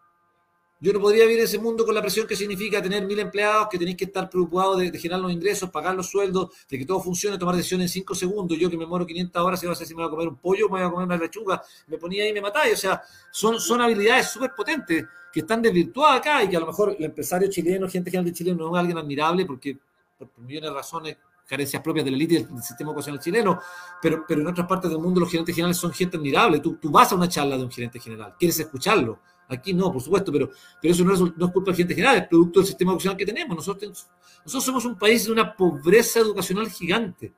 Yo 0.82 0.92
no 0.92 0.98
podría 0.98 1.22
vivir 1.22 1.38
en 1.38 1.44
ese 1.44 1.60
mundo 1.60 1.84
con 1.86 1.94
la 1.94 2.00
presión 2.00 2.26
que 2.26 2.34
significa 2.34 2.82
tener 2.82 3.06
mil 3.06 3.16
empleados, 3.20 3.68
que 3.70 3.78
tenéis 3.78 3.96
que 3.96 4.06
estar 4.06 4.28
preocupados 4.28 4.80
de, 4.80 4.90
generar 4.98 5.20
los 5.20 5.30
ingresos, 5.30 5.70
pagar 5.70 5.94
los 5.94 6.10
sueldos, 6.10 6.50
de 6.68 6.76
que 6.76 6.84
todo 6.84 6.98
funcione, 6.98 7.38
tomar 7.38 7.54
decisiones 7.54 7.84
en 7.84 8.00
cinco 8.00 8.16
segundos. 8.16 8.58
Yo 8.58 8.68
que 8.68 8.76
me 8.76 8.84
muero 8.84 9.06
500 9.06 9.42
horas, 9.42 9.62
y 9.62 9.66
no 9.66 9.76
sé 9.76 9.86
si 9.86 9.94
me 9.94 10.02
voy 10.02 10.08
a 10.08 10.10
comer 10.10 10.26
un 10.26 10.38
pollo, 10.38 10.68
me 10.68 10.78
voy 10.78 10.82
a 10.82 10.90
comer 10.90 11.06
una 11.06 11.16
lechuga, 11.16 11.62
me 11.86 11.98
ponía 11.98 12.24
ahí 12.24 12.30
y 12.30 12.32
me 12.32 12.40
matáis. 12.40 12.74
O 12.74 12.76
sea, 12.76 13.00
son, 13.30 13.60
son 13.60 13.80
habilidades 13.80 14.30
súper 14.32 14.50
potentes 14.56 15.04
que 15.32 15.38
están 15.38 15.62
desvirtuadas 15.62 16.18
acá 16.18 16.42
y 16.42 16.48
que 16.48 16.56
a 16.56 16.60
lo 16.60 16.66
mejor 16.66 16.96
el 16.98 17.04
empresario 17.04 17.48
chileno, 17.48 17.88
gente 17.88 18.10
general 18.10 18.24
de 18.24 18.32
Chile, 18.32 18.52
no 18.52 18.74
es 18.74 18.80
alguien 18.80 18.98
admirable 18.98 19.46
porque 19.46 19.78
por 20.18 20.28
millones 20.38 20.70
de 20.70 20.74
razones 20.74 21.16
carencias 21.52 21.82
propias 21.82 22.06
de 22.06 22.10
la 22.10 22.16
élite 22.16 22.46
del 22.46 22.62
sistema 22.62 22.92
educacional 22.92 23.20
chileno, 23.20 23.60
pero, 24.00 24.24
pero 24.26 24.40
en 24.40 24.46
otras 24.46 24.66
partes 24.66 24.90
del 24.90 24.98
mundo 24.98 25.20
los 25.20 25.30
gerentes 25.30 25.54
generales 25.54 25.76
son 25.76 25.92
gente 25.92 26.16
admirable. 26.16 26.60
Tú, 26.60 26.78
tú 26.80 26.90
vas 26.90 27.12
a 27.12 27.14
una 27.14 27.28
charla 27.28 27.58
de 27.58 27.64
un 27.64 27.70
gerente 27.70 28.00
general, 28.00 28.34
quieres 28.38 28.58
escucharlo. 28.58 29.20
Aquí 29.50 29.74
no, 29.74 29.92
por 29.92 30.00
supuesto, 30.00 30.32
pero, 30.32 30.48
pero 30.80 30.94
eso 30.94 31.04
no 31.04 31.12
es, 31.12 31.52
culpa 31.52 31.66
del 31.66 31.74
gerente 31.74 31.94
general, 31.94 32.16
es 32.16 32.26
producto 32.26 32.60
del 32.60 32.66
sistema 32.68 32.92
educacional 32.92 33.18
que 33.18 33.26
tenemos. 33.26 33.54
Nosotros, 33.54 34.08
nosotros 34.46 34.64
somos 34.64 34.84
un 34.86 34.98
país 34.98 35.26
de 35.26 35.32
una 35.32 35.54
pobreza 35.54 36.20
educacional 36.20 36.70
gigante. 36.70 37.34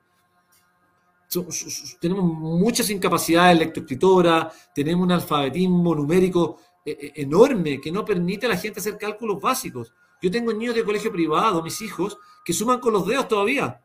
tenemos 1.99 2.23
muchas 2.23 2.89
incapacidades 2.89 3.59
lectoescritoras, 3.59 4.69
tenemos 4.73 5.03
un 5.03 5.11
alfabetismo 5.11 5.93
numérico 5.93 6.57
eh, 6.85 6.97
eh, 7.01 7.11
enorme 7.15 7.81
que 7.81 7.91
no 7.91 8.05
permite 8.05 8.45
a 8.45 8.49
la 8.49 8.57
gente 8.57 8.79
hacer 8.79 8.97
cálculos 8.97 9.41
básicos. 9.41 9.91
Yo 10.21 10.31
tengo 10.31 10.53
niños 10.53 10.73
de 10.73 10.85
colegio 10.85 11.11
privado, 11.11 11.61
mis 11.61 11.81
hijos, 11.81 12.17
que 12.45 12.53
suman 12.53 12.79
con 12.79 12.93
los 12.93 13.05
dedos 13.05 13.27
todavía 13.27 13.81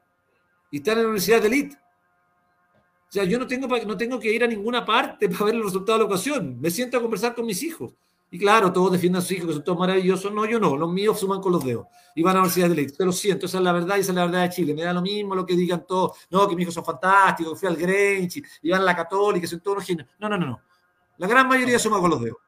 y 0.71 0.79
están 0.79 0.95
en 0.95 0.99
la 0.99 1.09
universidad 1.09 1.41
de 1.41 1.49
elite. 1.49 1.77
O 1.77 3.13
sea, 3.13 3.25
yo 3.25 3.39
no 3.39 3.47
tengo, 3.47 3.67
no 3.67 3.97
tengo 3.97 4.21
que 4.21 4.33
ir 4.33 4.45
a 4.45 4.47
ninguna 4.47 4.85
parte 4.85 5.29
para 5.31 5.47
ver 5.47 5.55
el 5.57 5.65
resultado 5.65 5.99
de 5.99 6.05
la 6.05 6.09
ocasión. 6.09 6.61
Me 6.61 6.71
siento 6.71 6.97
a 6.97 7.03
conversar 7.03 7.35
con 7.35 7.47
mis 7.47 7.63
hijos. 7.63 7.93
Y 8.33 8.39
claro, 8.39 8.73
todos 8.73 8.93
defienden 8.93 9.19
a 9.19 9.23
sus 9.23 9.33
hijos, 9.33 9.49
que 9.49 9.53
son 9.55 9.65
todos 9.65 9.79
maravillosos. 9.79 10.33
No, 10.33 10.47
yo 10.47 10.61
no. 10.61 10.77
Los 10.77 10.93
míos 10.93 11.19
suman 11.19 11.41
con 11.41 11.51
los 11.51 11.65
dedos. 11.65 11.87
Y 12.15 12.23
van 12.23 12.33
a 12.33 12.35
la 12.35 12.41
universidad 12.43 12.69
de 12.69 12.75
elite. 12.75 12.97
Te 12.97 13.05
lo 13.05 13.11
siento, 13.11 13.47
esa 13.47 13.59
es 13.59 13.65
la 13.65 13.73
verdad 13.73 13.97
y 13.97 14.01
esa 14.01 14.13
es 14.13 14.17
la 14.17 14.27
verdad 14.27 14.43
de 14.43 14.51
Chile. 14.51 14.75
Me 14.75 14.83
da 14.83 14.93
lo 14.93 15.03
mismo 15.03 15.35
lo 15.35 15.45
que 15.45 15.57
digan 15.57 15.85
todos. 15.85 16.17
No, 16.31 16.49
que 16.49 16.55
mis 16.55 16.63
hijos 16.63 16.75
son 16.75 16.85
fantásticos, 16.85 17.59
fui 17.59 17.69
al 17.69 17.77
Grange 17.77 18.43
y 18.63 18.71
van 18.71 18.83
a 18.83 18.85
la 18.85 18.95
Católica, 18.95 19.49
son 19.49 19.59
todos 19.59 19.79
los 19.79 19.87
genios. 19.87 20.07
No, 20.21 20.29
no, 20.29 20.39
no, 20.39 20.47
no. 20.47 20.61
La 21.19 21.27
gran 21.27 21.49
mayoría 21.49 21.81
suman 21.81 22.01
con 22.01 22.11
los 22.11 22.23
dedos. 22.23 22.39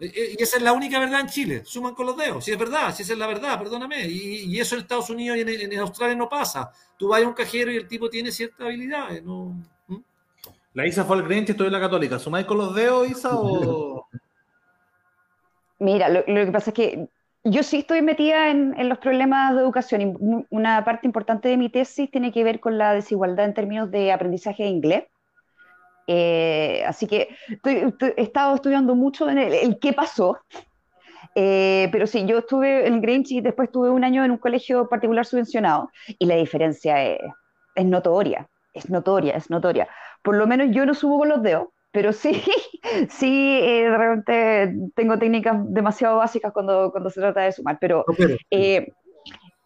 Eh, 0.00 0.12
eh, 0.14 0.36
y 0.38 0.42
esa 0.42 0.58
es 0.58 0.62
la 0.62 0.72
única 0.72 1.00
verdad 1.00 1.20
en 1.20 1.26
Chile, 1.26 1.62
suman 1.64 1.94
con 1.94 2.06
los 2.06 2.16
dedos, 2.16 2.44
si 2.44 2.52
es 2.52 2.58
verdad, 2.58 2.94
si 2.94 3.02
esa 3.02 3.12
es 3.14 3.18
la 3.18 3.26
verdad, 3.26 3.58
perdóname. 3.58 4.06
Y, 4.06 4.58
eso 4.60 4.76
en 4.76 4.82
Estados 4.82 5.10
Unidos 5.10 5.36
y 5.36 5.40
en, 5.40 5.78
Australia 5.80 6.14
no 6.14 6.28
pasa. 6.28 6.70
Tú 6.96 7.08
vas 7.08 7.22
a 7.22 7.26
un 7.26 7.34
cajero 7.34 7.72
y 7.72 7.76
el 7.76 7.88
tipo 7.88 8.08
tiene 8.08 8.30
cierta 8.30 8.64
habilidad. 8.64 9.10
No, 9.22 9.56
La 10.74 10.86
Isa 10.86 11.04
fue 11.04 11.18
al 11.18 11.32
y 11.32 11.38
estoy 11.38 11.66
en 11.66 11.72
la 11.72 11.80
Católica. 11.80 12.18
¿Sumáis 12.18 12.46
con 12.46 12.58
los 12.58 12.74
dedos, 12.74 13.10
Isa? 13.10 13.30
O... 13.32 14.06
Mira, 15.80 16.08
lo, 16.08 16.24
que 16.24 16.52
pasa 16.52 16.70
es 16.70 16.74
que 16.74 17.08
yo 17.42 17.62
sí 17.62 17.78
estoy 17.78 18.00
metida 18.00 18.50
en, 18.50 18.88
los 18.88 18.98
problemas 18.98 19.54
de 19.54 19.60
educación 19.60 20.00
y 20.00 20.46
una 20.50 20.84
parte 20.84 21.06
importante 21.06 21.48
de 21.48 21.56
mi 21.56 21.68
tesis 21.68 22.10
tiene 22.10 22.32
que 22.32 22.44
ver 22.44 22.60
con 22.60 22.78
la 22.78 22.94
desigualdad 22.94 23.46
en 23.46 23.54
términos 23.54 23.90
de 23.90 24.12
aprendizaje 24.12 24.62
de 24.62 24.68
inglés. 24.68 25.04
Eh, 26.06 26.84
así 26.86 27.06
que 27.06 27.28
he 27.64 28.22
estado 28.22 28.54
estudiando 28.54 28.94
mucho 28.94 29.28
en 29.28 29.38
el, 29.38 29.78
qué 29.80 29.92
pasó. 29.92 30.38
Eh, 31.34 31.88
pero 31.90 32.06
sí, 32.06 32.24
yo 32.26 32.38
estuve 32.38 32.86
en 32.86 33.00
Grange 33.00 33.34
y 33.34 33.40
después 33.40 33.68
estuve 33.68 33.90
un 33.90 34.04
año 34.04 34.24
en 34.24 34.30
un 34.30 34.38
colegio 34.38 34.88
particular 34.88 35.26
subvencionado 35.26 35.90
y 36.18 36.26
la 36.26 36.36
diferencia 36.36 37.02
es, 37.02 37.18
es 37.74 37.84
notoria, 37.84 38.48
es 38.72 38.88
notoria, 38.88 39.34
es 39.34 39.50
notoria. 39.50 39.88
Por 40.22 40.36
lo 40.36 40.46
menos 40.46 40.68
yo 40.70 40.86
no 40.86 40.94
subo 40.94 41.18
con 41.18 41.28
los 41.28 41.42
dedos, 41.42 41.68
pero 41.90 42.12
sí, 42.12 42.40
sí, 43.08 43.58
eh, 43.62 43.88
de 43.90 43.98
repente 43.98 44.90
tengo 44.94 45.18
técnicas 45.18 45.56
demasiado 45.72 46.18
básicas 46.18 46.52
cuando, 46.52 46.90
cuando 46.92 47.10
se 47.10 47.20
trata 47.20 47.42
de 47.42 47.52
sumar, 47.52 47.78
pero, 47.80 48.04
pero, 48.16 48.36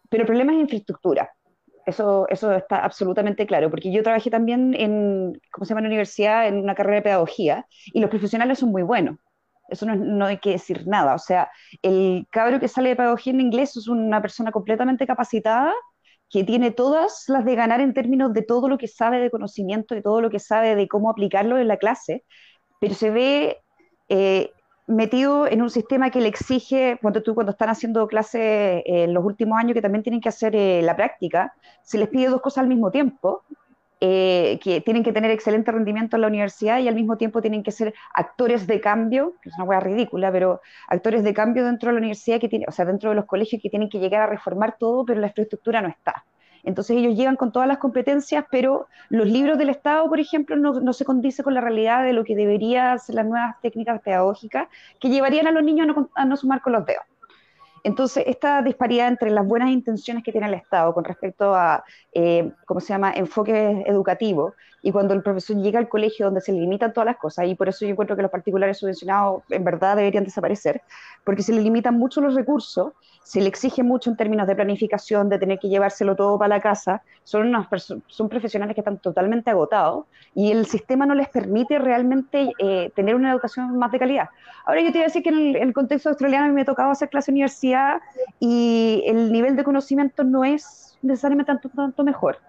pero 0.09 0.23
el 0.23 0.27
problema 0.27 0.53
es 0.53 0.59
infraestructura. 0.59 1.29
Eso, 1.89 2.27
eso 2.29 2.53
está 2.53 2.83
absolutamente 2.83 3.45
claro, 3.47 3.69
porque 3.69 3.91
yo 3.91 4.03
trabajé 4.03 4.29
también 4.29 4.73
en, 4.75 5.39
¿cómo 5.51 5.65
se 5.65 5.69
llama?, 5.69 5.79
en 5.81 5.85
la 5.85 5.89
universidad, 5.89 6.47
en 6.47 6.57
una 6.57 6.75
carrera 6.75 6.97
de 6.97 7.01
pedagogía, 7.03 7.65
y 7.93 7.99
los 7.99 8.09
profesionales 8.09 8.59
son 8.59 8.71
muy 8.71 8.83
buenos. 8.83 9.17
Eso 9.69 9.85
no, 9.85 9.95
no, 9.95 10.25
hay 10.25 10.37
que 10.39 10.51
decir 10.51 10.87
nada. 10.87 11.13
O 11.15 11.19
sea, 11.19 11.51
el 11.83 12.27
cabro 12.31 12.59
que 12.59 12.67
sale 12.67 12.89
de 12.89 12.95
pedagogía 12.95 13.33
en 13.33 13.41
inglés 13.41 13.77
es 13.77 13.87
una 13.87 14.21
persona 14.21 14.51
completamente 14.51 15.05
capacitada, 15.05 15.73
que 16.29 16.43
tiene 16.43 16.71
todas 16.71 17.25
las 17.27 17.43
de 17.45 17.55
ganar 17.55 17.81
en 17.81 17.93
términos 17.93 18.33
de 18.33 18.43
todo 18.43 18.69
lo 18.69 18.77
que 18.77 18.87
sabe 18.87 19.19
de 19.19 19.31
conocimiento 19.31 19.95
y 19.95 20.01
todo 20.01 20.21
lo 20.21 20.29
que 20.29 20.39
sabe 20.39 20.75
de 20.75 20.87
cómo 20.87 21.09
aplicarlo 21.09 21.57
en 21.57 21.67
la 21.67 21.77
clase, 21.77 22.23
pero 22.79 22.93
se 22.93 23.09
ve 23.09 23.57
eh, 24.09 24.51
metido 24.89 25.47
en 25.47 25.61
un 25.61 25.69
sistema 25.69 26.09
que 26.09 26.19
le 26.19 26.27
exige, 26.27 26.97
cuando 27.01 27.21
tú 27.21 27.35
cuando 27.35 27.51
están 27.51 27.69
haciendo 27.69 28.07
clases 28.07 28.41
eh, 28.41 28.83
en 28.85 29.13
los 29.13 29.23
últimos 29.23 29.57
años 29.59 29.73
que 29.73 29.81
también 29.81 30.03
tienen 30.03 30.19
que 30.19 30.29
hacer 30.29 30.55
eh, 30.55 30.81
la 30.81 30.95
práctica, 30.95 31.53
se 31.83 31.97
les 31.99 32.09
pide 32.09 32.27
dos 32.27 32.41
cosas 32.41 32.63
al 32.63 32.67
mismo 32.67 32.89
tiempo, 32.89 33.43
eh, 34.01 34.59
que 34.63 34.81
tienen 34.81 35.03
que 35.03 35.13
tener 35.13 35.29
excelente 35.29 35.71
rendimiento 35.71 36.15
en 36.15 36.21
la 36.21 36.27
universidad 36.27 36.79
y 36.79 36.87
al 36.87 36.95
mismo 36.95 37.17
tiempo 37.17 37.41
tienen 37.41 37.63
que 37.63 37.71
ser 37.71 37.93
actores 38.15 38.65
de 38.65 38.81
cambio, 38.81 39.33
que 39.41 39.49
es 39.49 39.55
una 39.55 39.65
hueá 39.65 39.79
ridícula, 39.79 40.31
pero 40.31 40.61
actores 40.87 41.23
de 41.23 41.33
cambio 41.33 41.65
dentro 41.65 41.89
de 41.89 41.93
la 41.93 41.99
universidad, 41.99 42.39
que 42.39 42.49
tiene, 42.49 42.65
o 42.67 42.71
sea, 42.71 42.85
dentro 42.85 43.11
de 43.11 43.15
los 43.15 43.25
colegios 43.25 43.61
que 43.61 43.69
tienen 43.69 43.89
que 43.89 43.99
llegar 43.99 44.21
a 44.21 44.27
reformar 44.27 44.75
todo, 44.79 45.05
pero 45.05 45.19
la 45.19 45.27
infraestructura 45.27 45.81
no 45.81 45.89
está. 45.89 46.25
Entonces 46.63 46.97
ellos 46.97 47.15
llegan 47.15 47.35
con 47.35 47.51
todas 47.51 47.67
las 47.67 47.77
competencias, 47.77 48.45
pero 48.51 48.87
los 49.09 49.27
libros 49.27 49.57
del 49.57 49.69
Estado, 49.69 50.07
por 50.09 50.19
ejemplo, 50.19 50.55
no, 50.55 50.93
se 50.93 51.05
condice 51.05 51.43
con 51.43 51.53
la 51.53 51.61
realidad 51.61 52.03
de 52.03 52.13
lo 52.13 52.23
que 52.23 52.35
deberían 52.35 52.99
ser 52.99 53.15
las 53.15 53.25
nuevas 53.25 53.55
técnicas 53.61 54.01
pedagógicas 54.01 54.67
que 54.99 55.09
llevarían 55.09 55.47
a 55.47 55.51
los 55.51 55.63
niños 55.63 55.87
a 56.15 56.25
no, 56.25 56.37
sumar 56.37 56.61
con 56.61 56.73
los 56.73 56.85
dedos. 56.85 57.03
Entonces, 57.83 58.25
esta 58.27 58.61
disparidad 58.61 59.07
entre 59.07 59.31
las 59.31 59.47
buenas 59.47 59.69
intenciones 59.69 60.23
que 60.23 60.33
tiene 60.33 60.47
el 60.47 60.53
Estado 60.53 60.93
con 60.93 61.05
respecto 61.05 61.55
a, 61.55 61.83
eh, 62.11 62.51
¿cómo 62.65 62.81
se 62.81 62.89
llama?, 62.89 63.13
enfoque 63.13 63.83
educativo, 63.87 64.53
y 64.81 64.91
cuando 64.91 65.13
el 65.13 65.23
profesor 65.23 65.57
llega 65.57 65.79
al 65.79 65.89
colegio 65.89 66.25
donde 66.25 66.41
se 66.41 66.51
limitan 66.51 66.93
todas 66.93 67.05
las 67.05 67.17
cosas, 67.17 67.47
y 67.47 67.55
por 67.55 67.69
eso 67.69 67.85
yo 67.85 67.91
encuentro 67.91 68.15
que 68.15 68.21
los 68.21 68.31
particulares 68.31 68.77
subvencionados 68.77 69.43
en 69.49 69.63
verdad 69.63 69.95
deberían 69.95 70.23
desaparecer, 70.23 70.81
porque 71.23 71.43
se 71.43 71.53
le 71.53 71.61
limitan 71.61 71.97
mucho 71.97 72.21
los 72.21 72.35
recursos 72.35 72.93
se 73.29 73.41
le 73.41 73.47
exige 73.47 73.83
mucho 73.83 74.09
en 74.09 74.17
términos 74.17 74.47
de 74.47 74.55
planificación, 74.55 75.29
de 75.29 75.37
tener 75.37 75.59
que 75.59 75.69
llevárselo 75.69 76.15
todo 76.15 76.39
para 76.39 76.55
la 76.55 76.61
casa, 76.61 77.03
son, 77.23 77.45
unas 77.45 77.67
son 78.07 78.27
profesionales 78.27 78.73
que 78.73 78.81
están 78.81 78.97
totalmente 78.97 79.51
agotados 79.51 80.07
y 80.33 80.51
el 80.51 80.65
sistema 80.65 81.05
no 81.05 81.13
les 81.13 81.29
permite 81.29 81.77
realmente 81.77 82.51
eh, 82.57 82.91
tener 82.95 83.13
una 83.13 83.31
educación 83.31 83.77
más 83.77 83.91
de 83.91 83.99
calidad. 83.99 84.29
Ahora 84.65 84.81
yo 84.81 84.91
te 84.91 84.97
iba 84.97 85.05
a 85.05 85.09
decir 85.09 85.21
que 85.21 85.29
en 85.29 85.55
el, 85.57 85.73
contexto 85.73 86.09
australiano 86.09 86.51
me 86.51 86.61
ha 86.61 86.65
tocado 86.65 86.89
hacer 86.89 87.09
clase 87.09 87.31
de 87.31 87.35
universidad 87.35 88.01
y 88.39 89.03
el 89.05 89.31
nivel 89.31 89.55
de 89.55 89.63
conocimiento 89.63 90.23
no 90.23 90.43
es 90.43 90.97
necesariamente 91.03 91.51
tanto, 91.51 91.69
tanto 91.69 92.03
mejor. 92.03 92.39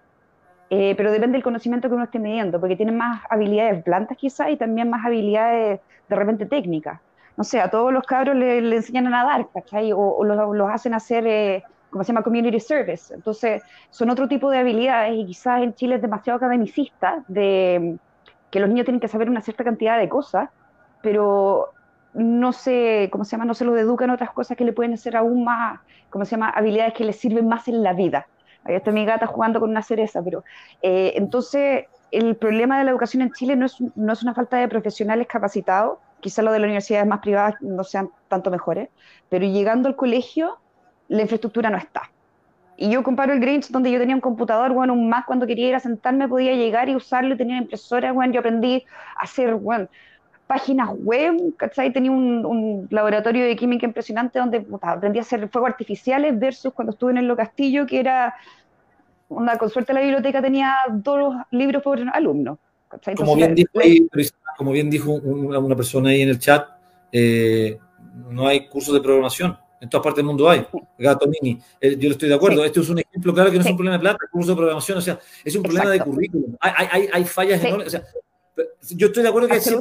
Eh, 0.71 0.95
pero 0.97 1.13
depende 1.13 1.35
del 1.37 1.43
conocimiento 1.43 1.91
que 1.91 1.95
uno 1.95 2.05
esté 2.05 2.19
midiendo, 2.19 2.59
porque 2.59 2.77
tienen 2.77 2.97
más 2.97 3.23
habilidades 3.29 3.85
blandas 3.85 4.17
quizás 4.17 4.49
y 4.49 4.57
también 4.57 4.89
más 4.89 5.05
habilidades 5.05 5.81
de 6.09 6.17
repente 6.17 6.47
técnicas 6.47 7.01
no 7.41 7.45
sé, 7.45 7.59
a 7.59 7.71
todos 7.71 7.91
los 7.91 8.05
cabros 8.05 8.37
le, 8.37 8.59
enseñan 8.59 9.07
a 9.07 9.11
nadar, 9.11 9.49
¿cachai? 9.55 9.93
O, 9.95 10.23
los, 10.25 10.71
hacen 10.71 10.93
hacer, 10.93 11.27
eh, 11.27 11.65
se 11.91 12.05
llama, 12.05 12.23
community 12.23 12.61
service. 12.61 13.15
Entonces, 13.15 13.63
son 13.89 14.11
otro 14.11 14.29
tipo 14.29 14.51
de 14.51 14.59
habilidades 14.59 15.17
y 15.17 15.25
quizás 15.25 15.63
en 15.63 15.73
Chile 15.73 15.95
es 15.95 16.03
demasiado 16.03 16.37
academicista 16.37 17.25
de 17.29 17.97
que 18.51 18.61
los 18.61 18.69
niños 18.69 18.85
tienen 18.85 19.01
que 19.01 19.09
saber 19.09 19.31
una 19.31 19.41
cierta 19.41 19.65
cantidad 19.65 19.99
de 19.99 20.07
cosas, 20.11 20.51
pero 21.01 21.71
no 22.13 22.53
se, 22.53 23.09
¿cómo 23.11 23.25
se 23.25 23.31
llama? 23.31 23.47
No 23.47 23.55
se 23.55 23.65
los 23.65 23.79
educan 23.79 24.11
otras 24.11 24.33
cosas 24.33 24.55
que 24.55 24.67
le 24.67 24.75
pueden 24.75 24.93
hacer 24.93 25.17
aún 25.17 25.43
más, 25.43 25.81
¿cómo 26.11 26.27
se 26.27 26.33
llama? 26.33 26.51
Habilidades 26.51 26.93
que 26.93 27.05
les 27.05 27.17
sirven 27.17 27.49
más 27.49 27.69
en 27.69 27.83
la 27.83 27.95
vida. 27.95 28.27
Ahí 28.65 28.75
está 28.75 28.91
mi 28.91 29.07
gata 29.07 29.27
jugando 29.27 29.61
con 29.61 29.71
una 29.71 29.81
cereza, 29.81 30.23
pero 30.23 30.45
eh, 30.83 31.15
entonces 31.17 31.87
el 32.11 32.37
problema 32.37 32.79
de 32.79 32.85
la 32.85 32.91
educación 32.91 33.23
en 33.23 33.33
Chile 33.33 33.57
no 33.57 33.65
es, 33.65 33.79
no 33.97 34.13
es 34.13 34.23
una 34.23 34.35
falta 34.35 34.59
de 34.59 34.69
profesionales 34.69 35.27
capacitados, 35.27 36.01
quizá 36.21 36.43
lo 36.43 36.53
de 36.53 36.59
las 36.59 36.67
universidades 36.67 37.07
más 37.07 37.21
privadas 37.21 37.55
no 37.61 37.85
sean 37.85 38.11
tanto 38.29 38.51
mejores, 38.51 38.89
pero 39.29 39.47
llegando 39.47 39.89
al 39.89 39.97
colegio, 39.97 40.59
la 41.09 41.23
infraestructura 41.23 41.71
no 41.71 41.79
está. 41.79 42.11
Y 42.77 42.89
yo 42.89 43.03
comparo 43.03 43.35
el 43.35 43.41
Grinch, 43.41 43.69
donde 43.69 43.91
yo 43.91 43.99
tenía 43.99 44.15
un 44.15 44.23
computador, 44.23 44.73
bueno, 44.73 44.95
un 44.95 45.09
Mac, 45.11 45.27
cuando 45.27 45.47
quería 45.47 45.69
ir 45.69 45.75
a 45.75 45.81
sentarme 45.81 46.29
podía 46.29 46.55
llegar 46.55 46.89
y 46.89 46.97
usarlo, 46.97 47.37
tenía 47.37 47.57
una 47.57 47.63
impresora, 47.65 48.13
bueno, 48.13 48.33
yo 48.33 48.41
aprendí 48.41 48.87
a 49.17 49.25
hacer, 49.25 49.55
bueno, 49.55 49.89
páginas 50.47 50.89
web, 51.05 51.55
¿cachai? 51.57 51.93
Tenía 51.93 52.11
un, 52.11 52.89
laboratorio 52.91 53.45
de 53.45 53.55
química 53.55 53.87
impresionante 53.87 54.39
donde 54.39 54.67
aprendí 54.83 55.19
a 55.19 55.23
hacer 55.23 55.49
fuegos 55.49 55.71
artificiales 55.71 56.39
versus 56.39 56.73
cuando 56.73 56.93
estuve 56.93 57.13
en 57.13 57.19
el 57.19 57.27
Lo 57.27 57.37
Castillo, 57.37 57.87
que 57.87 58.01
era, 58.01 58.35
una, 59.29 59.59
con 59.59 59.71
suerte 59.71 59.93
la 59.93 60.01
biblioteca 60.01 60.41
tenía 60.41 60.75
dos 60.89 61.37
libros 61.51 61.83
por 61.83 62.01
alumno. 62.15 62.59
Como 63.17 63.37
bien 63.37 63.55
dijo 63.55 63.73
como 64.57 64.73
bien 64.73 64.91
dijo 64.91 65.13
una 65.13 65.77
persona 65.77 66.11
ahí 66.11 66.23
en 66.23 66.29
el 66.29 66.39
chat, 66.39 66.69
eh, 67.11 67.79
no 68.29 68.47
hay 68.47 68.69
cursos 68.69 68.93
de 68.93 69.01
programación. 69.01 69.57
En 69.81 69.89
todas 69.89 70.05
partes 70.05 70.19
del 70.19 70.27
mundo 70.27 70.51
hay. 70.51 70.67
Gato 70.99 71.27
Mini. 71.27 71.59
Eh, 71.81 71.97
yo 71.99 72.11
estoy 72.11 72.29
de 72.29 72.35
acuerdo. 72.35 72.63
Este 72.63 72.81
es 72.81 72.91
un 72.91 72.99
ejemplo 72.99 73.33
claro 73.33 73.51
que 73.51 73.57
no 73.57 73.65
es 73.65 73.71
un 73.71 73.77
problema 73.77 73.97
de 73.97 74.01
plata, 74.01 74.19
un 74.25 74.31
curso 74.31 74.51
de 74.51 74.57
programación. 74.57 74.99
O 74.99 75.01
sea, 75.01 75.19
es 75.43 75.57
un 75.57 75.63
problema 75.63 75.89
de 75.89 76.01
currículum. 76.01 76.57
Hay, 76.61 76.87
hay, 76.91 77.09
hay 77.11 77.25
fallas 77.25 77.65
enormes. 77.65 77.87
O 77.87 77.91
sea, 77.91 78.05
yo 78.91 79.07
estoy 79.07 79.23
de 79.23 79.29
acuerdo 79.31 79.49
que 79.49 79.57
es 79.57 79.77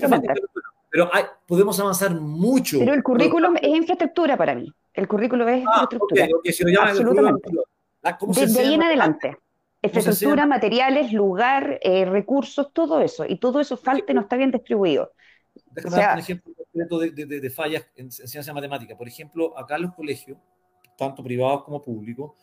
pero 0.92 1.10
podemos 1.46 1.80
avanzar 1.80 2.12
mucho. 2.12 2.80
Pero 2.80 2.94
el 2.94 3.04
currículum 3.04 3.56
es 3.62 3.70
infraestructura 3.70 4.38
para 4.38 4.56
mí. 4.56 4.74
El 4.94 5.08
currículum 5.08 5.48
es 5.50 5.64
ah, 5.68 5.82
infraestructura. 5.84 6.28
Okay, 6.40 6.54
si 6.54 6.64
lo 6.64 6.82
Absolutamente. 6.82 7.50
Desde 8.34 8.60
ahí 8.62 8.74
en 8.74 8.84
adelante. 8.84 9.38
Infraestructura, 9.82 10.46
materiales, 10.46 11.14
lugar, 11.14 11.80
eh, 11.82 12.06
recursos, 12.06 12.74
todo 12.74 13.00
eso. 13.02 13.26
Y 13.26 13.38
todo 13.38 13.62
eso 13.62 13.78
falta 13.78 14.12
y 14.12 14.16
no 14.16 14.22
está 14.22 14.36
bien 14.36 14.52
distribuido. 14.52 15.14
Déjame 15.72 15.96
dar 15.96 16.14
un 16.16 16.20
ejemplo 16.20 17.00
de, 17.00 17.40
de, 17.40 17.50
fallas 17.50 17.86
en 17.96 18.12
ciencia 18.12 18.54
matemática. 18.54 18.98
Por 18.98 19.08
ejemplo, 19.08 19.58
acá 19.58 19.78
en 19.78 19.84
los 19.84 19.94
colegios, 19.94 20.38
tanto 20.98 21.24
privados 21.24 21.64
como 21.64 21.82
públicos, 21.82 22.34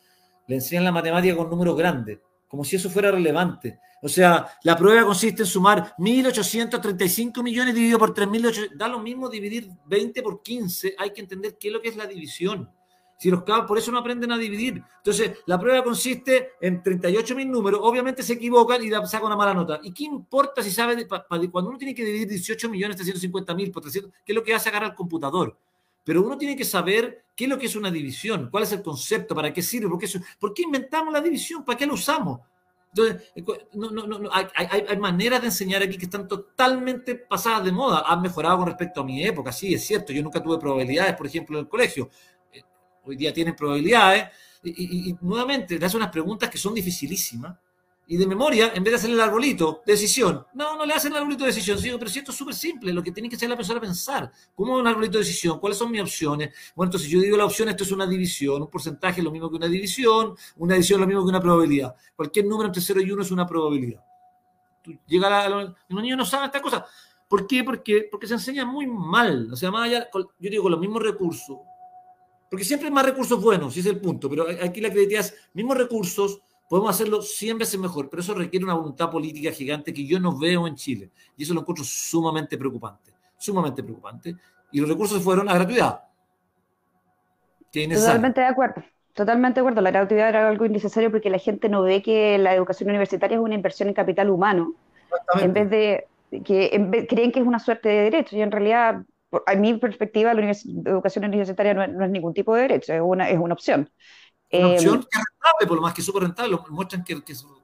le 0.46 0.56
enseñan 0.56 0.84
la 0.84 0.92
matemática 0.92 1.36
con 1.36 1.50
números 1.50 1.76
grandes, 1.76 2.20
como 2.48 2.64
si 2.64 2.76
eso 2.76 2.88
fuera 2.88 3.10
relevante. 3.10 3.78
O 4.02 4.08
sea, 4.08 4.46
la 4.62 4.76
prueba 4.76 5.04
consiste 5.04 5.42
en 5.42 5.46
sumar 5.46 5.94
1.835 5.98 7.42
millones 7.42 7.74
dividido 7.74 7.98
por 7.98 8.14
3.800. 8.14 8.76
Da 8.76 8.88
lo 8.88 9.00
mismo 9.00 9.28
dividir 9.28 9.68
20 9.86 10.22
por 10.22 10.42
15. 10.42 10.94
Hay 10.98 11.10
que 11.10 11.22
entender 11.22 11.56
qué 11.58 11.68
es 11.68 11.74
lo 11.74 11.80
que 11.80 11.88
es 11.88 11.96
la 11.96 12.06
división. 12.06 12.70
Si 13.18 13.30
los 13.30 13.44
cabros 13.44 13.66
por 13.66 13.78
eso 13.78 13.90
no 13.90 13.98
aprenden 13.98 14.30
a 14.32 14.38
dividir. 14.38 14.82
Entonces, 14.98 15.38
la 15.46 15.58
prueba 15.58 15.82
consiste 15.82 16.52
en 16.60 16.82
38.000 16.82 17.46
números, 17.46 17.80
obviamente 17.82 18.22
se 18.22 18.34
equivocan 18.34 18.82
y 18.84 18.90
sacan 18.90 19.26
una 19.26 19.36
mala 19.36 19.54
nota. 19.54 19.80
¿Y 19.82 19.92
qué 19.92 20.04
importa 20.04 20.62
si 20.62 20.70
sabe, 20.70 21.06
cuando 21.06 21.70
uno 21.70 21.78
tiene 21.78 21.94
que 21.94 22.04
dividir 22.04 22.28
18 22.28 22.68
millones 22.68 22.96
350 22.96 23.56
por 23.72 23.82
300, 23.82 24.12
qué 24.24 24.32
es 24.32 24.36
lo 24.36 24.42
que 24.42 24.54
hace 24.54 24.68
agarrar 24.68 24.90
al 24.90 24.96
computador? 24.96 25.56
Pero 26.04 26.22
uno 26.22 26.36
tiene 26.36 26.56
que 26.56 26.64
saber 26.64 27.24
qué 27.34 27.44
es 27.44 27.50
lo 27.50 27.58
que 27.58 27.66
es 27.66 27.74
una 27.74 27.90
división, 27.90 28.48
cuál 28.50 28.62
es 28.64 28.72
el 28.72 28.82
concepto, 28.82 29.34
para 29.34 29.52
qué 29.52 29.62
sirve, 29.62 29.88
por 29.88 29.98
qué, 29.98 30.08
por 30.38 30.54
qué 30.54 30.62
inventamos 30.62 31.12
la 31.12 31.20
división, 31.20 31.64
para 31.64 31.78
qué 31.78 31.86
la 31.86 31.94
usamos. 31.94 32.40
Entonces, 32.96 33.32
eh, 33.34 33.44
no, 33.74 33.90
no, 33.90 34.06
no, 34.06 34.30
hay, 34.32 34.46
hay, 34.54 34.96
maneras 34.98 35.40
de 35.40 35.48
enseñar 35.48 35.82
aquí 35.82 35.98
que 35.98 36.06
están 36.06 36.26
totalmente 36.26 37.14
pasadas 37.14 37.64
de 37.64 37.72
moda. 37.72 38.04
Han 38.06 38.22
mejorado 38.22 38.58
con 38.58 38.68
respecto 38.68 39.00
a 39.00 39.04
mi 39.04 39.22
época, 39.24 39.52
sí, 39.52 39.74
es 39.74 39.84
cierto. 39.84 40.12
Yo 40.12 40.22
nunca 40.22 40.42
tuve 40.42 40.58
probabilidades, 40.58 41.14
por 41.14 41.26
ejemplo, 41.26 41.58
en 41.58 41.64
el 41.64 41.68
colegio. 41.68 42.08
Hoy 43.06 43.16
día 43.16 43.32
tienen 43.32 43.54
probabilidades. 43.54 44.26
Y, 44.64 45.14
nuevamente, 45.20 45.78
te 45.78 45.84
hacen 45.84 45.98
unas 45.98 46.10
preguntas 46.10 46.50
que 46.50 46.58
son 46.58 46.74
dificilísimas 46.74 47.56
y 48.08 48.16
de 48.16 48.26
memoria, 48.26 48.72
en 48.74 48.84
vez 48.84 48.92
de 48.92 48.96
hacer 48.96 49.10
el 49.10 49.20
arbolito, 49.20 49.82
decisión. 49.84 50.46
No, 50.54 50.76
no 50.76 50.86
le 50.86 50.94
hacen 50.94 51.10
el 51.12 51.18
arbolito 51.18 51.44
de 51.44 51.50
decisión, 51.50 51.78
sí, 51.78 51.90
pero 51.98 52.08
si 52.08 52.20
esto 52.20 52.30
es 52.30 52.36
súper 52.36 52.54
simple, 52.54 52.92
lo 52.92 53.02
que 53.02 53.10
tiene 53.10 53.28
que 53.28 53.34
hacer 53.34 53.48
la 53.48 53.56
persona 53.56 53.80
pensar. 53.80 54.30
¿Cómo 54.54 54.76
es 54.76 54.80
un 54.80 54.86
arbolito 54.86 55.18
de 55.18 55.24
decisión? 55.24 55.58
¿Cuáles 55.58 55.78
son 55.78 55.90
mis 55.90 56.00
opciones? 56.00 56.54
Bueno, 56.74 56.88
entonces 56.88 57.08
yo 57.08 57.20
digo 57.20 57.36
la 57.36 57.44
opción, 57.44 57.68
esto 57.68 57.82
es 57.82 57.90
una 57.90 58.06
división, 58.06 58.62
un 58.62 58.70
porcentaje 58.70 59.20
es 59.20 59.24
lo 59.24 59.32
mismo 59.32 59.50
que 59.50 59.56
una 59.56 59.66
división, 59.66 60.36
una 60.56 60.74
división 60.74 61.00
es 61.00 61.02
lo 61.02 61.06
mismo 61.06 61.24
que 61.24 61.30
una 61.30 61.40
probabilidad. 61.40 61.94
Cualquier 62.14 62.46
número 62.46 62.68
entre 62.68 62.80
0 62.80 63.00
y 63.00 63.10
1 63.10 63.22
es 63.22 63.30
una 63.32 63.46
probabilidad. 63.46 64.04
Tú, 64.82 64.96
llega 65.06 65.44
a 65.44 65.48
los 65.48 65.74
niños 65.90 66.18
no 66.18 66.24
saben 66.24 66.46
esta 66.46 66.62
cosa. 66.62 66.86
¿Por 67.28 67.46
qué? 67.46 67.64
Porque, 67.64 68.08
porque 68.08 68.28
se 68.28 68.34
enseña 68.34 68.64
muy 68.64 68.86
mal. 68.86 69.52
O 69.52 69.56
sea, 69.56 69.72
más 69.72 69.84
allá, 69.84 70.08
yo 70.12 70.50
digo, 70.50 70.62
con 70.62 70.72
los 70.72 70.80
mismos 70.80 71.02
recursos. 71.02 71.58
Porque 72.50 72.64
siempre 72.64 72.88
hay 72.88 72.94
más 72.94 73.04
recursos 73.04 73.42
buenos, 73.42 73.74
si 73.74 73.80
es 73.80 73.86
el 73.86 74.00
punto. 74.00 74.30
Pero 74.30 74.46
aquí 74.62 74.80
la 74.80 74.90
credibilidad 74.90 75.20
es 75.20 75.34
mismos 75.52 75.76
recursos, 75.76 76.40
Podemos 76.68 76.90
hacerlo 76.90 77.22
100 77.22 77.58
veces 77.58 77.78
mejor, 77.78 78.10
pero 78.10 78.22
eso 78.22 78.34
requiere 78.34 78.64
una 78.64 78.74
voluntad 78.74 79.08
política 79.08 79.52
gigante 79.52 79.94
que 79.94 80.04
yo 80.04 80.18
no 80.18 80.36
veo 80.36 80.66
en 80.66 80.74
Chile. 80.74 81.10
Y 81.36 81.44
eso 81.44 81.54
lo 81.54 81.60
encuentro 81.60 81.84
sumamente 81.84 82.58
preocupante, 82.58 83.12
sumamente 83.38 83.84
preocupante. 83.84 84.34
Y 84.72 84.80
los 84.80 84.88
recursos 84.88 85.22
fueron 85.22 85.48
a 85.48 85.54
gratuidad. 85.54 86.00
Totalmente 87.72 88.40
de 88.40 88.46
acuerdo. 88.46 88.82
Totalmente 89.12 89.60
de 89.60 89.60
acuerdo. 89.60 89.80
La 89.80 89.92
gratuidad 89.92 90.28
era 90.28 90.48
algo 90.48 90.64
innecesario 90.66 91.10
porque 91.10 91.30
la 91.30 91.38
gente 91.38 91.68
no 91.68 91.82
ve 91.82 92.02
que 92.02 92.36
la 92.38 92.52
educación 92.54 92.88
universitaria 92.90 93.36
es 93.36 93.42
una 93.42 93.54
inversión 93.54 93.88
en 93.88 93.94
capital 93.94 94.28
humano. 94.28 94.74
En 95.40 95.52
vez 95.52 95.70
de 95.70 96.08
que 96.44 97.06
creen 97.08 97.30
que 97.30 97.40
es 97.40 97.46
una 97.46 97.60
suerte 97.60 97.88
de 97.88 98.10
derecho 98.10 98.36
y 98.36 98.42
en 98.42 98.50
realidad, 98.50 99.02
a 99.46 99.54
mi 99.54 99.74
perspectiva, 99.74 100.34
la 100.34 100.50
educación 100.50 101.24
universitaria 101.24 101.74
no 101.74 102.04
es, 102.04 102.10
ningún 102.10 102.34
tipo 102.34 102.54
de 102.54 102.62
derecho, 102.62 102.92
es 102.92 103.00
una, 103.02 103.28
es 103.28 103.38
una 103.38 103.54
opción. 103.54 103.90
Una 104.52 104.68
opción 104.68 105.00
que 105.00 105.18
es 105.18 105.24
rentable, 105.24 105.66
por 105.66 105.76
lo 105.76 105.82
más 105.82 105.94
que 105.94 106.02
súper 106.02 106.22
rentable. 106.22 106.56
Muestran 106.70 107.02
que, 107.02 107.20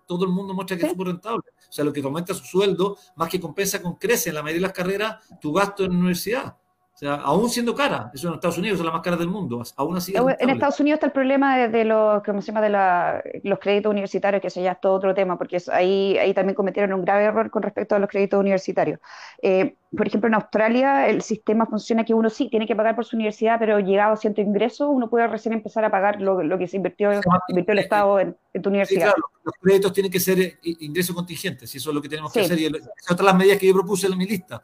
todo 0.06 0.24
el 0.24 0.30
mundo 0.30 0.54
muestra 0.54 0.76
que 0.76 0.84
es 0.84 0.90
súper 0.90 1.06
rentable. 1.08 1.42
O 1.68 1.72
sea, 1.72 1.84
lo 1.84 1.92
que 1.92 2.00
aumenta 2.00 2.34
su 2.34 2.44
sueldo, 2.44 2.96
más 3.16 3.28
que 3.28 3.40
compensa 3.40 3.80
con 3.80 3.94
crece 3.94 4.30
en 4.30 4.34
la 4.34 4.42
mayoría 4.42 4.62
de 4.62 4.68
las 4.68 4.72
carreras 4.72 5.16
tu 5.40 5.52
gasto 5.52 5.84
en 5.84 5.92
la 5.92 5.98
universidad 5.98 6.56
sea, 7.04 7.14
aún 7.16 7.50
siendo 7.50 7.74
cara, 7.74 8.10
eso 8.14 8.28
en 8.28 8.34
Estados 8.34 8.58
Unidos 8.58 8.78
son 8.78 8.86
las 8.86 8.94
más 8.94 9.02
caras 9.02 9.18
del 9.18 9.28
mundo, 9.28 9.62
aún 9.76 9.96
así. 9.96 10.14
En 10.16 10.50
Estados 10.50 10.78
Unidos 10.78 10.98
está 10.98 11.06
el 11.06 11.12
problema 11.12 11.58
de, 11.58 11.84
los, 11.84 12.22
¿cómo 12.22 12.40
se 12.40 12.52
llama? 12.52 12.60
de 12.60 13.40
los 13.42 13.58
créditos 13.58 13.90
universitarios, 13.90 14.40
que 14.40 14.46
eso 14.46 14.60
ya 14.60 14.72
es 14.72 14.80
todo 14.80 14.94
otro 14.94 15.12
tema, 15.12 15.36
porque 15.36 15.60
ahí, 15.72 16.16
ahí 16.18 16.32
también 16.32 16.54
cometieron 16.54 16.92
un 16.92 17.04
grave 17.04 17.24
error 17.24 17.50
con 17.50 17.62
respecto 17.62 17.96
a 17.96 17.98
los 17.98 18.08
créditos 18.08 18.38
universitarios. 18.38 19.00
Eh, 19.42 19.74
por 19.96 20.06
ejemplo, 20.06 20.28
en 20.28 20.34
Australia 20.34 21.08
el 21.08 21.22
sistema 21.22 21.66
funciona 21.66 22.04
que 22.04 22.14
uno 22.14 22.30
sí 22.30 22.48
tiene 22.48 22.66
que 22.66 22.76
pagar 22.76 22.94
por 22.94 23.04
su 23.04 23.16
universidad, 23.16 23.58
pero 23.58 23.80
llegado 23.80 24.12
a 24.14 24.16
cierto 24.16 24.40
ingreso, 24.40 24.88
uno 24.88 25.10
puede 25.10 25.26
recién 25.26 25.52
empezar 25.54 25.84
a 25.84 25.90
pagar 25.90 26.20
lo, 26.20 26.38
que 26.56 26.68
se 26.68 26.76
invirtió, 26.76 27.10
invirtió 27.48 27.72
el 27.72 27.78
Estado 27.80 28.20
en, 28.20 28.36
tu 28.62 28.68
universidad. 28.70 29.06
Sí, 29.06 29.12
claro, 29.12 29.22
los 29.44 29.54
créditos 29.60 29.92
tienen 29.92 30.12
que 30.12 30.20
ser 30.20 30.38
eh, 30.38 30.56
ingresos 30.62 31.16
contingentes, 31.16 31.74
y 31.74 31.78
eso 31.78 31.90
es 31.90 31.94
lo 31.94 32.00
que 32.00 32.08
tenemos 32.08 32.32
que 32.32 32.42
hacer, 32.42 32.58
y 32.60 32.66
esas 32.66 33.16
son 33.16 33.26
las 33.26 33.34
medidas 33.34 33.58
que 33.58 33.66
yo 33.66 33.74
propuse 33.74 34.06
en 34.06 34.16
mi 34.16 34.26
lista 34.26 34.62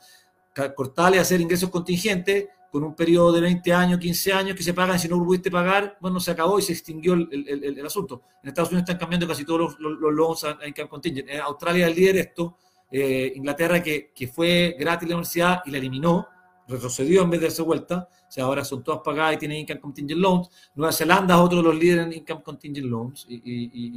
cortarle, 0.74 1.18
hacer 1.18 1.40
ingresos 1.40 1.70
contingentes 1.70 2.46
con 2.70 2.84
un 2.84 2.94
periodo 2.94 3.32
de 3.32 3.40
20 3.40 3.72
años, 3.72 3.98
15 3.98 4.32
años 4.32 4.56
que 4.56 4.62
se 4.62 4.74
pagan, 4.74 4.98
si 4.98 5.08
no 5.08 5.22
pudiste 5.24 5.50
pagar, 5.50 5.96
bueno, 6.00 6.20
se 6.20 6.30
acabó 6.30 6.58
y 6.58 6.62
se 6.62 6.72
extinguió 6.72 7.14
el, 7.14 7.28
el, 7.32 7.78
el, 7.78 7.86
asunto. 7.86 8.22
En 8.42 8.48
Estados 8.48 8.70
Unidos 8.70 8.82
están 8.82 8.98
cambiando 8.98 9.26
casi 9.26 9.44
todos 9.44 9.60
los, 9.60 9.80
los, 9.80 9.98
los 9.98 10.12
loans 10.12 10.44
a 10.44 10.66
income 10.66 10.88
contingent. 10.88 11.30
En 11.30 11.40
Australia 11.40 11.86
el 11.86 11.94
líder 11.94 12.16
esto, 12.16 12.56
eh, 12.90 13.32
Inglaterra 13.34 13.82
que, 13.82 14.12
que, 14.14 14.28
fue 14.28 14.76
gratis 14.78 15.08
la 15.08 15.14
universidad 15.16 15.62
y 15.64 15.70
la 15.70 15.78
eliminó, 15.78 16.28
retrocedió 16.68 17.22
en 17.22 17.30
vez 17.30 17.40
de 17.40 17.46
darse 17.46 17.62
vuelta, 17.62 18.08
o 18.28 18.30
sea, 18.30 18.44
ahora 18.44 18.62
son 18.62 18.84
todas 18.84 19.00
pagadas 19.02 19.34
y 19.34 19.38
tienen 19.38 19.58
income 19.58 19.80
contingent 19.80 20.20
loans. 20.20 20.50
Nueva 20.74 20.92
Zelanda 20.92 21.34
es 21.34 21.40
otro 21.40 21.58
de 21.58 21.64
los 21.64 21.74
líderes 21.74 22.06
en 22.06 22.12
income 22.12 22.42
contingent 22.42 22.86
loans. 22.86 23.26
Y, 23.28 23.40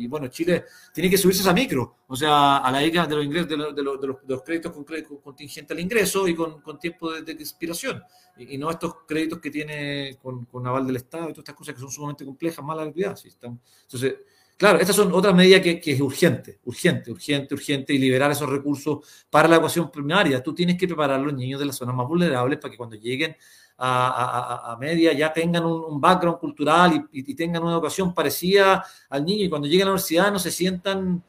y, 0.04 0.08
bueno, 0.08 0.28
Chile 0.30 0.64
tiene 0.94 1.10
que 1.10 1.18
subirse 1.18 1.42
esa 1.42 1.54
micro, 1.54 1.98
o 2.08 2.16
sea, 2.16 2.58
a 2.58 2.72
la 2.72 2.84
ICA 2.84 3.06
de 3.08 3.16
los 3.16 3.26
ingresos, 3.26 3.50
de, 3.50 3.58
los, 3.58 3.76
de, 3.76 3.84
los, 3.84 4.02
de 4.02 4.08
los, 4.08 4.42
créditos 4.44 4.72
con, 4.72 4.86
contingente 5.22 5.74
al 5.74 5.82
ingreso 5.82 6.28
y 6.28 6.34
con, 6.34 6.62
con 6.62 6.80
tiempo 6.80 7.12
de, 7.12 7.32
expiración. 7.34 8.02
Y, 8.38 8.58
no 8.58 8.72
estos 8.72 8.96
créditos 9.06 9.40
que 9.40 9.52
tiene 9.52 10.18
con, 10.22 10.46
con, 10.46 10.66
aval 10.66 10.88
del 10.88 10.96
Estado 10.96 11.26
y 11.26 11.34
todas 11.34 11.40
estas 11.40 11.56
cosas 11.56 11.76
que 11.76 11.82
son 11.82 11.92
sumamente 11.92 12.24
complejas, 12.24 12.64
mala 12.64 12.84
realidad. 12.86 13.18
¿sí? 13.18 13.30
Entonces, 13.42 14.16
Claro, 14.62 14.78
estas 14.78 14.96
son 14.96 15.12
otras 15.12 15.34
medidas 15.34 15.60
que, 15.62 15.82
es 15.84 16.00
urgente, 16.00 16.60
urgente, 16.66 17.10
urgente, 17.10 17.56
urgente, 17.56 17.94
y 17.96 17.98
liberar 17.98 18.30
esos 18.30 18.48
recursos 18.48 19.00
para 19.28 19.48
la 19.48 19.56
ecuación 19.56 19.90
primaria. 19.90 20.44
Tú 20.44 20.54
tienes 20.54 20.78
que 20.78 20.86
preparar 20.86 21.20
a 21.20 21.24
los 21.24 21.34
niños 21.34 21.60
de 21.60 21.66
las 21.66 21.76
zonas 21.76 21.96
más 21.96 22.08
vulnerables 22.08 22.60
para 22.60 22.70
que 22.70 22.78
cuando 22.78 22.96
lleguen 22.96 23.36
a, 23.80 24.78
media 24.80 25.14
ya 25.14 25.34
tengan 25.34 25.66
un, 25.66 26.00
background 26.00 26.38
cultural 26.38 27.10
y, 27.12 27.34
tengan 27.34 27.64
una 27.64 27.72
educación 27.72 28.14
parecida 28.14 28.86
al 29.10 29.26
niño 29.26 29.46
y 29.46 29.50
cuando 29.50 29.68
lleguen 29.68 29.82
a 29.82 29.86
la 29.86 29.92
universidad 29.94 30.32
no 30.32 30.38
se 30.38 30.52
sientan 30.52 31.24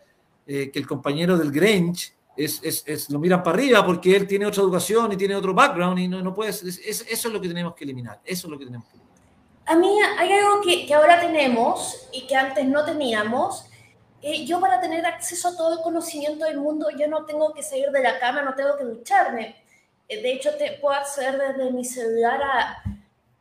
eh, 0.47 0.71
que 0.71 0.79
el 0.79 0.87
compañero 0.87 1.39
del 1.39 1.51
Grange 1.51 2.13
es, 2.37 2.61
es, 2.63 2.85
es, 2.87 3.09
lo 3.09 3.19
miran 3.19 3.43
para 3.43 3.57
arriba 3.57 3.83
porque 3.87 4.15
él 4.15 4.27
tiene 4.27 4.45
otra 4.45 4.63
educación 4.63 5.11
y 5.11 5.17
tiene 5.17 5.35
otro 5.35 5.55
background 5.55 5.99
y 6.01 6.07
no, 6.07 6.21
no 6.21 6.35
puede, 6.35 6.51
eso 6.51 6.69
es 6.69 7.25
lo 7.25 7.41
que 7.41 7.49
tenemos 7.49 7.75
que 7.75 7.85
eliminar, 7.85 8.21
eso 8.27 8.47
es 8.47 8.51
lo 8.51 8.59
que 8.59 8.67
tenemos 8.67 8.87
que 8.89 8.97
eliminar 8.97 9.12
a 9.67 9.77
mí 9.77 9.89
hay 10.19 10.33
algo 10.33 10.61
que, 10.61 10.87
que, 10.87 10.95
ahora 10.95 11.21
tenemos 11.21 12.09
y 12.13 12.27
que 12.27 12.37
antes 12.37 12.65
no 12.67 12.85
teníamos. 12.85 13.67
Eh, 14.21 14.45
yo 14.45 14.61
para 14.61 14.81
tener 14.81 15.05
acceso 15.05 15.49
a 15.49 15.57
todo 15.57 15.75
el 15.75 15.83
conocimiento 15.83 16.45
del 16.45 16.59
mundo, 16.59 16.89
yo 16.91 17.09
no 17.09 17.25
tengo 17.25 17.53
que 17.53 17.63
salir 17.63 17.91
de 17.91 18.03
la 18.03 18.19
cama, 18.19 18.43
no 18.43 18.55
tengo 18.55 18.77
que 18.77 18.85
ducharme. 18.85 19.57
Eh, 20.09 20.23
de 20.23 20.33
hecho, 20.33 20.57
te 20.57 20.73
puedo 20.81 20.95
acceder 20.95 21.39
desde 21.39 21.73
mi 21.73 21.85
celular 21.85 22.41
a, 22.43 22.83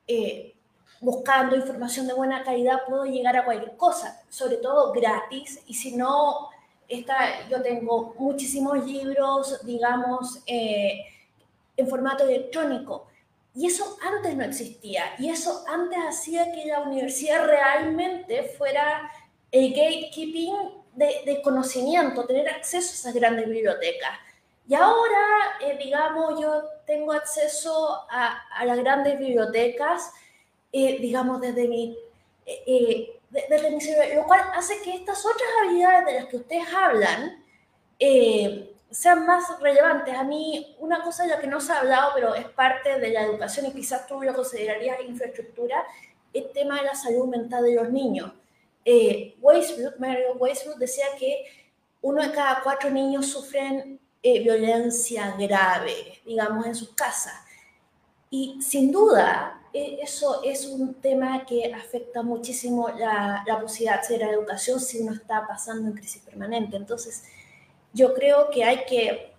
eh, 0.08 0.56
buscando 1.00 1.56
información 1.56 2.08
de 2.08 2.14
buena 2.14 2.44
calidad, 2.44 2.84
puedo 2.88 3.06
llegar 3.06 3.38
a 3.38 3.46
cualquier 3.46 3.76
cosa, 3.78 4.22
sobre 4.30 4.58
todo 4.58 4.92
gratis. 4.92 5.62
Y 5.68 5.74
si 5.74 5.96
no, 5.96 6.50
está, 6.88 7.48
yo 7.50 7.62
tengo 7.62 8.16
muchísimos 8.18 8.86
libros, 8.86 9.66
digamos, 9.66 10.42
en 10.48 11.88
formato 11.88 12.24
electrónico 12.24 13.08
y 13.54 13.68
eso 13.68 13.98
antes 14.02 14.36
no 14.36 14.44
existía. 14.44 15.14
Y 15.20 15.30
eso 15.30 15.64
antes 15.68 16.00
hacía 16.00 16.52
que 16.54 16.66
la 16.66 16.82
universidad 16.82 17.46
realmente 17.46 18.44
fuera 18.58 19.12
el 19.52 19.72
gatekeeping 19.72 20.54
de, 20.96 21.42
conocimiento, 21.44 22.26
tener 22.26 22.50
acceso 22.50 22.92
a 22.92 22.96
esas 22.96 23.14
grandes 23.14 23.48
bibliotecas. 23.48 24.12
Y 24.68 24.76
ahora, 24.76 25.58
eh, 25.62 25.78
digamos, 25.78 26.40
yo 26.40 26.64
tengo 26.86 27.12
acceso 27.12 28.06
a, 28.10 28.48
a 28.56 28.66
las 28.66 28.78
grandes 28.78 29.20
bibliotecas, 29.20 30.12
eh, 30.72 30.98
digamos, 31.00 31.42
desde 31.42 31.68
mi, 31.68 31.98
eh, 32.46 33.20
desde 33.30 33.72
mi 33.72 33.82
cerebro, 33.82 34.22
lo 34.22 34.28
cual 34.28 34.42
hace 34.54 34.82
que 34.82 34.96
estas 34.96 35.26
otras 35.26 35.50
habilidades 35.62 36.06
de 36.06 36.14
las 36.14 36.26
que 36.26 36.38
ustedes 36.38 36.74
hablan, 36.74 37.44
sean 38.92 39.26
más 39.26 39.60
relevantes. 39.60 40.14
A 40.16 40.24
mí, 40.24 40.76
una 40.80 41.02
cosa 41.02 41.24
de 41.24 41.30
la 41.30 41.40
que 41.40 41.48
no 41.48 41.62
se 41.62 41.72
ha 41.72 41.80
hablado, 41.80 42.12
pero 42.14 42.36
es 42.36 42.48
parte 42.50 43.00
de 43.00 43.10
la 43.10 43.24
educación 43.24 43.66
y 43.66 43.72
quizás 43.72 44.06
tú 44.06 44.22
lo 44.22 44.34
considerarías 44.34 45.00
infraestructura, 45.08 45.84
el 46.34 46.52
tema 46.52 46.78
de 46.78 46.84
la 46.86 46.96
salud 46.96 47.28
mental 47.28 47.64
de 47.64 47.76
los 47.76 47.90
niños. 47.90 48.32
Eh, 48.84 49.36
Mario 50.00 50.34
Weisbrot 50.38 50.78
decía 50.78 51.06
que 51.18 51.46
uno 52.02 52.22
de 52.22 52.32
cada 52.32 52.62
cuatro 52.64 52.90
niños 52.90 53.28
sufren 53.28 54.00
eh, 54.24 54.40
violencia 54.42 55.36
grave, 55.38 56.20
digamos, 56.26 56.66
en 56.66 56.76
sus 56.76 56.90
casas. 56.90 57.34
Y 58.30 58.62
sin 58.62 58.92
duda, 58.92 59.62
eh, 59.74 60.00
eso 60.02 60.42
es 60.44 60.66
un 60.66 60.96
tema 60.96 61.46
que 61.46 61.74
afecta 61.74 62.22
muchísimo 62.24 62.90
la, 62.90 63.44
la 63.46 63.60
posibilidad 63.60 64.08
de 64.08 64.18
la 64.18 64.32
educación 64.32 64.80
si 64.80 65.02
uno 65.02 65.14
está 65.14 65.46
pasando 65.48 65.88
en 65.90 65.94
crisis 65.94 66.22
permanente. 66.22 66.78
Entonces, 66.78 67.24
yo 67.94 68.14
creo 68.14 68.50
que 68.50 68.64
hay 68.64 68.86
que, 68.88 69.34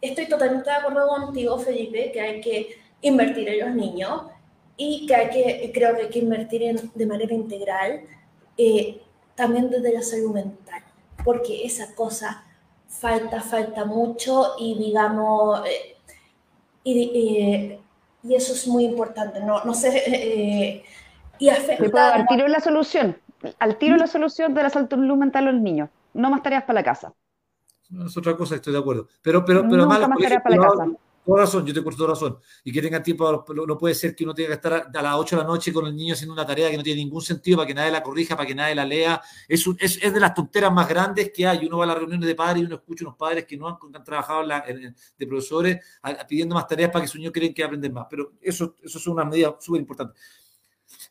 estoy 0.00 0.28
totalmente 0.28 0.70
de 0.70 0.76
acuerdo 0.76 1.08
contigo, 1.08 1.58
Felipe, 1.58 2.10
que 2.12 2.20
hay 2.20 2.40
que 2.40 2.76
invertir 3.00 3.48
en 3.48 3.60
los 3.60 3.74
niños 3.74 4.22
y 4.76 5.06
que 5.06 5.14
hay 5.14 5.30
que, 5.30 5.72
creo 5.72 5.94
que 5.94 6.02
hay 6.02 6.08
que 6.08 6.18
invertir 6.18 6.62
en, 6.62 6.90
de 6.94 7.06
manera 7.06 7.34
integral 7.34 8.02
eh, 8.56 9.00
también 9.34 9.70
desde 9.70 9.92
la 9.92 10.02
salud 10.02 10.32
mental, 10.32 10.82
porque 11.24 11.64
esa 11.64 11.94
cosa 11.94 12.44
falta, 12.88 13.40
falta 13.40 13.84
mucho 13.84 14.54
y 14.58 14.78
digamos, 14.78 15.60
eh, 15.66 15.96
y, 16.84 17.80
y, 18.22 18.34
eso 18.34 18.52
es 18.52 18.66
muy 18.66 18.84
importante, 18.84 19.40
no, 19.40 19.64
no 19.64 19.74
sé, 19.74 20.02
eh, 20.06 20.84
y 21.38 21.48
afecta... 21.48 22.14
al 22.14 22.26
tiro 22.26 22.48
la 22.48 22.60
solución, 22.60 23.18
al 23.58 23.76
tiro 23.76 23.96
la 23.96 24.06
solución 24.06 24.54
de 24.54 24.62
la 24.62 24.70
salud 24.70 25.16
mental 25.16 25.48
a 25.48 25.52
los 25.52 25.60
niños, 25.60 25.90
no 26.14 26.30
más 26.30 26.42
tareas 26.42 26.62
para 26.62 26.80
la 26.80 26.84
casa. 26.84 27.12
No 27.94 28.06
es 28.06 28.16
otra 28.16 28.36
cosa, 28.36 28.56
estoy 28.56 28.72
de 28.72 28.78
acuerdo. 28.80 29.08
Pero, 29.22 29.44
pero, 29.44 29.62
pero 29.68 29.82
además, 29.84 30.08
más 30.08 30.18
tareas 30.18 30.42
para 30.42 30.56
la 30.56 30.62
casa 30.62 30.86
Toda 31.24 31.40
razón, 31.40 31.64
yo 31.64 31.72
te 31.72 31.82
corto 31.82 32.06
razón. 32.06 32.36
Y 32.64 32.70
que 32.70 32.82
tengan 32.82 33.02
tiempo, 33.02 33.44
no 33.66 33.78
puede 33.78 33.94
ser 33.94 34.14
que 34.14 34.24
uno 34.24 34.34
tenga 34.34 34.48
que 34.48 34.54
estar 34.54 34.90
a 34.94 35.02
las 35.02 35.14
8 35.14 35.36
de 35.36 35.42
la 35.42 35.48
noche 35.48 35.72
con 35.72 35.86
el 35.86 35.96
niño 35.96 36.12
haciendo 36.12 36.34
una 36.34 36.44
tarea 36.44 36.70
que 36.70 36.76
no 36.76 36.82
tiene 36.82 37.00
ningún 37.00 37.22
sentido 37.22 37.56
para 37.56 37.66
que 37.66 37.72
nadie 37.72 37.90
la 37.90 38.02
corrija, 38.02 38.36
para 38.36 38.46
que 38.46 38.54
nadie 38.54 38.74
la 38.74 38.84
lea. 38.84 39.22
Es, 39.48 39.66
es, 39.78 40.12
de 40.12 40.20
las 40.20 40.34
tonteras 40.34 40.70
más 40.70 40.86
grandes 40.86 41.32
que 41.32 41.46
hay. 41.46 41.64
Uno 41.66 41.78
va 41.78 41.84
a 41.84 41.86
las 41.86 41.96
reuniones 41.96 42.26
de 42.26 42.34
padres 42.34 42.62
y 42.62 42.66
uno 42.66 42.74
escucha 42.74 43.04
a 43.04 43.08
unos 43.08 43.16
padres 43.16 43.46
que 43.46 43.56
no 43.56 43.68
han, 43.68 44.04
trabajado 44.04 44.46
de 44.46 45.26
profesores 45.26 45.78
pidiendo 46.28 46.54
más 46.54 46.66
tareas 46.66 46.90
para 46.90 47.02
que 47.02 47.08
sus 47.08 47.18
niños 47.18 47.32
creen 47.32 47.54
que 47.54 47.64
aprenden 47.64 47.94
más. 47.94 48.06
Pero 48.10 48.32
eso, 48.42 48.74
eso 48.82 48.98
es 48.98 49.06
una 49.06 49.24
medida 49.24 49.56
súper 49.58 49.80
importante 49.80 50.18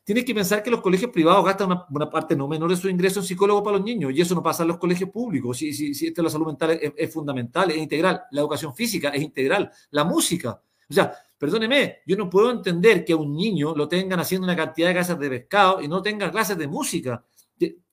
tienes 0.04 0.26
que 0.26 0.36
pensar 0.36 0.62
que 0.62 0.70
los 0.70 0.82
colegios 0.82 1.12
privados 1.12 1.46
gastan 1.46 1.86
una, 1.90 2.10
parte 2.10 2.36
no 2.36 2.48
menor 2.48 2.70
de 2.70 2.76
su 2.76 2.90
ingreso 2.90 3.20
en 3.20 3.26
psicólogo 3.26 3.64
para 3.64 3.78
los 3.78 3.86
niños 3.86 4.12
y 4.14 4.22
eso 4.22 4.36
no 4.36 4.44
pasa 4.44 4.64
en 4.64 4.70
los 4.70 4.78
colegios 4.78 5.10
públicos. 5.10 5.58
Si, 5.58 5.74
si, 5.74 5.94
si 5.94 6.14
la 6.16 6.30
salud 6.30 6.48
mental 6.48 6.80
es, 6.96 7.14
fundamental, 7.14 7.72
es 7.72 7.78
integral, 7.78 8.24
la 8.32 8.42
educación 8.42 8.76
física 8.76 9.10
es 9.10 9.22
integral, 9.22 9.72
la 9.92 10.04
música. 10.04 10.62
O 10.90 10.94
sea, 10.94 11.14
perdóneme, 11.38 12.00
yo 12.06 12.18
no 12.18 12.30
puedo 12.30 12.52
entender 12.52 13.06
que 13.06 13.14
a 13.14 13.18
un 13.18 13.34
niño 13.36 13.74
lo 13.76 13.88
tengan 13.88 14.20
haciendo 14.20 14.46
una 14.46 14.56
cantidad 14.56 14.90
de 14.90 14.94
clases 14.94 15.18
de 15.18 15.30
pescado 15.30 15.82
y 15.82 15.88
no 15.88 16.02
tenga 16.02 16.30
clases 16.30 16.58
de 16.58 16.68
música. 16.68 17.24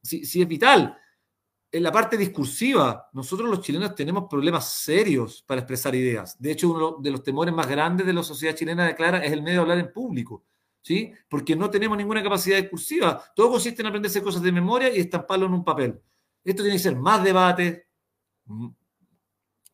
Si, 0.03 0.25
si 0.25 0.43
es 0.43 0.49
vital. 0.49 0.97
En 1.73 1.85
la 1.85 1.93
parte 1.93 2.17
discursiva, 2.17 3.09
nosotros 3.13 3.49
los 3.49 3.61
chilenos 3.61 3.95
tenemos 3.95 4.25
problemas 4.29 4.69
serios 4.73 5.45
para 5.47 5.61
expresar 5.61 5.95
ideas. 5.95 6.37
De 6.37 6.51
hecho, 6.51 6.69
uno 6.69 6.97
de 7.01 7.13
los 7.13 7.23
temores 7.23 7.55
más 7.55 7.69
grandes 7.69 8.05
de 8.05 8.13
la 8.13 8.25
sociedad 8.25 8.57
chilena 8.57 8.85
declara 8.85 9.25
es 9.25 9.31
el 9.31 9.43
medio 9.43 9.59
de 9.59 9.63
hablar 9.63 9.79
en 9.79 9.93
público. 9.93 10.43
¿Sí? 10.83 11.13
Porque 11.29 11.57
no 11.57 11.71
tenemos 11.71 11.97
ninguna 11.97 12.23
capacidad 12.23 12.59
discursiva. 12.59 13.23
Todo 13.35 13.51
consiste 13.51 13.83
en 13.83 13.89
aprenderse 13.89 14.23
cosas 14.23 14.43
de 14.43 14.53
memoria 14.53 14.95
y 14.95 15.01
estamparlo 15.01 15.47
en 15.47 15.55
un 15.55 15.65
papel. 15.65 16.01
Esto 16.45 16.63
tiene 16.63 16.77
que 16.77 16.83
ser 16.83 16.97
más 16.97 17.23
debate, 17.23 17.89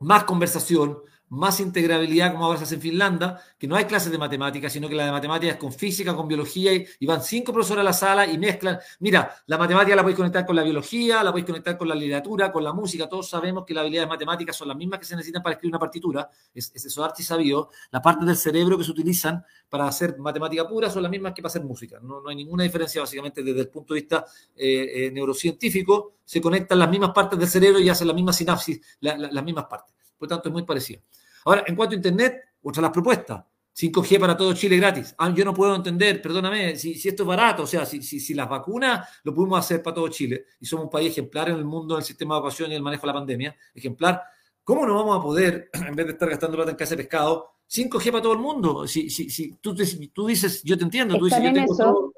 más 0.00 0.24
conversación, 0.24 0.98
más 1.28 1.58
integrabilidad 1.60 2.32
como 2.32 2.44
ahora 2.44 2.58
se 2.58 2.64
hace 2.64 2.74
en 2.76 2.80
Finlandia, 2.80 3.38
que 3.58 3.66
no 3.66 3.74
hay 3.76 3.84
clases 3.84 4.12
de 4.12 4.18
matemáticas, 4.18 4.72
sino 4.72 4.88
que 4.88 4.94
la 4.94 5.06
de 5.06 5.12
matemáticas 5.12 5.54
es 5.54 5.60
con 5.60 5.72
física, 5.72 6.14
con 6.14 6.28
biología, 6.28 6.72
y, 6.72 7.06
van 7.06 7.22
cinco 7.22 7.52
profesores 7.52 7.80
a 7.80 7.84
la 7.84 7.92
sala 7.92 8.26
y 8.26 8.38
mezclan. 8.38 8.78
Mira, 9.00 9.34
la 9.46 9.58
matemática 9.58 9.96
la 9.96 10.02
podéis 10.02 10.16
conectar 10.16 10.46
con 10.46 10.56
la 10.56 10.62
biología, 10.62 11.22
la 11.22 11.30
podéis 11.30 11.46
conectar 11.46 11.76
con 11.76 11.88
la 11.88 11.94
literatura, 11.94 12.52
con 12.52 12.62
la 12.62 12.72
música. 12.72 13.08
Todos 13.08 13.28
sabemos 13.28 13.64
que 13.64 13.74
las 13.74 13.82
habilidades 13.82 14.08
matemáticas 14.08 14.56
son 14.56 14.68
las 14.68 14.76
mismas 14.76 15.00
que 15.00 15.06
se 15.06 15.16
necesitan 15.16 15.42
para 15.42 15.54
escribir 15.54 15.72
una 15.72 15.80
partitura. 15.80 16.30
Es, 16.54 16.70
es 16.74 16.86
eso 16.86 17.04
archi 17.04 17.22
sabido. 17.22 17.70
Las 17.90 18.02
partes 18.02 18.26
del 18.26 18.36
cerebro 18.36 18.78
que 18.78 18.84
se 18.84 18.90
utilizan 18.90 19.44
para 19.68 19.86
hacer 19.88 20.18
matemática 20.18 20.68
pura 20.68 20.90
son 20.90 21.02
las 21.02 21.10
mismas 21.10 21.32
que 21.34 21.42
para 21.42 21.50
hacer 21.50 21.64
música. 21.64 21.98
No, 22.00 22.20
no 22.20 22.28
hay 22.28 22.36
ninguna 22.36 22.62
diferencia, 22.64 23.00
básicamente, 23.00 23.42
desde 23.42 23.60
el 23.60 23.68
punto 23.68 23.94
de 23.94 24.00
vista 24.00 24.24
eh, 24.56 25.06
eh, 25.06 25.10
neurocientífico. 25.12 26.14
Se 26.24 26.40
conectan 26.40 26.78
las 26.78 26.90
mismas 26.90 27.10
partes 27.10 27.38
del 27.38 27.48
cerebro 27.48 27.80
y 27.80 27.88
hacen 27.88 28.06
la 28.06 28.14
misma 28.14 28.32
sinapsis, 28.32 28.80
las 29.00 29.44
mismas 29.44 29.66
partes. 29.66 29.95
Por 30.18 30.28
tanto, 30.28 30.48
es 30.48 30.52
muy 30.52 30.64
parecido. 30.64 31.02
Ahora, 31.44 31.64
en 31.66 31.76
cuanto 31.76 31.94
a 31.94 31.96
Internet, 31.96 32.42
otra 32.62 32.82
las 32.82 32.90
propuestas. 32.90 33.44
5G 33.76 34.18
para 34.18 34.36
todo 34.36 34.54
Chile 34.54 34.78
gratis. 34.78 35.14
Ah, 35.18 35.32
yo 35.34 35.44
no 35.44 35.52
puedo 35.52 35.74
entender, 35.74 36.22
perdóname, 36.22 36.76
si, 36.76 36.92
esto 36.92 37.24
es 37.24 37.26
barato, 37.26 37.64
o 37.64 37.66
sea, 37.66 37.84
si, 37.84 38.00
si, 38.02 38.32
las 38.32 38.48
vacunas 38.48 39.06
lo 39.22 39.34
pudimos 39.34 39.58
hacer 39.58 39.82
para 39.82 39.96
todo 39.96 40.08
Chile 40.08 40.46
y 40.58 40.64
somos 40.64 40.84
un 40.86 40.90
país 40.90 41.10
ejemplar 41.10 41.50
en 41.50 41.56
el 41.56 41.64
mundo 41.66 41.94
del 41.94 42.02
sistema 42.02 42.34
de 42.34 42.38
educación 42.38 42.72
y 42.72 42.74
el 42.74 42.82
manejo 42.82 43.02
de 43.02 43.06
la 43.08 43.12
pandemia, 43.12 43.56
ejemplar, 43.74 44.22
¿cómo 44.64 44.86
no 44.86 44.94
vamos 44.94 45.18
a 45.18 45.22
poder, 45.22 45.68
en 45.74 45.94
vez 45.94 46.06
de 46.06 46.12
estar 46.12 46.30
gastando 46.30 46.56
plata 46.56 46.70
en 46.70 46.76
casa 46.78 46.96
de 46.96 47.02
pescado, 47.02 47.50
5G 47.70 48.10
para 48.10 48.22
todo 48.22 48.32
el 48.32 48.38
mundo? 48.38 48.86
Si, 48.86 49.10
si, 49.10 49.28
si 49.28 49.56
tú, 49.56 49.76
tú 50.12 50.26
dices, 50.26 50.62
yo 50.62 50.78
te 50.78 50.84
entiendo, 50.84 51.18
tú 51.18 51.26
dices, 51.26 51.42
yo 51.42 51.52
tengo 51.52 51.76
todo. 51.76 52.12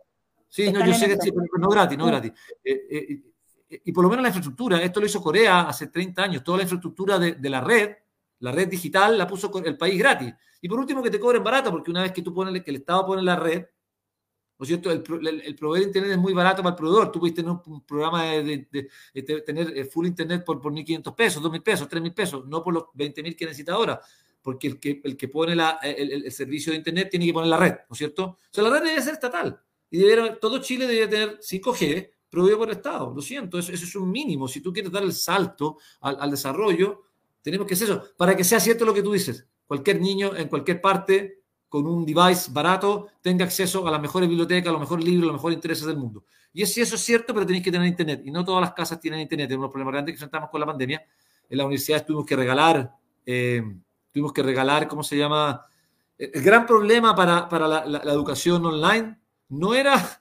Sí, 0.49 0.73
no, 0.73 0.87
yo 0.87 0.95
sé 0.95 1.09
que 1.09 1.17
sí, 1.17 1.33
pero 1.33 1.47
no 1.59 1.69
gratis, 1.69 1.99
no 1.99 2.07
gratis. 2.07 2.33
Eh, 2.65 2.87
eh, 2.89 3.23
y 3.69 3.93
por 3.93 4.05
lo 4.05 4.11
menos 4.11 4.23
la 4.23 4.29
infraestructura, 4.29 4.81
esto 4.83 5.01
lo 5.01 5.07
hizo 5.07 5.23
Corea 5.23 5.63
hace 5.63 5.89
30 5.89 6.23
años, 6.23 6.45
toda 6.45 6.59
la 6.59 6.65
infraestructura 6.65 7.19
de, 7.19 7.33
de 7.33 7.51
la 7.51 7.61
red 7.61 7.91
la 8.41 8.53
red 8.53 8.69
digital 8.69 9.19
la 9.19 9.27
puso 9.27 9.51
el 9.65 9.77
país 9.77 9.99
gratis. 9.99 10.33
Y 10.61 10.69
por 10.69 10.79
último, 10.79 11.03
que 11.03 11.11
te 11.11 11.21
cobren 11.21 11.43
barato, 11.43 11.71
porque 11.71 11.91
una 11.91 12.03
vez 12.03 12.13
que 12.13 12.23
tú 12.23 12.33
pones, 12.33 12.63
que 12.63 12.71
el 12.71 12.77
Estado 12.77 13.07
pone 13.07 13.23
la 13.23 13.37
red, 13.37 13.65
¿no 14.59 14.65
es 14.65 14.69
cierto? 14.69 14.91
El, 14.91 15.03
el, 15.45 15.55
proveedor 15.55 15.81
de 15.81 15.87
Internet 15.87 16.13
es 16.13 16.19
muy 16.19 16.33
barato 16.33 16.63
para 16.63 16.71
el 16.71 16.77
proveedor. 16.77 17.13
Tú 17.13 17.21
puedes 17.21 17.35
tener 17.35 17.51
un, 17.51 17.85
programa 17.85 18.25
de, 18.25 18.69
tener 19.47 19.77
eh, 19.77 19.85
full 19.85 20.07
Internet 20.07 20.45
por, 20.45 20.61
por 20.61 20.73
1.500 20.73 21.15
pesos, 21.15 21.43
2.000 21.43 21.63
pesos, 21.63 21.89
3.000 21.89 22.15
pesos, 22.15 22.47
no 22.47 22.63
por 22.63 22.75
los 22.75 22.85
20.000 22.95 23.37
que 23.37 23.45
necesita 23.45 23.75
ahora, 23.75 24.01
porque 24.43 24.67
el 24.69 24.81
que, 24.81 25.01
el 25.05 25.17
que 25.17 25.29
pone 25.29 25.55
la, 25.55 25.79
el, 25.83 26.31
servicio 26.33 26.73
de 26.73 26.79
Internet 26.79 27.09
tiene 27.11 27.27
que 27.27 27.33
poner 27.33 27.51
la 27.51 27.57
red, 27.57 27.73
¿no 27.89 27.93
es 27.93 27.99
cierto? 27.99 28.25
O 28.25 28.39
sea, 28.51 28.65
la 28.65 28.71
red 28.71 28.85
debe 28.85 29.03
ser 29.03 29.15
estatal. 29.15 29.61
Y 29.91 30.03
todo 30.41 30.59
Chile 30.59 30.87
debe 30.87 31.09
tener 31.09 31.39
5G 31.39 32.11
proveído 32.31 32.59
por 32.59 32.69
el 32.69 32.77
Estado. 32.77 33.13
Lo 33.15 33.23
siento, 33.23 33.59
eso, 33.59 33.73
eso, 33.73 33.85
es 33.85 33.95
un 33.97 34.11
mínimo. 34.11 34.49
Si 34.49 34.61
tú 34.61 34.73
quieres 34.73 34.93
dar 34.93 35.03
el 35.03 35.13
salto 35.13 35.79
al, 36.01 36.19
al 36.21 36.31
desarrollo, 36.31 37.05
tenemos 37.43 37.67
que 37.67 37.75
hacer 37.75 37.89
eso, 37.89 38.05
para 38.17 38.37
que 38.37 38.45
sea 38.45 38.61
cierto 38.61 38.85
lo 38.85 38.95
que 38.95 39.03
tú 39.03 39.13
dices. 39.13 39.47
Cualquier 39.67 40.01
niño 40.01 40.35
en 40.37 40.49
cualquier 40.49 40.81
parte 40.81 41.39
con 41.69 41.87
un 41.87 42.05
device 42.05 42.51
barato 42.51 43.09
tenga 43.21 43.45
acceso 43.45 43.87
a 43.87 43.91
las 43.91 44.01
mejores 44.01 44.29
bibliotecas, 44.29 44.69
a 44.69 44.73
los 44.73 44.81
mejores 44.81 45.05
libros, 45.05 45.25
a 45.25 45.33
los 45.33 45.35
mejores 45.35 45.57
intereses 45.57 45.87
del 45.87 45.97
mundo. 45.97 46.25
Y 46.53 46.65
si 46.67 46.81
eso 46.81 46.97
es 46.97 47.03
cierto, 47.03 47.35
pero 47.35 47.47
tenéis 47.47 47.65
que 47.65 47.71
tener 47.71 47.87
internet. 47.87 48.23
Y 48.25 48.31
no 48.31 48.45
todas 48.45 48.63
las 48.63 48.73
casas 48.73 48.99
tienen 48.99 49.21
internet. 49.21 49.49
Tenemos 49.49 49.67
un 49.67 49.73
problema 49.73 49.93
grande 49.93 50.13
que 50.13 50.17
enfrentamos 50.17 50.51
con 50.51 50.61
la 50.61 50.67
pandemia. 50.67 51.05
En 51.49 51.59
la 51.59 51.65
universidad 51.65 52.05
tuvimos 52.05 52.27
que 52.27 52.37
regalar, 52.37 52.91
eh, 53.25 53.63
tuvimos 54.13 54.33
que 54.33 54.43
regalar, 54.43 54.89
¿cómo 54.89 55.03
se 55.03 55.17
llama? 55.17 55.65
El 56.17 56.43
gran 56.43 56.67
problema 56.67 57.15
para, 57.15 57.49
para 57.49 57.69
la, 57.69 57.87
la, 57.87 58.13
educación 58.13 58.65
online 58.65 59.19
no 59.51 59.75
era, 59.75 60.21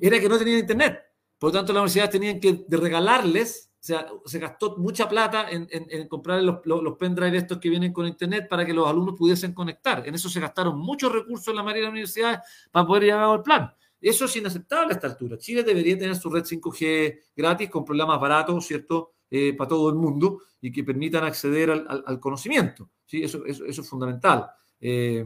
era 0.00 0.18
que 0.18 0.28
no 0.28 0.38
tenían 0.38 0.60
internet. 0.60 1.00
Por 1.38 1.48
lo 1.48 1.58
tanto, 1.58 1.72
las 1.72 1.80
universidades 1.80 2.10
tenían 2.10 2.40
que 2.40 2.64
regalarles 2.68 3.70
o 3.80 3.82
sea, 3.82 4.06
se 4.26 4.38
gastó 4.38 4.76
mucha 4.76 5.08
plata 5.08 5.46
en, 5.50 6.06
comprar 6.06 6.42
los, 6.42 6.58
los, 6.66 6.98
pendrive 6.98 7.38
estos 7.38 7.56
que 7.56 7.70
vienen 7.70 7.94
con 7.94 8.06
internet 8.06 8.46
para 8.46 8.66
que 8.66 8.74
los 8.74 8.86
alumnos 8.86 9.14
pudiesen 9.16 9.54
conectar. 9.54 10.06
En 10.06 10.14
eso 10.14 10.28
se 10.28 10.38
gastaron 10.38 10.78
muchos 10.78 11.10
recursos 11.10 11.48
en 11.48 11.56
la 11.56 11.62
mayoría 11.62 11.80
de 11.80 11.86
las 11.86 11.92
universidades 11.92 12.40
para 12.70 12.86
poder 12.86 13.04
llegar 13.04 13.22
al 13.22 13.42
plan. 13.42 13.72
Eso 13.98 14.26
es 14.26 14.36
inaceptable 14.36 14.92
a 14.92 14.96
esta 14.96 15.06
altura. 15.06 15.38
Chile 15.38 15.62
debería 15.62 15.98
tener 15.98 16.14
su 16.14 16.28
red 16.28 16.44
5G 16.44 17.20
gratis 17.34 17.70
con 17.70 17.82
programas 17.82 18.20
baratos, 18.20 18.66
¿cierto? 18.66 19.14
Eh, 19.30 19.54
para 19.56 19.68
todo 19.68 19.88
el 19.88 19.94
mundo 19.94 20.42
y 20.60 20.70
que 20.70 20.84
permitan 20.84 21.24
acceder 21.24 21.70
al, 21.70 22.20
conocimiento. 22.20 22.90
¿sí? 23.06 23.22
Eso, 23.22 23.46
eso, 23.46 23.64
es 23.64 23.88
fundamental. 23.88 24.46
Eh, 24.78 25.24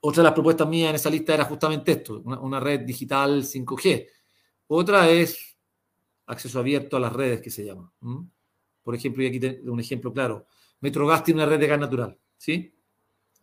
otra 0.00 0.22
de 0.22 0.24
las 0.24 0.32
propuestas 0.32 0.68
mías 0.68 0.90
en 0.90 0.96
esa 0.96 1.10
lista 1.10 1.34
era 1.34 1.44
justamente 1.44 1.92
esto, 1.92 2.20
una, 2.24 2.60
red 2.60 2.80
digital 2.80 3.42
5G. 3.42 4.06
Otra 4.68 5.08
es 5.10 5.58
acceso 6.26 6.58
abierto 6.58 6.96
a 6.96 7.00
las 7.00 7.12
redes 7.12 7.40
que 7.40 7.50
se 7.50 7.64
llama. 7.64 7.92
Por 8.82 8.94
ejemplo, 8.94 9.22
y 9.22 9.26
aquí 9.26 9.40
tengo 9.40 9.72
un 9.72 9.80
ejemplo 9.80 10.12
claro. 10.12 10.46
Metrogas 10.80 11.24
tiene 11.24 11.42
una 11.42 11.50
red 11.50 11.58
de 11.58 11.66
gas 11.66 11.80
natural, 11.80 12.18
¿sí? 12.36 12.74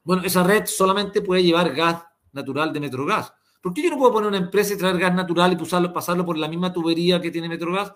Bueno, 0.03 0.23
esa 0.23 0.43
red 0.43 0.65
solamente 0.65 1.21
puede 1.21 1.43
llevar 1.43 1.73
gas 1.73 2.03
natural 2.31 2.71
de 2.71 2.79
Metrogas. 2.79 3.33
¿Por 3.61 3.73
qué 3.73 3.81
yo 3.81 3.89
no 3.89 3.97
puedo 3.97 4.13
poner 4.13 4.29
una 4.29 4.37
empresa 4.37 4.73
y 4.73 4.77
traer 4.77 4.97
gas 4.97 5.13
natural 5.13 5.53
y 5.53 5.87
pasarlo 5.89 6.25
por 6.25 6.37
la 6.37 6.47
misma 6.47 6.71
tubería 6.71 7.19
que 7.19 7.31
tiene 7.31 7.49
Metrogas? 7.49 7.91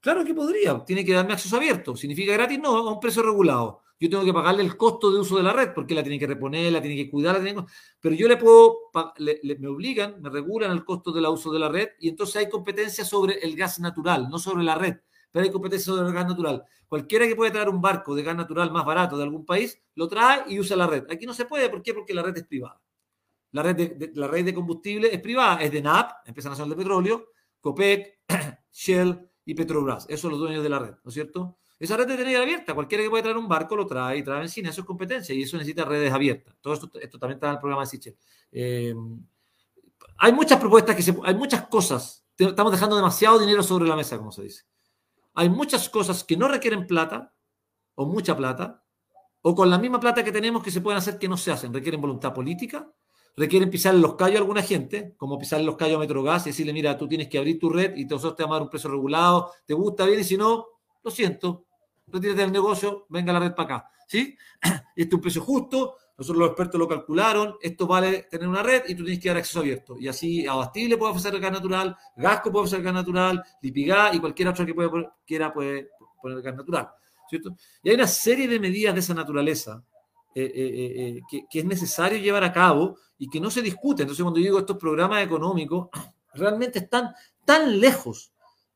Claro 0.00 0.24
que 0.24 0.32
podría, 0.32 0.84
tiene 0.84 1.04
que 1.04 1.12
darme 1.12 1.34
acceso 1.34 1.56
abierto. 1.56 1.96
¿Significa 1.96 2.32
gratis? 2.32 2.58
No, 2.58 2.76
a 2.76 2.92
un 2.92 3.00
precio 3.00 3.22
regulado 3.22 3.81
yo 4.02 4.10
tengo 4.10 4.24
que 4.24 4.32
pagarle 4.32 4.64
el 4.64 4.76
costo 4.76 5.12
de 5.12 5.20
uso 5.20 5.36
de 5.36 5.44
la 5.44 5.52
red 5.52 5.72
porque 5.72 5.94
la 5.94 6.02
tiene 6.02 6.18
que 6.18 6.26
reponer, 6.26 6.72
la 6.72 6.82
tiene 6.82 6.96
que 6.96 7.08
cuidar, 7.08 7.40
pero 8.00 8.14
yo 8.16 8.26
le 8.26 8.36
puedo, 8.36 8.90
me 9.20 9.68
obligan, 9.68 10.20
me 10.20 10.28
regulan 10.28 10.72
el 10.72 10.84
costo 10.84 11.12
del 11.12 11.24
uso 11.26 11.52
de 11.52 11.60
la 11.60 11.68
red 11.68 11.90
y 12.00 12.08
entonces 12.08 12.34
hay 12.34 12.48
competencia 12.48 13.04
sobre 13.04 13.34
el 13.34 13.54
gas 13.54 13.78
natural, 13.78 14.28
no 14.28 14.40
sobre 14.40 14.64
la 14.64 14.74
red, 14.74 14.96
pero 15.30 15.44
hay 15.44 15.52
competencia 15.52 15.92
sobre 15.92 16.08
el 16.08 16.12
gas 16.12 16.26
natural. 16.26 16.64
Cualquiera 16.88 17.28
que 17.28 17.36
puede 17.36 17.52
traer 17.52 17.68
un 17.68 17.80
barco 17.80 18.16
de 18.16 18.24
gas 18.24 18.34
natural 18.34 18.72
más 18.72 18.84
barato 18.84 19.16
de 19.16 19.22
algún 19.22 19.46
país, 19.46 19.80
lo 19.94 20.08
trae 20.08 20.42
y 20.48 20.58
usa 20.58 20.76
la 20.76 20.88
red. 20.88 21.04
Aquí 21.08 21.24
no 21.24 21.32
se 21.32 21.44
puede, 21.44 21.68
¿por 21.68 21.80
qué? 21.80 21.94
Porque 21.94 22.12
la 22.12 22.22
red 22.24 22.36
es 22.36 22.44
privada. 22.44 22.82
La 23.52 23.62
red 23.62 23.76
de, 23.76 24.10
la 24.16 24.26
red 24.26 24.44
de 24.44 24.52
combustible 24.52 25.14
es 25.14 25.20
privada, 25.20 25.62
es 25.62 25.70
de 25.70 25.80
NAP, 25.80 26.26
Empresa 26.26 26.48
Nacional 26.48 26.70
de 26.70 26.76
Petróleo, 26.76 27.28
COPEC, 27.60 28.18
Shell 28.72 29.30
y 29.44 29.54
Petrobras. 29.54 30.06
Esos 30.08 30.22
son 30.22 30.32
los 30.32 30.40
dueños 30.40 30.64
de 30.64 30.70
la 30.70 30.80
red, 30.80 30.94
¿no 31.04 31.08
es 31.08 31.14
cierto? 31.14 31.58
Esa 31.82 31.96
red 31.96 32.06
de 32.06 32.16
tener 32.16 32.36
abierta. 32.36 32.74
Cualquiera 32.74 33.02
que 33.02 33.10
pueda 33.10 33.24
traer 33.24 33.36
un 33.36 33.48
barco 33.48 33.74
lo 33.74 33.84
trae 33.88 34.18
y 34.18 34.22
trae 34.22 34.38
benzina. 34.38 34.70
Eso 34.70 34.82
es 34.82 34.86
competencia 34.86 35.34
y 35.34 35.42
eso 35.42 35.56
necesita 35.56 35.84
redes 35.84 36.12
abiertas. 36.12 36.54
Todo 36.60 36.74
esto, 36.74 36.90
esto 37.00 37.18
también 37.18 37.38
está 37.38 37.48
en 37.48 37.54
el 37.54 37.58
programa 37.58 37.82
de 37.82 37.86
Sichel. 37.88 38.16
Eh, 38.52 38.94
hay 40.18 40.32
muchas 40.32 40.60
propuestas 40.60 40.94
que 40.94 41.02
se, 41.02 41.12
hay 41.24 41.34
muchas 41.34 41.66
cosas. 41.66 42.24
Estamos 42.38 42.70
dejando 42.70 42.94
demasiado 42.94 43.40
dinero 43.40 43.64
sobre 43.64 43.88
la 43.88 43.96
mesa, 43.96 44.16
como 44.16 44.30
se 44.30 44.44
dice. 44.44 44.62
Hay 45.34 45.48
muchas 45.48 45.88
cosas 45.88 46.22
que 46.22 46.36
no 46.36 46.46
requieren 46.46 46.86
plata 46.86 47.34
o 47.96 48.06
mucha 48.06 48.36
plata 48.36 48.84
o 49.40 49.52
con 49.52 49.68
la 49.68 49.76
misma 49.76 49.98
plata 49.98 50.22
que 50.22 50.30
tenemos 50.30 50.62
que 50.62 50.70
se 50.70 50.82
pueden 50.82 50.98
hacer 50.98 51.18
que 51.18 51.26
no 51.26 51.36
se 51.36 51.50
hacen. 51.50 51.74
Requieren 51.74 52.00
voluntad 52.00 52.32
política, 52.32 52.92
requieren 53.36 53.70
pisarle 53.70 54.00
los 54.00 54.14
callos 54.14 54.36
a 54.36 54.42
alguna 54.42 54.62
gente, 54.62 55.16
como 55.16 55.36
pisarle 55.36 55.66
los 55.66 55.74
callos 55.74 55.96
a 55.96 55.98
Metrogas 55.98 56.46
y 56.46 56.50
decirle, 56.50 56.72
mira, 56.72 56.96
tú 56.96 57.08
tienes 57.08 57.26
que 57.26 57.38
abrir 57.38 57.58
tu 57.58 57.70
red 57.70 57.96
y 57.96 58.04
nosotros 58.04 58.36
te 58.36 58.44
vamos 58.44 58.54
a 58.54 58.58
dar 58.58 58.62
un 58.62 58.70
precio 58.70 58.88
regulado, 58.88 59.50
te 59.66 59.74
gusta 59.74 60.06
bien 60.06 60.20
y 60.20 60.24
si 60.24 60.36
no, 60.36 60.68
lo 61.02 61.10
siento, 61.10 61.66
retírate 62.06 62.40
del 62.40 62.52
negocio, 62.52 63.06
venga 63.08 63.32
la 63.32 63.40
red 63.40 63.54
para 63.54 63.76
acá. 63.76 63.90
¿Sí? 64.06 64.36
Este 64.94 65.08
es 65.08 65.14
un 65.14 65.20
precio 65.20 65.42
justo, 65.42 65.96
nosotros 66.18 66.38
los 66.38 66.48
expertos 66.50 66.78
lo 66.78 66.86
calcularon, 66.86 67.56
esto 67.60 67.86
vale 67.86 68.24
tener 68.30 68.46
una 68.46 68.62
red 68.62 68.82
y 68.86 68.94
tú 68.94 69.04
tienes 69.04 69.22
que 69.22 69.28
dar 69.28 69.38
acceso 69.38 69.60
abierto. 69.60 69.98
Y 69.98 70.06
así 70.08 70.46
Abastible 70.46 70.96
puede 70.98 71.12
ofrecer 71.12 71.38
gas 71.40 71.52
natural, 71.52 71.96
Gasco 72.16 72.52
puede 72.52 72.64
ofrecer 72.64 72.82
gas 72.82 72.94
natural, 72.94 73.42
Lipigá 73.62 74.14
y 74.14 74.20
cualquier 74.20 74.48
otro 74.48 74.66
que 74.66 74.74
quiera 75.26 75.52
puede 75.52 75.88
poner 76.20 76.42
gas 76.42 76.54
natural. 76.54 76.90
¿cierto? 77.28 77.56
Y 77.82 77.88
hay 77.88 77.94
una 77.94 78.06
serie 78.06 78.46
de 78.46 78.60
medidas 78.60 78.94
de 78.94 79.00
esa 79.00 79.14
naturaleza 79.14 79.82
eh, 80.34 80.52
eh, 80.54 81.20
que, 81.30 81.46
que, 81.50 81.58
es 81.58 81.64
necesario 81.64 82.18
llevar 82.18 82.44
a 82.44 82.52
cabo 82.52 82.98
y 83.18 83.28
que 83.28 83.40
no 83.40 83.50
se 83.50 83.62
discute. 83.62 84.02
Entonces, 84.02 84.22
cuando 84.22 84.40
digo 84.40 84.58
estos 84.58 84.76
programas 84.76 85.24
económicos, 85.24 85.88
realmente 86.34 86.80
están 86.80 87.14
tan 87.44 87.80
lejos, 87.80 88.31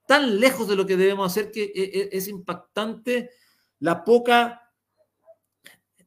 tan 0.06 0.40
lejos 0.40 0.68
de 0.68 0.76
lo 0.76 0.86
que 0.86 0.96
debemos 0.96 1.30
hacer 1.30 1.50
que 1.50 1.72
es 2.12 2.28
impactante 2.28 3.30
la 3.80 4.04
poca 4.04 4.72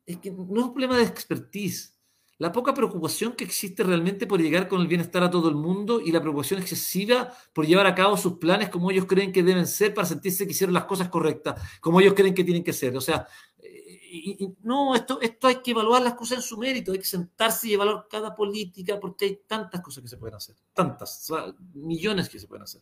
es 0.05 0.17
que 0.17 0.31
no 0.31 0.59
es 0.59 0.65
un 0.65 0.73
problema 0.73 0.97
de 0.97 1.03
expertise. 1.03 1.95
La 2.39 2.51
poca 2.53 2.73
preocupación 2.73 3.33
que 3.33 3.43
existe 3.43 3.83
realmente 3.83 4.25
por 4.25 4.41
llegar 4.41 4.69
con 4.69 4.79
el 4.79 4.87
bienestar 4.87 5.21
a 5.23 5.29
todo 5.29 5.49
el 5.49 5.55
mundo 5.55 5.99
y 5.99 6.11
la 6.11 6.21
preocupación 6.21 6.61
excesiva 6.61 7.33
por 7.53 7.67
llevar 7.67 7.85
a 7.85 7.93
cabo 7.93 8.15
sus 8.15 8.37
planes 8.37 8.69
como 8.69 8.89
ellos 8.89 9.05
creen 9.05 9.33
que 9.33 9.43
deben 9.43 9.67
ser 9.67 9.93
para 9.93 10.07
sentirse 10.07 10.45
que 10.45 10.53
hicieron 10.53 10.73
las 10.73 10.85
cosas 10.85 11.09
correctas, 11.09 11.61
como 11.81 11.99
ellos 11.99 12.13
creen 12.13 12.33
que 12.33 12.45
tienen 12.45 12.63
que 12.63 12.71
ser. 12.71 12.95
O 12.95 13.01
sea, 13.01 13.27
y, 13.61 14.55
no, 14.63 14.95
esto, 14.95 15.19
esto 15.21 15.47
hay 15.47 15.57
que 15.57 15.71
evaluar 15.71 16.01
las 16.01 16.15
cosas 16.15 16.37
en 16.37 16.43
su 16.43 16.57
mérito, 16.57 16.93
hay 16.93 16.99
que 16.99 17.05
sentarse 17.05 17.67
y 17.67 17.73
evaluar 17.73 18.07
cada 18.09 18.33
política 18.33 18.99
porque 18.99 19.25
hay 19.25 19.41
tantas 19.45 19.81
cosas 19.81 20.01
que 20.01 20.09
se 20.09 20.17
pueden 20.17 20.35
hacer, 20.35 20.55
tantas, 20.73 21.29
millones 21.73 22.29
que 22.29 22.39
se 22.39 22.47
pueden 22.47 22.63
hacer. 22.63 22.81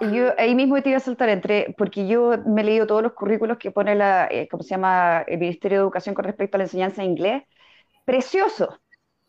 Yo 0.00 0.32
ahí 0.38 0.54
mismo 0.54 0.80
te 0.82 0.90
iba 0.90 0.98
a 0.98 1.00
saltar 1.00 1.28
entre, 1.28 1.74
porque 1.78 2.06
yo 2.08 2.32
me 2.46 2.62
he 2.62 2.64
leído 2.64 2.86
todos 2.86 3.02
los 3.02 3.12
currículos 3.12 3.58
que 3.58 3.70
pone 3.70 3.94
la, 3.94 4.26
eh, 4.30 4.48
¿cómo 4.50 4.62
se 4.62 4.70
llama? 4.70 5.22
El 5.26 5.38
Ministerio 5.38 5.78
de 5.78 5.82
Educación 5.82 6.14
con 6.14 6.24
respecto 6.24 6.56
a 6.56 6.58
la 6.58 6.64
enseñanza 6.64 7.02
de 7.02 7.08
inglés. 7.08 7.42
Precioso, 8.04 8.80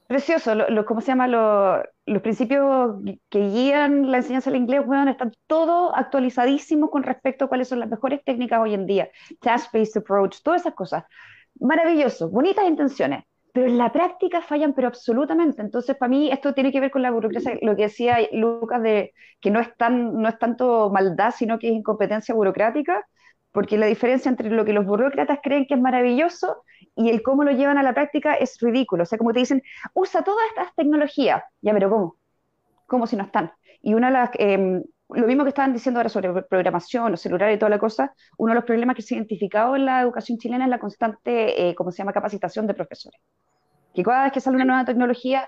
precioso. 0.07 0.56
Lo, 0.56 0.86
¿Cómo 0.86 1.02
se 1.02 1.07
llama? 1.07 1.27
los 1.27 2.22
principios 2.22 2.98
que 3.30 3.40
guían 3.49 4.11
la 4.11 4.18
enseñanza 4.18 4.52
del 4.52 4.61
inglés, 4.61 4.86
bueno, 4.86 5.11
están 5.11 5.34
todos 5.48 5.91
actualizadísimos 5.95 6.90
con 6.90 7.03
respecto 7.03 7.45
a 7.45 7.49
cuáles 7.49 7.68
son 7.69 7.80
las 7.80 7.90
mejores 7.90 8.23
técnicas 8.23 8.60
hoy 8.61 8.73
en 8.73 8.86
día. 8.88 9.10
Task-based 9.41 9.98
approach, 9.99 10.41
todas 10.44 10.61
esas 10.61 10.73
cosas. 10.73 11.06
Maravilloso, 11.60 12.30
bonitas 12.30 12.65
intenciones 12.68 13.23
pero 13.56 13.68
en 13.68 13.77
la 13.77 13.94
práctica 13.94 14.41
fallan, 14.41 14.73
pero 14.73 14.90
absolutamente. 14.90 15.61
Entonces, 15.61 15.95
para 15.95 16.10
mí, 16.10 16.30
esto 16.30 16.53
tiene 16.53 16.73
que 16.73 16.82
ver 16.82 16.91
con 16.91 17.02
la 17.02 17.11
burocracia, 17.11 17.57
lo 17.61 17.73
que 17.77 17.84
decía 17.84 18.18
Lucas, 18.34 18.84
de 18.84 19.14
que 19.40 19.49
no 19.49 19.61
es, 19.61 19.73
tan, 19.77 20.22
no 20.22 20.27
es 20.27 20.38
tanto 20.38 20.90
maldad, 20.90 21.34
sino 21.34 21.57
que 21.57 21.69
es 21.69 21.73
incompetencia 21.73 22.36
burocrática, 22.36 23.07
porque 23.53 23.77
la 23.77 23.86
diferencia 23.86 24.27
entre 24.27 24.49
lo 24.49 24.65
que 24.65 24.73
los 24.73 24.86
burócratas 24.86 25.40
creen 25.41 25.68
que 25.68 25.76
es 25.76 25.80
maravilloso 25.80 26.64
y 26.98 27.10
el 27.10 27.23
cómo 27.23 27.45
lo 27.45 27.52
llevan 27.52 27.77
a 27.77 27.84
la 27.84 27.94
práctica 27.94 28.34
es 28.34 28.60
ridículo. 28.60 29.03
O 29.03 29.06
sea, 29.06 29.18
como 29.18 29.32
te 29.32 29.40
dicen, 29.40 29.64
usa 29.94 30.22
todas 30.26 30.45
estas 30.49 30.76
tecnologías. 30.76 31.41
Ya, 31.61 31.72
pero 31.72 31.90
¿cómo? 31.90 32.18
¿Cómo 32.88 33.07
si 33.07 33.15
no 33.15 33.23
están? 33.23 33.53
Y 33.82 33.94
una 33.94 34.07
de 34.07 34.14
las, 34.14 34.30
em, 34.34 34.84
lo 35.10 35.27
mismo 35.27 35.44
que 35.44 35.49
estaban 35.49 35.73
diciendo 35.73 35.99
ahora 35.99 36.10
sobre 36.10 36.44
programación, 36.44 37.11
los 37.11 37.22
celulares 37.22 37.56
y 37.56 37.60
toda 37.60 37.69
la 37.69 37.80
cosa, 37.80 38.14
uno 38.38 38.52
de 38.52 38.56
los 38.56 38.64
problemas 38.65 38.95
que 38.95 39.02
se 39.02 39.14
ha 39.14 39.18
identificado 39.18 39.76
en 39.76 39.86
la 39.86 40.02
educación 40.02 40.38
chilena 40.38 40.65
es 40.65 40.69
la 40.69 40.80
constante, 40.80 41.69
eh, 41.69 41.76
¿cómo 41.76 41.91
se 41.91 41.99
llama?, 41.99 42.14
capacitación 42.14 42.65
de 42.68 42.73
profesores. 42.73 43.19
Que 43.94 44.03
cada 44.03 44.23
vez 44.23 44.32
que 44.34 44.41
sale 44.41 44.56
una 44.56 44.65
nueva 44.65 44.86
tecnología, 44.86 45.48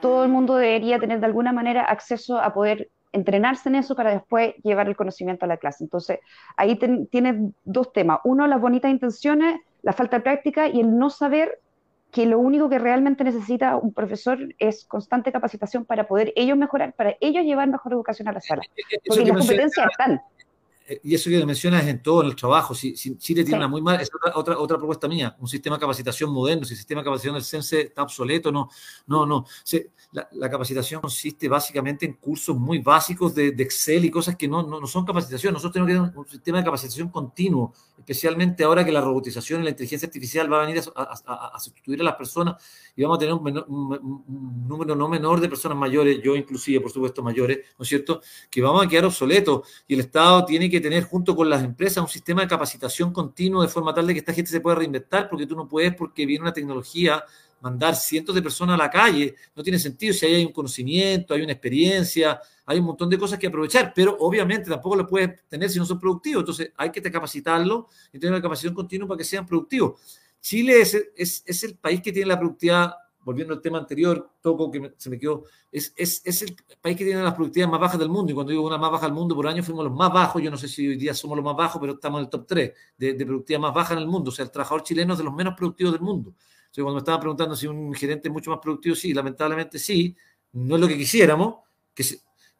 todo 0.00 0.24
el 0.24 0.30
mundo 0.30 0.56
debería 0.56 0.98
tener 0.98 1.20
de 1.20 1.26
alguna 1.26 1.52
manera 1.52 1.82
acceso 1.84 2.38
a 2.38 2.52
poder 2.52 2.90
entrenarse 3.12 3.68
en 3.68 3.76
eso 3.76 3.94
para 3.94 4.10
después 4.10 4.54
llevar 4.62 4.88
el 4.88 4.96
conocimiento 4.96 5.44
a 5.44 5.48
la 5.48 5.56
clase. 5.56 5.84
Entonces, 5.84 6.18
ahí 6.56 6.78
tienes 7.10 7.52
dos 7.64 7.92
temas. 7.92 8.20
Uno, 8.24 8.46
las 8.46 8.60
bonitas 8.60 8.90
intenciones, 8.90 9.60
la 9.82 9.92
falta 9.92 10.18
de 10.18 10.22
práctica 10.22 10.68
y 10.68 10.80
el 10.80 10.98
no 10.98 11.10
saber 11.10 11.60
que 12.16 12.24
lo 12.24 12.38
único 12.38 12.70
que 12.70 12.78
realmente 12.78 13.24
necesita 13.24 13.76
un 13.76 13.92
profesor 13.92 14.38
es 14.58 14.86
constante 14.86 15.30
capacitación 15.32 15.84
para 15.84 16.06
poder 16.06 16.32
ellos 16.34 16.56
mejorar, 16.56 16.94
para 16.94 17.14
ellos 17.20 17.44
llevar 17.44 17.68
mejor 17.68 17.92
educación 17.92 18.26
a 18.26 18.32
la 18.32 18.40
sala. 18.40 18.62
Porque 19.06 19.26
las 19.26 19.36
competencias 19.36 19.86
están. 19.90 20.22
Eh, 20.88 21.00
y 21.02 21.14
eso 21.14 21.28
que 21.30 21.44
mencionas 21.44 21.86
en 21.86 22.00
todo 22.00 22.22
en 22.22 22.28
el 22.28 22.36
trabajo. 22.36 22.74
Si, 22.74 22.94
Chile 22.94 23.42
tiene 23.42 23.58
una 23.58 23.68
muy 23.68 23.82
mala, 23.82 24.00
es 24.00 24.10
otra, 24.34 24.58
otra, 24.58 24.76
propuesta 24.76 25.08
mía, 25.08 25.36
un 25.40 25.48
sistema 25.48 25.76
de 25.76 25.80
capacitación 25.80 26.30
moderno, 26.30 26.64
si 26.64 26.74
el 26.74 26.78
sistema 26.78 27.00
de 27.00 27.06
capacitación 27.06 27.34
del 27.34 27.44
CENSE 27.44 27.80
está 27.82 28.02
obsoleto, 28.02 28.52
no, 28.52 28.68
no, 29.06 29.26
no. 29.26 29.44
la, 30.12 30.50
capacitación 30.50 31.00
consiste 31.00 31.48
básicamente 31.48 32.06
en 32.06 32.14
cursos 32.14 32.56
muy 32.56 32.78
básicos 32.78 33.34
de, 33.34 33.48
Excel 33.48 34.04
y 34.04 34.10
cosas 34.10 34.36
que 34.36 34.46
no, 34.46 34.62
no, 34.62 34.86
son 34.86 35.04
capacitación. 35.04 35.52
Nosotros 35.52 35.72
tenemos 35.72 35.88
que 35.88 36.12
tener 36.12 36.18
un, 36.18 36.28
sistema 36.28 36.58
de 36.58 36.64
capacitación 36.64 37.08
continuo, 37.08 37.72
especialmente 37.98 38.62
ahora 38.62 38.84
que 38.84 38.92
la 38.92 39.00
robotización 39.00 39.62
y 39.62 39.64
la 39.64 39.70
inteligencia 39.70 40.06
artificial 40.06 40.52
va 40.52 40.62
a 40.62 40.66
venir 40.66 40.82
a, 40.94 41.58
sustituir 41.58 42.00
a 42.00 42.04
las 42.04 42.14
personas 42.14 42.62
y 42.94 43.02
vamos 43.02 43.16
a 43.16 43.20
tener 43.20 43.34
un, 43.34 43.64
un, 43.68 44.66
número 44.68 44.94
no 44.94 45.08
menor 45.08 45.40
de 45.40 45.48
personas 45.48 45.76
mayores, 45.76 46.20
yo 46.22 46.36
inclusive, 46.36 46.80
por 46.80 46.92
supuesto, 46.92 47.22
mayores, 47.22 47.58
¿no 47.76 47.82
es 47.82 47.88
cierto?, 47.88 48.20
que 48.48 48.62
vamos 48.62 48.84
a 48.84 48.88
quedar 48.88 49.06
obsoletos 49.06 49.68
y 49.88 49.94
el 49.94 50.00
Estado 50.00 50.44
tiene 50.44 50.70
que 50.70 50.75
tener 50.80 51.04
junto 51.04 51.34
con 51.34 51.48
las 51.48 51.62
empresas 51.62 51.98
un 51.98 52.08
sistema 52.08 52.42
de 52.42 52.48
capacitación 52.48 53.12
continuo 53.12 53.62
de 53.62 53.68
forma 53.68 53.94
tal 53.94 54.06
de 54.06 54.12
que 54.12 54.20
esta 54.20 54.32
gente 54.32 54.50
se 54.50 54.60
pueda 54.60 54.76
reinventar, 54.76 55.28
porque 55.28 55.46
tú 55.46 55.56
no 55.56 55.68
puedes, 55.68 55.94
porque 55.94 56.26
viene 56.26 56.42
una 56.42 56.52
tecnología, 56.52 57.22
mandar 57.60 57.96
cientos 57.96 58.34
de 58.34 58.42
personas 58.42 58.74
a 58.74 58.78
la 58.84 58.90
calle. 58.90 59.34
No 59.54 59.62
tiene 59.62 59.78
sentido 59.78 60.12
si 60.12 60.26
hay 60.26 60.44
un 60.44 60.52
conocimiento, 60.52 61.34
hay 61.34 61.42
una 61.42 61.52
experiencia, 61.52 62.40
hay 62.64 62.78
un 62.78 62.86
montón 62.86 63.08
de 63.08 63.18
cosas 63.18 63.38
que 63.38 63.46
aprovechar, 63.46 63.92
pero 63.94 64.16
obviamente 64.20 64.70
tampoco 64.70 64.96
lo 64.96 65.06
puedes 65.06 65.46
tener 65.48 65.70
si 65.70 65.78
no 65.78 65.86
son 65.86 65.98
productivos. 65.98 66.42
Entonces 66.42 66.72
hay 66.76 66.90
que 66.90 67.02
capacitarlo 67.02 67.88
y 68.12 68.18
tener 68.18 68.32
una 68.32 68.42
capacitación 68.42 68.74
continua 68.74 69.08
para 69.08 69.18
que 69.18 69.24
sean 69.24 69.46
productivos. 69.46 70.00
Chile 70.40 70.80
es, 70.80 70.94
es, 71.16 71.42
es 71.46 71.64
el 71.64 71.76
país 71.76 72.00
que 72.02 72.12
tiene 72.12 72.28
la 72.28 72.38
productividad 72.38 72.94
volviendo 73.26 73.52
al 73.54 73.60
tema 73.60 73.78
anterior, 73.78 74.30
toco 74.40 74.70
que 74.70 74.92
se 74.96 75.10
me 75.10 75.18
quedó, 75.18 75.42
es, 75.72 75.92
es, 75.96 76.22
es, 76.24 76.42
el 76.42 76.56
país 76.80 76.96
que 76.96 77.04
tiene 77.04 77.20
las 77.24 77.34
productividades 77.34 77.72
más 77.72 77.80
bajas 77.80 77.98
del 77.98 78.08
mundo, 78.08 78.30
y 78.30 78.36
cuando 78.36 78.52
digo 78.52 78.64
una 78.64 78.78
más 78.78 78.92
baja 78.92 79.06
del 79.06 79.14
mundo, 79.14 79.34
por 79.34 79.48
año 79.48 79.64
fuimos 79.64 79.84
los 79.84 79.92
más 79.92 80.12
bajos, 80.12 80.40
yo 80.40 80.48
no 80.48 80.56
sé 80.56 80.68
si 80.68 80.86
hoy 80.86 80.96
día 80.96 81.12
somos 81.12 81.36
los 81.36 81.44
más 81.44 81.56
bajos, 81.56 81.80
pero 81.80 81.94
estamos 81.94 82.20
en 82.20 82.24
el 82.26 82.30
top 82.30 82.46
3 82.46 82.72
de, 82.96 83.14
de 83.14 83.26
productividad 83.26 83.60
más 83.60 83.74
baja 83.74 83.94
en 83.94 83.98
el 83.98 84.06
mundo, 84.06 84.30
o 84.30 84.32
sea, 84.32 84.44
el 84.44 84.52
trabajador 84.52 84.84
chileno 84.84 85.14
es 85.14 85.18
de 85.18 85.24
los 85.24 85.34
menos 85.34 85.54
productivos 85.56 85.92
del 85.92 86.02
mundo. 86.02 86.30
O 86.30 86.34
sea, 86.70 86.84
cuando 86.84 86.94
me 86.94 86.98
estaban 87.00 87.20
preguntando 87.20 87.56
si 87.56 87.66
un 87.66 87.92
gerente 87.94 88.28
es 88.28 88.32
mucho 88.32 88.52
más 88.52 88.60
productivo, 88.60 88.94
sí, 88.94 89.12
lamentablemente 89.12 89.80
sí, 89.80 90.16
no 90.52 90.76
es 90.76 90.80
lo 90.80 90.86
que 90.86 90.96
quisiéramos, 90.96 91.56
que 91.92 92.04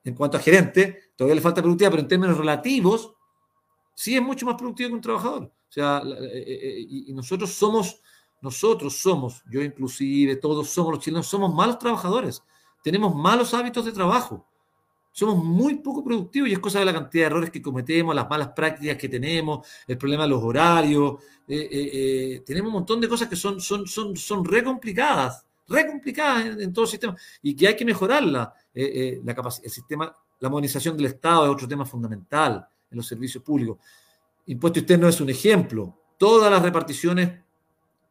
en 0.03 0.15
cuanto 0.17 0.37
a 0.37 0.41
gerente, 0.41 1.13
todavía 1.15 1.37
le 1.37 1.41
falta 1.41 1.63
productividad, 1.63 1.93
pero 1.93 2.03
en 2.03 2.09
términos 2.09 2.37
relativos, 2.37 3.15
sí 3.95 4.17
es 4.17 4.23
mucho 4.23 4.47
más 4.47 4.57
productivo 4.57 4.89
que 4.89 4.95
un 4.97 5.01
trabajador. 5.01 5.45
O 5.45 5.73
sea, 5.73 6.03
eh, 6.05 6.45
eh, 6.47 6.59
eh, 6.63 6.87
y 7.09 7.13
nosotros 7.13 7.53
somos 7.53 8.01
nosotros 8.47 8.97
somos, 8.97 9.43
yo 9.51 9.61
inclusive, 9.61 10.37
todos 10.37 10.71
somos 10.71 10.93
los 10.95 11.03
chilenos, 11.03 11.27
somos 11.27 11.53
malos 11.53 11.81
trabajadores. 11.81 12.45
Tenemos 12.81 13.13
malos 13.13 13.53
hábitos 13.53 13.85
de 13.85 13.91
trabajo. 13.91 14.47
Somos 15.11 15.43
muy 15.43 15.79
poco 15.79 16.05
productivos 16.05 16.49
y 16.49 16.53
es 16.53 16.61
cosa 16.61 16.79
de 16.79 16.85
la 16.85 16.93
cantidad 16.93 17.25
de 17.25 17.27
errores 17.27 17.51
que 17.51 17.61
cometemos, 17.61 18.15
las 18.15 18.31
malas 18.31 18.51
prácticas 18.55 18.97
que 18.97 19.09
tenemos, 19.09 19.67
el 19.89 19.99
problema 19.99 20.23
de 20.23 20.29
los 20.29 20.45
horarios. 20.45 21.15
Eh, 21.49 21.57
eh, 21.59 21.91
eh, 21.93 22.43
tenemos 22.47 22.69
un 22.69 22.75
montón 22.75 23.01
de 23.01 23.09
cosas 23.09 23.29
que 23.29 23.35
son, 23.35 23.61
son, 23.61 23.85
son, 23.89 24.17
son 24.17 24.45
re 24.45 24.63
complicadas, 24.63 25.45
re 25.67 25.89
complicadas 25.89 26.57
en, 26.61 26.73
todo 26.73 26.85
el 26.85 26.91
sistema 26.93 27.17
y 27.43 27.57
que 27.57 27.67
hay 27.67 27.75
que 27.75 27.85
mejorarla. 27.85 28.55
la 28.73 29.59
el 29.65 29.71
sistema, 29.73 30.17
la 30.39 30.49
modernización 30.49 30.97
del 30.97 31.07
Estado 31.07 31.47
es 31.47 31.51
otro 31.51 31.67
tema 31.67 31.85
fundamental 31.85 32.65
en 32.89 32.97
los 32.97 33.09
servicios 33.09 33.43
públicos. 33.43 33.79
Impuesto 34.47 34.97
no 34.99 35.09
es 35.09 35.21
un 35.21 35.31
ejemplo. 35.31 35.99
Todas 36.17 36.49
las 36.49 36.63
reparticiones 36.63 37.46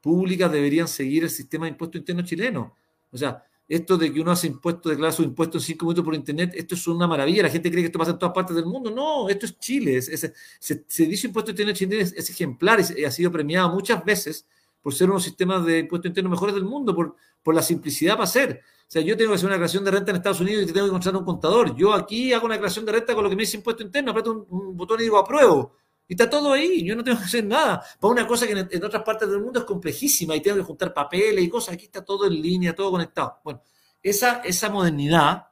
públicas 0.06 0.52
deberían 0.52 0.88
seguir 0.88 1.24
el 1.24 1.32
sistema 1.32 1.66
de 1.66 1.72
impuesto 1.72 1.98
interno 1.98 2.22
chileno. 2.22 2.76
O 3.12 3.18
sea, 3.18 3.44
esto 3.68 3.98
de 3.98 4.14
que 4.14 4.22
uno 4.22 4.30
hace 4.30 4.46
impuestos, 4.46 4.92
declara 4.92 5.12
su 5.12 5.24
impuesto 5.24 5.58
en 5.58 5.64
cinco 5.64 5.86
minutos 5.86 6.06
por 6.06 6.14
internet, 6.14 6.52
esto 6.54 6.76
es 6.76 6.88
una 6.88 7.08
maravilla. 7.08 7.42
La 7.42 7.50
gente 7.50 7.72
cree 7.72 7.82
que 7.82 7.88
esto 7.88 7.98
pasa 7.98 8.12
en 8.12 8.20
todas 8.20 8.36
partes 8.36 8.56
del 8.56 8.68
mundo. 8.68 8.92
No, 8.92 9.28
esto 9.30 9.48
es 9.48 9.58
Chile. 9.58 10.00
se, 10.00 11.08
dice 11.08 11.26
impuesto 11.26 11.50
interno 11.50 11.74
chileno 11.74 12.04
es, 12.04 12.30
ejemplar 12.30 12.82
y 12.96 13.04
ha 13.04 13.10
sido 13.10 13.32
premiado 13.32 13.70
muchas 13.70 14.06
veces 14.06 14.46
por 14.80 14.94
ser 14.94 15.10
unos 15.10 15.24
sistemas 15.24 15.66
de 15.66 15.80
impuesto 15.80 16.08
interno 16.08 16.30
mejores 16.30 16.54
del 16.54 16.66
mundo, 16.66 16.94
por, 16.94 17.16
por 17.42 17.56
la 17.56 17.64
simplicidad 17.64 18.14
para 18.14 18.26
hacer. 18.26 18.62
O 18.82 18.92
sea, 18.92 19.02
yo 19.02 19.18
tengo 19.18 19.32
que 19.32 19.38
hacer 19.38 19.48
una 19.48 19.56
declaración 19.56 19.84
de 19.84 19.90
renta 19.90 20.12
en 20.12 20.18
Estados 20.18 20.40
Unidos 20.40 20.62
y 20.62 20.68
tengo 20.68 20.86
que 20.86 20.90
encontrar 20.90 21.16
un 21.16 21.26
contador. 21.26 21.76
Yo 21.76 21.94
aquí 21.94 22.32
hago 22.32 22.46
una 22.46 22.54
declaración 22.54 22.86
de 22.86 22.92
renta 22.92 23.16
con 23.16 23.24
lo 23.24 23.30
que 23.32 23.36
me 23.36 23.42
dice 23.42 23.58
impuesto 23.58 23.82
interno, 23.82 24.12
aprieto 24.12 24.32
un, 24.34 24.46
un 24.48 24.78
botón 24.78 25.00
y 25.00 25.04
digo 25.04 25.18
apruebo. 25.18 25.74
Y 26.08 26.14
está 26.14 26.30
todo 26.30 26.54
ahí, 26.54 26.84
yo 26.84 26.96
no 26.96 27.04
tengo 27.04 27.18
que 27.18 27.26
hacer 27.26 27.46
nada. 27.46 27.84
Para 28.00 28.12
una 28.12 28.28
cosa 28.28 28.46
que 28.46 28.54
en, 28.54 28.84
otras 28.84 29.04
partes 29.04 29.30
del 29.30 29.42
mundo 29.42 29.60
es 29.60 29.66
complejísima 29.66 30.36
y 30.36 30.42
tengo 30.42 30.58
que 30.58 30.64
juntar 30.64 30.94
papeles 30.94 31.44
y 31.44 31.50
cosas, 31.50 31.74
aquí 31.74 31.86
está 31.86 32.06
todo 32.06 32.28
en 32.28 32.42
línea, 32.42 32.76
todo 32.76 32.92
conectado. 32.92 33.40
Bueno, 33.44 33.62
esa, 34.04 34.42
esa 34.42 34.70
modernidad 34.70 35.48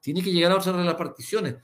tiene 0.00 0.22
que 0.22 0.32
llegar 0.32 0.52
a 0.52 0.56
otras 0.56 0.74
reparticiones. 0.86 1.56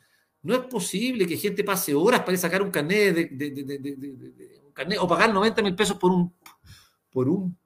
No 0.43 0.55
es 0.55 0.61
posible 0.61 1.27
que 1.27 1.37
gente 1.37 1.65
pase 1.65 1.95
horas 1.95 2.21
para 2.21 2.37
sacar 2.37 2.63
un 2.63 2.71
carnet, 2.71 3.31
de, 3.31 4.61
un 4.65 4.73
carnet 4.73 4.99
o 5.01 5.09
pagar 5.09 5.33
90 5.33 5.63
mil 5.63 5.75
pesos 5.75 5.97
por 5.97 6.13
un, 6.13 6.33
por 7.11 7.29
un, 7.29 7.59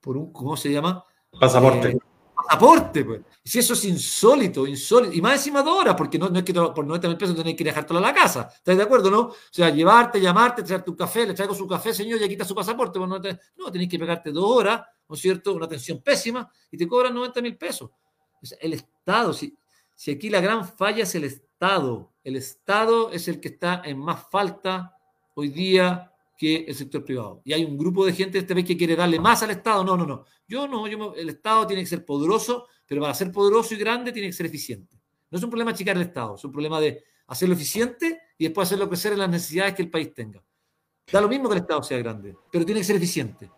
por 0.00 0.16
un, 0.16 0.32
¿cómo 0.32 0.56
se 0.56 0.70
llama? 0.70 1.04
Pasaporte. 1.38 1.88
Eh, 1.88 1.98
pasaporte, 2.46 3.04
pues. 3.04 3.20
Si 3.44 3.58
eso 3.58 3.74
es 3.74 3.84
insólito, 3.84 4.66
insólito. 4.66 5.12
Y 5.12 5.20
más 5.20 5.34
encima 5.34 5.62
de 5.62 5.70
horas, 5.70 5.94
porque 5.96 6.18
no, 6.18 6.28
no 6.28 6.38
es 6.38 6.44
que 6.44 6.54
por 6.54 6.86
90 6.86 7.08
mil 7.08 7.16
pesos 7.16 7.36
tenés 7.36 7.54
que 7.54 7.64
dejártelo 7.64 7.98
a 7.98 8.02
la 8.02 8.14
casa. 8.14 8.48
¿Estás 8.54 8.76
de 8.76 8.82
acuerdo, 8.82 9.10
no? 9.10 9.20
O 9.20 9.36
sea, 9.50 9.70
llevarte, 9.70 10.20
llamarte, 10.20 10.62
traerte 10.62 10.90
un 10.90 10.96
café, 10.96 11.26
le 11.26 11.34
traigo 11.34 11.54
su 11.54 11.66
café, 11.66 11.92
señor, 11.92 12.18
ya 12.18 12.28
quita 12.28 12.44
su 12.44 12.54
pasaporte. 12.54 12.98
Pues 12.98 13.08
no, 13.08 13.70
tenés 13.72 13.88
que 13.88 13.98
pegarte 13.98 14.30
dos 14.32 14.44
horas, 14.44 14.82
¿no 15.08 15.14
es 15.14 15.20
cierto? 15.20 15.54
Una 15.54 15.66
atención 15.66 16.00
pésima 16.02 16.50
y 16.70 16.76
te 16.76 16.86
cobran 16.86 17.14
90 17.14 17.42
mil 17.42 17.56
pesos. 17.56 17.90
el 18.60 18.72
Estado, 18.72 19.32
si, 19.32 19.56
si 19.94 20.10
aquí 20.10 20.30
la 20.30 20.40
gran 20.40 20.66
falla 20.66 21.02
es 21.02 21.14
el 21.14 21.24
Estado, 21.24 22.12
el 22.22 22.36
Estado 22.36 23.10
es 23.12 23.28
el 23.28 23.40
que 23.40 23.48
está 23.48 23.82
en 23.84 23.98
más 23.98 24.28
falta 24.30 24.96
hoy 25.34 25.48
día 25.48 26.12
que 26.36 26.64
el 26.68 26.74
sector 26.74 27.04
privado. 27.04 27.40
Y 27.44 27.52
hay 27.52 27.64
un 27.64 27.78
grupo 27.78 28.04
de 28.04 28.12
gente 28.12 28.38
este 28.38 28.54
vez 28.54 28.64
que 28.64 28.76
quiere 28.76 28.94
darle 28.94 29.18
más 29.18 29.42
al 29.42 29.50
Estado. 29.50 29.82
No, 29.82 29.96
no, 29.96 30.06
no. 30.06 30.24
Yo 30.46 30.68
no, 30.68 30.86
yo 30.86 31.14
el 31.14 31.28
Estado 31.30 31.66
tiene 31.66 31.82
que 31.82 31.88
ser 31.88 32.04
poderoso, 32.04 32.66
pero 32.86 33.00
para 33.00 33.14
ser 33.14 33.32
poderoso 33.32 33.74
y 33.74 33.78
grande 33.78 34.12
tiene 34.12 34.28
que 34.28 34.34
ser 34.34 34.46
eficiente. 34.46 34.96
No 35.30 35.38
es 35.38 35.44
un 35.44 35.50
problema 35.50 35.70
achicar 35.70 35.96
el 35.96 36.02
Estado, 36.02 36.36
es 36.36 36.44
un 36.44 36.52
problema 36.52 36.80
de 36.80 37.02
hacerlo 37.26 37.54
eficiente 37.54 38.20
y 38.38 38.44
después 38.44 38.68
hacerlo 38.68 38.88
crecer 38.88 39.12
en 39.12 39.18
las 39.18 39.30
necesidades 39.30 39.74
que 39.74 39.82
el 39.82 39.90
país 39.90 40.14
tenga. 40.14 40.42
Da 41.10 41.20
lo 41.20 41.28
mismo 41.28 41.48
que 41.48 41.56
el 41.56 41.62
Estado 41.62 41.82
sea 41.82 41.98
grande, 41.98 42.36
pero 42.50 42.64
tiene 42.64 42.80
que 42.80 42.84
ser 42.84 42.96
eficiente. 42.96 43.50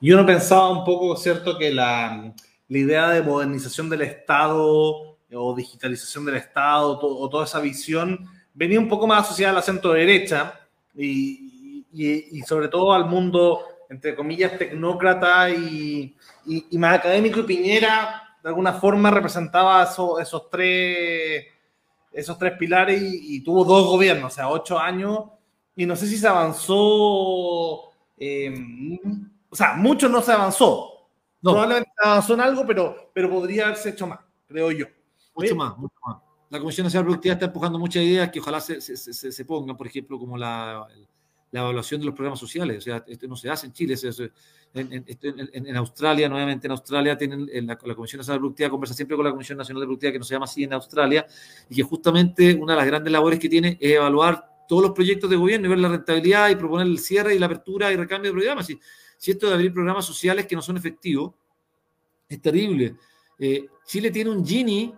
Y 0.00 0.12
uno 0.12 0.24
pensaba 0.24 0.70
un 0.70 0.84
poco, 0.84 1.14
¿cierto?, 1.16 1.58
que 1.58 1.70
la, 1.72 2.34
la 2.68 2.78
idea 2.78 3.10
de 3.10 3.22
modernización 3.22 3.90
del 3.90 4.02
Estado 4.02 5.18
o 5.32 5.54
digitalización 5.54 6.24
del 6.24 6.36
Estado 6.36 6.98
o 7.00 7.28
toda 7.28 7.44
esa 7.44 7.60
visión 7.60 8.26
venía 8.54 8.80
un 8.80 8.88
poco 8.88 9.06
más 9.06 9.26
asociada 9.26 9.58
al 9.58 9.62
centro 9.62 9.92
derecha 9.92 10.60
y, 10.94 11.49
y, 11.92 12.38
y 12.38 12.42
sobre 12.42 12.68
todo 12.68 12.92
al 12.92 13.06
mundo 13.06 13.64
entre 13.90 14.14
comillas, 14.14 14.56
tecnócrata 14.56 15.50
y, 15.50 16.16
y, 16.46 16.78
más 16.78 17.00
académico, 17.00 17.40
y 17.40 17.42
Piñera 17.42 18.22
de 18.40 18.48
alguna 18.48 18.72
forma 18.72 19.10
representaba 19.10 19.82
esos, 19.82 20.48
tres, 20.48 21.44
esos 22.12 22.38
tres 22.38 22.56
pilares 22.56 23.02
y, 23.02 23.42
tuvo 23.42 23.64
dos 23.64 23.88
gobiernos, 23.88 24.32
o 24.32 24.34
sea, 24.34 24.48
ocho 24.48 24.78
años, 24.78 25.24
y 25.74 25.86
no 25.86 25.96
sé 25.96 26.06
si 26.06 26.16
se 26.16 26.28
avanzó, 26.28 27.90
eh, 28.16 28.54
o 29.50 29.56
sea, 29.56 29.74
mucho 29.74 30.08
no 30.08 30.22
se 30.22 30.32
avanzó. 30.32 31.08
Probablemente 31.42 31.90
se 32.00 32.08
avanzó 32.08 32.34
en 32.34 32.40
algo, 32.42 32.64
pero, 32.66 33.10
pero 33.12 33.28
podría 33.28 33.64
haberse 33.64 33.90
hecho 33.90 34.06
más, 34.06 34.20
creo 34.46 34.70
yo. 34.70 34.86
Mucho 35.34 35.56
más, 35.56 35.76
mucho 35.76 35.94
más. 36.06 36.18
La 36.48 36.60
Comisión 36.60 36.84
Nacional 36.84 37.06
Productiva 37.06 37.32
está 37.32 37.46
empujando 37.46 37.78
muchas 37.78 38.02
ideas 38.04 38.30
que 38.30 38.40
ojalá 38.40 38.60
se, 38.60 38.80
se, 38.80 38.96
se, 38.96 39.32
se 39.32 39.44
pongan, 39.44 39.76
por 39.76 39.86
ejemplo, 39.86 40.18
como 40.18 40.36
la, 40.36 40.86
la 41.52 41.60
evaluación 41.60 42.00
de 42.00 42.06
los 42.06 42.14
programas 42.14 42.38
sociales. 42.38 42.78
O 42.78 42.80
sea, 42.80 43.04
esto 43.06 43.26
no 43.26 43.36
se 43.36 43.50
hace 43.50 43.66
en 43.66 43.72
Chile. 43.72 43.94
en, 44.74 45.76
Australia, 45.76 46.28
nuevamente 46.28 46.66
en 46.66 46.72
Australia, 46.72 47.16
tienen 47.16 47.48
la, 47.66 47.76
Comisión 47.76 48.18
Nacional 48.18 48.38
de 48.38 48.40
Productividad 48.40 48.70
conversa 48.70 48.94
siempre 48.94 49.16
con 49.16 49.24
la 49.24 49.32
Comisión 49.32 49.58
Nacional 49.58 49.80
de 49.80 49.86
Productividad, 49.86 50.12
que 50.12 50.18
no 50.18 50.24
se 50.24 50.34
llama 50.34 50.44
así 50.44 50.64
en 50.64 50.72
Australia, 50.72 51.26
y 51.68 51.76
que 51.76 51.82
justamente 51.82 52.54
una 52.54 52.74
de 52.74 52.78
las 52.78 52.86
grandes 52.86 53.12
labores 53.12 53.38
que 53.38 53.48
tiene 53.48 53.78
es 53.80 53.92
evaluar 53.92 54.48
todos 54.68 54.82
los 54.82 54.92
proyectos 54.92 55.28
de 55.28 55.36
gobierno 55.36 55.66
y 55.66 55.70
ver 55.70 55.78
la 55.78 55.88
rentabilidad 55.88 56.48
y 56.50 56.56
proponer 56.56 56.86
el 56.86 56.98
cierre 56.98 57.34
y 57.34 57.38
la 57.38 57.46
apertura 57.46 57.92
y 57.92 57.96
recambio 57.96 58.30
de 58.30 58.34
programas. 58.36 58.66
Si, 58.66 58.78
si 59.16 59.32
esto 59.32 59.48
de 59.48 59.54
abrir 59.54 59.72
programas 59.72 60.04
sociales 60.06 60.46
que 60.46 60.54
no 60.54 60.62
son 60.62 60.76
efectivos, 60.76 61.34
es 62.28 62.40
terrible. 62.40 62.94
Eh, 63.38 63.66
Chile 63.84 64.10
tiene 64.12 64.30
un 64.30 64.46
Gini 64.46 64.94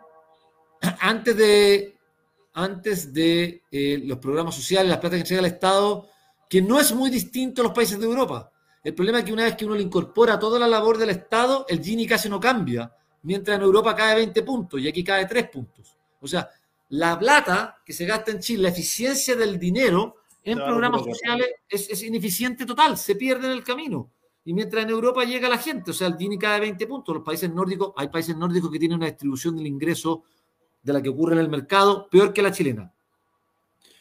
antes 1.00 1.36
de, 1.36 1.96
antes 2.52 3.12
de 3.12 3.62
eh, 3.70 4.02
los 4.04 4.18
programas 4.18 4.54
sociales, 4.54 4.90
las 4.90 4.98
plata 4.98 5.16
que 5.16 5.22
entrega 5.22 5.40
el 5.40 5.46
Estado, 5.46 6.08
que 6.52 6.60
no 6.60 6.78
es 6.78 6.92
muy 6.92 7.08
distinto 7.08 7.62
a 7.62 7.64
los 7.64 7.72
países 7.72 7.98
de 7.98 8.04
Europa. 8.04 8.52
El 8.84 8.92
problema 8.94 9.20
es 9.20 9.24
que 9.24 9.32
una 9.32 9.44
vez 9.44 9.56
que 9.56 9.64
uno 9.64 9.74
le 9.74 9.80
incorpora 9.80 10.38
toda 10.38 10.58
la 10.58 10.68
labor 10.68 10.98
del 10.98 11.08
Estado, 11.08 11.64
el 11.66 11.82
Gini 11.82 12.06
casi 12.06 12.28
no 12.28 12.38
cambia, 12.38 12.94
mientras 13.22 13.56
en 13.56 13.62
Europa 13.62 13.96
cae 13.96 14.16
20 14.16 14.42
puntos 14.42 14.78
y 14.78 14.86
aquí 14.86 15.02
cae 15.02 15.24
3 15.24 15.48
puntos. 15.48 15.96
O 16.20 16.26
sea, 16.26 16.50
la 16.90 17.18
plata 17.18 17.80
que 17.86 17.94
se 17.94 18.04
gasta 18.04 18.32
en 18.32 18.40
Chile, 18.40 18.64
la 18.64 18.68
eficiencia 18.68 19.34
del 19.34 19.58
dinero 19.58 20.16
en 20.44 20.58
programas 20.58 21.02
sociales 21.02 21.54
es, 21.66 22.02
ineficiente 22.02 22.66
total, 22.66 22.98
se 22.98 23.14
pierde 23.14 23.46
en 23.46 23.52
el 23.52 23.64
camino. 23.64 24.10
Y 24.44 24.52
mientras 24.52 24.84
en 24.84 24.90
Europa 24.90 25.24
llega 25.24 25.48
la 25.48 25.56
gente, 25.56 25.92
o 25.92 25.94
sea, 25.94 26.06
el 26.08 26.18
Gini 26.18 26.38
cae 26.38 26.60
20 26.60 26.86
puntos. 26.86 27.14
Los 27.14 27.24
países 27.24 27.50
nórdicos, 27.50 27.94
hay 27.96 28.08
países 28.08 28.36
nórdicos 28.36 28.70
que 28.70 28.78
tienen 28.78 28.98
una 28.98 29.06
distribución 29.06 29.56
del 29.56 29.68
ingreso 29.68 30.24
de 30.82 30.92
la 30.92 31.00
que 31.00 31.08
ocurre 31.08 31.32
en 31.32 31.40
el 31.40 31.48
mercado 31.48 32.10
peor 32.10 32.30
que 32.34 32.42
la 32.42 32.52
chilena. 32.52 32.92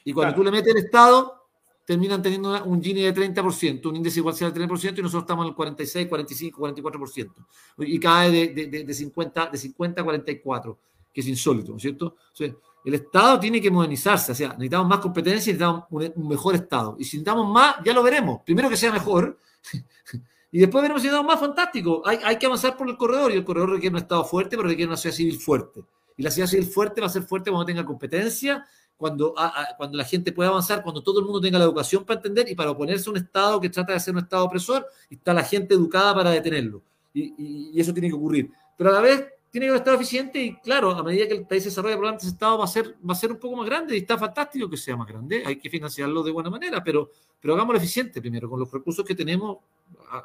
Y 0.04 0.12
cuando 0.12 0.36
tú 0.36 0.44
le 0.44 0.52
metes 0.52 0.76
el 0.76 0.84
Estado, 0.84 1.41
terminan 1.86 2.22
teniendo 2.22 2.64
un 2.64 2.82
Gini 2.82 3.02
de 3.02 3.14
30%, 3.14 3.86
un 3.88 3.96
índice 3.96 4.20
igual 4.20 4.36
sea 4.36 4.50
del 4.50 4.68
30%, 4.68 5.00
y 5.00 5.02
nosotros 5.02 5.24
estamos 5.24 5.46
en 5.46 5.50
el 5.50 5.56
46, 5.56 6.08
45, 6.08 6.62
44%. 6.62 7.32
Y 7.80 8.00
cae 8.00 8.32
de, 8.32 8.68
de, 8.68 8.84
de 8.84 8.94
50, 8.94 9.48
de 9.48 9.58
50 9.58 10.02
a 10.02 10.04
44, 10.04 10.80
que 11.14 11.22
es 11.22 11.28
insólito, 11.28 11.72
¿no 11.72 11.78
es 11.78 11.82
cierto? 11.82 12.06
O 12.06 12.36
sea, 12.36 12.54
el 12.84 12.94
Estado 12.94 13.40
tiene 13.40 13.62
que 13.62 13.70
modernizarse, 13.70 14.32
o 14.32 14.36
sea, 14.36 14.50
necesitamos 14.50 14.88
más 14.88 15.00
competencia 15.00 15.52
y 15.52 15.54
necesitamos 15.54 15.84
un, 15.90 16.28
mejor 16.28 16.56
Estado. 16.56 16.96
Y 16.98 17.04
si 17.04 17.18
necesitamos 17.18 17.52
más, 17.52 17.76
ya 17.86 17.94
lo 17.94 18.02
veremos. 18.02 18.42
Primero 18.44 18.70
que 18.70 18.78
sea 18.78 18.92
mejor, 18.92 19.38
y 20.52 20.60
después 20.60 20.82
veremos 20.82 21.02
si 21.02 21.08
necesitamos 21.08 21.34
más 21.34 21.40
fantástico. 21.40 22.02
Hay, 22.06 22.20
hay 22.24 22.38
que 22.38 22.46
avanzar 22.46 22.76
por 22.78 22.90
el 22.90 22.98
corredor, 22.98 23.32
y 23.32 23.36
el 23.36 23.46
corredor 23.46 23.72
requiere 23.72 23.96
un 23.96 24.02
Estado 24.02 24.24
fuerte, 24.26 24.56
pero 24.56 24.68
requiere 24.68 24.88
una 24.88 24.98
sociedad 24.98 25.16
civil 25.16 25.40
fuerte. 25.40 25.84
Y 26.18 26.24
la 26.24 26.30
sociedad 26.30 26.48
civil 26.48 26.66
fuerte 26.66 27.02
va 27.02 27.08
a 27.08 27.10
ser 27.10 27.24
fuerte 27.24 27.52
cuando 27.52 27.66
tenga 27.66 27.86
competencia 27.86 28.66
cuando, 29.02 29.34
cuando 29.78 29.98
la 29.98 30.06
gente 30.06 30.32
pueda 30.32 30.50
avanzar, 30.50 30.84
cuando 30.84 31.02
todo 31.02 31.20
el 31.20 31.26
mundo 31.26 31.42
tenga 31.42 31.58
la 31.58 31.66
educación 31.66 32.06
para 32.06 32.20
entender 32.20 32.48
y 32.48 32.54
para 32.54 32.70
oponerse 32.70 33.10
a 33.10 33.12
un 33.12 33.18
Estado 33.18 33.60
que 33.60 33.68
trata 33.68 33.94
de 33.94 34.00
ser 34.00 34.14
un 34.14 34.20
Estado 34.20 34.46
opresor, 34.46 34.86
y 35.10 35.16
está 35.16 35.34
la 35.34 35.44
gente 35.44 35.74
educada 35.74 36.14
para 36.14 36.30
detenerlo. 36.30 36.84
Y, 37.12 37.80
eso 37.82 37.92
tiene 37.94 38.10
que 38.10 38.14
ocurrir. 38.14 38.52
Pero 38.78 38.92
a 38.92 38.94
la 38.94 39.02
vez 39.02 39.26
tiene 39.50 39.66
que 39.66 39.70
haber 39.72 39.80
Estado 39.82 39.98
eficiente 39.98 40.40
y 40.40 40.56
claro, 40.58 40.92
a 40.92 41.02
medida 41.02 41.28
que 41.28 41.34
el 41.34 41.48
país 41.48 41.64
se 41.64 41.70
desarrolla 41.70 41.96
probablemente 41.96 42.26
ese 42.26 42.34
Estado 42.34 42.60
va 42.60 42.66
a, 42.66 42.68
ser, 42.68 42.96
va 43.04 43.14
a 43.14 43.16
ser 43.16 43.32
un 43.32 43.40
poco 43.40 43.56
más 43.58 43.66
grande 43.66 43.96
y 43.96 44.02
está 44.02 44.20
fantástico 44.20 44.70
que 44.70 44.78
sea 44.78 44.96
más 44.96 45.08
grande, 45.08 45.44
hay 45.44 45.56
que 45.58 45.70
financiarlo 45.70 46.22
de 46.22 46.32
buena 46.32 46.52
manera, 46.52 46.84
pero, 46.84 47.10
pero 47.42 47.56
hagámoslo 47.56 47.80
eficiente 47.80 48.22
primero, 48.22 48.48
con 48.48 48.60
los 48.60 48.72
recursos 48.72 49.04
que 49.04 49.16
tenemos, 49.16 49.58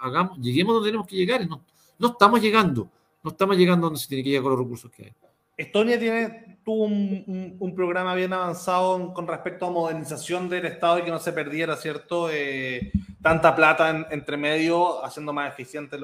hagamos, 0.01 0.39
lleguemos 0.39 0.75
donde 0.75 0.89
tenemos 0.89 1.07
que 1.07 1.17
llegar 1.17 1.41
y 1.41 1.47
no, 1.47 1.65
no 1.99 2.09
estamos 2.09 2.43
llegando, 2.43 2.91
no 3.23 3.31
estamos 3.31 3.57
llegando 3.57 3.87
donde 3.87 4.01
se 4.01 4.07
tiene 4.07 4.23
que 4.23 4.29
llegar 4.29 4.43
con 4.43 4.53
los 4.53 4.61
recursos 4.61 4.91
que 4.91 5.05
hay. 5.05 5.13
Estonia 5.57 5.99
tiene, 5.99 6.59
tuvo 6.65 6.85
un, 6.85 7.73
programa 7.75 8.15
bien 8.15 8.33
avanzado 8.33 9.15
con 9.15 9.27
respecto 9.27 9.67
a 9.67 9.71
modernización 9.71 10.49
del 10.49 10.67
Estado 10.67 10.99
y 10.99 11.03
que 11.03 11.11
no 11.11 11.19
se 11.19 11.33
perdiera, 11.33 11.77
¿cierto? 11.77 12.29
Eh, 12.31 12.93
tanta 13.23 13.57
plata 13.57 14.07
entre 14.11 14.37
medio, 14.37 15.05
haciendo 15.05 15.33
más 15.33 15.53
eficientes 15.53 15.99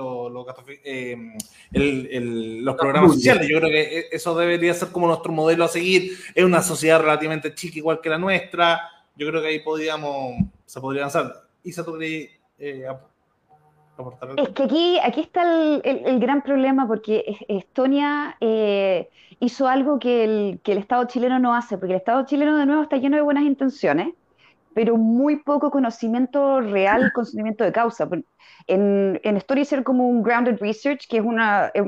eh, 0.85 1.17
los 1.73 2.77
programas 2.77 3.13
sociales. 3.13 3.47
Yo 3.49 3.59
creo 3.59 3.71
que 3.71 3.99
e, 3.99 4.09
eso 4.13 4.35
debería 4.35 4.73
ser 4.73 4.89
como 4.89 5.07
nuestro 5.07 5.33
modelo 5.33 5.65
a 5.65 5.69
seguir. 5.69 6.13
Es 6.35 6.45
una 6.45 6.63
sociedad 6.63 7.01
relativamente 7.01 7.55
chica, 7.55 7.79
igual 7.79 8.01
que 8.01 8.09
la 8.09 8.19
nuestra. 8.19 8.81
Yo 9.17 9.29
creo 9.29 9.43
que 9.43 9.49
ahí 9.49 9.61
podríamos, 9.61 10.37
se 10.65 10.81
podría 10.81 11.03
avanzar. 11.03 11.45
Isa, 11.63 11.85
¿tú 11.85 11.99
eh, 12.01 12.87
es 14.37 14.49
que 14.51 14.63
aquí, 14.63 14.99
aquí 15.03 15.21
está 15.21 15.43
el, 15.43 16.19
gran 16.19 16.43
problema 16.43 16.87
porque 16.87 17.37
Estonia 17.49 18.37
eh, 18.41 19.11
hizo 19.39 19.69
algo 19.69 19.99
que 19.99 20.25
el, 20.25 20.61
que 20.63 20.73
el 20.73 20.79
Estado 20.79 21.05
chileno 21.07 21.39
no 21.39 21.55
hace, 21.55 21.77
porque 21.77 21.93
el 21.95 21.99
Estado 21.99 22.25
chileno 22.25 22.57
de 22.57 22.67
nuevo 22.67 22.83
está 22.83 22.97
lleno 22.97 23.17
de 23.17 23.23
buenas 23.23 23.45
intenciones, 23.45 24.15
pero 24.75 24.97
muy 24.97 25.37
poco 25.37 25.71
conocimiento 25.71 26.61
real, 26.61 27.13
conocimiento 27.15 27.65
de 27.65 27.73
causa. 27.73 28.09
En, 28.67 29.21
en 29.23 29.37
Estonia 29.37 29.63
hicieron 29.63 29.85
como 29.85 30.09
un 30.09 30.23
grounded 30.23 30.59
research, 30.61 31.07
que 31.09 31.19
es, 31.19 31.25
una, 31.25 31.71
es 31.75 31.83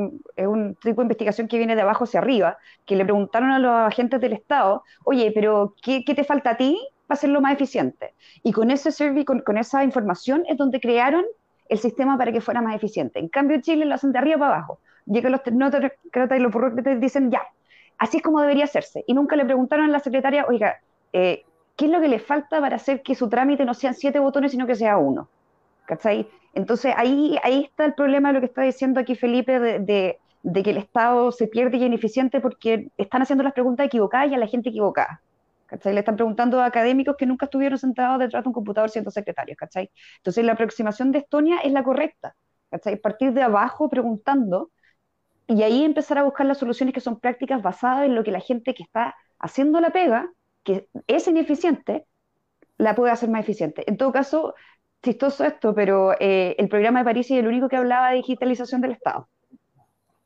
un, 0.46 0.74
tipo 0.82 1.00
de 1.00 1.04
investigación 1.04 1.48
que 1.48 1.58
viene 1.58 1.74
de 1.74 1.82
abajo 1.82 2.04
hacia 2.04 2.20
arriba, 2.20 2.58
que 2.84 2.96
le 2.96 3.04
preguntaron 3.04 3.50
a 3.50 3.58
los 3.58 3.72
agentes 3.72 4.20
del 4.20 4.34
Estado, 4.34 4.82
oye, 5.04 5.32
pero 5.34 5.74
¿qué, 5.82 6.04
qué 6.04 6.14
te 6.14 6.24
falta 6.24 6.50
a 6.50 6.56
ti 6.56 6.78
para 7.06 7.16
hacerlo 7.16 7.40
más 7.40 7.54
eficiente? 7.54 8.14
Y 8.42 8.52
con 8.52 8.70
ese 8.70 8.92
survey, 8.92 9.24
con, 9.24 9.40
con 9.40 9.56
esa 9.56 9.84
información 9.84 10.44
es 10.48 10.56
donde 10.56 10.80
crearon 10.80 11.24
el 11.68 11.78
sistema 11.78 12.18
para 12.18 12.32
que 12.32 12.40
fuera 12.40 12.60
más 12.60 12.76
eficiente. 12.76 13.18
En 13.18 13.28
cambio, 13.28 13.60
Chile 13.60 13.84
lo 13.84 13.94
hacen 13.94 14.12
de 14.12 14.18
arriba 14.18 14.38
para 14.38 14.56
abajo. 14.56 14.80
Llegan 15.06 15.32
los 15.32 15.42
tecnócratas 15.42 15.92
y 16.38 16.38
los 16.38 16.52
burócratas 16.52 17.00
dicen, 17.00 17.30
ya, 17.30 17.42
así 17.98 18.18
es 18.18 18.22
como 18.22 18.40
debería 18.40 18.64
hacerse. 18.64 19.04
Y 19.06 19.14
nunca 19.14 19.36
le 19.36 19.44
preguntaron 19.44 19.86
a 19.86 19.88
la 19.88 20.00
secretaria, 20.00 20.46
oiga, 20.48 20.80
eh, 21.12 21.44
¿qué 21.76 21.86
es 21.86 21.90
lo 21.90 22.00
que 22.00 22.08
le 22.08 22.18
falta 22.18 22.60
para 22.60 22.76
hacer 22.76 23.02
que 23.02 23.14
su 23.14 23.28
trámite 23.28 23.64
no 23.64 23.74
sean 23.74 23.94
siete 23.94 24.18
botones, 24.18 24.52
sino 24.52 24.66
que 24.66 24.74
sea 24.74 24.96
uno? 24.98 25.28
¿Cachai? 25.86 26.28
Entonces 26.54 26.94
ahí, 26.96 27.38
ahí 27.42 27.64
está 27.64 27.84
el 27.84 27.94
problema 27.94 28.28
de 28.28 28.34
lo 28.34 28.40
que 28.40 28.46
está 28.46 28.62
diciendo 28.62 29.00
aquí 29.00 29.14
Felipe 29.14 29.58
de, 29.58 30.18
de 30.44 30.62
que 30.62 30.70
el 30.70 30.76
Estado 30.76 31.32
se 31.32 31.48
pierde 31.48 31.78
y 31.78 31.80
es 31.80 31.86
ineficiente 31.86 32.40
porque 32.40 32.90
están 32.96 33.22
haciendo 33.22 33.42
las 33.42 33.54
preguntas 33.54 33.86
equivocadas 33.86 34.30
y 34.30 34.34
a 34.34 34.38
la 34.38 34.46
gente 34.46 34.68
equivocada. 34.68 35.20
¿Cachai? 35.74 35.92
Le 35.92 36.00
están 36.00 36.16
preguntando 36.16 36.60
a 36.60 36.66
académicos 36.66 37.16
que 37.16 37.26
nunca 37.26 37.46
estuvieron 37.46 37.78
sentados 37.78 38.20
detrás 38.20 38.44
de 38.44 38.48
un 38.48 38.54
computador 38.54 38.90
siendo 38.90 39.10
secretarios, 39.10 39.56
¿cachai? 39.56 39.90
Entonces 40.18 40.44
la 40.44 40.52
aproximación 40.52 41.10
de 41.10 41.18
Estonia 41.18 41.58
es 41.58 41.72
la 41.72 41.82
correcta, 41.82 42.36
¿cachai? 42.70 42.96
Partir 42.96 43.32
de 43.32 43.42
abajo 43.42 43.88
preguntando 43.88 44.70
y 45.48 45.62
ahí 45.62 45.84
empezar 45.84 46.18
a 46.18 46.22
buscar 46.22 46.46
las 46.46 46.58
soluciones 46.58 46.94
que 46.94 47.00
son 47.00 47.18
prácticas 47.18 47.60
basadas 47.60 48.06
en 48.06 48.14
lo 48.14 48.22
que 48.22 48.30
la 48.30 48.40
gente 48.40 48.72
que 48.74 48.84
está 48.84 49.16
haciendo 49.38 49.80
la 49.80 49.90
pega, 49.90 50.30
que 50.62 50.88
es 51.08 51.26
ineficiente, 51.26 52.06
la 52.78 52.94
puede 52.94 53.12
hacer 53.12 53.28
más 53.28 53.42
eficiente. 53.42 53.82
En 53.86 53.96
todo 53.96 54.12
caso, 54.12 54.54
chistoso 55.02 55.44
esto, 55.44 55.74
pero 55.74 56.12
eh, 56.20 56.54
el 56.56 56.68
programa 56.68 57.00
de 57.00 57.04
París 57.04 57.30
es 57.30 57.38
el 57.38 57.48
único 57.48 57.68
que 57.68 57.76
hablaba 57.76 58.10
de 58.10 58.16
digitalización 58.16 58.80
del 58.80 58.92
Estado. 58.92 59.28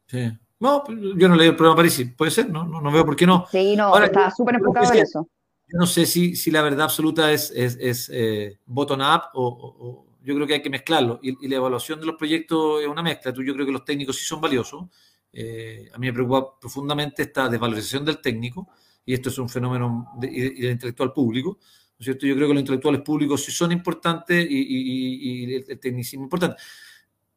Sí, 0.07 0.31
No, 0.61 0.85
yo 0.89 1.29
no 1.29 1.37
leí 1.37 1.49
el 1.49 1.57
programa 1.57 1.77
París, 1.77 2.13
puede 2.17 2.31
ser, 2.31 2.51
no, 2.51 2.65
no, 2.65 2.93
veo 2.93 3.05
por 3.05 3.17
qué 3.17 3.27
no. 3.27 3.47
Sí, 3.51 3.77
no, 3.77 3.85
Ahora, 3.87 4.07
estaba 4.07 4.31
súper 4.31 4.57
enfocado 4.57 4.93
en 4.93 5.01
eso. 5.01 5.29
Yo 5.71 5.79
no 5.79 5.87
sé 5.87 6.07
si, 6.07 6.35
si 6.35 6.51
la 6.51 6.63
verdad 6.63 6.83
absoluta 6.83 7.31
es, 7.31 7.51
es, 7.55 7.77
es 7.79 8.11
eh, 8.13 8.59
bottom-up 8.65 9.25
o, 9.35 10.07
yo 10.23 10.35
creo 10.35 10.47
que 10.47 10.55
hay 10.55 10.63
que 10.63 10.71
mezclarlo. 10.71 11.21
Y, 11.23 11.47
la 11.47 11.57
evaluación 11.57 12.01
de 12.01 12.07
los 12.07 12.17
proyectos 12.17 12.83
es 12.83 12.89
una 12.89 13.03
mezcla. 13.03 13.33
Tú, 13.33 13.43
yo 13.43 13.55
creo 13.55 13.67
que 13.67 13.73
los 13.73 13.85
técnicos 13.85 14.17
sí 14.17 14.25
son 14.25 14.41
valiosos. 14.41 14.87
Eh, 15.33 15.91
a 15.93 15.99
mí 15.99 16.07
me 16.07 16.13
preocupa 16.13 16.59
profundamente 16.59 17.23
esta 17.23 17.49
desvalorización 17.49 18.05
del 18.05 18.19
técnico, 18.21 18.69
y 19.05 19.15
esto 19.15 19.29
es 19.29 19.39
un 19.39 19.49
fenómeno 19.49 20.13
de, 20.19 20.29
del 20.29 20.73
intelectual 20.73 21.13
público. 21.13 21.59
¿no 21.61 21.97
es 21.99 22.05
cierto? 22.05 22.27
Yo 22.27 22.35
creo 22.35 22.49
que 22.49 22.55
los 22.55 22.61
intelectuales 22.61 23.03
públicos 23.03 23.45
sí 23.45 23.53
son 23.53 23.73
importantes 23.73 24.47
y, 24.49 25.45
y 25.49 25.55
el, 25.55 25.79
tecnicismo 25.79 26.23
es 26.23 26.27
importante. 26.27 26.63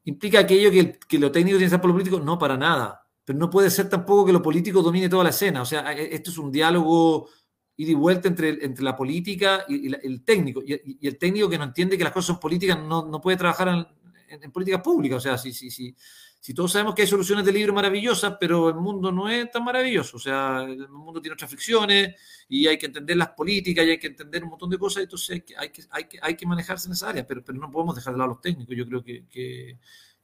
¿Implica 0.05 0.39
aquello 0.39 0.71
que, 0.71 0.99
que 1.07 1.19
lo 1.19 1.31
técnico 1.31 1.57
tiene 1.57 1.67
que 1.67 1.71
ser 1.71 1.81
por 1.81 1.89
lo 1.89 1.95
político? 1.95 2.19
No, 2.19 2.37
para 2.37 2.57
nada. 2.57 3.05
Pero 3.23 3.37
no 3.37 3.49
puede 3.49 3.69
ser 3.69 3.87
tampoco 3.89 4.25
que 4.25 4.33
lo 4.33 4.41
político 4.41 4.81
domine 4.81 5.09
toda 5.09 5.23
la 5.23 5.29
escena. 5.29 5.61
O 5.61 5.65
sea, 5.65 5.93
e, 5.93 6.13
esto 6.15 6.31
es 6.31 6.37
un 6.37 6.51
diálogo 6.51 7.29
ida 7.77 7.91
y 7.91 7.95
vuelta 7.95 8.27
entre, 8.27 8.63
entre 8.63 8.83
la 8.83 8.95
política 8.95 9.65
y, 9.67 9.93
el 9.93 10.23
técnico. 10.23 10.61
Y, 10.65 11.07
el 11.07 11.17
técnico 11.17 11.49
que 11.49 11.57
no 11.57 11.65
entiende 11.65 11.97
que 11.97 12.03
las 12.03 12.13
cosas 12.13 12.27
son 12.27 12.39
políticas 12.39 12.77
no, 12.79 13.05
no 13.05 13.21
puede 13.21 13.37
trabajar 13.37 13.67
en, 13.69 14.41
en, 14.41 14.51
políticas 14.51 14.81
públicas. 14.81 15.17
O 15.17 15.19
sea, 15.19 15.37
si, 15.37 15.53
si, 15.53 15.69
si, 15.69 16.53
todos 16.53 16.71
sabemos 16.71 16.93
que 16.93 17.03
hay 17.03 17.07
soluciones 17.07 17.45
de 17.45 17.51
libro 17.51 17.73
maravillosas, 17.73 18.35
pero 18.39 18.69
el 18.69 18.75
mundo 18.75 19.11
no 19.11 19.29
es 19.29 19.49
tan 19.49 19.63
maravilloso. 19.63 20.17
O 20.17 20.19
sea, 20.19 20.63
el 20.63 20.89
mundo 20.89 21.21
tiene 21.21 21.33
otras 21.33 21.49
fricciones 21.49 22.15
y 22.49 22.67
hay 22.67 22.77
que 22.77 22.87
entender 22.87 23.17
las 23.17 23.29
políticas 23.29 23.85
y 23.85 23.91
hay 23.91 23.99
que 23.99 24.07
entender 24.07 24.43
un 24.43 24.51
montón 24.51 24.69
de 24.69 24.77
cosas. 24.77 25.03
Entonces 25.03 25.29
hay 25.31 25.41
que, 25.41 25.55
hay 25.57 25.69
que, 25.69 25.83
hay 25.89 26.03
que, 26.05 26.19
hay 26.21 26.35
que 26.35 26.45
manejarse 26.45 26.87
en 26.87 26.93
esa 26.93 27.09
área, 27.09 27.25
pero, 27.25 27.43
pero 27.43 27.57
no 27.57 27.71
podemos 27.71 27.95
dejar 27.95 28.13
de 28.13 28.19
lado 28.19 28.31
a 28.31 28.33
los 28.33 28.41
técnicos. 28.41 28.75
Yo 28.75 28.85
creo 28.85 29.03
que, 29.03 29.25
que, 29.29 29.77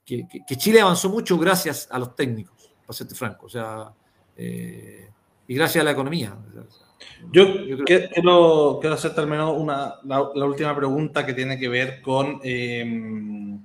que 0.05 0.55
Chile 0.57 0.79
avanzó 0.79 1.09
mucho 1.09 1.37
gracias 1.37 1.87
a 1.91 1.99
los 1.99 2.15
técnicos, 2.15 2.71
para 2.85 2.93
serte 2.93 3.15
franco. 3.15 3.47
O 3.47 3.49
sea, 3.49 3.93
eh, 4.37 5.09
y 5.47 5.55
gracias 5.55 5.81
a 5.81 5.85
la 5.85 5.91
economía. 5.91 6.37
Yo, 7.31 7.45
quiero, 7.85 8.79
quiero, 8.79 8.93
hacer 8.93 9.11
al 9.17 9.27
menos 9.27 9.53
una, 9.57 9.95
la, 10.03 10.21
última 10.21 10.75
pregunta 10.75 11.25
que 11.25 11.33
tiene 11.33 11.59
que 11.59 11.67
ver 11.67 12.01
con, 12.01 12.39
em, 12.43 13.59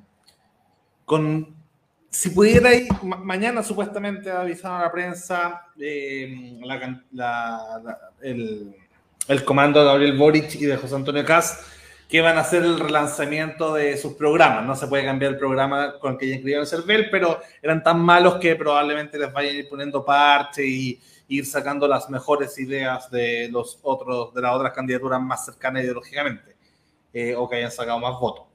con 1.05 1.55
si 2.11 2.31
pudiera 2.31 2.75
ir, 2.75 2.89
mañana 3.03 3.63
supuestamente 3.63 4.31
avisar 4.31 4.73
a 4.73 4.85
la 4.85 4.93
prensa 4.93 5.67
em, 5.79 6.61
el, 8.21 8.75
el, 9.29 9.45
comando 9.45 9.81
de 9.81 9.87
Gabriel 9.87 10.19
Boric 10.19 10.55
y 10.57 10.67
de 10.67 10.77
José 10.77 10.95
Antonio 10.95 11.25
Cas 11.25 11.65
que 12.13 12.21
van 12.21 12.37
a 12.37 12.43
hacer 12.43 12.63
el 12.63 12.79
relanzamiento 12.79 13.73
de 13.73 13.97
sus 13.97 14.13
programas. 14.13 14.67
No 14.67 14.77
se 14.77 14.87
puede 14.87 15.03
cambiar 15.03 15.33
el 15.33 15.39
programa 15.39 15.99
con 15.99 16.13
el 16.13 16.19
que 16.19 16.29
ya 16.29 16.35
inscribieron 16.35 16.65
el 16.65 16.69
CERVEL, 16.69 17.09
pero 17.09 17.41
eran 17.63 17.83
tan 17.83 18.01
malos 18.01 18.35
que 18.35 18.55
probablemente 18.55 19.19
les 19.19 19.33
vayan 19.33 19.55
a 19.55 19.59
ir 19.61 19.69
poniendo 19.71 20.05
parche 20.05 20.63
y 20.63 21.01
ir 21.33 21.47
sacando 21.47 21.89
las 21.89 22.11
mejores 22.11 22.59
ideas 22.59 23.11
de 23.11 23.49
los 23.51 23.79
otros, 23.83 24.35
de 24.35 24.43
las 24.43 24.55
otras 24.55 24.73
candidaturas 24.73 25.21
más 25.21 25.47
cercanas 25.47 25.83
ideológicamente, 25.83 26.57
eh, 27.13 27.35
o 27.35 27.49
que 27.49 27.57
hayan 27.57 27.73
sacado 27.73 27.99
más 27.99 28.21
votos. 28.21 28.47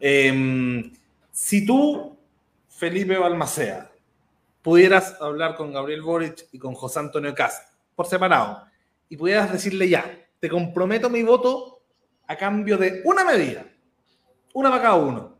Em, 0.00 0.92
si 1.30 1.66
tú, 1.66 2.16
Felipe 2.68 3.18
Balmacea, 3.18 3.90
pudieras 4.62 5.20
hablar 5.20 5.56
con 5.56 5.72
Gabriel 5.72 6.02
Boric 6.02 6.48
y 6.52 6.58
con 6.58 6.74
José 6.74 7.00
Antonio 7.00 7.34
Cast 7.34 7.74
por 7.94 8.06
separado, 8.06 8.64
y 9.08 9.16
pudieras 9.16 9.52
decirle 9.52 9.88
ya, 9.88 10.18
te 10.40 10.48
comprometo 10.48 11.10
mi 11.10 11.22
voto 11.22 11.82
a 12.26 12.36
cambio 12.36 12.78
de 12.78 13.02
una 13.04 13.24
medida, 13.24 13.66
una 14.54 14.70
para 14.70 14.82
cada 14.82 14.94
uno, 14.94 15.38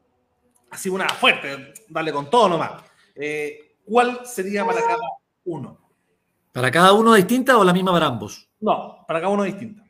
así 0.71 0.91
una 0.91 1.09
fuerte, 1.09 1.73
dale 1.89 2.13
con 2.13 2.29
todo 2.29 2.51
nomás. 2.51 2.85
Eh, 3.15 3.77
¿Cuál 3.85 4.27
sería 4.27 4.65
para 4.65 4.81
cada 4.81 4.99
uno? 5.45 5.82
¿Para 6.53 6.71
cada 6.71 6.93
uno 6.93 7.15
distinta 7.15 7.57
o 7.57 7.65
la 7.65 7.73
misma 7.73 7.93
para 7.93 8.07
ambos? 8.07 8.49
No, 8.61 9.05
para 9.09 9.21
cada 9.21 9.33
uno 9.33 9.43
distinta. 9.45 9.83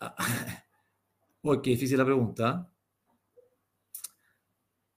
Uy, 1.42 1.62
qué 1.62 1.70
difícil 1.70 1.98
la 1.98 2.04
pregunta. 2.04 2.68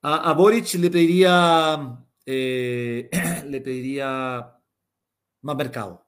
A, 0.02 0.34
Boric 0.34 0.74
le 0.76 0.90
pediría, 0.90 2.06
eh, 2.26 3.10
le 3.48 3.62
pediría 3.62 4.54
más 5.42 5.56
mercado, 5.56 6.08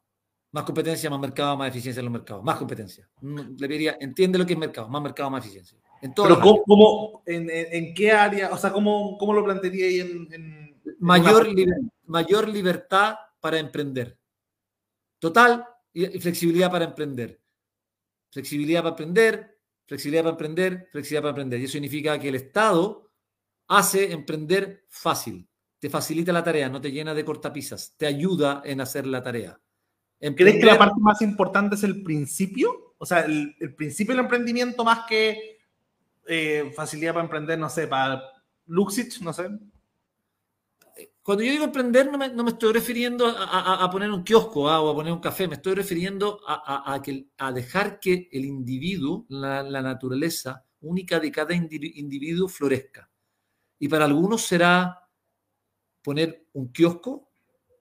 más 0.52 0.64
competencia, 0.64 1.10
más 1.10 1.20
mercado, 1.20 1.58
más 1.58 1.70
eficiencia 1.70 2.00
en 2.00 2.06
los 2.06 2.14
mercados, 2.14 2.44
más 2.44 2.58
competencia. 2.58 3.08
Mm, 3.22 3.58
le 3.58 3.68
pediría, 3.68 3.98
entiende 4.00 4.40
lo 4.40 4.46
que 4.46 4.54
es 4.54 4.60
mercado, 4.60 4.90
más 4.90 5.02
mercado, 5.02 5.30
más 5.30 5.44
eficiencia. 5.44 5.78
En 6.02 6.14
Pero 6.14 6.40
¿cómo, 6.40 7.24
en, 7.26 7.94
qué 7.94 8.12
área, 8.12 8.52
o 8.52 8.58
sea, 8.58 8.72
cómo, 8.72 9.18
cómo 9.18 9.34
lo 9.34 9.44
plantearía 9.44 9.86
ahí 9.86 10.00
en 10.00 10.69
mayor, 11.00 11.48
mayor 12.06 12.48
libertad 12.48 13.16
para 13.40 13.60
emprender. 13.60 14.18
Total 15.20 15.66
y 15.94 16.20
flexibilidad 16.20 16.72
para 16.72 16.86
emprender. 16.86 17.40
Flexibilidad 18.32 18.82
para 18.82 18.90
emprender, 18.92 19.60
flexibilidad 19.86 20.24
para 20.24 20.32
emprender, 20.32 20.90
flexibilidad 20.92 21.22
para 21.22 21.30
emprender. 21.32 21.60
Y 21.60 21.64
eso 21.66 21.74
significa 21.74 22.20
que 22.20 22.30
el 22.30 22.36
Estado 22.36 23.10
hace 23.68 24.12
emprender 24.12 24.86
fácil. 24.88 25.48
Te 25.80 25.90
facilita 25.90 26.34
la 26.34 26.44
tarea, 26.44 26.70
no 26.70 26.82
te 26.82 26.92
llena 26.92 27.14
de 27.14 27.24
cortapisas, 27.24 27.96
te 27.98 28.06
ayuda 28.06 28.62
en 28.66 28.82
hacer 28.82 29.08
la 29.08 29.24
tarea. 29.24 29.60
¿Crees 30.20 30.60
que 30.60 30.66
la 30.66 30.78
parte 30.78 31.00
más 31.00 31.22
importante 31.22 31.76
es 31.76 31.84
el 31.84 32.04
principio? 32.04 32.96
O 32.98 33.06
sea, 33.06 33.22
el, 33.22 33.56
principio 33.76 34.14
del 34.14 34.26
emprendimiento 34.26 34.84
más 34.84 35.06
que 35.08 35.60
eh, 36.28 36.72
facilidad 36.76 37.14
para 37.14 37.24
emprender, 37.24 37.58
no 37.58 37.70
sé, 37.70 37.88
para 37.88 38.22
Luxich, 38.66 39.22
no 39.22 39.32
sé. 39.32 39.50
Cuando 41.30 41.44
yo 41.44 41.52
digo 41.52 41.66
emprender, 41.66 42.12
no 42.12 42.18
me, 42.18 42.30
no 42.30 42.44
me 42.44 42.50
estoy 42.50 42.74
refiriendo 42.74 43.28
a, 43.28 43.84
a, 43.84 43.92
poner 43.92 44.10
un 44.10 44.24
kiosco 44.24 44.68
ah, 44.68 44.82
o 44.82 44.90
a 44.90 44.96
poner 44.96 45.14
un 45.14 45.20
café, 45.20 45.48
me 45.48 45.54
estoy 45.54 45.76
refiriendo 45.76 46.42
a, 46.48 47.00
que, 47.04 47.28
a 47.38 47.52
dejar 47.52 48.00
que 48.00 48.28
el 48.32 48.46
individuo, 48.46 49.28
la, 49.30 49.62
la, 49.62 49.84
naturaleza 49.84 50.66
única 50.82 51.20
de 51.20 51.32
cada 51.32 51.54
individuo 51.54 52.48
florezca. 52.48 53.12
Y 53.78 53.88
para 53.88 54.06
algunos 54.06 54.42
será 54.42 55.08
poner 56.02 56.48
un 56.54 56.72
kiosco, 56.72 57.30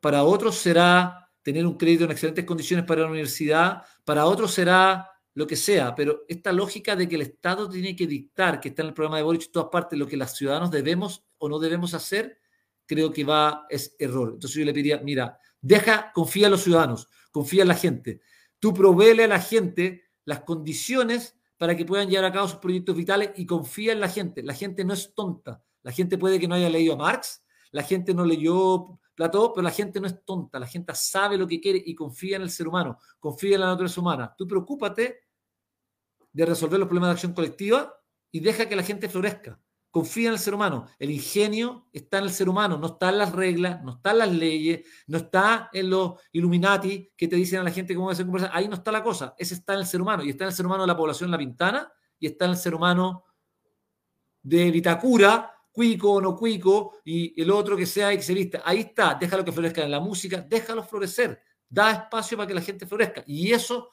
para 0.02 0.24
otros 0.24 0.56
será 0.56 1.30
tener 1.40 1.66
un 1.66 1.78
crédito 1.78 2.04
en 2.04 2.10
excelentes 2.10 2.44
condiciones 2.44 2.84
para 2.84 3.00
la 3.00 3.08
universidad, 3.08 3.82
para 4.04 4.26
otros 4.26 4.52
será 4.52 5.10
lo 5.32 5.46
que 5.46 5.56
sea, 5.56 5.94
pero 5.94 6.26
esta 6.28 6.52
lógica 6.52 6.94
de 6.94 7.08
que 7.08 7.14
el 7.14 7.22
Estado 7.22 7.66
tiene 7.66 7.96
que 7.96 8.06
dictar, 8.06 8.60
que 8.60 8.68
está 8.68 8.82
en 8.82 8.88
el 8.88 8.94
programa 8.94 9.16
de 9.16 9.22
Boric 9.22 9.46
en 9.46 9.52
todas 9.52 9.70
partes, 9.72 9.98
lo 9.98 10.06
que 10.06 10.18
los 10.18 10.32
ciudadanos 10.32 10.70
debemos 10.70 11.24
o 11.38 11.48
no 11.48 11.58
debemos 11.58 11.94
hacer, 11.94 12.38
creo 12.88 13.12
que 13.12 13.22
va, 13.22 13.66
es 13.68 13.94
error. 13.98 14.30
Entonces 14.32 14.58
yo 14.58 14.64
le 14.64 14.72
pediría, 14.72 14.98
mira, 15.04 15.38
deja, 15.60 16.10
confía 16.12 16.46
en 16.46 16.52
los 16.52 16.62
ciudadanos, 16.62 17.06
confía 17.30 17.62
en 17.62 17.68
la 17.68 17.74
gente. 17.74 18.22
Tú 18.58 18.72
proveele 18.74 19.24
a 19.24 19.28
la 19.28 19.40
gente 19.40 20.04
las 20.24 20.40
condiciones 20.40 21.36
para 21.58 21.76
que 21.76 21.84
puedan 21.84 22.08
llevar 22.08 22.24
a 22.24 22.32
cabo 22.32 22.48
sus 22.48 22.58
proyectos 22.58 22.96
vitales 22.96 23.30
y 23.36 23.44
confía 23.44 23.92
en 23.92 24.00
la 24.00 24.08
gente. 24.08 24.42
La 24.42 24.54
gente 24.54 24.84
no 24.84 24.94
es 24.94 25.14
tonta. 25.14 25.62
La 25.82 25.92
gente 25.92 26.16
puede 26.16 26.40
que 26.40 26.48
no 26.48 26.54
haya 26.54 26.70
leído 26.70 26.94
a 26.94 26.96
Marx, 26.96 27.44
la 27.70 27.82
gente 27.82 28.14
no 28.14 28.24
leyó 28.24 28.98
Platón, 29.14 29.52
pero 29.54 29.62
la 29.62 29.70
gente 29.70 30.00
no 30.00 30.06
es 30.06 30.24
tonta. 30.24 30.58
La 30.58 30.66
gente 30.66 30.94
sabe 30.94 31.36
lo 31.36 31.46
que 31.46 31.60
quiere 31.60 31.82
y 31.84 31.94
confía 31.94 32.36
en 32.36 32.42
el 32.42 32.50
ser 32.50 32.68
humano, 32.68 32.98
confía 33.20 33.56
en 33.56 33.60
la 33.60 33.66
naturaleza 33.66 34.00
humana. 34.00 34.34
Tú 34.36 34.46
preocúpate 34.46 35.20
de 36.32 36.46
resolver 36.46 36.78
los 36.78 36.88
problemas 36.88 37.08
de 37.08 37.12
acción 37.12 37.34
colectiva 37.34 37.94
y 38.30 38.40
deja 38.40 38.66
que 38.66 38.76
la 38.76 38.82
gente 38.82 39.08
florezca 39.08 39.60
confía 39.90 40.28
en 40.28 40.34
el 40.34 40.38
ser 40.38 40.54
humano. 40.54 40.86
El 40.98 41.10
ingenio 41.10 41.88
está 41.92 42.18
en 42.18 42.24
el 42.24 42.30
ser 42.30 42.48
humano, 42.48 42.78
no 42.78 42.86
está 42.86 43.08
en 43.08 43.18
las 43.18 43.32
reglas, 43.32 43.82
no 43.82 43.92
está 43.92 44.10
en 44.12 44.18
las 44.18 44.32
leyes, 44.32 44.86
no 45.06 45.18
está 45.18 45.70
en 45.72 45.90
los 45.90 46.20
Illuminati 46.32 47.12
que 47.16 47.28
te 47.28 47.36
dicen 47.36 47.60
a 47.60 47.64
la 47.64 47.70
gente 47.70 47.94
cómo 47.94 48.10
hacer 48.10 48.26
conversar. 48.26 48.50
Ahí 48.52 48.68
no 48.68 48.74
está 48.74 48.92
la 48.92 49.02
cosa. 49.02 49.34
Ese 49.38 49.54
está 49.54 49.74
en 49.74 49.80
el 49.80 49.86
ser 49.86 50.00
humano. 50.00 50.24
Y 50.24 50.30
está 50.30 50.44
en 50.44 50.48
el 50.48 50.54
ser 50.54 50.66
humano 50.66 50.82
de 50.82 50.88
la 50.88 50.96
población 50.96 51.30
La 51.30 51.38
Pintana 51.38 51.90
y 52.18 52.26
está 52.26 52.44
en 52.44 52.52
el 52.52 52.56
ser 52.56 52.74
humano 52.74 53.24
de 54.42 54.70
Vitacura, 54.70 55.54
cuico 55.70 56.12
o 56.12 56.20
no 56.20 56.36
cuico, 56.36 57.00
y 57.04 57.40
el 57.40 57.50
otro 57.50 57.76
que 57.76 57.86
sea 57.86 58.12
y 58.12 58.20
Ahí 58.64 58.80
está. 58.80 59.14
Déjalo 59.14 59.44
que 59.44 59.52
florezca 59.52 59.84
en 59.84 59.90
la 59.90 60.00
música, 60.00 60.40
déjalo 60.40 60.82
florecer. 60.82 61.40
Da 61.68 61.92
espacio 61.92 62.36
para 62.36 62.46
que 62.46 62.54
la 62.54 62.62
gente 62.62 62.86
florezca. 62.86 63.22
Y 63.26 63.52
eso 63.52 63.90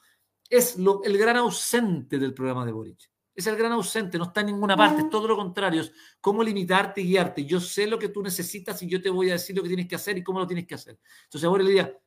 es 0.50 0.78
lo, 0.78 1.04
el 1.04 1.18
gran 1.18 1.38
ausente 1.38 2.18
del 2.18 2.34
programa 2.34 2.66
de 2.66 2.72
Boric. 2.72 3.15
Es 3.36 3.46
el 3.48 3.58
gran 3.58 3.74
ausente, 3.74 4.18
no 4.18 4.24
está 4.26 4.40
en 4.40 4.48
ninguna 4.48 4.78
parte, 4.78 5.02
es 5.02 5.10
todo 5.10 5.28
lo 5.28 5.36
contrario, 5.36 5.82
es 5.82 5.92
cómo 6.22 6.42
limitarte 6.42 7.02
y 7.02 7.08
guiarte. 7.08 7.46
Yo 7.46 7.60
sé 7.60 7.86
lo 7.86 8.00
que 8.00 8.08
tú 8.08 8.24
necesitas 8.24 8.82
y 8.82 8.88
yo 8.88 9.02
te 9.02 9.10
voy 9.10 9.30
a 9.30 9.34
decir 9.34 9.56
lo 9.56 9.62
que 9.62 9.68
tienes 9.68 9.88
que 9.88 9.96
hacer 9.96 10.18
y 10.18 10.24
cómo 10.24 10.40
lo 10.40 10.48
tienes 10.48 10.66
que 10.66 10.76
hacer. 10.76 10.98
Entonces 11.26 11.46
ahora 11.46 11.64
le 11.64 11.70
diría, 11.70 12.00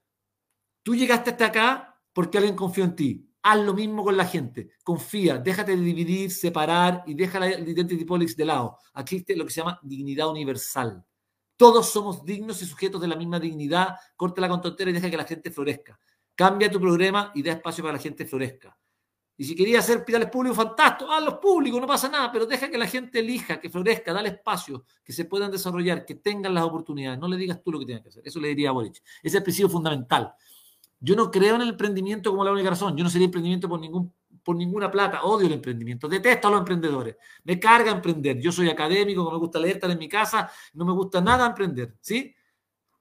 tú 0.83 0.95
llegaste 0.95 1.31
hasta 1.31 1.47
acá 1.47 2.01
porque 2.15 2.39
alguien 2.39 2.57
confió 2.57 2.85
en 2.85 2.97
ti. 2.97 3.29
Haz 3.43 3.59
lo 3.61 3.75
mismo 3.75 4.05
con 4.05 4.17
la 4.17 4.25
gente. 4.25 4.71
Confía, 4.83 5.39
déjate 5.39 5.77
de 5.77 5.83
dividir, 5.83 6.31
separar 6.31 7.05
y 7.07 7.15
deja 7.15 7.39
la 7.39 7.51
identity 7.51 8.05
politics 8.05 8.37
de 8.37 8.45
lado. 8.47 8.79
Aquí 8.95 9.17
existe 9.17 9.37
lo 9.37 9.45
que 9.45 9.51
se 9.51 9.61
llama 9.61 9.79
dignidad 9.83 10.31
universal. 10.31 11.05
Todos 11.59 11.91
somos 11.91 12.25
dignos 12.25 12.63
y 12.63 12.67
sujetos 12.67 13.01
de 13.01 13.09
la 13.09 13.17
misma 13.17 13.41
dignidad. 13.41 13.97
Corta 14.17 14.41
la 14.41 14.49
contontera 14.49 14.91
y 14.91 14.95
deja 14.95 15.11
que 15.11 15.17
la 15.17 15.25
gente 15.25 15.51
florezca. 15.51 15.99
Cambia 16.35 16.71
tu 16.71 16.81
programa 16.81 17.33
y 17.35 17.43
da 17.43 17.53
espacio 17.53 17.83
para 17.83 17.95
que 17.95 17.99
la 17.99 18.03
gente 18.03 18.25
florezca. 18.27 18.78
Y 19.41 19.45
si 19.45 19.55
quería 19.55 19.79
hacer 19.79 19.99
hospitales 19.99 20.29
públicos, 20.31 20.57
fantástico, 20.57 21.09
los 21.21 21.35
públicos, 21.35 21.81
no 21.81 21.87
pasa 21.87 22.09
nada, 22.09 22.33
pero 22.33 22.45
deja 22.45 22.69
que 22.69 22.77
la 22.77 22.89
gente 22.89 23.21
elija, 23.21 23.61
que 23.61 23.71
florezca, 23.71 24.13
dale 24.13 24.31
espacio, 24.31 24.85
que 25.05 25.13
se 25.13 25.27
puedan 25.27 25.49
desarrollar, 25.53 26.05
que 26.05 26.17
tengan 26.17 26.53
las 26.53 26.65
oportunidades. 26.65 27.21
No 27.21 27.29
le 27.29 27.37
digas 27.37 27.63
tú 27.63 27.71
lo 27.71 27.79
que 27.79 27.87
tienen 27.87 28.03
que 28.03 28.09
hacer. 28.09 28.25
Eso 28.27 28.41
le 28.41 28.49
diría 28.49 28.71
a 28.71 28.73
Boric. 28.73 28.97
Ese 28.97 29.05
es 29.23 29.35
el 29.37 29.45
principio 29.45 29.69
fundamental. 29.69 30.35
Yo 30.99 31.15
no 31.15 31.31
creo 31.31 31.55
en 31.55 31.63
el 31.63 31.69
emprendimiento 31.69 32.33
como 32.33 32.43
la 32.43 32.51
única 32.51 32.71
razón. 32.71 32.97
Yo 32.97 33.05
no 33.05 33.11
sería 33.11 33.27
emprendimiento 33.27 33.69
por, 33.69 33.79
ningún, 33.79 34.13
por 34.43 34.57
ninguna 34.57 34.91
plata. 34.91 35.23
Odio 35.23 35.47
el 35.47 35.53
emprendimiento. 35.53 36.09
Detesto 36.09 36.49
a 36.49 36.51
los 36.51 36.59
emprendedores. 36.59 37.15
Me 37.45 37.61
carga 37.61 37.93
emprender. 37.93 38.41
Yo 38.41 38.51
soy 38.51 38.69
académico, 38.69 39.23
no 39.23 39.31
me 39.31 39.39
gusta 39.39 39.61
leer, 39.61 39.77
estar 39.77 39.91
en 39.93 39.99
mi 39.99 40.09
casa. 40.09 40.51
No 40.73 40.85
me 40.85 40.93
gusta 40.93 41.21
nada 41.21 41.47
emprender. 41.47 41.97
¿Sí? 42.01 42.35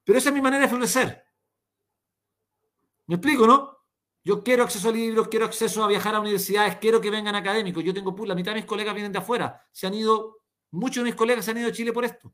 Pero 0.04 0.20
esa 0.20 0.30
es 0.30 0.36
mi 0.36 0.42
manera 0.42 0.62
de 0.62 0.70
florecer. 0.70 1.24
¿Me 3.08 3.16
explico, 3.16 3.48
no? 3.48 3.77
Yo 4.28 4.44
quiero 4.44 4.64
acceso 4.64 4.90
a 4.90 4.92
libros, 4.92 5.30
quiero 5.30 5.46
acceso 5.46 5.82
a 5.86 5.88
viajar 5.88 6.14
a 6.14 6.20
universidades, 6.20 6.76
quiero 6.82 7.00
que 7.00 7.10
vengan 7.10 7.34
académicos. 7.34 7.82
Yo 7.82 7.94
tengo, 7.94 8.14
la 8.26 8.36
mitad 8.36 8.52
de 8.52 8.56
mis 8.56 8.66
colegas 8.66 8.94
vienen 8.94 9.14
de 9.14 9.20
afuera. 9.20 9.66
Se 9.72 9.88
han 9.88 9.94
ido, 9.94 10.42
muchos 10.72 11.02
de 11.02 11.12
mis 11.12 11.16
colegas 11.16 11.46
se 11.46 11.52
han 11.52 11.60
ido 11.60 11.70
a 11.70 11.72
Chile 11.72 11.94
por 11.94 12.04
esto. 12.04 12.34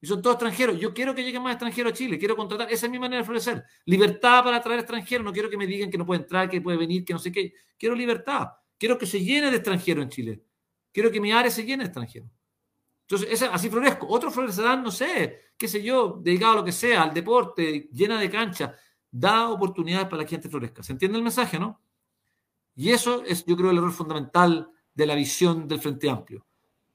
Y 0.00 0.06
son 0.06 0.22
todos 0.22 0.36
extranjeros. 0.36 0.80
Yo 0.80 0.94
quiero 0.94 1.14
que 1.14 1.22
lleguen 1.22 1.42
más 1.42 1.52
extranjeros 1.52 1.92
a 1.92 1.94
Chile, 1.94 2.18
quiero 2.18 2.34
contratar. 2.34 2.72
Esa 2.72 2.86
es 2.86 2.92
mi 2.92 2.98
manera 2.98 3.20
de 3.20 3.26
florecer. 3.26 3.62
Libertad 3.84 4.42
para 4.42 4.56
atraer 4.56 4.80
extranjeros. 4.80 5.22
No 5.22 5.30
quiero 5.30 5.50
que 5.50 5.58
me 5.58 5.66
digan 5.66 5.90
que 5.90 5.98
no 5.98 6.06
puede 6.06 6.22
entrar, 6.22 6.48
que 6.48 6.62
puede 6.62 6.78
venir, 6.78 7.04
que 7.04 7.12
no 7.12 7.18
sé 7.18 7.30
qué. 7.30 7.52
Quiero 7.76 7.94
libertad. 7.94 8.46
Quiero 8.78 8.96
que 8.96 9.04
se 9.04 9.22
llene 9.22 9.50
de 9.50 9.56
extranjeros 9.56 10.04
en 10.04 10.08
Chile. 10.08 10.42
Quiero 10.90 11.10
que 11.10 11.20
mi 11.20 11.30
área 11.30 11.50
se 11.50 11.62
llene 11.62 11.82
de 11.82 11.88
extranjeros. 11.88 12.30
Entonces, 13.02 13.42
así 13.42 13.68
florezco. 13.68 14.06
Otros 14.08 14.32
florecerán, 14.32 14.82
no 14.82 14.90
sé, 14.90 15.52
qué 15.58 15.68
sé 15.68 15.82
yo, 15.82 16.20
dedicado 16.22 16.52
a 16.52 16.56
lo 16.56 16.64
que 16.64 16.72
sea, 16.72 17.02
al 17.02 17.12
deporte, 17.12 17.90
llena 17.92 18.18
de 18.18 18.30
cancha 18.30 18.74
da 19.10 19.48
oportunidades 19.48 20.08
para 20.08 20.18
que 20.20 20.24
la 20.24 20.30
gente 20.30 20.48
florezca. 20.48 20.82
¿Se 20.82 20.92
entiende 20.92 21.18
el 21.18 21.24
mensaje, 21.24 21.58
no? 21.58 21.80
Y 22.74 22.90
eso 22.90 23.24
es, 23.24 23.44
yo 23.44 23.56
creo, 23.56 23.70
el 23.70 23.78
error 23.78 23.92
fundamental 23.92 24.70
de 24.94 25.06
la 25.06 25.14
visión 25.14 25.66
del 25.66 25.80
Frente 25.80 26.08
Amplio. 26.08 26.46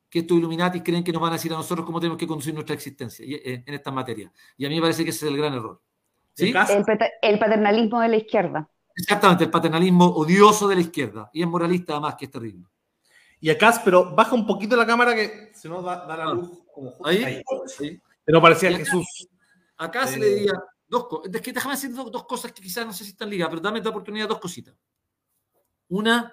Que 0.10 0.20
estos 0.20 0.38
Illuminati 0.38 0.82
creen 0.82 1.04
que 1.04 1.12
nos 1.12 1.22
van 1.22 1.32
a 1.32 1.36
decir 1.36 1.52
a 1.52 1.58
nosotros 1.58 1.86
cómo 1.86 2.00
tenemos 2.00 2.18
que 2.18 2.28
conducir 2.28 2.54
nuestra 2.54 2.76
existencia 2.76 3.26
eh, 3.26 3.64
en 3.66 3.74
esta 3.74 3.92
materia. 3.92 4.32
Y 4.58 4.66
a 4.66 4.70
mí 4.70 4.76
me 4.76 4.82
parece 4.82 5.04
que 5.04 5.10
ese 5.10 5.26
es 5.26 5.32
el 5.32 5.38
gran 5.38 5.54
error. 5.54 5.82
¿Sí? 6.34 6.54
El, 7.22 7.40
paternalismo 7.40 8.02
de 8.02 8.08
la 8.08 8.16
izquierda. 8.16 8.70
Exactamente, 8.96 9.44
el 9.44 9.52
paternalismo 9.52 10.06
odioso 10.06 10.68
de 10.68 10.76
la 10.76 10.82
izquierda. 10.82 11.30
Y 11.34 11.42
es 11.42 11.48
moralista 11.48 11.94
además, 11.94 12.16
que 12.16 12.26
es 12.26 12.32
terrible. 12.32 12.66
Y 13.40 13.50
acá, 13.50 13.82
pero 13.84 14.16
baja 14.16 14.36
un 14.36 14.48
poquito 14.48 14.76
la 14.76 14.86
cámara 14.86 15.14
que 15.14 15.52
se 15.54 15.68
nos 15.68 15.84
da, 15.84 16.08
la 16.08 16.14
ah. 16.14 16.34
luz 16.34 16.50
como 16.74 16.94
ahí. 17.06 17.42
Pero 18.24 18.42
parecía 18.42 18.72
Jesús. 18.72 19.28
Acá 19.78 20.08
se 20.08 20.18
le 20.18 20.28
eh, 20.28 20.36
diría, 20.36 20.54
Dos 20.94 21.08
Es 21.34 21.42
que 21.42 21.52
déjame 21.52 21.74
decir 21.74 21.92
dos, 21.92 22.24
cosas 22.26 22.52
que 22.52 22.62
quizás 22.62 22.86
no 22.86 22.94
sé 22.94 23.04
si 23.04 23.10
están 23.10 23.28
ligadas, 23.28 23.50
pero 23.50 23.64
dame 23.64 23.82
la 23.82 23.90
oportunidad 23.90 24.28
dos 24.28 24.40
cositas. 24.40 24.76
Una, 25.88 26.32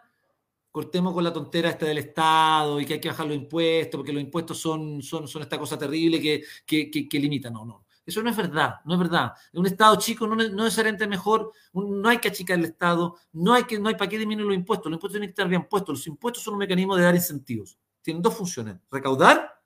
cortemos 0.71 1.15
con 1.15 1.25
la 1.25 1.33
tontera 1.33 1.71
esta 1.71 1.87
del 1.87 1.97
Estado 1.97 2.79
y 2.79 2.85
que 2.85 2.95
hay 2.95 3.01
que 3.01 3.09
bajar 3.09 3.27
los 3.27 3.37
impuestos, 3.37 3.97
porque 3.97 4.13
los 4.13 4.23
impuestos 4.23 4.59
son, 4.59 5.01
son, 5.01 5.27
son 5.27 5.41
esta 5.41 5.59
cosa 5.59 5.79
terrible 5.79 6.21
que, 6.21 6.45
que, 6.67 6.91
que. 6.91 7.51
No, 7.51 7.65
no. 7.65 7.87
Eso 8.05 8.23
no 8.23 8.29
es 8.29 8.37
verdad, 8.37 8.81
no 8.85 8.93
es 8.93 9.01
verdad. 9.01 9.33
Un 9.55 9.65
Estado 9.65 9.97
chico 9.97 10.27
no, 10.27 10.37
no 10.37 10.43
es 10.43 10.53
necesariamente 10.53 11.07
mejor, 11.07 11.53
no 11.73 12.07
hay 12.07 12.19
que 12.19 12.29
achicar 12.29 12.59
el 12.59 12.67
Estado, 12.67 13.17
no 13.33 13.55
hay, 13.55 13.65
que, 13.65 13.79
no 13.79 13.89
hay 13.89 13.95
para 13.95 14.11
qué 14.11 14.19
disminuir 14.19 14.47
los 14.47 14.57
impuestos, 14.57 14.91
los 14.91 14.99
impuestos 14.99 15.15
tienen 15.15 15.29
que 15.29 15.33
estar 15.33 15.49
bien 15.49 15.67
puestos. 15.71 16.01
Los 16.01 16.07
impuestos 16.07 16.43
son 16.43 16.53
un 16.53 16.59
mecanismo 16.59 16.97
de 16.97 17.05
dar 17.05 17.15
incentivos. 17.15 17.79
Tienen 18.03 18.23
dos 18.23 18.35
funciones, 18.35 18.77
recaudar 18.91 19.59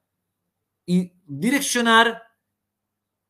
y 0.87 1.13
direccionar 1.27 2.23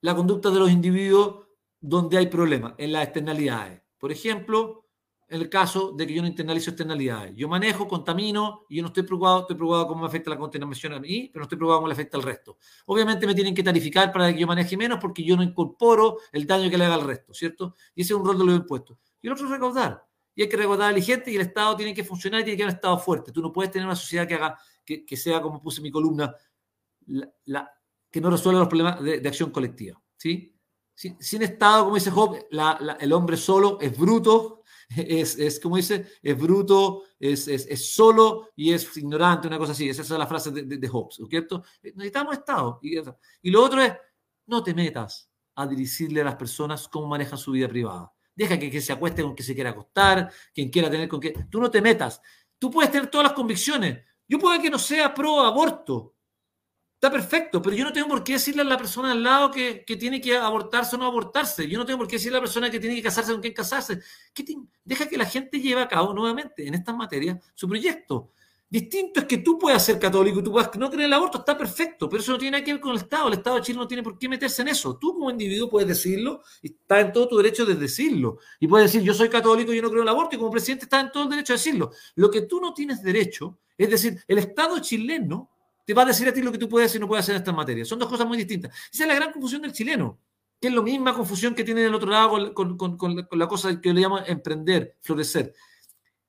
la 0.02 0.14
conducta 0.14 0.50
de 0.50 0.58
los 0.58 0.70
individuos 0.70 1.43
donde 1.86 2.16
hay 2.16 2.28
problemas, 2.28 2.72
en 2.78 2.92
las 2.92 3.04
externalidades. 3.04 3.82
Por 3.98 4.10
ejemplo, 4.10 4.86
en 5.28 5.42
el 5.42 5.50
caso 5.50 5.92
de 5.92 6.06
que 6.06 6.14
yo 6.14 6.22
no 6.22 6.28
internalizo 6.28 6.70
externalidades. 6.70 7.34
Yo 7.36 7.46
manejo, 7.46 7.86
contamino 7.86 8.64
y 8.70 8.76
yo 8.76 8.82
no 8.82 8.88
estoy 8.88 9.02
preocupado, 9.02 9.40
estoy 9.40 9.56
preocupado 9.56 9.88
cómo 9.88 10.00
me 10.00 10.06
afecta 10.06 10.30
la 10.30 10.38
contaminación 10.38 10.94
a 10.94 11.00
mí, 11.00 11.28
pero 11.30 11.40
no 11.40 11.44
estoy 11.44 11.58
preocupado 11.58 11.80
cómo 11.80 11.88
le 11.88 11.92
afecta 11.92 12.16
al 12.16 12.22
resto. 12.22 12.56
Obviamente 12.86 13.26
me 13.26 13.34
tienen 13.34 13.54
que 13.54 13.62
tarificar 13.62 14.10
para 14.12 14.32
que 14.32 14.40
yo 14.40 14.46
maneje 14.46 14.78
menos 14.78 14.98
porque 14.98 15.22
yo 15.22 15.36
no 15.36 15.42
incorporo 15.42 16.18
el 16.32 16.46
daño 16.46 16.70
que 16.70 16.78
le 16.78 16.86
haga 16.86 16.94
al 16.94 17.02
resto, 17.02 17.34
¿cierto? 17.34 17.74
Y 17.94 18.00
ese 18.00 18.14
es 18.14 18.18
un 18.18 18.24
rol 18.24 18.38
de 18.38 18.44
los 18.46 18.56
impuestos. 18.56 18.96
Y 19.20 19.26
el 19.26 19.34
otro 19.34 19.44
es 19.44 19.50
recaudar. 19.50 20.06
Y 20.34 20.42
hay 20.42 20.48
que 20.48 20.56
recaudar 20.56 20.90
a 20.90 20.96
la 20.96 21.02
gente 21.02 21.30
y 21.30 21.34
el 21.34 21.42
Estado 21.42 21.76
tiene 21.76 21.92
que 21.92 22.02
funcionar 22.02 22.40
y 22.40 22.44
tiene 22.44 22.56
que 22.56 22.62
haber 22.62 22.72
un 22.72 22.76
Estado 22.76 22.98
fuerte. 22.98 23.30
Tú 23.30 23.42
no 23.42 23.52
puedes 23.52 23.70
tener 23.70 23.86
una 23.86 23.96
sociedad 23.96 24.26
que 24.26 24.34
haga, 24.34 24.58
que, 24.86 25.16
sea, 25.18 25.42
como 25.42 25.60
puse 25.60 25.82
mi 25.82 25.90
columna, 25.90 26.34
que 28.10 28.20
no 28.22 28.30
resuelva 28.30 28.60
los 28.60 28.68
problemas 28.68 29.02
de 29.02 29.28
acción 29.28 29.50
colectiva, 29.50 30.00
¿sí? 30.16 30.53
Sin, 30.94 31.42
Estado, 31.42 31.84
como 31.84 31.96
dice 31.96 32.10
Job, 32.10 32.38
el 33.00 33.12
hombre 33.12 33.36
solo 33.36 33.78
es 33.80 33.96
bruto, 33.98 34.62
es, 34.96 35.38
es 35.38 35.58
como 35.58 35.76
dice, 35.76 36.06
es 36.22 36.38
bruto, 36.38 37.02
es, 37.18 37.48
es, 37.48 37.92
solo 37.92 38.50
y 38.54 38.72
es 38.72 38.96
ignorante, 38.96 39.48
una 39.48 39.58
cosa 39.58 39.72
así. 39.72 39.88
Esa 39.88 40.02
es 40.02 40.10
la 40.10 40.26
frase 40.26 40.50
de, 40.50 40.62
de, 40.62 40.88
Job, 40.88 41.10
¿cierto? 41.12 41.64
Necesitamos 41.82 42.34
Estado. 42.34 42.78
Y, 42.82 42.98
y, 42.98 43.50
lo 43.50 43.62
otro 43.62 43.82
es, 43.82 43.92
no 44.46 44.62
te 44.62 44.74
metas 44.74 45.28
a 45.56 45.66
dirigirle 45.66 46.20
a 46.20 46.24
las 46.24 46.36
personas 46.36 46.88
cómo 46.88 47.08
manejan 47.08 47.38
su 47.38 47.52
vida 47.52 47.68
privada. 47.68 48.12
Deja 48.34 48.58
que, 48.58 48.70
que 48.70 48.80
se 48.80 48.92
acueste 48.92 49.22
con 49.22 49.34
quien 49.34 49.46
se 49.46 49.54
quiera 49.54 49.70
acostar, 49.70 50.30
quien 50.52 50.68
quiera 50.68 50.90
tener 50.90 51.08
con 51.08 51.20
qué. 51.20 51.34
Tú 51.50 51.60
no 51.60 51.70
te 51.70 51.80
metas. 51.80 52.20
Tú 52.58 52.70
puedes 52.70 52.90
tener 52.90 53.08
todas 53.08 53.28
las 53.28 53.32
convicciones. 53.32 54.04
Yo 54.26 54.38
puedo 54.38 54.60
que 54.60 54.70
no 54.70 54.78
sea 54.78 55.12
pro 55.12 55.40
aborto, 55.40 56.13
Está 57.04 57.12
perfecto, 57.12 57.60
pero 57.60 57.76
yo 57.76 57.84
no 57.84 57.92
tengo 57.92 58.08
por 58.08 58.24
qué 58.24 58.32
decirle 58.32 58.62
a 58.62 58.64
la 58.64 58.78
persona 58.78 59.12
al 59.12 59.22
lado 59.22 59.50
que, 59.50 59.84
tiene 60.00 60.22
que 60.22 60.38
abortarse 60.38 60.96
o 60.96 60.98
no 60.98 61.04
abortarse. 61.04 61.68
Yo 61.68 61.78
no 61.78 61.84
tengo 61.84 61.98
por 61.98 62.08
qué 62.08 62.16
decirle 62.16 62.38
a 62.38 62.40
la 62.40 62.44
persona 62.44 62.70
que 62.70 62.80
tiene 62.80 62.96
que 62.96 63.02
casarse 63.02 63.30
con 63.30 63.42
quién 63.42 63.52
casarse. 63.52 64.00
Deja 64.82 65.06
que 65.06 65.18
la 65.18 65.26
gente 65.26 65.60
lleve 65.60 65.82
a 65.82 65.86
cabo 65.86 66.14
nuevamente 66.14 66.66
en 66.66 66.72
estas 66.72 66.96
materias 66.96 67.38
su 67.54 67.68
proyecto. 67.68 68.30
Distinto 68.70 69.20
es 69.20 69.26
que 69.26 69.36
tú 69.36 69.58
puedas 69.58 69.84
ser 69.84 69.98
católico 69.98 70.40
y 70.40 70.44
tú 70.44 70.50
puedas 70.50 70.74
no 70.78 70.88
creer 70.88 71.04
el 71.04 71.12
aborto, 71.12 71.40
está 71.40 71.58
perfecto, 71.58 72.08
pero 72.08 72.22
eso 72.22 72.32
no 72.32 72.38
tiene 72.38 72.52
nada 72.52 72.64
que 72.64 72.72
ver 72.72 72.80
con 72.80 72.92
el 72.92 72.96
Estado. 72.96 73.28
El 73.28 73.34
Estado 73.34 73.56
de 73.56 73.62
Chile 73.62 73.78
no 73.78 73.86
tiene 73.86 74.02
por 74.02 74.18
qué 74.18 74.26
meterse 74.26 74.62
en 74.62 74.68
eso. 74.68 74.96
Tú 74.96 75.12
como 75.12 75.30
individuo 75.30 75.68
puedes 75.68 75.86
decirlo 75.86 76.40
y 76.62 76.68
está 76.68 77.00
en 77.00 77.12
todo 77.12 77.28
tu 77.28 77.36
derecho 77.36 77.66
de 77.66 77.74
decirlo. 77.74 78.38
Y 78.58 78.66
puedes 78.66 78.90
decir, 78.90 79.06
yo 79.06 79.12
soy 79.12 79.28
católico 79.28 79.74
yo 79.74 79.82
no 79.82 79.90
creo 79.90 80.04
el 80.04 80.08
aborto 80.08 80.36
y 80.36 80.38
como 80.38 80.50
presidente 80.50 80.86
está 80.86 81.00
en 81.00 81.12
todo 81.12 81.24
el 81.24 81.28
derecho 81.28 81.52
de 81.52 81.58
decirlo. 81.58 81.90
Lo 82.14 82.30
que 82.30 82.40
tú 82.40 82.62
no 82.62 82.72
tienes 82.72 83.02
derecho 83.02 83.58
es 83.76 83.90
decir, 83.90 84.22
el 84.28 84.38
Estado 84.38 84.78
chileno 84.78 85.50
te 85.84 85.94
va 85.94 86.02
a 86.02 86.06
decir 86.06 86.26
a 86.28 86.32
ti 86.32 86.40
lo 86.40 86.50
que 86.50 86.58
tú 86.58 86.68
puedes 86.68 86.94
y 86.94 86.98
no 86.98 87.06
puedes 87.06 87.24
hacer 87.24 87.34
en 87.34 87.40
estas 87.40 87.54
materias. 87.54 87.88
Son 87.88 87.98
dos 87.98 88.08
cosas 88.08 88.26
muy 88.26 88.38
distintas. 88.38 88.74
Esa 88.92 89.04
es 89.04 89.08
la 89.08 89.14
gran 89.14 89.32
confusión 89.32 89.62
del 89.62 89.72
chileno, 89.72 90.18
que 90.60 90.68
es 90.68 90.74
la 90.74 90.82
misma 90.82 91.14
confusión 91.14 91.54
que 91.54 91.64
tiene 91.64 91.82
del 91.82 91.94
otro 91.94 92.10
lado 92.10 92.54
con, 92.54 92.76
con, 92.76 93.26
la 93.32 93.48
cosa 93.48 93.80
que 93.80 93.92
le 93.92 94.00
llaman 94.00 94.24
emprender, 94.26 94.96
florecer. 95.00 95.54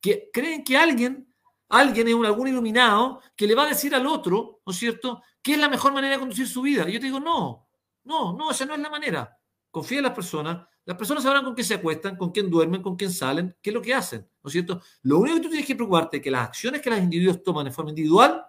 Que 0.01 0.29
creen 0.33 0.63
que 0.63 0.77
alguien, 0.77 1.33
alguien 1.69 2.07
es 2.07 2.13
un, 2.13 2.25
algún 2.25 2.47
iluminado 2.47 3.21
que 3.35 3.47
le 3.47 3.55
va 3.55 3.63
a 3.63 3.69
decir 3.69 3.95
al 3.95 4.05
otro, 4.05 4.61
¿no 4.65 4.71
es 4.71 4.77
cierto?, 4.77 5.21
qué 5.41 5.53
es 5.53 5.59
la 5.59 5.69
mejor 5.69 5.93
manera 5.93 6.15
de 6.15 6.19
conducir 6.19 6.47
su 6.47 6.61
vida. 6.61 6.89
Y 6.89 6.93
yo 6.93 6.99
te 6.99 7.05
digo, 7.05 7.19
no, 7.19 7.67
no, 8.03 8.33
no, 8.33 8.51
esa 8.51 8.65
no 8.65 8.73
es 8.73 8.79
la 8.79 8.89
manera. 8.89 9.37
Confía 9.71 9.99
en 9.99 10.05
las 10.05 10.13
personas. 10.13 10.67
Las 10.85 10.97
personas 10.97 11.23
sabrán 11.23 11.43
con 11.43 11.55
qué 11.55 11.63
se 11.63 11.75
acuestan, 11.75 12.15
con 12.15 12.31
quién 12.31 12.49
duermen, 12.49 12.81
con 12.81 12.95
quién 12.95 13.11
salen, 13.11 13.55
qué 13.61 13.71
es 13.71 13.73
lo 13.73 13.81
que 13.81 13.93
hacen, 13.93 14.21
¿no 14.43 14.47
es 14.47 14.51
cierto? 14.51 14.81
Lo 15.01 15.17
único 15.17 15.37
que 15.37 15.41
tú 15.41 15.49
tienes 15.49 15.65
que 15.65 15.75
preocuparte 15.75 16.17
es 16.17 16.23
que 16.23 16.29
las 16.29 16.47
acciones 16.47 16.81
que 16.81 16.91
los 16.91 16.99
individuos 16.99 17.41
toman 17.41 17.65
de 17.65 17.71
forma 17.71 17.89
individual 17.89 18.45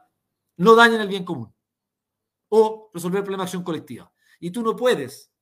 no 0.56 0.74
dañan 0.74 1.00
el 1.00 1.08
bien 1.08 1.24
común 1.24 1.52
o 2.48 2.90
resolver 2.92 3.18
el 3.18 3.24
problema 3.24 3.44
de 3.44 3.46
acción 3.46 3.64
colectiva. 3.64 4.12
Y 4.40 4.50
tú 4.50 4.62
no 4.62 4.76
puedes 4.76 5.32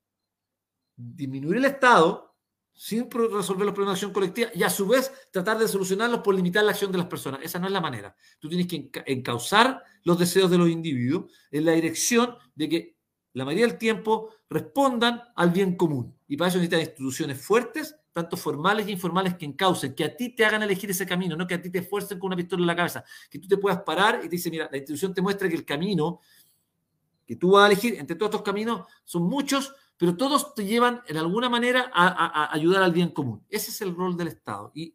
disminuir 0.97 1.59
el 1.59 1.65
Estado 1.67 2.35
sin 2.73 3.09
resolver 3.09 3.67
los 3.67 3.75
problemas 3.75 3.95
de 3.95 4.07
acción 4.07 4.13
colectiva 4.13 4.51
y 4.53 4.65
a 4.65 4.71
su 4.71 4.87
vez 4.87 5.13
tratar 5.31 5.59
de 5.59 5.69
solucionarlos 5.69 6.21
por 6.21 6.35
limitar 6.35 6.65
la 6.65 6.73
acción 6.73 6.91
de 6.91 6.99
las 6.99 7.07
personas. 7.07 7.41
Esa 7.43 7.59
no 7.59 7.67
es 7.67 7.73
la 7.73 7.81
manera. 7.81 8.17
Tú 8.41 8.49
tienes 8.49 8.67
que 8.67 8.91
encauzar 9.07 9.83
los 10.03 10.19
deseos 10.19 10.51
de 10.51 10.59
los 10.59 10.69
individuos 10.69 11.33
en 11.51 11.65
la 11.65 11.73
dirección 11.73 12.37
de 12.55 12.69
que 12.69 12.97
la 13.33 13.45
mayoría 13.45 13.67
del 13.67 13.79
tiempo 13.79 14.35
respondan 14.49 15.23
al 15.37 15.51
bien 15.51 15.77
común. 15.77 16.17
Y 16.27 16.37
para 16.37 16.49
eso 16.49 16.59
necesitan 16.59 16.81
instituciones 16.81 17.41
fuertes 17.41 17.97
tanto 18.15 18.37
formales 18.37 18.87
y 18.87 18.93
informales, 18.93 19.35
que 19.35 19.45
encaucen, 19.45 19.93
que 19.93 20.05
a 20.05 20.17
ti 20.17 20.31
te 20.31 20.45
hagan 20.45 20.63
elegir 20.63 20.89
ese 20.89 21.05
camino, 21.05 21.37
no 21.37 21.49
que 21.49 21.55
a 21.55 21.61
ti 21.61 21.69
te 21.69 21.81
esfuercen 21.81 22.19
con 22.19 22.29
una 22.29 22.37
pistola 22.37 22.63
en 22.63 22.69
la 22.69 22.77
cabeza, 22.77 23.05
que 23.29 23.41
tú 23.41 23.49
te 23.49 23.57
puedas 23.59 23.83
parar 23.83 24.21
y 24.21 24.29
te 24.29 24.37
dice, 24.37 24.51
mira, 24.51 24.69
la 24.71 24.79
institución 24.79 25.13
te 25.13 25.21
muestra 25.21 25.49
que 25.49 25.57
el 25.57 25.65
camino 25.65 26.21
que 27.27 27.35
tú 27.35 27.51
vas 27.51 27.65
a 27.65 27.67
elegir 27.67 27.97
entre 27.99 28.15
todos 28.15 28.31
estos 28.31 28.43
caminos 28.43 28.87
son 29.05 29.25
muchos, 29.25 29.75
pero 29.97 30.17
todos 30.17 30.55
te 30.55 30.65
llevan 30.65 31.03
en 31.09 31.17
alguna 31.17 31.49
manera 31.49 31.91
a, 31.93 32.55
ayudar 32.55 32.85
al 32.85 32.93
bien 32.93 33.11
común. 33.11 33.45
Ese 33.49 33.71
es 33.71 33.81
el 33.81 33.97
rol 33.97 34.17
del 34.17 34.29
Estado. 34.29 34.71
Y 34.75 34.95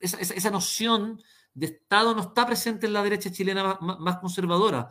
esa, 0.00 0.50
noción 0.50 1.20
de 1.52 1.66
Estado 1.66 2.14
no 2.14 2.22
está 2.22 2.46
presente 2.46 2.86
en 2.86 2.94
la 2.94 3.02
derecha 3.02 3.30
chilena 3.30 3.78
más, 3.80 4.16
conservadora. 4.18 4.90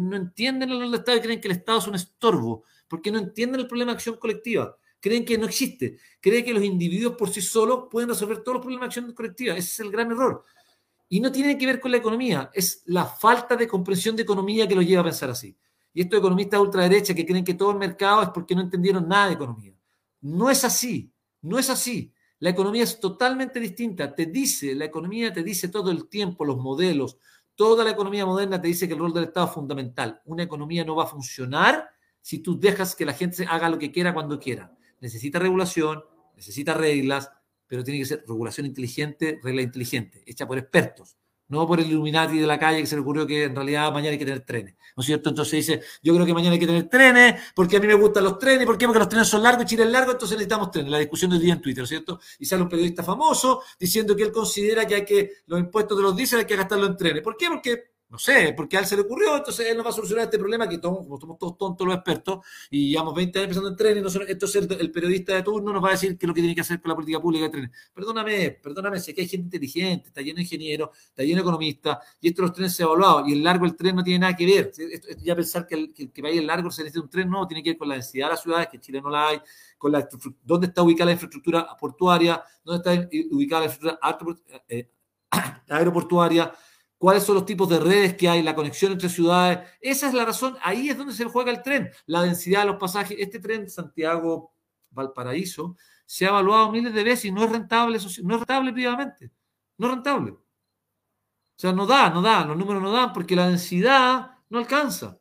no 0.00 0.16
entienden 0.16 0.70
el 0.70 0.78
rol 0.78 0.90
del 0.92 1.00
Estado 1.00 1.18
y 1.18 1.22
creen 1.22 1.40
que 1.40 1.48
el 1.48 1.56
Estado 1.56 1.78
es 1.78 1.88
un 1.88 1.96
estorbo, 1.96 2.62
porque 2.86 3.10
no 3.10 3.18
entienden 3.18 3.60
el 3.60 3.66
problema 3.66 3.90
de 3.90 3.96
acción 3.96 4.18
colectiva 4.18 4.76
creen 5.06 5.24
que 5.24 5.38
no 5.38 5.46
existe, 5.46 5.98
creen 6.20 6.44
que 6.44 6.52
los 6.52 6.64
individuos 6.64 7.14
por 7.14 7.30
sí 7.30 7.40
solos 7.40 7.84
pueden 7.88 8.08
resolver 8.08 8.38
todos 8.38 8.54
los 8.54 8.62
problemas 8.62 8.86
de 8.92 9.00
acción 9.00 9.14
colectiva. 9.14 9.54
Ese 9.54 9.68
es 9.68 9.80
el 9.80 9.92
gran 9.92 10.10
error. 10.10 10.42
Y 11.08 11.20
no 11.20 11.30
tiene 11.30 11.56
que 11.56 11.64
ver 11.64 11.78
con 11.78 11.92
la 11.92 11.98
economía, 11.98 12.50
es 12.52 12.82
la 12.86 13.04
falta 13.04 13.54
de 13.54 13.68
comprensión 13.68 14.16
de 14.16 14.24
economía 14.24 14.66
que 14.66 14.74
los 14.74 14.84
lleva 14.84 15.02
a 15.02 15.04
pensar 15.04 15.30
así. 15.30 15.56
Y 15.94 16.00
estos 16.00 16.18
economistas 16.18 16.58
ultraderecha 16.58 17.14
que 17.14 17.24
creen 17.24 17.44
que 17.44 17.54
todo 17.54 17.70
el 17.70 17.78
mercado 17.78 18.20
es 18.22 18.30
porque 18.30 18.56
no 18.56 18.62
entendieron 18.62 19.06
nada 19.06 19.28
de 19.28 19.34
economía. 19.34 19.74
No 20.22 20.50
es 20.50 20.64
así, 20.64 21.12
no 21.40 21.56
es 21.56 21.70
así. 21.70 22.12
La 22.40 22.50
economía 22.50 22.82
es 22.82 22.98
totalmente 22.98 23.60
distinta. 23.60 24.12
Te 24.12 24.26
dice, 24.26 24.74
la 24.74 24.86
economía 24.86 25.32
te 25.32 25.44
dice 25.44 25.68
todo 25.68 25.92
el 25.92 26.08
tiempo, 26.08 26.44
los 26.44 26.58
modelos, 26.58 27.16
toda 27.54 27.84
la 27.84 27.90
economía 27.90 28.26
moderna 28.26 28.60
te 28.60 28.66
dice 28.66 28.88
que 28.88 28.94
el 28.94 29.00
rol 29.00 29.12
del 29.12 29.24
Estado 29.24 29.46
es 29.46 29.52
fundamental. 29.52 30.20
Una 30.24 30.42
economía 30.42 30.84
no 30.84 30.96
va 30.96 31.04
a 31.04 31.06
funcionar 31.06 31.88
si 32.20 32.40
tú 32.40 32.58
dejas 32.58 32.96
que 32.96 33.06
la 33.06 33.12
gente 33.12 33.46
haga 33.48 33.68
lo 33.68 33.78
que 33.78 33.92
quiera 33.92 34.12
cuando 34.12 34.40
quiera. 34.40 34.75
Necesita 35.00 35.38
regulación, 35.38 36.04
necesita 36.34 36.74
reglas, 36.74 37.30
pero 37.66 37.84
tiene 37.84 38.00
que 38.00 38.06
ser 38.06 38.24
regulación 38.26 38.66
inteligente, 38.66 39.38
regla 39.42 39.62
inteligente, 39.62 40.22
hecha 40.26 40.46
por 40.46 40.58
expertos 40.58 41.16
no 41.48 41.66
por 41.66 41.80
el 41.80 41.86
Illuminati 41.86 42.38
de 42.38 42.46
la 42.46 42.58
calle 42.58 42.80
que 42.80 42.86
se 42.86 42.96
le 42.96 43.02
ocurrió 43.02 43.26
que 43.26 43.44
en 43.44 43.54
realidad 43.54 43.92
mañana 43.92 44.12
hay 44.12 44.18
que 44.18 44.24
tener 44.24 44.40
trenes, 44.40 44.74
¿no 44.96 45.00
es 45.00 45.06
cierto? 45.06 45.28
Entonces 45.28 45.66
dice, 45.66 45.80
yo 46.02 46.14
creo 46.14 46.26
que 46.26 46.34
mañana 46.34 46.54
hay 46.54 46.58
que 46.58 46.66
tener 46.66 46.88
trenes, 46.88 47.40
porque 47.54 47.76
a 47.76 47.80
mí 47.80 47.86
me 47.86 47.94
gustan 47.94 48.24
los 48.24 48.38
trenes, 48.38 48.66
¿por 48.66 48.76
qué? 48.76 48.86
Porque 48.86 48.98
los 48.98 49.08
trenes 49.08 49.28
son 49.28 49.42
largos 49.42 49.66
Chile 49.66 49.84
es 49.84 49.90
largo, 49.90 50.12
entonces 50.12 50.36
necesitamos 50.36 50.70
trenes. 50.70 50.90
La 50.90 50.98
discusión 50.98 51.30
del 51.30 51.40
día 51.40 51.54
en 51.54 51.60
Twitter, 51.60 51.78
¿no 51.78 51.84
es 51.84 51.90
cierto? 51.90 52.20
Y 52.38 52.46
sale 52.46 52.62
un 52.62 52.68
periodista 52.68 53.02
famoso 53.02 53.62
diciendo 53.78 54.16
que 54.16 54.24
él 54.24 54.32
considera 54.32 54.86
que 54.86 54.96
hay 54.96 55.04
que, 55.04 55.32
los 55.46 55.60
impuestos 55.60 55.96
de 55.96 56.02
los 56.02 56.16
diésel 56.16 56.40
hay 56.40 56.46
que 56.46 56.56
gastarlo 56.56 56.86
en 56.86 56.96
trenes. 56.96 57.22
¿Por 57.22 57.36
qué? 57.36 57.48
Porque 57.48 57.95
no 58.08 58.18
sé, 58.18 58.54
porque 58.56 58.76
a 58.76 58.80
él 58.80 58.86
se 58.86 58.94
le 58.94 59.02
ocurrió, 59.02 59.36
entonces 59.36 59.66
él 59.68 59.76
no 59.76 59.82
va 59.82 59.90
a 59.90 59.92
solucionar 59.92 60.26
este 60.26 60.38
problema 60.38 60.68
que 60.68 60.78
todos, 60.78 60.98
como 60.98 61.18
somos 61.18 61.38
todos 61.38 61.58
tontos 61.58 61.84
los 61.84 61.96
expertos 61.96 62.38
y 62.70 62.90
llevamos 62.90 63.14
20 63.16 63.38
años 63.40 63.48
pensando 63.48 63.70
en 63.70 63.76
trenes, 63.76 64.16
entonces 64.28 64.68
el, 64.78 64.92
periodista 64.92 65.34
de 65.34 65.42
turno 65.42 65.72
nos 65.72 65.82
va 65.82 65.88
a 65.88 65.90
decir 65.92 66.16
qué 66.16 66.24
es 66.24 66.28
lo 66.28 66.34
que 66.34 66.40
tiene 66.40 66.54
que 66.54 66.60
hacer 66.60 66.80
con 66.80 66.90
la 66.90 66.94
política 66.94 67.20
pública 67.20 67.46
de 67.46 67.50
trenes. 67.50 67.70
Perdóname, 67.92 68.52
perdóname, 68.62 69.00
sé 69.00 69.12
que 69.12 69.22
hay 69.22 69.28
gente 69.28 69.46
inteligente, 69.46 70.08
está 70.08 70.22
lleno 70.22 70.36
de 70.36 70.42
ingenieros, 70.42 70.90
está 71.08 71.24
lleno 71.24 71.36
de 71.36 71.40
economistas 71.40 71.98
y 72.20 72.28
esto 72.28 72.42
los 72.42 72.52
trenes 72.52 72.74
se 72.74 72.84
ha 72.84 72.86
evaluado 72.86 73.26
y 73.26 73.32
el 73.32 73.42
largo 73.42 73.66
del 73.66 73.74
tren 73.74 73.96
no 73.96 74.04
tiene 74.04 74.20
nada 74.20 74.36
que 74.36 74.46
ver. 74.46 74.72
ya 75.18 75.34
pensar 75.34 75.66
que 75.66 75.74
el, 75.74 75.92
que, 75.92 76.12
que 76.12 76.22
vaya 76.22 76.38
el 76.38 76.46
largo 76.46 76.70
se 76.70 76.84
necesita 76.84 77.02
un 77.02 77.10
tren, 77.10 77.28
no, 77.28 77.44
tiene 77.48 77.60
que 77.60 77.70
ver 77.70 77.78
con 77.78 77.88
la 77.88 77.94
densidad 77.94 78.26
de 78.26 78.30
las 78.30 78.42
ciudades, 78.42 78.68
que 78.68 78.76
en 78.76 78.82
Chile 78.82 79.02
no 79.02 79.10
la 79.10 79.28
hay, 79.28 79.40
con 79.76 79.90
la 79.90 80.08
dónde 80.44 80.68
está 80.68 80.82
ubicada 80.82 81.06
la 81.06 81.12
infraestructura 81.12 81.76
portuaria, 81.76 82.40
dónde 82.64 82.78
está 82.78 83.08
ubicada 83.32 83.62
la 83.62 83.66
infraestructura 83.66 84.64
eh, 84.68 84.88
aeroportuaria 85.68 86.52
cuáles 86.98 87.24
son 87.24 87.36
los 87.36 87.46
tipos 87.46 87.68
de 87.68 87.78
redes 87.78 88.14
que 88.14 88.28
hay, 88.28 88.42
la 88.42 88.54
conexión 88.54 88.92
entre 88.92 89.08
ciudades. 89.08 89.60
Esa 89.80 90.08
es 90.08 90.14
la 90.14 90.24
razón, 90.24 90.56
ahí 90.62 90.88
es 90.88 90.98
donde 90.98 91.14
se 91.14 91.24
juega 91.24 91.50
el 91.50 91.62
tren, 91.62 91.90
la 92.06 92.22
densidad 92.22 92.60
de 92.60 92.68
los 92.68 92.76
pasajes. 92.76 93.16
Este 93.18 93.38
tren 93.38 93.68
Santiago-Valparaíso 93.68 95.76
se 96.04 96.26
ha 96.26 96.30
evaluado 96.30 96.70
miles 96.70 96.94
de 96.94 97.04
veces 97.04 97.26
y 97.26 97.32
no 97.32 97.44
es 97.44 97.50
rentable, 97.50 97.98
no 98.22 98.34
es 98.34 98.40
rentable 98.40 98.72
privadamente, 98.72 99.30
no 99.78 99.86
es 99.86 99.92
rentable. 99.92 100.32
O 100.32 101.58
sea, 101.58 101.72
no 101.72 101.86
da, 101.86 102.10
no 102.10 102.22
da, 102.22 102.44
los 102.44 102.56
números 102.56 102.82
no 102.82 102.92
dan 102.92 103.12
porque 103.12 103.34
la 103.34 103.48
densidad 103.48 104.38
no 104.48 104.58
alcanza. 104.58 105.18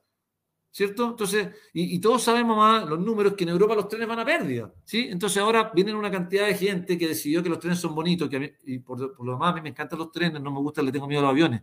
¿Cierto? 0.76 1.12
Entonces, 1.12 1.48
y, 1.72 2.00
todos 2.00 2.22
sabemos 2.22 2.58
más 2.58 2.86
los 2.86 3.00
números 3.00 3.34
que 3.36 3.46
en 3.46 3.52
Europa 3.52 3.76
los 3.76 3.88
trenes 3.88 4.10
van 4.10 4.20
a 4.20 4.26
pérdida. 4.26 4.74
¿sí? 4.84 5.08
Entonces 5.10 5.42
ahora 5.42 5.72
vienen 5.74 5.96
una 5.96 6.12
cantidad 6.12 6.48
de 6.48 6.54
gente 6.54 6.98
que 6.98 7.08
decidió 7.08 7.42
que 7.42 7.48
los 7.48 7.60
trenes 7.60 7.80
son 7.80 7.96
bonitos, 7.96 8.28
que 8.28 8.58
y 8.66 8.80
por, 8.80 9.00
lo 9.00 9.32
demás 9.32 9.54
a 9.54 9.56
mí 9.56 9.62
me 9.62 9.70
encantan 9.70 9.98
los 9.98 10.12
trenes, 10.12 10.42
no 10.42 10.52
me 10.52 10.60
gusta, 10.60 10.82
le 10.82 10.92
tengo 10.92 11.08
miedo 11.08 11.22
a 11.22 11.24
los 11.24 11.32
aviones. 11.32 11.62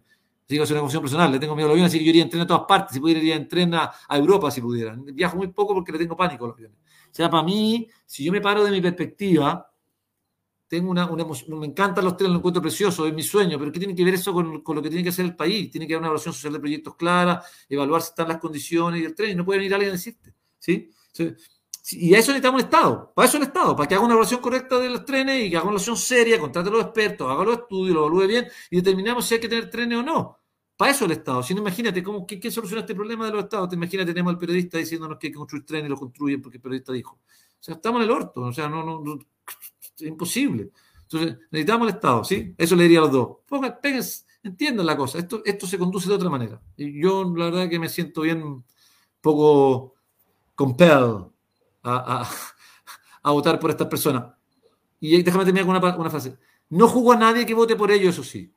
Digo, 0.49 0.65
es 0.65 0.71
una 0.71 0.81
cuestión 0.81 1.03
personal, 1.03 1.31
le 1.31 1.39
tengo 1.39 1.55
miedo 1.55 1.67
a 1.67 1.69
los 1.69 1.75
aviones, 1.75 1.91
así 1.93 1.99
que 1.99 2.07
yo 2.07 2.09
iría 2.09 2.23
en 2.23 2.31
tren 2.31 2.41
a 2.41 2.47
todas 2.47 2.63
partes, 2.67 2.95
si 2.95 3.01
pudiera 3.01 3.21
iría 3.21 3.37
en 3.37 3.47
tren 3.47 3.75
a, 3.75 3.93
Europa 4.09 4.51
si 4.51 4.63
pudiera. 4.63 4.97
Viajo 4.97 5.37
muy 5.37 5.49
poco 5.49 5.75
porque 5.75 5.93
le 5.93 5.99
tengo 5.99 6.17
pánico 6.17 6.47
a 6.47 6.49
los 6.49 6.57
aviones. 6.57 6.79
O 6.79 7.15
sea, 7.15 7.29
para 7.29 7.43
mí, 7.43 7.87
si 8.07 8.25
yo 8.25 8.33
me 8.33 8.41
paro 8.41 8.65
de 8.65 8.71
mi 8.71 8.81
perspectiva, 8.81 9.72
tengo 10.73 10.91
una, 10.91 11.03
emoción, 11.03 11.59
me 11.59 11.67
encantan 11.67 12.03
los 12.03 12.17
trenes, 12.17 12.33
lo 12.33 12.39
encuentro 12.39 12.63
precioso, 12.63 13.07
es 13.07 13.13
mi 13.13 13.23
sueño, 13.23 13.59
pero 13.59 13.71
¿qué 13.71 13.79
tiene 13.79 13.95
que 13.95 14.03
ver 14.03 14.15
eso 14.15 14.33
con, 14.33 14.63
lo 14.67 14.83
que 14.83 14.89
tiene 14.89 15.03
que 15.03 15.11
hacer 15.11 15.27
el 15.27 15.37
país? 15.37 15.71
Tiene 15.71 15.87
que 15.87 15.93
haber 15.93 16.01
una 16.01 16.07
evaluación 16.07 16.33
social 16.33 16.55
de 16.55 16.61
proyectos 16.61 16.97
clara, 16.97 17.43
evaluar 17.69 18.01
si 18.01 18.09
están 18.09 18.29
las 18.29 18.39
condiciones 18.39 19.03
y 19.03 19.05
el 19.05 19.15
tren, 19.15 19.33
y 19.33 19.35
no 19.35 19.45
puede 19.45 19.59
venir 19.59 19.75
alguien 19.75 19.91
a 19.91 19.93
decirte, 19.93 20.33
¿sí? 20.59 20.89
Y 21.91 22.15
a 22.15 22.19
eso 22.19 22.31
necesitamos 22.33 22.63
un 22.63 22.65
Estado, 22.65 23.13
para 23.15 23.29
eso 23.29 23.37
el 23.37 23.43
Estado, 23.43 23.77
para 23.77 23.87
que 23.87 23.95
haga 23.97 24.03
una 24.03 24.15
evaluación 24.15 24.41
correcta 24.41 24.79
de 24.79 24.89
los 24.89 25.05
trenes 25.05 25.45
y 25.45 25.51
que 25.51 25.57
haga 25.57 25.65
una 25.65 25.73
evaluación 25.73 25.99
seria, 25.99 26.41
contrate 26.41 26.71
a 26.71 26.73
los 26.73 26.85
expertos, 26.85 27.31
haga 27.31 27.45
los 27.45 27.59
estudios, 27.59 27.95
lo 27.95 28.07
evalúe 28.07 28.27
bien 28.29 28.49
y 28.71 28.77
determinamos 28.77 29.27
si 29.27 29.35
hay 29.35 29.41
que 29.41 29.51
tener 29.51 29.69
trenes 29.69 29.99
o 29.99 30.03
no. 30.03 30.39
Para 30.75 30.93
eso 30.93 31.05
el 31.05 31.13
Estado. 31.13 31.43
Si 31.43 31.53
no, 31.53 31.61
imagínate, 31.61 32.03
¿cómo, 32.03 32.27
qué, 32.27 32.51
soluciona 32.51 32.81
este 32.81 32.95
problema 32.95 33.27
de 33.27 33.33
los 33.33 33.45
Estados? 33.45 33.69
Te 33.69 33.77
imaginas, 33.77 34.07
tenemos 34.07 34.33
al 34.33 34.39
periodista 34.39 34.79
diciéndonos 34.79 35.19
que 35.19 35.27
hay 35.27 35.33
que 35.33 35.37
construir 35.37 35.67
trenes 35.67 35.89
y 35.89 35.91
lo 35.91 35.99
construyen 35.99 36.41
porque 36.41 36.57
el 36.57 36.63
periodista 36.63 36.95
dijo. 36.95 37.21
O 37.23 37.63
sea, 37.63 37.75
estamos 37.75 38.01
en 38.01 38.05
el 38.05 38.11
orto, 38.11 38.41
o 38.41 38.53
sea, 38.55 38.71
no, 38.71 38.83
no 38.83 39.19
es 40.03 40.09
imposible. 40.09 40.71
Entonces, 41.03 41.39
necesitamos 41.51 41.89
el 41.89 41.95
Estado, 41.95 42.25
¿sí? 42.25 42.55
Eso 42.57 42.75
le 42.77 42.85
diría 42.85 42.99
a 42.99 43.03
los 43.03 43.13
dos. 43.13 43.29
Pongan, 43.47 43.79
entiendan 44.43 44.87
la 44.87 44.97
cosa. 44.97 45.19
Esto, 45.19 45.43
esto 45.45 45.67
se 45.67 45.79
conduce 45.79 46.09
de 46.09 46.15
otra 46.15 46.31
manera. 46.31 46.61
Y 46.77 47.01
yo, 47.01 47.25
la 47.37 47.47
verdad, 47.47 47.69
que 47.69 47.79
me 47.79 47.89
siento 47.89 48.23
bien 48.23 48.65
poco 49.21 49.95
compelled 50.55 51.27
a, 51.83 52.29
votar 53.25 53.59
por 53.59 53.71
estas 53.71 53.89
personas. 53.89 54.35
Y 55.01 55.23
déjame 55.23 55.45
terminar 55.45 55.67
con 55.67 56.01
una, 56.01 56.11
frase. 56.11 56.37
No 56.71 56.89
juzgo 56.89 57.13
a 57.13 57.17
nadie 57.17 57.45
que 57.45 57.55
vote 57.55 57.77
por 57.77 57.91
ello, 57.91 58.11
eso 58.11 58.25
sí. 58.25 58.53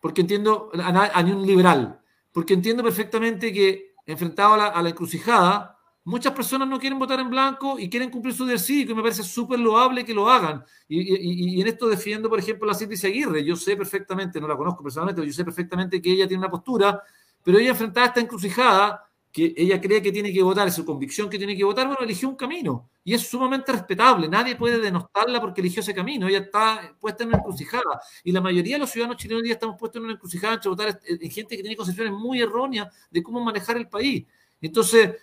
Porque 0.00 0.20
entiendo, 0.20 0.70
a, 0.74 1.18
a 1.18 1.22
ni 1.22 1.32
un 1.32 1.46
liberal. 1.46 2.00
Porque 2.32 2.54
entiendo 2.54 2.82
perfectamente 2.82 3.52
que, 3.52 3.94
enfrentado 4.06 4.54
a 4.54 4.56
la, 4.56 4.66
a 4.66 4.82
la 4.82 4.90
encrucijada, 4.90 5.79
Muchas 6.04 6.32
personas 6.32 6.66
no 6.66 6.80
quieren 6.80 6.98
votar 6.98 7.20
en 7.20 7.28
blanco 7.28 7.78
y 7.78 7.90
quieren 7.90 8.10
cumplir 8.10 8.34
su 8.34 8.46
cívico 8.58 8.92
y 8.92 8.94
me 8.94 9.02
parece 9.02 9.22
súper 9.22 9.58
loable 9.58 10.02
que 10.04 10.14
lo 10.14 10.30
hagan. 10.30 10.64
Y, 10.88 11.60
en 11.60 11.66
esto 11.66 11.88
defiendo, 11.88 12.30
por 12.30 12.38
ejemplo, 12.38 12.66
la 12.66 12.74
Cindy 12.74 12.96
Aguirre. 13.06 13.44
Yo 13.44 13.54
sé 13.54 13.76
perfectamente, 13.76 14.40
no 14.40 14.48
la 14.48 14.56
conozco 14.56 14.82
personalmente, 14.82 15.20
pero 15.20 15.26
yo 15.30 15.34
sé 15.34 15.44
perfectamente 15.44 16.00
que 16.00 16.10
ella 16.12 16.26
tiene 16.26 16.40
una 16.40 16.50
postura, 16.50 17.02
pero 17.44 17.58
ella 17.58 17.70
enfrentada 17.70 18.06
a 18.06 18.08
esta 18.08 18.20
encrucijada, 18.20 19.10
que 19.30 19.54
ella 19.56 19.80
cree 19.80 20.02
que 20.02 20.10
tiene 20.10 20.32
que 20.32 20.42
votar, 20.42 20.66
es 20.66 20.74
su 20.74 20.84
convicción 20.84 21.28
que 21.28 21.38
tiene 21.38 21.56
que 21.56 21.64
votar, 21.64 21.86
bueno, 21.86 22.02
eligió 22.02 22.28
un 22.30 22.36
camino. 22.36 22.88
Y 23.04 23.14
es 23.14 23.28
sumamente 23.28 23.70
respetable. 23.70 24.26
Nadie 24.26 24.56
puede 24.56 24.78
denostarla 24.78 25.40
porque 25.40 25.60
eligió 25.60 25.80
ese 25.80 25.94
camino. 25.94 26.28
Ella 26.28 26.38
está 26.38 26.96
puesta 26.98 27.24
en 27.24 27.28
una 27.28 27.38
encrucijada. 27.38 28.00
Y 28.24 28.32
la 28.32 28.40
mayoría 28.40 28.76
de 28.76 28.80
los 28.80 28.90
ciudadanos 28.90 29.20
chilenos 29.20 29.42
hoy 29.42 29.44
día 29.44 29.54
estamos 29.54 29.76
puestos 29.78 30.00
en 30.00 30.04
una 30.04 30.14
encrucijada 30.14 30.54
entre 30.54 30.70
votar 30.70 31.00
en 31.04 31.30
gente 31.30 31.56
que 31.56 31.62
tiene 31.62 31.76
concepciones 31.76 32.14
muy 32.14 32.40
erróneas 32.40 32.88
de 33.10 33.22
cómo 33.22 33.44
manejar 33.44 33.76
el 33.76 33.88
país. 33.88 34.26
Entonces, 34.60 35.16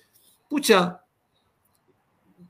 pucha, 0.50 1.04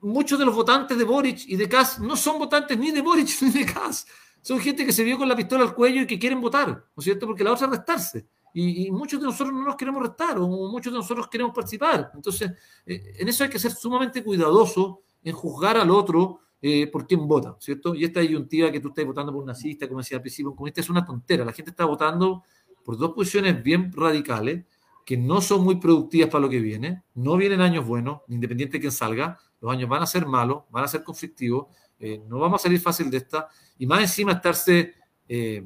muchos 0.01 0.37
de 0.39 0.45
los 0.45 0.55
votantes 0.55 0.97
de 0.97 1.03
Boric 1.03 1.43
y 1.47 1.55
de 1.55 1.67
Kass 1.67 1.99
no 1.99 2.15
son 2.15 2.39
votantes 2.39 2.77
ni 2.77 2.91
de 2.91 3.01
Boric 3.01 3.29
ni 3.41 3.49
de 3.51 3.65
Kass. 3.65 4.07
Son 4.41 4.59
gente 4.59 4.85
que 4.85 4.93
se 4.93 5.03
vio 5.03 5.17
con 5.17 5.27
la 5.27 5.35
pistola 5.35 5.63
al 5.63 5.73
cuello 5.73 6.01
y 6.01 6.07
que 6.07 6.17
quieren 6.17 6.39
votar, 6.39 6.69
¿no 6.69 6.83
es 6.97 7.03
cierto? 7.03 7.27
Porque 7.27 7.43
la 7.43 7.51
otra 7.51 7.65
es 7.65 7.71
restarse. 7.71 8.27
Y, 8.53 8.89
muchos 8.89 9.19
de 9.19 9.27
nosotros 9.27 9.53
no 9.53 9.65
nos 9.65 9.75
queremos 9.75 10.01
restar 10.01 10.39
o 10.39 10.47
muchos 10.47 10.91
de 10.91 10.97
nosotros 10.97 11.27
queremos 11.27 11.53
participar. 11.53 12.11
Entonces, 12.15 12.51
eh, 12.85 13.13
en 13.19 13.27
eso 13.27 13.43
hay 13.43 13.51
que 13.51 13.59
ser 13.59 13.71
sumamente 13.71 14.23
cuidadoso 14.23 15.01
en 15.23 15.35
juzgar 15.35 15.77
al 15.77 15.91
otro 15.91 16.39
eh, 16.59 16.87
por 16.87 17.05
quién 17.05 17.27
vota, 17.27 17.55
¿cierto? 17.59 17.93
Y 17.93 18.03
esta 18.03 18.19
disyuntiva 18.19 18.71
que 18.71 18.79
tú 18.79 18.87
estás 18.87 19.05
votando 19.05 19.31
por 19.31 19.41
un 19.41 19.47
nazista, 19.47 19.87
como 19.87 19.99
decía 19.99 20.17
al 20.17 20.21
principio, 20.21 20.55
un 20.57 20.71
es 20.73 20.89
una 20.89 21.05
tontera. 21.05 21.45
La 21.45 21.53
gente 21.53 21.69
está 21.69 21.85
votando 21.85 22.43
por 22.83 22.97
dos 22.97 23.11
posiciones 23.11 23.61
bien 23.61 23.91
radicales 23.93 24.65
que 25.07 25.15
no 25.15 25.39
son 25.39 25.63
muy 25.63 25.77
productivas 25.77 26.29
para 26.29 26.41
lo 26.41 26.49
que 26.49 26.59
viene, 26.59 27.03
no 27.15 27.37
vienen 27.37 27.61
años 27.61 27.87
buenos, 27.87 28.23
independiente 28.27 28.73
de 28.73 28.81
quién 28.81 28.91
salga, 28.91 29.39
los 29.61 29.71
años 29.71 29.87
van 29.87 30.03
a 30.03 30.05
ser 30.05 30.25
malos, 30.25 30.63
van 30.69 30.83
a 30.83 30.87
ser 30.89 31.01
conflictivos, 31.01 31.67
eh, 31.97 32.21
no 32.27 32.39
vamos 32.39 32.59
a 32.59 32.63
salir 32.63 32.81
fácil 32.81 33.09
de 33.09 33.15
esta, 33.15 33.47
y 33.79 33.87
más 33.87 34.01
encima 34.01 34.33
estarse 34.33 34.95
eh, 35.29 35.65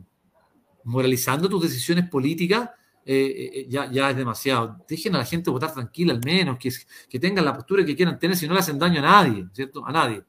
moralizando 0.84 1.50
tus 1.50 1.64
decisiones 1.64 2.08
políticas, 2.08 2.70
eh, 3.04 3.66
ya, 3.68 3.92
ya, 3.92 4.12
es 4.12 4.16
demasiado. 4.16 4.78
Dejen 4.88 5.16
a 5.16 5.18
la 5.18 5.26
gente 5.26 5.50
votar 5.50 5.74
tranquila 5.74 6.14
al 6.14 6.22
menos, 6.24 6.60
que, 6.60 6.70
que 7.10 7.20
tengan 7.20 7.44
la 7.44 7.56
postura 7.56 7.84
que 7.84 7.96
quieran 7.96 8.20
tener, 8.20 8.38
si 8.38 8.48
no 8.48 8.54
le 8.54 8.60
hacen 8.60 8.78
daño 8.78 9.00
a 9.00 9.02
nadie, 9.02 9.48
¿cierto? 9.54 9.84
A 9.84 9.92
nadie, 9.92 10.24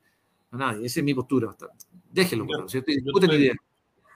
a 0.52 0.56
nadie, 0.56 0.86
esa 0.86 1.00
es 1.00 1.04
mi 1.04 1.12
postura. 1.12 1.54
Déjenlo, 2.10 2.46
¿cierto? 2.66 2.90
Y 2.90 3.02
discuten 3.02 3.30
ideas. 3.32 3.58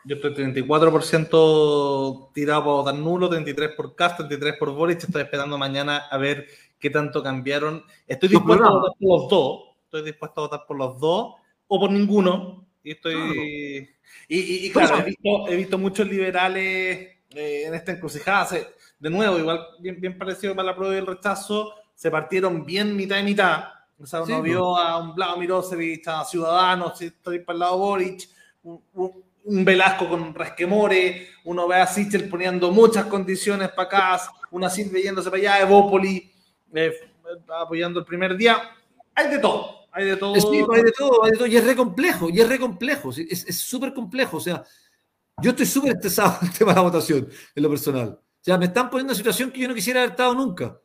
Yo 0.07 0.15
estoy 0.15 0.35
34% 0.35 2.31
tirado 2.33 2.61
para 2.61 2.73
votar 2.75 2.95
nulo, 2.95 3.29
33% 3.29 3.75
por 3.75 3.97
Cast, 3.97 4.21
33% 4.21 4.57
por 4.57 4.73
Boric. 4.73 5.03
Estoy 5.03 5.23
esperando 5.23 5.59
mañana 5.59 6.07
a 6.09 6.17
ver 6.17 6.47
qué 6.79 6.91
tanto 6.91 7.25
cambiaron. 7.25 7.83
Estoy 8.07 8.29
dispuesto 8.29 8.65
a 8.65 8.71
votar 8.71 8.93
por 9.01 9.09
los 9.09 9.29
dos. 9.29 9.61
Estoy 9.83 10.03
dispuesto 10.05 10.41
a 10.41 10.45
votar 10.45 10.61
por 10.65 10.77
los 10.77 11.01
dos 11.01 11.35
o 11.67 11.81
por 11.81 11.91
ninguno. 11.91 12.65
Y 12.85 12.93
estoy. 12.93 13.89
Y, 14.29 14.71
claro, 14.71 15.05
he 15.49 15.57
visto, 15.57 15.77
muchos 15.77 16.07
liberales 16.07 17.17
eh, 17.35 17.65
en 17.67 17.75
esta 17.75 17.91
encrucijada. 17.91 18.49
de 19.01 19.11
nuevo, 19.11 19.41
igual, 19.41 19.61
bien, 19.81 20.01
bien 20.01 20.17
parecido 20.17 20.55
para 20.55 20.67
la 20.67 20.77
prueba 20.77 20.95
y 20.95 20.99
el 20.99 21.07
rechazo, 21.07 21.75
se 21.97 22.13
partieron 22.13 22.65
bien 22.65 22.95
mitad 22.95 23.19
y 23.19 23.25
mitad. 23.25 23.65
O 23.99 24.07
sea, 24.07 24.23
uno 24.23 24.41
vio 24.41 24.77
a 24.79 24.99
un 24.99 25.19
lado 25.19 25.37
Mirosevic, 25.37 26.07
a 26.07 26.25
Ciudadanos, 26.25 27.03
estoy 27.03 27.41
para 27.41 27.55
el 27.55 27.61
lado 27.61 27.79
Boric, 27.79 28.29
un 28.63 29.26
Velasco 29.49 30.09
con 30.09 30.35
resquemore, 30.35 31.29
uno 31.45 31.69
ve 31.69 31.77
a 31.77 31.87
Sichel 31.87 32.29
poniendo 32.29 32.73
muchas 32.73 33.07
condiciones 33.07 33.69
para 33.71 34.17
acá, 34.17 34.21
una 34.51 34.69
Silvia 34.69 35.05
yéndose 35.05 35.31
para 35.31 35.41
allá, 35.41 35.61
Evópoli 35.61 36.31
eh, 36.75 36.93
apoyando 37.61 38.01
el 38.01 38.07
primer 38.07 38.37
día. 38.37 38.61
Hay 39.15 39.31
de 39.31 39.39
todo, 39.39 39.87
hay 39.93 40.05
de 40.05 40.17
todo. 40.17 40.35
Sí, 40.35 40.65
hay 40.73 40.83
de 40.83 40.93
todo, 40.93 41.25
hay 41.25 41.31
de 41.31 41.37
todo, 41.37 41.47
y 41.47 41.57
es 41.57 41.65
re 41.65 41.77
complejo, 41.77 42.29
y 42.29 42.41
es 42.41 42.49
re 42.49 42.59
complejo, 42.59 43.11
es 43.11 43.57
súper 43.57 43.95
complejo. 43.95 44.39
O 44.39 44.41
sea, 44.41 44.65
yo 45.43 45.51
estoy 45.51 45.67
súper 45.67 45.93
estresado 45.93 46.39
el 46.43 46.51
tema 46.53 46.73
de 46.73 46.77
la 46.77 46.83
votación, 46.83 47.29
en 47.55 47.63
lo 47.63 47.69
personal. 47.69 48.09
O 48.09 48.45
sea, 48.47 48.59
me 48.59 48.67
están 48.67 48.91
poniendo 48.91 49.13
en 49.13 49.15
una 49.15 49.19
situación 49.19 49.51
que 49.51 49.61
yo 49.61 49.69
no 49.69 49.75
quisiera 49.75 50.01
haber 50.01 50.11
estado 50.13 50.35
nunca. 50.35 50.79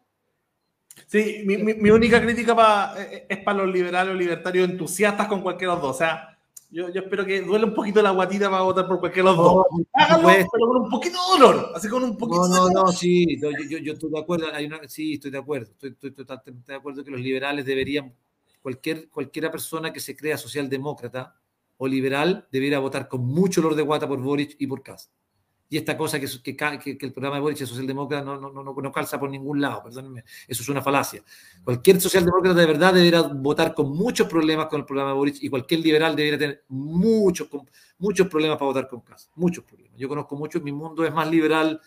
Sí, 1.07 1.43
mi, 1.45 1.57
mi, 1.57 1.89
única 1.89 2.21
crítica 2.21 2.95
es 3.27 3.37
para 3.39 3.59
los 3.59 3.73
liberales 3.73 4.13
o 4.13 4.17
libertarios 4.17 4.69
entusiastas 4.69 5.27
con 5.27 5.41
cualquiera 5.41 5.73
de 5.73 5.77
los 5.77 5.87
dos. 5.87 5.95
O 5.95 5.99
sea, 5.99 6.30
Yo, 6.71 6.87
yo 6.89 7.01
espero 7.01 7.25
que 7.25 7.41
duele 7.41 7.65
un 7.65 7.73
poquito 7.73 8.01
la 8.01 8.11
guatita 8.11 8.49
para 8.49 8.63
votar 8.63 8.87
por 8.87 8.99
cualquier 8.99 9.25
de 9.25 9.31
los 9.31 9.37
dos. 9.37 9.65
Háganlo, 9.93 10.27
pero 10.27 10.67
con 10.67 10.81
un 10.83 10.89
poquito 10.89 11.17
de 11.17 11.39
dolor. 11.39 11.71
Así 11.75 11.89
con 11.89 12.03
un 12.03 12.17
poquito 12.17 12.47
no, 12.47 12.67
de 12.67 12.73
no, 12.73 12.83
no, 12.83 12.91
sí, 12.91 13.39
yo, 13.41 13.49
yo, 13.69 13.77
yo 13.79 13.93
estoy 13.93 14.09
de 14.09 14.19
acuerdo. 14.19 14.47
Hay 14.53 14.65
una, 14.65 14.87
sí, 14.87 15.15
estoy 15.15 15.31
de 15.31 15.37
acuerdo. 15.37 15.71
Estoy, 15.71 15.89
estoy 15.89 16.11
totalmente 16.11 16.71
de 16.71 16.77
acuerdo 16.77 17.03
que 17.03 17.11
los 17.11 17.19
liberales 17.19 17.65
deberían, 17.65 18.15
cualquier, 18.61 19.09
cualquiera 19.09 19.51
persona 19.51 19.91
que 19.91 19.99
se 19.99 20.15
crea 20.15 20.37
socialdemócrata 20.37 21.35
o 21.75 21.87
liberal, 21.87 22.47
debería 22.51 22.79
votar 22.79 23.09
con 23.09 23.25
mucho 23.25 23.59
olor 23.59 23.75
de 23.75 23.81
guata 23.81 24.07
por 24.07 24.21
Boric 24.21 24.55
y 24.57 24.67
por 24.67 24.81
Kass 24.81 25.11
y 25.71 25.77
esta 25.77 25.95
cosa 25.97 26.19
que, 26.19 26.27
que, 26.27 26.97
que, 26.97 27.05
el 27.05 27.13
programa 27.13 27.37
de 27.37 27.41
Boric 27.43 27.61
es 27.61 27.69
socialdemócrata 27.69 28.25
no, 28.25 28.35
no, 28.35 28.51
no, 28.51 28.61
no, 28.61 28.91
calza 28.91 29.17
por 29.17 29.29
ningún 29.29 29.61
lado, 29.61 29.81
perdónenme, 29.81 30.25
eso 30.45 30.63
es 30.63 30.67
una 30.67 30.81
falacia. 30.81 31.23
Cualquier 31.63 32.01
socialdemócrata 32.01 32.59
de 32.59 32.65
verdad 32.65 32.93
debería 32.93 33.21
votar 33.21 33.73
con 33.73 33.89
muchos 33.89 34.27
problemas 34.27 34.67
con 34.67 34.81
el 34.81 34.85
programa 34.85 35.11
de 35.11 35.15
Boric 35.15 35.37
y 35.41 35.49
cualquier 35.49 35.79
liberal 35.79 36.13
debería 36.13 36.37
tener 36.37 36.65
muchos, 36.67 37.47
muchos 37.99 38.27
problemas 38.27 38.57
para 38.57 38.67
votar 38.67 38.89
con 38.89 38.99
Casa, 38.99 39.29
muchos 39.35 39.63
problemas. 39.63 39.97
Yo 39.97 40.09
conozco 40.09 40.35
muchos, 40.35 40.61
mi 40.61 40.73
mundo 40.73 41.05
es 41.05 41.13
más 41.13 41.31
liberal 41.31 41.79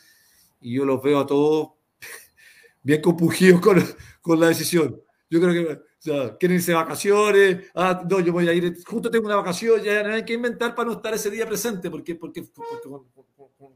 y 0.63 0.73
yo 0.73 0.87
los 0.87 1.03
veo 1.03 1.21
a 1.21 1.27
todos 1.27 1.73
bien 2.83 3.03
compungidos 3.03 3.61
con, 3.61 3.85
con 4.23 4.41
la 4.41 4.49
decisión. 4.49 4.99
Yo 5.29 5.43
creo 5.43 5.53
que 5.53 5.83
sea, 6.05 6.37
quieren 6.37 6.57
irse 6.57 6.73
de 6.73 6.77
vacaciones. 6.77 7.71
Ah, 7.75 8.05
no, 8.09 8.21
yo 8.21 8.33
voy 8.33 8.49
a 8.49 8.53
ir. 8.53 8.77
Justo 8.85 9.11
tengo 9.11 9.27
una 9.27 9.37
vacación, 9.37 9.83
ya 9.83 10.03
no 10.03 10.15
hay 10.15 10.25
que 10.25 10.35
inventar 10.35 10.75
para 10.75 10.87
no 10.87 10.97
estar 10.97 11.15
ese 11.15 11.31
día 11.31 11.47
presente, 11.47 11.91
porque, 11.91 12.15
porque, 12.15 12.43
porque, 12.43 12.89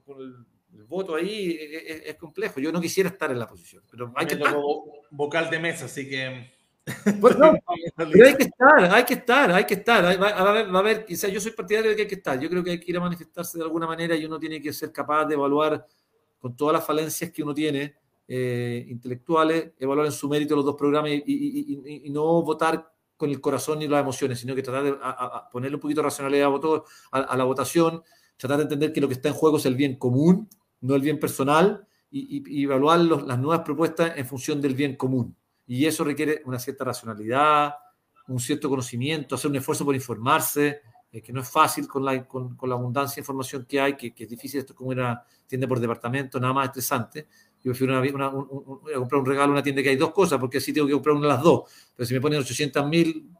con, 0.05 0.21
el, 0.21 0.85
voto 0.85 1.15
ahí 1.15 1.59
es, 1.59 2.15
complejo. 2.17 2.61
Yo 2.61 2.71
no 2.71 2.81
quisiera 2.81 3.09
estar 3.09 3.31
en 3.31 3.39
la 3.39 3.47
posición, 3.47 3.83
pero 3.91 4.13
hay 4.15 4.27
que 4.27 4.35
estar. 4.35 4.55
Vocal 5.11 5.49
de 5.49 5.59
mesa, 5.59 5.87
así 5.87 6.09
que. 6.09 6.53
pero 7.21 8.25
hay 8.25 8.35
que 8.35 8.45
estar, 8.45 8.95
hay 8.95 9.05
que 9.05 9.15
estar, 9.15 9.53
hay 9.53 9.65
que 9.65 9.75
estar. 9.75 10.23
Va, 10.23 10.29
a 10.29 10.53
ver, 10.53 10.75
va 10.75 10.79
a 10.79 10.83
ver, 10.83 11.05
quizás 11.05 11.33
yo 11.33 11.41
soy 11.41 11.53
partidario 11.53 11.91
de 11.91 11.97
que 11.97 12.03
hay 12.03 12.09
que 12.09 12.15
estar. 12.15 12.39
Yo 12.39 12.51
creo 12.51 12.63
que 12.63 12.73
hay 12.73 12.81
que 12.81 12.91
ir 12.91 12.97
a 12.99 13.01
manifestarse 13.01 13.59
de 13.59 13.65
alguna 13.65 13.87
manera 13.87 14.15
y 14.15 14.25
uno 14.25 14.39
tiene 14.39 14.61
que 14.61 14.73
ser 14.73 14.93
capaz 14.93 15.25
de 15.25 15.35
evaluar 15.35 15.87
con 16.39 16.55
todas 16.57 16.75
las 16.75 16.87
falencias 16.87 17.31
que 17.31 17.43
uno 17.43 17.55
tiene 17.55 17.95
eh, 18.29 18.87
intelectuales, 18.89 19.73
evaluar 19.79 20.07
en 20.07 20.13
su 20.13 20.29
mérito 20.29 20.55
los 20.55 20.65
dos 20.65 20.77
programas 20.77 21.11
y, 21.11 22.09
no 22.11 22.43
votar 22.43 22.93
con 23.17 23.31
el 23.31 23.41
corazón 23.41 23.81
ni 23.81 23.89
las 23.89 24.03
emociones, 24.03 24.39
sino 24.39 24.55
que 24.55 24.63
tratar 24.63 24.85
de 24.85 24.95
ponerle 25.51 25.77
un 25.77 25.81
poquito 25.81 26.03
de 26.03 26.05
racionalidad 26.05 26.53
a, 27.11 27.19
a 27.19 27.37
la 27.37 27.45
votación 27.45 28.03
tratar 28.39 28.59
de 28.59 28.63
entender 28.63 28.93
que 28.93 29.01
lo 29.01 29.09
que 29.09 29.15
está 29.15 29.29
en 29.29 29.35
juego 29.35 29.59
es 29.59 29.67
el 29.67 29.75
bien 29.75 29.97
común, 29.97 30.49
no 30.81 30.95
el 30.95 31.03
bien 31.03 31.19
personal, 31.19 31.87
y, 32.11 32.65
evaluar 32.65 33.01
las 33.01 33.39
nuevas 33.39 33.61
propuestas 33.61 34.17
en 34.17 34.25
función 34.25 34.63
del 34.63 34.75
bien 34.75 34.97
común. 34.97 35.37
Y 35.67 35.85
eso 35.85 36.05
requiere 36.05 36.41
una 36.47 36.59
cierta 36.59 36.85
racionalidad, 36.85 37.75
un 38.29 38.41
cierto 38.41 38.71
conocimiento, 38.71 39.35
hacer 39.35 39.51
un 39.51 39.57
esfuerzo 39.57 39.85
por 39.85 39.95
informarse, 39.95 40.81
eh, 41.11 41.21
que 41.21 41.33
no 41.33 41.43
es 41.43 41.51
fácil 41.51 41.87
con 41.87 42.05
la, 42.05 42.27
con, 42.27 42.57
la 42.63 42.75
abundancia 42.75 43.17
de 43.17 43.21
información 43.21 43.67
que 43.69 43.81
hay, 43.81 43.97
que, 43.97 44.15
es 44.17 44.29
difícil, 44.29 44.61
esto 44.61 44.73
es 44.73 44.77
como 44.77 44.91
una 44.91 45.23
tienda 45.47 45.67
por 45.67 45.81
departamento, 45.81 46.41
nada 46.41 46.55
más 46.55 46.67
estresante. 46.67 47.27
Yo 47.63 47.73
prefiero 47.73 47.99
una, 47.99 48.31
comprar 48.31 49.21
un 49.21 49.27
regalo 49.27 49.47
en 49.47 49.51
una 49.53 49.63
tienda 49.63 49.83
que 49.83 49.91
hay 49.91 49.97
dos 49.97 50.13
cosas, 50.13 50.39
porque 50.39 50.59
así 50.59 50.73
tengo 50.73 50.87
que 50.87 50.93
comprar 50.93 51.17
una 51.17 51.29
de 51.29 51.35
las 51.35 51.43
dos. 51.43 51.63
Pero 51.97 52.07
si 52.07 52.15
me 52.15 52.21
ponen 52.21 52.41
800 52.41 52.87
mil, 52.89 53.31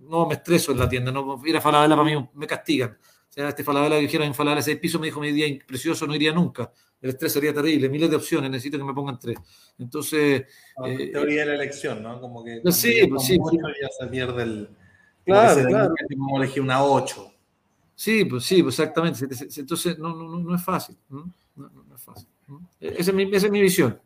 no 0.00 0.26
me 0.26 0.34
estreso 0.34 0.72
en 0.72 0.78
la 0.78 0.88
tienda, 0.88 1.12
no 1.12 1.40
ir 1.44 1.56
a 1.56 1.60
Falabella 1.60 1.94
para 1.96 2.08
mí 2.08 2.28
me 2.34 2.46
castigan 2.46 2.96
sea, 3.36 3.48
este 3.50 3.64
Falabella 3.64 3.96
que 3.96 4.02
dijeron 4.02 4.26
en 4.26 4.34
Falabella 4.34 4.62
seis 4.62 4.78
pisos 4.78 5.00
me 5.00 5.08
dijo, 5.08 5.20
mi 5.20 5.30
día 5.30 5.46
precioso, 5.66 6.06
no 6.06 6.14
iría 6.14 6.32
nunca. 6.32 6.72
El 7.00 7.10
estrés 7.10 7.34
sería 7.34 7.52
terrible, 7.52 7.88
miles 7.90 8.08
de 8.08 8.16
opciones, 8.16 8.50
necesito 8.50 8.78
que 8.78 8.84
me 8.84 8.94
pongan 8.94 9.18
tres. 9.18 9.36
Entonces... 9.78 10.46
Ah, 10.78 10.88
eh, 10.88 11.10
teoría 11.12 11.42
de 11.42 11.46
la 11.48 11.54
elección, 11.54 12.02
¿no? 12.02 12.18
Como 12.20 12.42
que... 12.42 12.62
sí, 12.72 13.06
pues 13.08 13.24
sí. 13.24 13.36
Ya 13.36 13.88
se 13.98 14.06
pierde 14.06 14.42
el... 14.42 14.70
Claro, 15.24 15.66
claro. 15.66 15.94
Como 16.16 16.38
elegir 16.38 16.62
una 16.62 16.82
8. 16.82 17.32
Sí, 17.94 18.24
pues 18.24 18.44
sí, 18.44 18.62
pues 18.62 18.78
exactamente. 18.78 19.26
Entonces 19.56 19.98
no, 19.98 20.14
no, 20.14 20.38
no 20.38 20.54
es 20.54 20.62
fácil. 20.62 20.96
No, 21.08 21.30
no 21.56 21.94
es 21.94 22.02
fácil. 22.02 22.28
Esa 22.96 23.10
es 23.10 23.50
mi, 23.50 23.60
visión. 23.60 24.00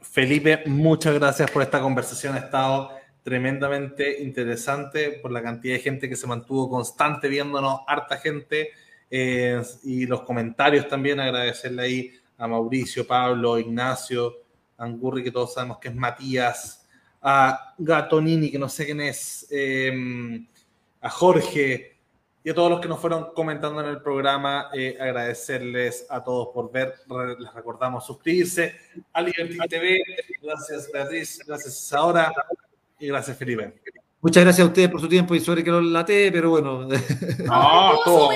Felipe, 0.00 0.62
muchas 0.66 1.14
gracias 1.14 1.50
por 1.50 1.62
esta 1.62 1.80
conversación. 1.80 2.34
Ha 2.34 2.38
estado 2.38 2.90
tremendamente 3.22 4.22
interesante 4.22 5.20
por 5.22 5.30
la 5.30 5.42
cantidad 5.42 5.74
de 5.74 5.80
gente 5.80 6.08
que 6.08 6.16
se 6.16 6.26
mantuvo 6.26 6.68
constante 6.68 7.28
viéndonos, 7.28 7.80
harta 7.86 8.16
gente, 8.18 8.70
eh, 9.10 9.62
y 9.84 10.06
los 10.06 10.22
comentarios 10.22 10.88
también, 10.88 11.20
agradecerle 11.20 11.82
ahí 11.82 12.10
a 12.38 12.48
Mauricio, 12.48 13.06
Pablo, 13.06 13.58
Ignacio, 13.58 14.34
Angurri, 14.78 15.22
que 15.22 15.30
todos 15.30 15.54
sabemos 15.54 15.78
que 15.78 15.88
es 15.88 15.94
Matías, 15.94 16.88
a 17.20 17.74
Gatonini, 17.78 18.50
que 18.50 18.58
no 18.58 18.68
sé 18.68 18.84
quién 18.84 19.00
es, 19.00 19.46
em, 19.50 20.46
a 21.00 21.10
Jorge 21.10 21.91
y 22.44 22.50
a 22.50 22.54
todos 22.54 22.70
los 22.70 22.80
que 22.80 22.88
nos 22.88 22.98
fueron 22.98 23.32
comentando 23.34 23.80
en 23.80 23.88
el 23.88 24.02
programa, 24.02 24.70
eh, 24.74 24.96
agradecerles 25.00 26.06
a 26.10 26.22
todos 26.24 26.48
por 26.52 26.72
ver, 26.72 26.94
les 27.38 27.54
recordamos 27.54 28.04
suscribirse 28.04 28.74
a 29.12 29.22
Liberty 29.22 29.58
TV, 29.68 30.00
gracias 30.42 30.90
Beatriz, 30.92 31.38
gracias 31.46 31.92
ahora 31.92 32.32
y 32.98 33.06
gracias, 33.06 33.36
Felipe. 33.36 34.01
Muchas 34.22 34.44
gracias 34.44 34.64
a 34.64 34.68
ustedes 34.68 34.88
por 34.88 35.00
su 35.00 35.08
tiempo 35.08 35.34
y 35.34 35.40
sobre 35.40 35.64
que 35.64 35.70
lo 35.72 35.80
late, 35.80 36.30
pero 36.30 36.50
bueno. 36.50 36.84
No, 36.84 37.92
todo. 38.04 38.30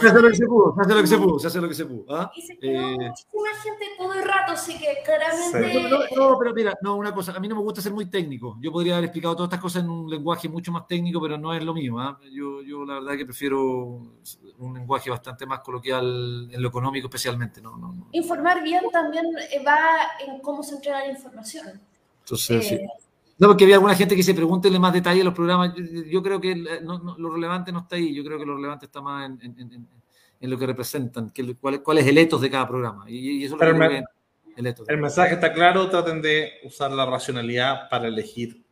Se 0.00 0.06
hace 0.06 0.20
lo 0.20 0.28
que 0.28 0.36
se 0.36 0.46
pudo, 0.46 0.72
se 0.76 0.80
hace 0.82 0.94
lo 0.94 1.00
que 1.00 1.06
se 1.08 1.18
pudo, 1.18 1.38
se 1.40 1.46
hace 1.48 1.60
lo 1.60 1.68
que 1.68 1.74
se 1.74 1.84
pudo. 1.84 2.16
¿ah? 2.16 2.30
Y 2.36 2.42
se 2.42 2.56
quedó 2.56 2.70
eh... 2.70 2.96
muchísima 2.96 3.48
gente 3.60 3.86
todo 3.98 4.14
el 4.14 4.22
rato, 4.22 4.52
así 4.52 4.78
que 4.78 4.98
claramente. 5.04 5.90
No, 6.14 6.38
pero 6.38 6.54
mira, 6.54 6.78
no, 6.80 6.94
una 6.94 7.12
cosa, 7.12 7.32
a 7.32 7.40
mí 7.40 7.48
no 7.48 7.56
me 7.56 7.62
gusta 7.62 7.82
ser 7.82 7.92
muy 7.92 8.06
técnico. 8.06 8.56
Yo 8.60 8.70
podría 8.70 8.94
haber 8.94 9.06
explicado 9.06 9.34
todas 9.34 9.48
estas 9.48 9.60
cosas 9.60 9.82
en 9.82 9.90
un 9.90 10.08
lenguaje 10.08 10.48
mucho 10.48 10.70
más 10.70 10.86
técnico, 10.86 11.20
pero 11.20 11.36
no 11.36 11.52
es 11.52 11.64
lo 11.64 11.74
mío. 11.74 11.98
¿ah? 11.98 12.20
Yo, 12.32 12.62
yo 12.62 12.84
la 12.84 13.00
verdad 13.00 13.16
que 13.16 13.24
prefiero 13.24 14.00
un 14.58 14.74
lenguaje 14.74 15.10
bastante 15.10 15.44
más 15.44 15.58
coloquial 15.58 16.50
en 16.52 16.62
lo 16.62 16.68
económico, 16.68 17.08
especialmente. 17.08 17.60
No, 17.60 17.76
no, 17.76 18.06
Informar 18.12 18.62
bien 18.62 18.84
también 18.92 19.26
va 19.66 19.78
en 20.24 20.38
cómo 20.38 20.62
se 20.62 20.76
entrega 20.76 21.00
la 21.00 21.10
información. 21.10 21.80
Entonces, 22.20 22.68
sí. 22.68 22.78
Eh, 23.32 23.36
no, 23.38 23.48
porque 23.48 23.64
había 23.64 23.76
alguna 23.76 23.94
gente 23.94 24.14
que 24.14 24.22
se 24.22 24.34
pregunte 24.34 24.70
más 24.78 24.92
detalle 24.92 25.20
a 25.20 25.24
los 25.24 25.34
programas. 25.34 25.74
Yo, 26.06 26.22
creo 26.22 26.40
que 26.40 26.54
lo 26.54 27.30
relevante 27.30 27.72
no 27.72 27.80
está 27.80 27.96
ahí. 27.96 28.14
Yo 28.14 28.24
creo 28.24 28.38
que 28.38 28.46
lo 28.46 28.56
relevante 28.56 28.86
está 28.86 29.00
más 29.00 29.30
en, 29.40 30.50
lo 30.50 30.58
que 30.58 30.66
representan, 30.66 31.30
que, 31.30 31.54
cuál, 31.54 31.98
es 31.98 32.06
el 32.06 32.18
etos 32.18 32.40
de 32.40 32.50
cada 32.50 32.66
programa. 32.66 33.04
Y, 33.08 33.44
eso 33.44 33.56
el, 33.60 34.74
el 34.88 34.98
mensaje 34.98 35.34
está 35.34 35.52
claro. 35.52 35.88
Traten 35.88 36.20
de 36.20 36.52
usar 36.64 36.90
la 36.90 37.06
racionalidad 37.06 37.88
para 37.88 38.08
elegir. 38.08 38.62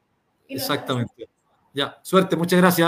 Exactamente. 0.48 1.28
Ya, 1.72 1.98
suerte. 2.02 2.36
Muchas 2.36 2.58
gracias. 2.58 2.78